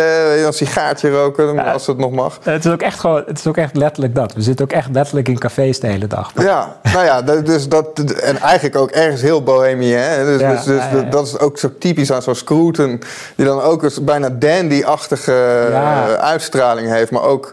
een 0.46 0.52
sigaartje 0.52 1.10
roken, 1.10 1.58
als 1.58 1.86
het 1.86 1.98
nog 1.98 2.10
mag. 2.10 2.38
Het 2.42 2.64
is, 2.64 2.70
ook 2.70 2.82
echt 2.82 3.00
gewoon, 3.00 3.22
het 3.26 3.38
is 3.38 3.46
ook 3.46 3.56
echt 3.56 3.76
letterlijk 3.76 4.14
dat. 4.14 4.32
We 4.32 4.42
zitten 4.42 4.64
ook 4.64 4.72
echt 4.72 4.88
letterlijk 4.92 5.28
in 5.28 5.38
cafés 5.38 5.80
de 5.80 5.86
hele 5.86 6.06
dag. 6.06 6.32
Ja, 6.34 6.76
nou 6.92 7.04
ja, 7.04 7.22
dus 7.22 7.68
dat, 7.68 7.98
en 7.98 8.38
eigenlijk 8.38 8.76
ook 8.76 8.90
ergens 8.90 9.22
heel 9.22 9.42
bohemien, 9.42 9.98
Dus, 10.24 10.40
dus, 10.40 10.64
dus 10.64 10.82
dat 11.10 11.26
is 11.26 11.38
ook 11.38 11.58
zo 11.58 11.70
typisch 11.78 12.12
aan 12.12 12.22
zo'n 12.22 12.34
Scruton, 12.34 13.02
die 13.36 13.46
dan 13.46 13.60
ook 13.60 13.82
eens 13.82 14.04
bijna 14.04 14.28
dandy-achtige 14.28 15.68
uitstraling 16.30 16.90
heeft, 16.90 17.10
maar 17.10 17.22
ook 17.22 17.52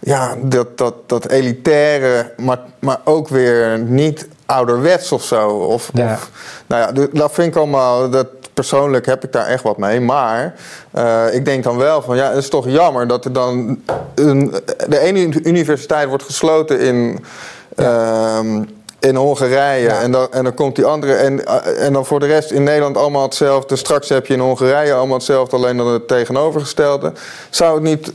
ja, 0.00 0.34
dat, 0.42 0.78
dat, 0.78 0.94
dat 1.06 1.28
elitaire, 1.28 2.32
maar, 2.36 2.58
maar 2.78 2.98
ook 3.04 3.28
weer 3.28 3.78
niet 3.78 4.28
ouderwets 4.46 5.12
of 5.12 5.24
zo. 5.24 5.48
Of, 5.48 5.90
of 5.94 6.30
nou 6.66 6.82
ja, 6.82 7.08
dat 7.12 7.32
vind 7.32 7.48
ik 7.48 7.56
allemaal, 7.56 8.10
dat, 8.10 8.26
persoonlijk 8.54 9.06
heb 9.06 9.24
ik 9.24 9.32
daar 9.32 9.46
echt 9.46 9.62
wat 9.62 9.78
mee. 9.78 10.00
Maar 10.00 10.54
uh, 10.94 11.24
ik 11.30 11.44
denk 11.44 11.64
dan 11.64 11.76
wel 11.76 12.02
van 12.02 12.16
ja, 12.16 12.28
het 12.28 12.36
is 12.36 12.48
toch 12.48 12.68
jammer 12.68 13.06
dat 13.06 13.24
er 13.24 13.32
dan 13.32 13.80
een, 14.14 14.54
de 14.88 14.98
ene 14.98 15.42
universiteit 15.42 16.08
wordt 16.08 16.24
gesloten 16.24 16.80
in. 16.80 17.24
Ja. 17.76 18.42
Uh, 18.42 18.60
in 19.04 19.16
Hongarije. 19.16 19.88
En, 19.88 20.10
dan, 20.10 20.26
en 20.30 20.44
dan 20.44 20.54
komt 20.54 20.76
die 20.76 20.84
andere. 20.84 21.12
En, 21.12 21.46
en 21.76 21.92
dan 21.92 22.06
voor 22.06 22.20
de 22.20 22.26
rest 22.26 22.50
in 22.50 22.62
Nederland 22.62 22.96
allemaal 22.96 23.22
hetzelfde. 23.22 23.76
Straks 23.76 24.08
heb 24.08 24.26
je 24.26 24.34
in 24.34 24.40
Hongarije 24.40 24.94
allemaal 24.94 25.16
hetzelfde, 25.16 25.56
alleen 25.56 25.76
dan 25.76 25.86
het 25.86 26.08
tegenovergestelde. 26.08 27.12
Zou 27.50 27.74
het 27.74 27.82
niet 27.82 28.12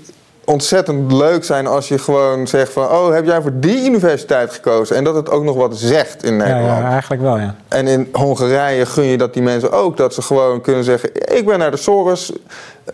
ontzettend 0.49 1.11
leuk 1.11 1.43
zijn 1.43 1.67
als 1.67 1.87
je 1.87 1.97
gewoon 1.97 2.47
zegt 2.47 2.71
van... 2.71 2.83
oh, 2.83 3.13
heb 3.13 3.25
jij 3.25 3.41
voor 3.41 3.51
die 3.53 3.85
universiteit 3.85 4.53
gekozen? 4.53 4.95
En 4.95 5.03
dat 5.03 5.15
het 5.15 5.29
ook 5.29 5.43
nog 5.43 5.55
wat 5.55 5.77
zegt 5.77 6.23
in 6.23 6.37
Nederland. 6.37 6.65
Ja, 6.65 6.79
ja 6.79 6.91
eigenlijk 6.91 7.21
wel, 7.21 7.37
ja. 7.37 7.55
En 7.67 7.87
in 7.87 8.09
Hongarije 8.11 8.85
gun 8.85 9.03
je 9.03 9.17
dat 9.17 9.33
die 9.33 9.41
mensen 9.41 9.71
ook... 9.71 9.97
dat 9.97 10.13
ze 10.13 10.21
gewoon 10.21 10.61
kunnen 10.61 10.83
zeggen... 10.83 11.09
ik 11.37 11.45
ben 11.45 11.59
naar 11.59 11.71
de 11.71 11.77
Soros 11.77 12.33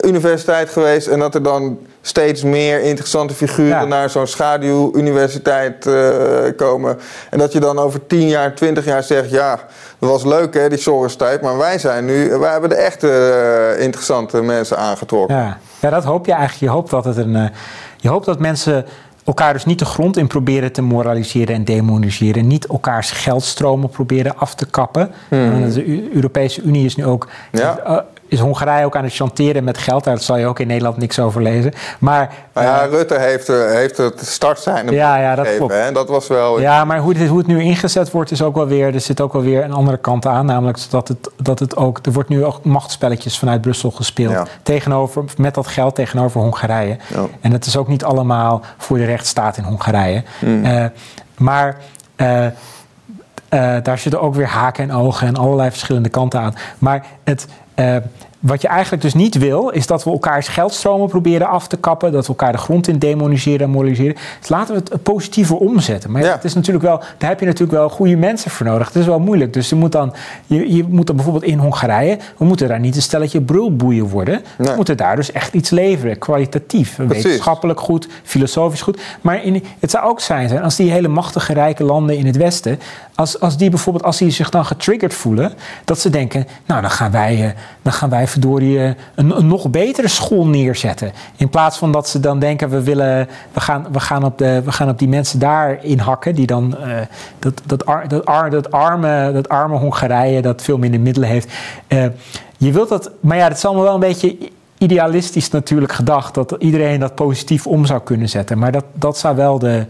Universiteit 0.02 0.70
geweest... 0.70 1.08
en 1.08 1.20
dat 1.20 1.36
er 1.36 1.44
dan 1.44 1.80
steeds 2.08 2.44
meer 2.44 2.82
interessante 2.82 3.34
figuren... 3.34 3.88
naar 3.88 4.10
zo'n 4.10 4.28
schaduwuniversiteit 4.28 5.86
uh, 5.86 5.96
komen. 6.56 7.00
En 7.30 7.38
dat 7.38 7.54
je 7.54 7.60
dan 7.60 7.80
over 7.80 8.08
10 8.08 8.28
jaar, 8.28 8.56
20 8.56 8.86
jaar 8.86 9.04
zegt... 9.04 9.30
ja, 9.30 9.60
dat 10.00 10.10
was 10.10 10.24
leuk 10.24 10.54
hè, 10.54 10.70
die 10.70 10.78
Soros-tijd... 10.78 11.42
maar 11.42 11.58
wij 11.58 11.78
zijn 11.78 12.06
nu... 12.06 12.38
wij 12.38 12.52
hebben 12.52 12.70
de 12.70 12.76
echte 12.76 13.08
uh, 13.78 13.84
interessante 13.84 14.42
mensen 14.42 14.78
aangetrokken. 14.78 15.36
Ja. 15.36 15.58
Ja, 15.80 15.90
dat 15.90 16.04
hoop 16.04 16.26
je 16.26 16.32
eigenlijk. 16.32 16.62
Je 16.62 16.70
hoopt 16.70 16.90
dat, 16.90 17.06
het 17.06 17.18
een, 17.18 17.36
uh, 17.36 17.46
je 17.98 18.10
hoopt 18.10 18.26
dat 18.26 18.40
mensen 18.40 18.86
elkaar 19.24 19.54
dus 19.54 19.66
niet 19.66 19.80
de 19.80 19.86
grond 19.86 20.18
in 20.18 20.28
proberen 20.28 20.72
te 20.72 20.82
moraliseren 20.82 21.56
en 21.56 21.66
demoniseren. 21.66 22.48
Niet 22.48 22.68
elkaars 22.68 23.12
geldstromen 23.12 23.90
proberen 23.90 24.38
af 24.38 24.56
te 24.56 24.66
kappen. 24.66 25.12
Hmm. 25.30 25.70
De 25.72 26.10
Europese 26.14 26.62
Unie 26.62 26.86
is 26.86 26.96
nu 26.96 27.06
ook 27.06 27.28
ja. 27.52 28.06
Eh, 28.36 28.42
is 28.42 28.46
Hongarije 28.46 28.86
ook 28.86 28.96
aan 28.96 29.04
het 29.04 29.14
chanteren 29.14 29.64
met 29.64 29.78
geld. 29.78 30.04
Daar 30.04 30.20
zal 30.20 30.38
je 30.38 30.46
ook 30.46 30.60
in 30.60 30.68
Nederland 30.68 30.98
niks 30.98 31.20
over 31.20 31.42
lezen. 31.42 31.74
Maar, 32.00 32.34
nou 32.54 32.68
ja, 32.68 32.86
uh, 32.86 32.92
Rutte 32.92 33.20
heeft, 33.20 33.50
uh, 33.50 33.72
heeft 33.72 33.98
het 33.98 34.26
startsein 34.26 34.92
ja, 34.92 35.18
ja, 35.18 35.36
dat 35.36 35.46
gegeven, 35.46 35.68
klopt. 35.68 35.94
Dat 35.94 36.10
was 36.10 36.28
wel... 36.28 36.60
Ja, 36.60 36.86
maar 36.86 37.00
hoe 37.00 37.14
het, 37.14 37.28
hoe 37.28 37.38
het 37.38 37.48
nu 37.48 37.62
ingezet 37.62 38.12
wordt, 38.12 38.32
is 38.32 38.42
ook 38.42 38.56
wel 38.56 38.68
weer... 38.68 38.94
Er 38.94 39.02
zit 39.02 39.22
ook 39.22 39.34
wel 39.34 39.42
weer 39.42 39.64
een 39.64 39.74
andere 39.74 39.98
kant 39.98 40.26
aan. 40.26 40.46
Namelijk 40.46 40.90
dat 40.90 41.08
het, 41.08 41.30
dat 41.36 41.60
het 41.60 41.76
ook... 41.76 42.00
Er 42.02 42.12
wordt 42.12 42.30
nu 42.30 42.46
ook 42.46 42.64
machtspelletjes 42.64 43.40
vanuit 43.40 43.62
Brussel 43.62 43.92
gespeeld. 43.92 44.50
Tegenover, 44.64 45.24
met 45.38 45.54
dat 45.54 45.68
geld 45.68 45.96
tegenover 45.96 46.42
Hongarije. 46.42 46.98
Ja. 47.08 47.26
En 47.42 47.52
het 47.52 47.66
is 47.66 47.78
ook 47.78 47.88
niet 47.88 48.04
allemaal 48.04 48.62
voor 48.78 48.98
de 48.98 49.06
rechtsstaat 49.06 49.58
in 49.58 49.64
Hongarije. 49.64 50.24
Mm. 50.40 50.66
Uh, 50.66 50.86
maar... 51.38 51.78
Uh, 52.18 52.46
daar 53.84 53.98
zitten 53.98 54.22
ook 54.22 54.36
weer 54.36 54.48
haken 54.48 54.84
en 54.84 54.96
ogen 54.96 55.28
en 55.28 55.36
allerlei 55.36 55.70
verschillende 55.70 56.10
kanten 56.10 56.40
aan. 56.40 56.54
Maar 56.80 57.06
het, 57.24 57.48
uh, 57.76 57.96
wat 58.46 58.62
je 58.62 58.68
eigenlijk 58.68 59.02
dus 59.02 59.14
niet 59.14 59.38
wil, 59.38 59.70
is 59.70 59.88
dat 59.88 60.04
we 60.04 60.12
elkaars 60.12 60.48
geldstromen 60.48 61.08
proberen 61.10 61.48
af 61.48 61.68
te 61.68 61.78
kappen. 61.78 62.12
Dat 62.12 62.22
we 62.22 62.28
elkaar 62.28 62.52
de 62.52 62.58
grond 62.58 62.88
in 62.88 63.00
demoniseren 63.00 63.62
en 63.62 63.70
moraliseren. 63.70 64.16
Dus 64.40 64.50
laten 64.50 64.76
we 64.76 64.82
het 64.90 65.04
positiever 65.04 65.56
omzetten. 65.56 66.12
Maar 66.12 66.22
ja. 66.22 66.32
het 66.32 66.44
is 66.44 66.54
natuurlijk 66.54 66.86
wel, 66.86 66.98
daar 67.18 67.30
heb 67.30 67.40
je 67.40 67.46
natuurlijk 67.46 67.78
wel 67.78 67.90
goede 67.90 68.16
mensen 68.16 68.52
voor 68.52 68.66
nodig. 68.66 68.88
Het 68.88 68.96
is 68.96 69.06
wel 69.06 69.20
moeilijk. 69.20 69.54
Dus 69.54 69.70
je 69.70 69.76
moet 69.76 69.92
dan, 69.92 70.14
je, 70.46 70.76
je 70.76 70.84
moet 70.90 71.08
dan 71.08 71.16
bijvoorbeeld 71.16 71.46
in 71.46 71.60
Hongarije, 71.60 72.18
we 72.38 72.46
moeten 72.46 72.68
daar 72.68 72.80
niet 72.80 72.96
een 72.96 73.02
stelletje 73.02 73.42
brulboeien 73.42 74.08
worden. 74.08 74.42
We 74.58 74.74
moeten 74.76 74.98
daar 74.98 75.16
dus 75.16 75.32
echt 75.32 75.54
iets 75.54 75.70
leveren, 75.70 76.18
kwalitatief. 76.18 76.96
Wetenschappelijk 76.96 77.80
goed, 77.80 78.08
filosofisch 78.24 78.82
goed. 78.82 79.02
Maar 79.22 79.44
in, 79.44 79.64
het 79.80 79.92
zou 79.92 80.06
ook 80.06 80.20
zijn, 80.20 80.62
als 80.62 80.76
die 80.76 80.92
hele 80.92 81.08
machtige, 81.08 81.54
rijke 81.54 81.84
landen 81.84 82.18
in 82.18 82.26
het 82.26 82.38
Westen, 82.38 82.80
als, 83.16 83.40
als 83.40 83.58
die 83.58 83.70
bijvoorbeeld, 83.70 84.06
als 84.06 84.18
die 84.18 84.30
zich 84.30 84.50
dan 84.50 84.66
getriggerd 84.66 85.14
voelen, 85.14 85.54
dat 85.86 86.00
ze 86.00 86.10
denken, 86.10 86.48
nou 86.66 86.82
dan 86.82 86.92
gaan 86.92 87.12
wij, 87.12 87.46
eh, 87.46 87.52
dan 87.82 87.94
gaan 87.94 88.10
wij 88.10 88.28
verdorie 88.36 88.96
een, 89.16 89.38
een 89.38 89.48
nog 89.48 89.70
betere 89.70 90.08
school 90.08 90.48
neerzetten. 90.48 91.12
In 91.38 91.50
plaats 91.50 91.78
van 91.78 91.92
dat 91.92 92.10
ze 92.10 92.20
dan 92.20 92.40
denken, 92.40 92.70
we, 92.70 92.84
willen, 92.84 93.28
we, 93.54 93.60
gaan, 93.60 93.86
we, 93.92 94.00
gaan, 94.00 94.24
op 94.24 94.38
de, 94.38 94.62
we 94.66 94.72
gaan 94.72 94.90
op 94.90 95.00
die 95.00 95.08
mensen 95.08 95.40
daar 95.40 95.84
inhakken, 95.84 96.36
die 96.36 96.48
dan 96.48 96.76
uh, 96.80 96.98
dat, 97.40 97.62
dat, 97.66 97.86
ar, 97.86 98.08
dat, 98.08 98.26
ar, 98.26 98.50
dat, 98.50 98.72
arme, 98.72 99.32
dat 99.34 99.50
arme 99.50 99.78
Hongarije, 99.78 100.42
dat 100.42 100.62
veel 100.62 100.78
minder 100.78 101.00
middelen 101.00 101.30
heeft. 101.30 101.54
Uh, 101.88 102.06
je 102.58 102.72
wilt 102.72 102.90
dat, 102.90 103.12
maar 103.20 103.38
ja, 103.38 103.48
het 103.48 103.58
is 103.58 103.66
allemaal 103.66 103.84
wel 103.84 103.94
een 103.94 104.00
beetje 104.00 104.38
idealistisch 104.78 105.50
natuurlijk 105.50 105.94
gedacht, 105.94 106.34
dat 106.34 106.56
iedereen 106.60 107.00
dat 107.00 107.16
positief 107.16 107.68
om 107.68 107.86
zou 107.86 108.02
kunnen 108.02 108.30
zetten. 108.30 108.58
Maar 108.58 108.72
dat, 108.72 108.86
dat 108.94 109.18
zou 109.18 109.36
wel 109.36 109.60
de 109.60 109.86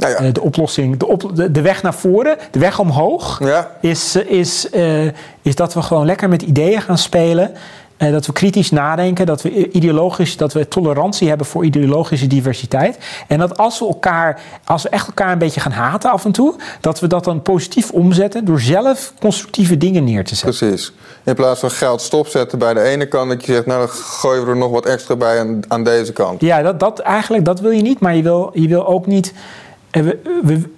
nou 0.00 0.12
ja. 0.12 0.18
Eh, 0.18 0.32
de 0.32 0.40
oplossing, 0.40 0.96
de, 0.96 1.06
op, 1.06 1.36
de, 1.36 1.50
de, 1.50 1.60
weg 1.60 1.82
naar 1.82 1.94
voren, 1.94 2.36
de 2.50 2.58
weg 2.58 2.78
omhoog, 2.78 3.38
ja. 3.44 3.70
is, 3.80 4.16
is, 4.16 4.68
uh, 4.72 5.10
is 5.42 5.54
dat 5.54 5.74
we 5.74 5.82
gewoon 5.82 6.06
lekker 6.06 6.28
met 6.28 6.42
ideeën 6.42 6.80
gaan 6.80 6.98
spelen. 6.98 7.52
Uh, 8.02 8.12
dat 8.12 8.26
we 8.26 8.32
kritisch 8.32 8.70
nadenken, 8.70 9.26
dat 9.26 9.42
we 9.42 9.70
ideologisch, 9.70 10.36
dat 10.36 10.52
we 10.52 10.68
tolerantie 10.68 11.28
hebben 11.28 11.46
voor 11.46 11.64
ideologische 11.64 12.26
diversiteit. 12.26 12.98
En 13.28 13.38
dat 13.38 13.58
als 13.58 13.78
we 13.78 13.86
elkaar, 13.86 14.40
als 14.64 14.82
we 14.82 14.88
echt 14.88 15.06
elkaar 15.06 15.32
een 15.32 15.38
beetje 15.38 15.60
gaan 15.60 15.72
haten 15.72 16.10
af 16.10 16.24
en 16.24 16.32
toe, 16.32 16.54
dat 16.80 17.00
we 17.00 17.06
dat 17.06 17.24
dan 17.24 17.42
positief 17.42 17.90
omzetten 17.90 18.44
door 18.44 18.60
zelf 18.60 19.12
constructieve 19.20 19.76
dingen 19.76 20.04
neer 20.04 20.24
te 20.24 20.34
zetten. 20.34 20.66
Precies. 20.66 20.92
In 21.24 21.34
plaats 21.34 21.60
van 21.60 21.70
geld 21.70 22.00
stopzetten 22.00 22.58
bij 22.58 22.74
de 22.74 22.82
ene 22.82 23.06
kant, 23.06 23.30
dat 23.30 23.44
je 23.44 23.52
zegt, 23.52 23.66
nou 23.66 23.78
dan 23.78 23.88
gooien 23.88 24.44
we 24.44 24.50
er 24.50 24.56
nog 24.56 24.70
wat 24.70 24.86
extra 24.86 25.16
bij 25.16 25.40
aan, 25.40 25.60
aan 25.68 25.84
deze 25.84 26.12
kant. 26.12 26.40
Ja, 26.40 26.62
dat, 26.62 26.80
dat 26.80 26.98
eigenlijk, 26.98 27.44
dat 27.44 27.60
wil 27.60 27.70
je 27.70 27.82
niet, 27.82 28.00
maar 28.00 28.16
je 28.16 28.22
wil, 28.22 28.50
je 28.54 28.68
wil 28.68 28.86
ook 28.86 29.06
niet 29.06 29.32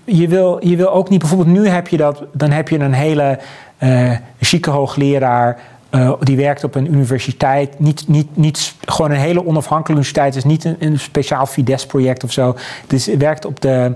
je, 0.05 0.29
wil, 0.29 0.59
je 0.67 0.77
wil 0.77 0.91
ook 0.91 1.09
niet, 1.09 1.19
bijvoorbeeld 1.19 1.57
nu 1.57 1.69
heb 1.69 1.89
je 1.89 1.97
dat, 1.97 2.23
dan 2.33 2.51
heb 2.51 2.69
je 2.69 2.79
een 2.79 2.93
hele 2.93 3.39
uh, 3.83 4.13
chique 4.41 4.71
hoogleraar. 4.71 5.61
Uh, 5.95 6.13
die 6.21 6.37
werkt 6.37 6.65
op 6.65 6.75
een 6.75 6.93
universiteit. 6.93 7.81
Niet, 7.81 8.09
niet, 8.09 8.37
niet 8.37 8.75
gewoon 8.85 9.11
een 9.11 9.17
hele 9.17 9.47
onafhankelijke 9.47 9.93
universiteit. 9.93 10.35
Het 10.35 10.45
is 10.45 10.51
niet 10.51 10.65
een, 10.65 10.77
een 10.79 10.99
speciaal 10.99 11.47
Fides-project 11.47 12.25
of 12.25 12.33
zo. 12.33 12.57
Dus 12.87 13.07
werkt 13.07 13.45
op 13.45 13.61
de, 13.61 13.95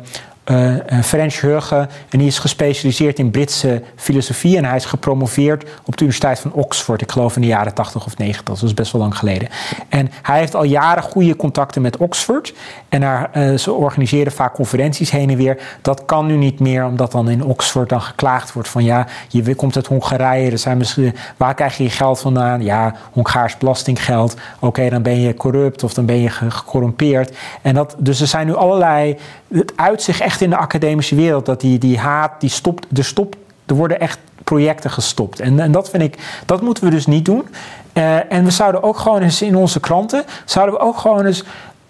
uh, 0.51 1.03
French 1.03 1.41
Hurge. 1.41 1.89
En 2.09 2.19
die 2.19 2.27
is 2.27 2.39
gespecialiseerd 2.39 3.19
in 3.19 3.31
Britse 3.31 3.83
filosofie. 3.97 4.57
En 4.57 4.65
hij 4.65 4.77
is 4.77 4.85
gepromoveerd 4.85 5.63
op 5.85 5.97
de 5.97 6.05
Universiteit 6.05 6.39
van 6.39 6.53
Oxford. 6.53 7.01
Ik 7.01 7.13
geloof 7.13 7.35
in 7.35 7.41
de 7.41 7.47
jaren 7.47 7.75
80 7.75 8.07
of 8.07 8.19
90. 8.19 8.43
Dat 8.43 8.63
is 8.63 8.75
best 8.75 8.93
wel 8.93 9.01
lang 9.01 9.19
geleden. 9.19 9.49
En 9.89 10.11
hij 10.23 10.39
heeft 10.39 10.55
al 10.55 10.65
jaren 10.65 11.03
goede 11.03 11.37
contacten 11.37 11.83
met 11.83 11.97
Oxford. 11.97 12.55
En 12.89 13.03
uh, 13.03 13.55
ze 13.55 13.73
organiseren 13.73 14.33
vaak 14.33 14.55
conferenties 14.55 15.11
heen 15.11 15.31
en 15.31 15.37
weer. 15.37 15.59
Dat 15.83 16.05
kan 16.05 16.27
nu 16.27 16.37
niet 16.37 16.61
meer, 16.61 16.85
omdat 16.85 17.13
dan 17.13 17.31
in 17.31 17.45
Oxford 17.45 17.89
dan 17.89 18.03
geklaagd 18.03 18.53
wordt 18.53 18.69
van 18.69 18.85
ja, 18.85 19.07
je 19.29 19.55
komt 19.55 19.77
uit 19.77 19.87
Hongarije. 19.87 20.51
Er 20.51 20.59
zijn 20.59 20.79
misschien, 20.79 21.15
waar 21.37 21.55
krijg 21.55 21.77
je 21.77 21.83
je 21.83 21.91
geld 21.91 22.21
vandaan? 22.21 22.63
Ja, 22.63 22.95
Hongaars 23.13 23.59
belastinggeld. 23.59 24.37
Oké, 24.59 24.89
dan 24.89 25.03
ben 25.03 25.21
je 25.21 25.35
corrupt 25.35 25.83
of 25.83 25.95
dan 25.95 26.07
ben 26.07 26.21
je 26.21 26.29
gecorrumpeerd. 26.29 27.37
En 27.63 27.75
dat, 27.75 27.95
dus 27.99 28.21
er 28.21 28.27
zijn 28.27 28.47
nu 28.47 28.55
allerlei. 28.55 29.17
Het 29.49 29.73
uitzicht 29.77 30.21
echt 30.21 30.36
in 30.41 30.51
de 30.51 30.57
academische 30.57 31.15
wereld 31.15 31.47
dat 31.47 31.61
die, 31.61 31.79
die 31.79 31.99
haat, 31.99 32.41
die 32.41 32.51
stopt, 32.51 32.87
er, 32.99 33.05
stopt, 33.05 33.37
er 33.67 33.75
worden 33.75 34.01
echt 34.01 34.19
projecten 34.45 34.91
gestopt. 34.91 35.41
En, 35.41 35.61
en 35.61 35.73
dat 35.73 35.91
vind 35.91 36.03
ik, 36.03 36.43
dat 36.47 36.63
moeten 36.63 36.85
we 36.85 36.91
dus 36.91 37.07
niet 37.07 37.25
doen. 37.25 37.45
Uh, 37.93 38.33
en 38.33 38.45
we 38.45 38.51
zouden 38.51 38.83
ook 38.83 38.99
gewoon 38.99 39.23
eens 39.23 39.43
in 39.43 39.57
onze 39.57 39.81
kranten, 39.81 40.25
zouden 40.45 40.75
we 40.75 40.81
ook 40.81 40.97
gewoon 40.97 41.27
eens 41.27 41.45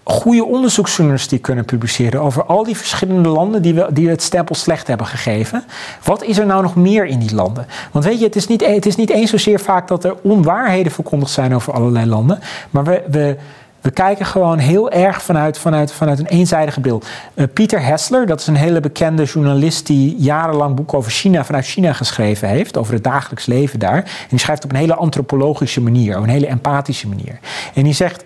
goede 0.08 0.44
onderzoeksjournalistiek 0.44 1.42
kunnen 1.42 1.64
publiceren 1.64 2.20
over 2.20 2.44
al 2.44 2.64
die 2.64 2.76
verschillende 2.76 3.28
landen 3.28 3.62
die, 3.62 3.74
we, 3.74 3.86
die 3.92 4.08
het 4.08 4.22
stempel 4.22 4.54
slecht 4.54 4.86
hebben 4.86 5.06
gegeven. 5.06 5.64
Wat 6.04 6.22
is 6.22 6.38
er 6.38 6.46
nou 6.46 6.62
nog 6.62 6.76
meer 6.76 7.06
in 7.06 7.18
die 7.18 7.34
landen? 7.34 7.66
Want 7.92 8.04
weet 8.04 8.18
je, 8.18 8.24
het 8.24 8.36
is 8.36 8.46
niet, 8.46 8.66
het 8.66 8.86
is 8.86 8.96
niet 8.96 9.10
eens 9.10 9.30
zozeer 9.30 9.60
vaak 9.60 9.88
dat 9.88 10.04
er 10.04 10.14
onwaarheden 10.22 10.92
verkondigd 10.92 11.32
zijn 11.32 11.54
over 11.54 11.72
allerlei 11.72 12.06
landen, 12.06 12.38
maar 12.70 12.84
we, 12.84 13.02
we 13.10 13.36
we 13.80 13.90
kijken 13.90 14.26
gewoon 14.26 14.58
heel 14.58 14.90
erg 14.90 15.22
vanuit, 15.22 15.58
vanuit, 15.58 15.92
vanuit 15.92 16.18
een 16.18 16.26
eenzijdige 16.26 16.80
beeld. 16.80 17.06
Uh, 17.34 17.44
Pieter 17.52 17.82
Hessler, 17.82 18.26
dat 18.26 18.40
is 18.40 18.46
een 18.46 18.56
hele 18.56 18.80
bekende 18.80 19.24
journalist 19.24 19.86
die 19.86 20.16
jarenlang 20.18 20.74
boeken 20.74 20.98
over 20.98 21.10
China 21.10 21.44
vanuit 21.44 21.64
China 21.64 21.92
geschreven 21.92 22.48
heeft, 22.48 22.76
over 22.76 22.94
het 22.94 23.04
dagelijks 23.04 23.46
leven 23.46 23.78
daar. 23.78 23.96
En 23.96 24.28
die 24.28 24.38
schrijft 24.38 24.64
op 24.64 24.70
een 24.70 24.76
hele 24.76 24.94
antropologische 24.94 25.80
manier, 25.80 26.16
op 26.16 26.22
een 26.22 26.28
hele 26.28 26.46
empathische 26.46 27.08
manier. 27.08 27.38
En 27.74 27.82
die 27.82 27.92
zegt. 27.92 28.24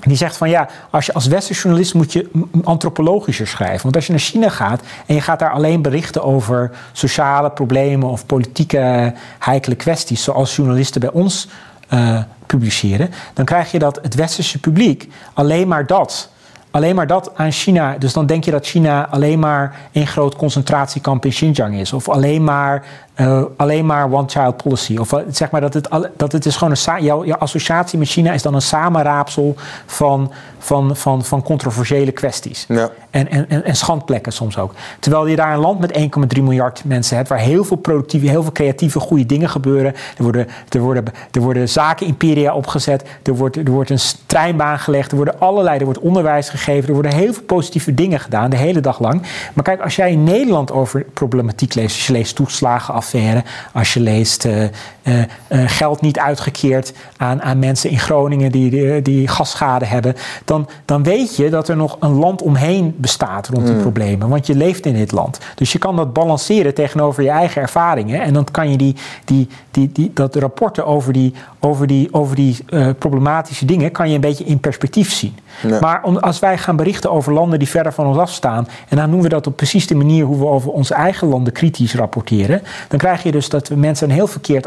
Die 0.00 0.16
zegt 0.16 0.36
van 0.36 0.50
ja, 0.50 0.68
als 0.90 1.06
je 1.06 1.12
als 1.12 1.26
westerse 1.26 1.62
journalist 1.62 1.94
moet 1.94 2.12
je 2.12 2.30
antropologischer 2.64 3.46
schrijven. 3.46 3.82
Want 3.82 3.96
als 3.96 4.06
je 4.06 4.12
naar 4.12 4.20
China 4.20 4.48
gaat 4.48 4.82
en 5.06 5.14
je 5.14 5.20
gaat 5.20 5.38
daar 5.38 5.50
alleen 5.50 5.82
berichten 5.82 6.22
over 6.22 6.70
sociale 6.92 7.50
problemen 7.50 8.08
of 8.08 8.26
politieke 8.26 9.12
heikele 9.38 9.74
kwesties, 9.74 10.22
zoals 10.22 10.56
journalisten 10.56 11.00
bij 11.00 11.10
ons 11.10 11.48
publiceren, 12.46 13.10
dan 13.34 13.44
krijg 13.44 13.70
je 13.70 13.78
dat 13.78 13.98
het 14.02 14.14
westerse 14.14 14.60
publiek 14.60 15.08
alleen 15.34 15.68
maar 15.68 15.86
dat 15.86 16.30
alleen 16.74 16.94
maar 16.94 17.06
dat 17.06 17.30
aan 17.34 17.52
China. 17.52 17.96
Dus 17.98 18.12
dan 18.12 18.26
denk 18.26 18.44
je 18.44 18.50
dat 18.50 18.66
China 18.66 19.08
alleen 19.10 19.38
maar 19.38 19.76
een 19.92 20.06
groot 20.06 20.36
concentratiekamp 20.36 21.24
in 21.24 21.30
Xinjiang 21.30 21.74
is. 21.74 21.92
Of 21.92 22.08
alleen 22.08 22.44
maar 22.44 22.84
uh, 23.16 23.42
alleen 23.56 23.86
maar 23.86 24.12
one-child 24.12 24.56
policy. 24.56 24.96
Of 24.96 25.14
zeg 25.30 25.50
maar 25.50 25.60
dat 25.60 25.74
het, 25.74 25.88
dat 26.16 26.32
het 26.32 26.46
is 26.46 26.56
gewoon 26.56 26.76
een. 26.86 27.04
Jouw, 27.04 27.24
jouw 27.24 27.38
associatie 27.38 27.98
met 27.98 28.08
China 28.08 28.32
is 28.32 28.42
dan 28.42 28.54
een 28.54 28.62
samenraapsel 28.62 29.54
van, 29.86 30.32
van, 30.58 30.96
van, 30.96 31.24
van 31.24 31.42
controversiële 31.42 32.12
kwesties. 32.12 32.64
Ja. 32.68 32.90
En, 33.10 33.30
en, 33.30 33.64
en, 33.64 33.76
schandplekken 33.76 34.32
soms 34.32 34.58
ook. 34.58 34.74
Terwijl 35.00 35.26
je 35.26 35.36
daar 35.36 35.52
een 35.52 35.60
land 35.60 35.80
met 35.80 35.98
1,3 36.36 36.42
miljard 36.42 36.84
mensen 36.84 37.16
hebt, 37.16 37.28
waar 37.28 37.38
heel 37.38 37.64
veel 37.64 37.76
productieve, 37.76 38.28
heel 38.28 38.42
veel 38.42 38.52
creatieve, 38.52 39.00
goede 39.00 39.26
dingen 39.26 39.48
gebeuren. 39.48 39.94
Er 40.16 40.22
worden, 40.22 40.46
er 40.68 40.80
worden, 40.80 41.04
er 41.30 41.40
worden 41.40 41.68
zakenimperia 41.68 42.54
opgezet. 42.54 43.04
Er 43.22 43.34
wordt, 43.34 43.56
er 43.56 43.70
wordt 43.70 43.90
een 43.90 44.00
treinbaan 44.26 44.78
gelegd. 44.78 45.10
Er 45.10 45.16
worden 45.16 45.40
allerlei, 45.40 45.78
er 45.78 45.84
wordt 45.84 46.00
onderwijs 46.00 46.48
gegeven. 46.48 46.63
Er 46.66 46.92
worden 46.92 47.14
heel 47.14 47.32
veel 47.32 47.42
positieve 47.42 47.94
dingen 47.94 48.20
gedaan 48.20 48.50
de 48.50 48.56
hele 48.56 48.80
dag 48.80 49.00
lang. 49.00 49.22
Maar 49.54 49.64
kijk, 49.64 49.80
als 49.80 49.96
jij 49.96 50.10
in 50.10 50.24
Nederland 50.24 50.72
over 50.72 51.04
problematiek 51.14 51.74
leest, 51.74 51.96
als 51.96 52.06
je 52.06 52.12
leest 52.12 52.34
toeslagen 52.34 52.94
af 52.94 53.12
als 53.72 53.94
je 53.94 54.00
leest 54.00 54.44
uh, 54.44 54.64
uh, 55.04 55.22
geld 55.48 56.00
niet 56.00 56.18
uitgekeerd 56.18 56.92
aan, 57.16 57.42
aan 57.42 57.58
mensen 57.58 57.90
in 57.90 57.98
Groningen 57.98 58.52
die, 58.52 58.70
die, 58.70 59.02
die 59.02 59.28
gasschade 59.28 59.84
hebben. 59.84 60.14
Dan, 60.44 60.68
dan 60.84 61.02
weet 61.02 61.36
je 61.36 61.50
dat 61.50 61.68
er 61.68 61.76
nog 61.76 61.96
een 62.00 62.12
land 62.12 62.42
omheen 62.42 62.94
bestaat 62.96 63.48
rond 63.48 63.66
die 63.66 63.74
mm. 63.74 63.80
problemen. 63.80 64.28
Want 64.28 64.46
je 64.46 64.54
leeft 64.54 64.86
in 64.86 64.94
dit 64.94 65.12
land. 65.12 65.38
Dus 65.54 65.72
je 65.72 65.78
kan 65.78 65.96
dat 65.96 66.12
balanceren 66.12 66.74
tegenover 66.74 67.22
je 67.22 67.30
eigen 67.30 67.62
ervaringen. 67.62 68.20
En 68.20 68.32
dan 68.32 68.46
kan 68.50 68.70
je 68.70 68.76
die, 68.76 68.96
die, 69.24 69.48
die, 69.70 69.92
die, 69.92 70.10
dat 70.14 70.36
rapporten 70.36 70.86
over 70.86 71.12
die, 71.12 71.34
over 71.60 71.86
die, 71.86 72.08
over 72.12 72.36
die 72.36 72.64
problematische 72.98 73.64
dingen 73.64 73.92
kan 73.92 74.08
je 74.08 74.14
een 74.14 74.20
beetje 74.20 74.44
in 74.44 74.60
perspectief 74.60 75.12
zien. 75.12 75.36
Maar 75.80 76.00
als 76.00 76.38
wij 76.38 76.58
gaan 76.58 76.76
berichten 76.76 77.10
over 77.10 77.32
landen 77.32 77.58
die 77.58 77.68
verder 77.68 77.92
van 77.92 78.06
ons 78.06 78.18
afstaan, 78.18 78.68
en 78.88 78.96
dan 78.96 79.04
noemen 79.06 79.28
we 79.28 79.34
dat 79.34 79.46
op 79.46 79.56
precies 79.56 79.86
de 79.86 79.94
manier 79.94 80.24
hoe 80.24 80.38
we 80.38 80.46
over 80.46 80.70
onze 80.70 80.94
eigen 80.94 81.28
landen 81.28 81.52
kritisch 81.52 81.94
rapporteren, 81.94 82.62
dan 82.88 82.98
krijg 82.98 83.22
je 83.22 83.32
dus 83.32 83.48
dat 83.48 83.68
we 83.68 83.76
mensen 83.76 84.08
een 84.08 84.14
heel 84.14 84.26
verkeerd 84.26 84.66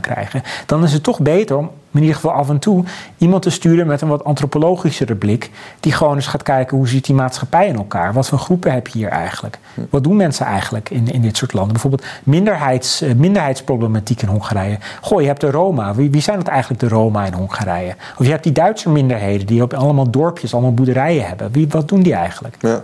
krijgen. 0.00 0.42
Dan 0.66 0.84
is 0.84 0.92
het 0.92 1.02
toch 1.02 1.20
beter 1.20 1.56
om 1.56 1.70
in 1.92 2.00
ieder 2.00 2.14
geval 2.14 2.32
af 2.32 2.48
en 2.48 2.58
toe 2.58 2.84
iemand 3.18 3.42
te 3.42 3.50
sturen 3.50 3.86
met 3.86 4.00
een 4.00 4.08
wat 4.08 4.24
antropologischere 4.24 5.14
blik. 5.14 5.50
Die 5.80 5.92
gewoon 5.92 6.14
eens 6.14 6.26
gaat 6.26 6.42
kijken 6.42 6.76
hoe 6.76 6.88
ziet 6.88 7.04
die 7.04 7.14
maatschappij 7.14 7.66
in 7.66 7.76
elkaar? 7.76 8.12
Wat 8.12 8.28
voor 8.28 8.38
groepen 8.38 8.72
heb 8.72 8.86
je 8.86 8.98
hier 8.98 9.08
eigenlijk? 9.08 9.58
Wat 9.90 10.04
doen 10.04 10.16
mensen 10.16 10.46
eigenlijk 10.46 10.90
in, 10.90 11.12
in 11.12 11.20
dit 11.20 11.36
soort 11.36 11.52
landen? 11.52 11.72
Bijvoorbeeld 11.72 12.04
minderheids, 12.22 13.02
uh, 13.02 13.14
minderheidsproblematiek 13.14 14.22
in 14.22 14.28
Hongarije. 14.28 14.78
Goh, 15.00 15.20
je 15.20 15.26
hebt 15.26 15.40
de 15.40 15.50
Roma. 15.50 15.94
Wie, 15.94 16.10
wie 16.10 16.22
zijn 16.22 16.38
het 16.38 16.48
eigenlijk 16.48 16.80
de 16.80 16.88
Roma 16.88 17.24
in 17.24 17.32
Hongarije? 17.32 17.94
Of 18.18 18.24
je 18.24 18.30
hebt 18.30 18.42
die 18.42 18.52
Duitse 18.52 18.90
minderheden 18.90 19.46
die 19.46 19.62
op 19.62 19.74
allemaal 19.74 20.10
dorpjes, 20.10 20.52
allemaal 20.52 20.74
boerderijen 20.74 21.26
hebben. 21.26 21.52
Wie, 21.52 21.68
wat 21.68 21.88
doen 21.88 22.02
die 22.02 22.14
eigenlijk? 22.14 22.56
Ja. 22.60 22.82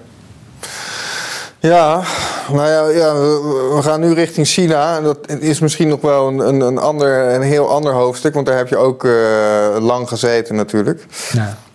Ja, 1.62 2.02
nou 2.52 2.68
ja, 2.68 2.88
ja 2.88 3.14
we, 3.74 3.78
gaan 3.82 4.00
nu 4.00 4.12
richting 4.12 4.46
China. 4.46 5.00
Dat 5.00 5.18
is 5.28 5.60
misschien 5.60 5.88
nog 5.88 6.00
wel 6.00 6.28
een, 6.28 6.38
een, 6.38 6.60
een, 6.60 6.78
ander, 6.78 7.34
een 7.34 7.42
heel 7.42 7.68
ander 7.70 7.92
hoofdstuk, 7.92 8.34
want 8.34 8.46
daar 8.46 8.56
heb 8.56 8.68
je 8.68 8.76
ook 8.76 9.04
uh, 9.04 9.76
lang 9.78 10.08
gezeten 10.08 10.54
natuurlijk. 10.54 11.06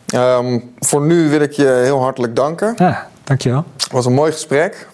Ja. 0.06 0.38
Um, 0.38 0.74
voor 0.80 1.02
nu 1.02 1.30
wil 1.30 1.42
ik 1.42 1.52
je 1.52 1.82
heel 1.84 2.02
hartelijk 2.02 2.36
danken. 2.36 2.74
Ja, 2.78 3.08
dankjewel. 3.24 3.64
Het 3.78 3.92
was 3.92 4.06
een 4.06 4.14
mooi 4.14 4.32
gesprek. 4.32 4.88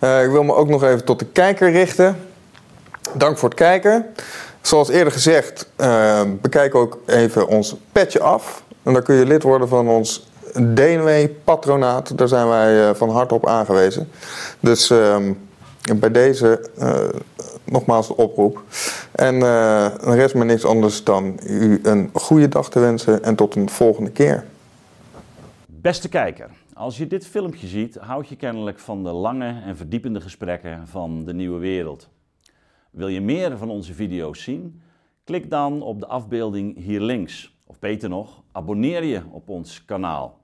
Uh, 0.00 0.24
ik 0.24 0.30
wil 0.30 0.42
me 0.42 0.54
ook 0.54 0.68
nog 0.68 0.82
even 0.82 1.04
tot 1.04 1.18
de 1.18 1.26
kijker 1.26 1.70
richten. 1.70 2.16
Dank 3.12 3.38
voor 3.38 3.48
het 3.48 3.58
kijken. 3.58 4.06
Zoals 4.60 4.88
eerder 4.88 5.12
gezegd, 5.12 5.68
uh, 5.76 6.20
bekijk 6.40 6.74
ook 6.74 6.98
even 7.06 7.48
ons 7.48 7.76
petje 7.92 8.20
af. 8.20 8.62
En 8.82 8.92
daar 8.92 9.02
kun 9.02 9.14
je 9.14 9.26
lid 9.26 9.42
worden 9.42 9.68
van 9.68 9.88
ons 9.88 10.26
DNW-patronaat. 10.74 12.18
Daar 12.18 12.28
zijn 12.28 12.48
wij 12.48 12.88
uh, 12.88 12.94
van 12.94 13.10
harte 13.10 13.34
op 13.34 13.46
aangewezen. 13.46 14.08
Dus 14.60 14.90
uh, 14.90 15.16
bij 15.96 16.10
deze 16.10 16.70
uh, 16.78 17.08
nogmaals 17.64 18.06
de 18.06 18.16
oproep. 18.16 18.62
En 19.12 19.40
dan 19.40 20.14
rest 20.14 20.34
me 20.34 20.44
niks 20.44 20.64
anders 20.64 21.04
dan 21.04 21.38
u 21.42 21.80
een 21.82 22.10
goede 22.12 22.48
dag 22.48 22.70
te 22.70 22.78
wensen 22.78 23.22
en 23.22 23.36
tot 23.36 23.54
een 23.54 23.70
volgende 23.70 24.10
keer. 24.10 24.44
Beste 25.66 26.08
kijker, 26.08 26.50
als 26.74 26.96
je 26.96 27.06
dit 27.06 27.26
filmpje 27.26 27.66
ziet, 27.66 27.96
houd 27.96 28.28
je 28.28 28.36
kennelijk 28.36 28.78
van 28.78 29.04
de 29.04 29.12
lange 29.12 29.62
en 29.64 29.76
verdiepende 29.76 30.20
gesprekken 30.20 30.86
van 30.86 31.24
de 31.24 31.34
nieuwe 31.34 31.58
wereld. 31.58 32.08
Wil 32.90 33.08
je 33.08 33.20
meer 33.20 33.58
van 33.58 33.70
onze 33.70 33.94
video's 33.94 34.42
zien? 34.42 34.82
Klik 35.24 35.50
dan 35.50 35.82
op 35.82 36.00
de 36.00 36.06
afbeelding 36.06 36.76
hier 36.76 37.00
links. 37.00 37.54
Of 37.66 37.78
beter 37.78 38.08
nog, 38.08 38.42
abonneer 38.52 39.04
je 39.04 39.22
op 39.30 39.48
ons 39.48 39.84
kanaal. 39.84 40.40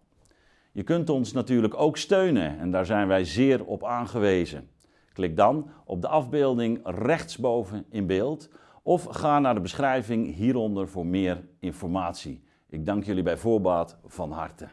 Je 0.73 0.83
kunt 0.83 1.11
ons 1.11 1.33
natuurlijk 1.33 1.75
ook 1.75 1.97
steunen 1.97 2.59
en 2.59 2.71
daar 2.71 2.87
zijn 2.87 3.09
wij 3.09 3.25
zeer 3.25 3.65
op 3.65 3.85
aangewezen. 3.85 4.69
Klik 5.13 5.37
dan 5.37 5.71
op 5.85 6.01
de 6.01 6.09
afbeelding 6.09 6.81
rechtsboven 6.85 7.85
in 7.91 8.07
beeld 8.07 8.51
of 8.83 9.05
ga 9.05 9.39
naar 9.39 9.55
de 9.55 9.61
beschrijving 9.61 10.35
hieronder 10.35 10.89
voor 10.89 11.07
meer 11.07 11.45
informatie. 11.61 12.43
Ik 12.69 12.87
dank 12.87 13.05
jullie 13.05 13.23
bij 13.23 13.37
voorbaat 13.37 13.99
van 14.07 14.31
harte. 14.31 14.69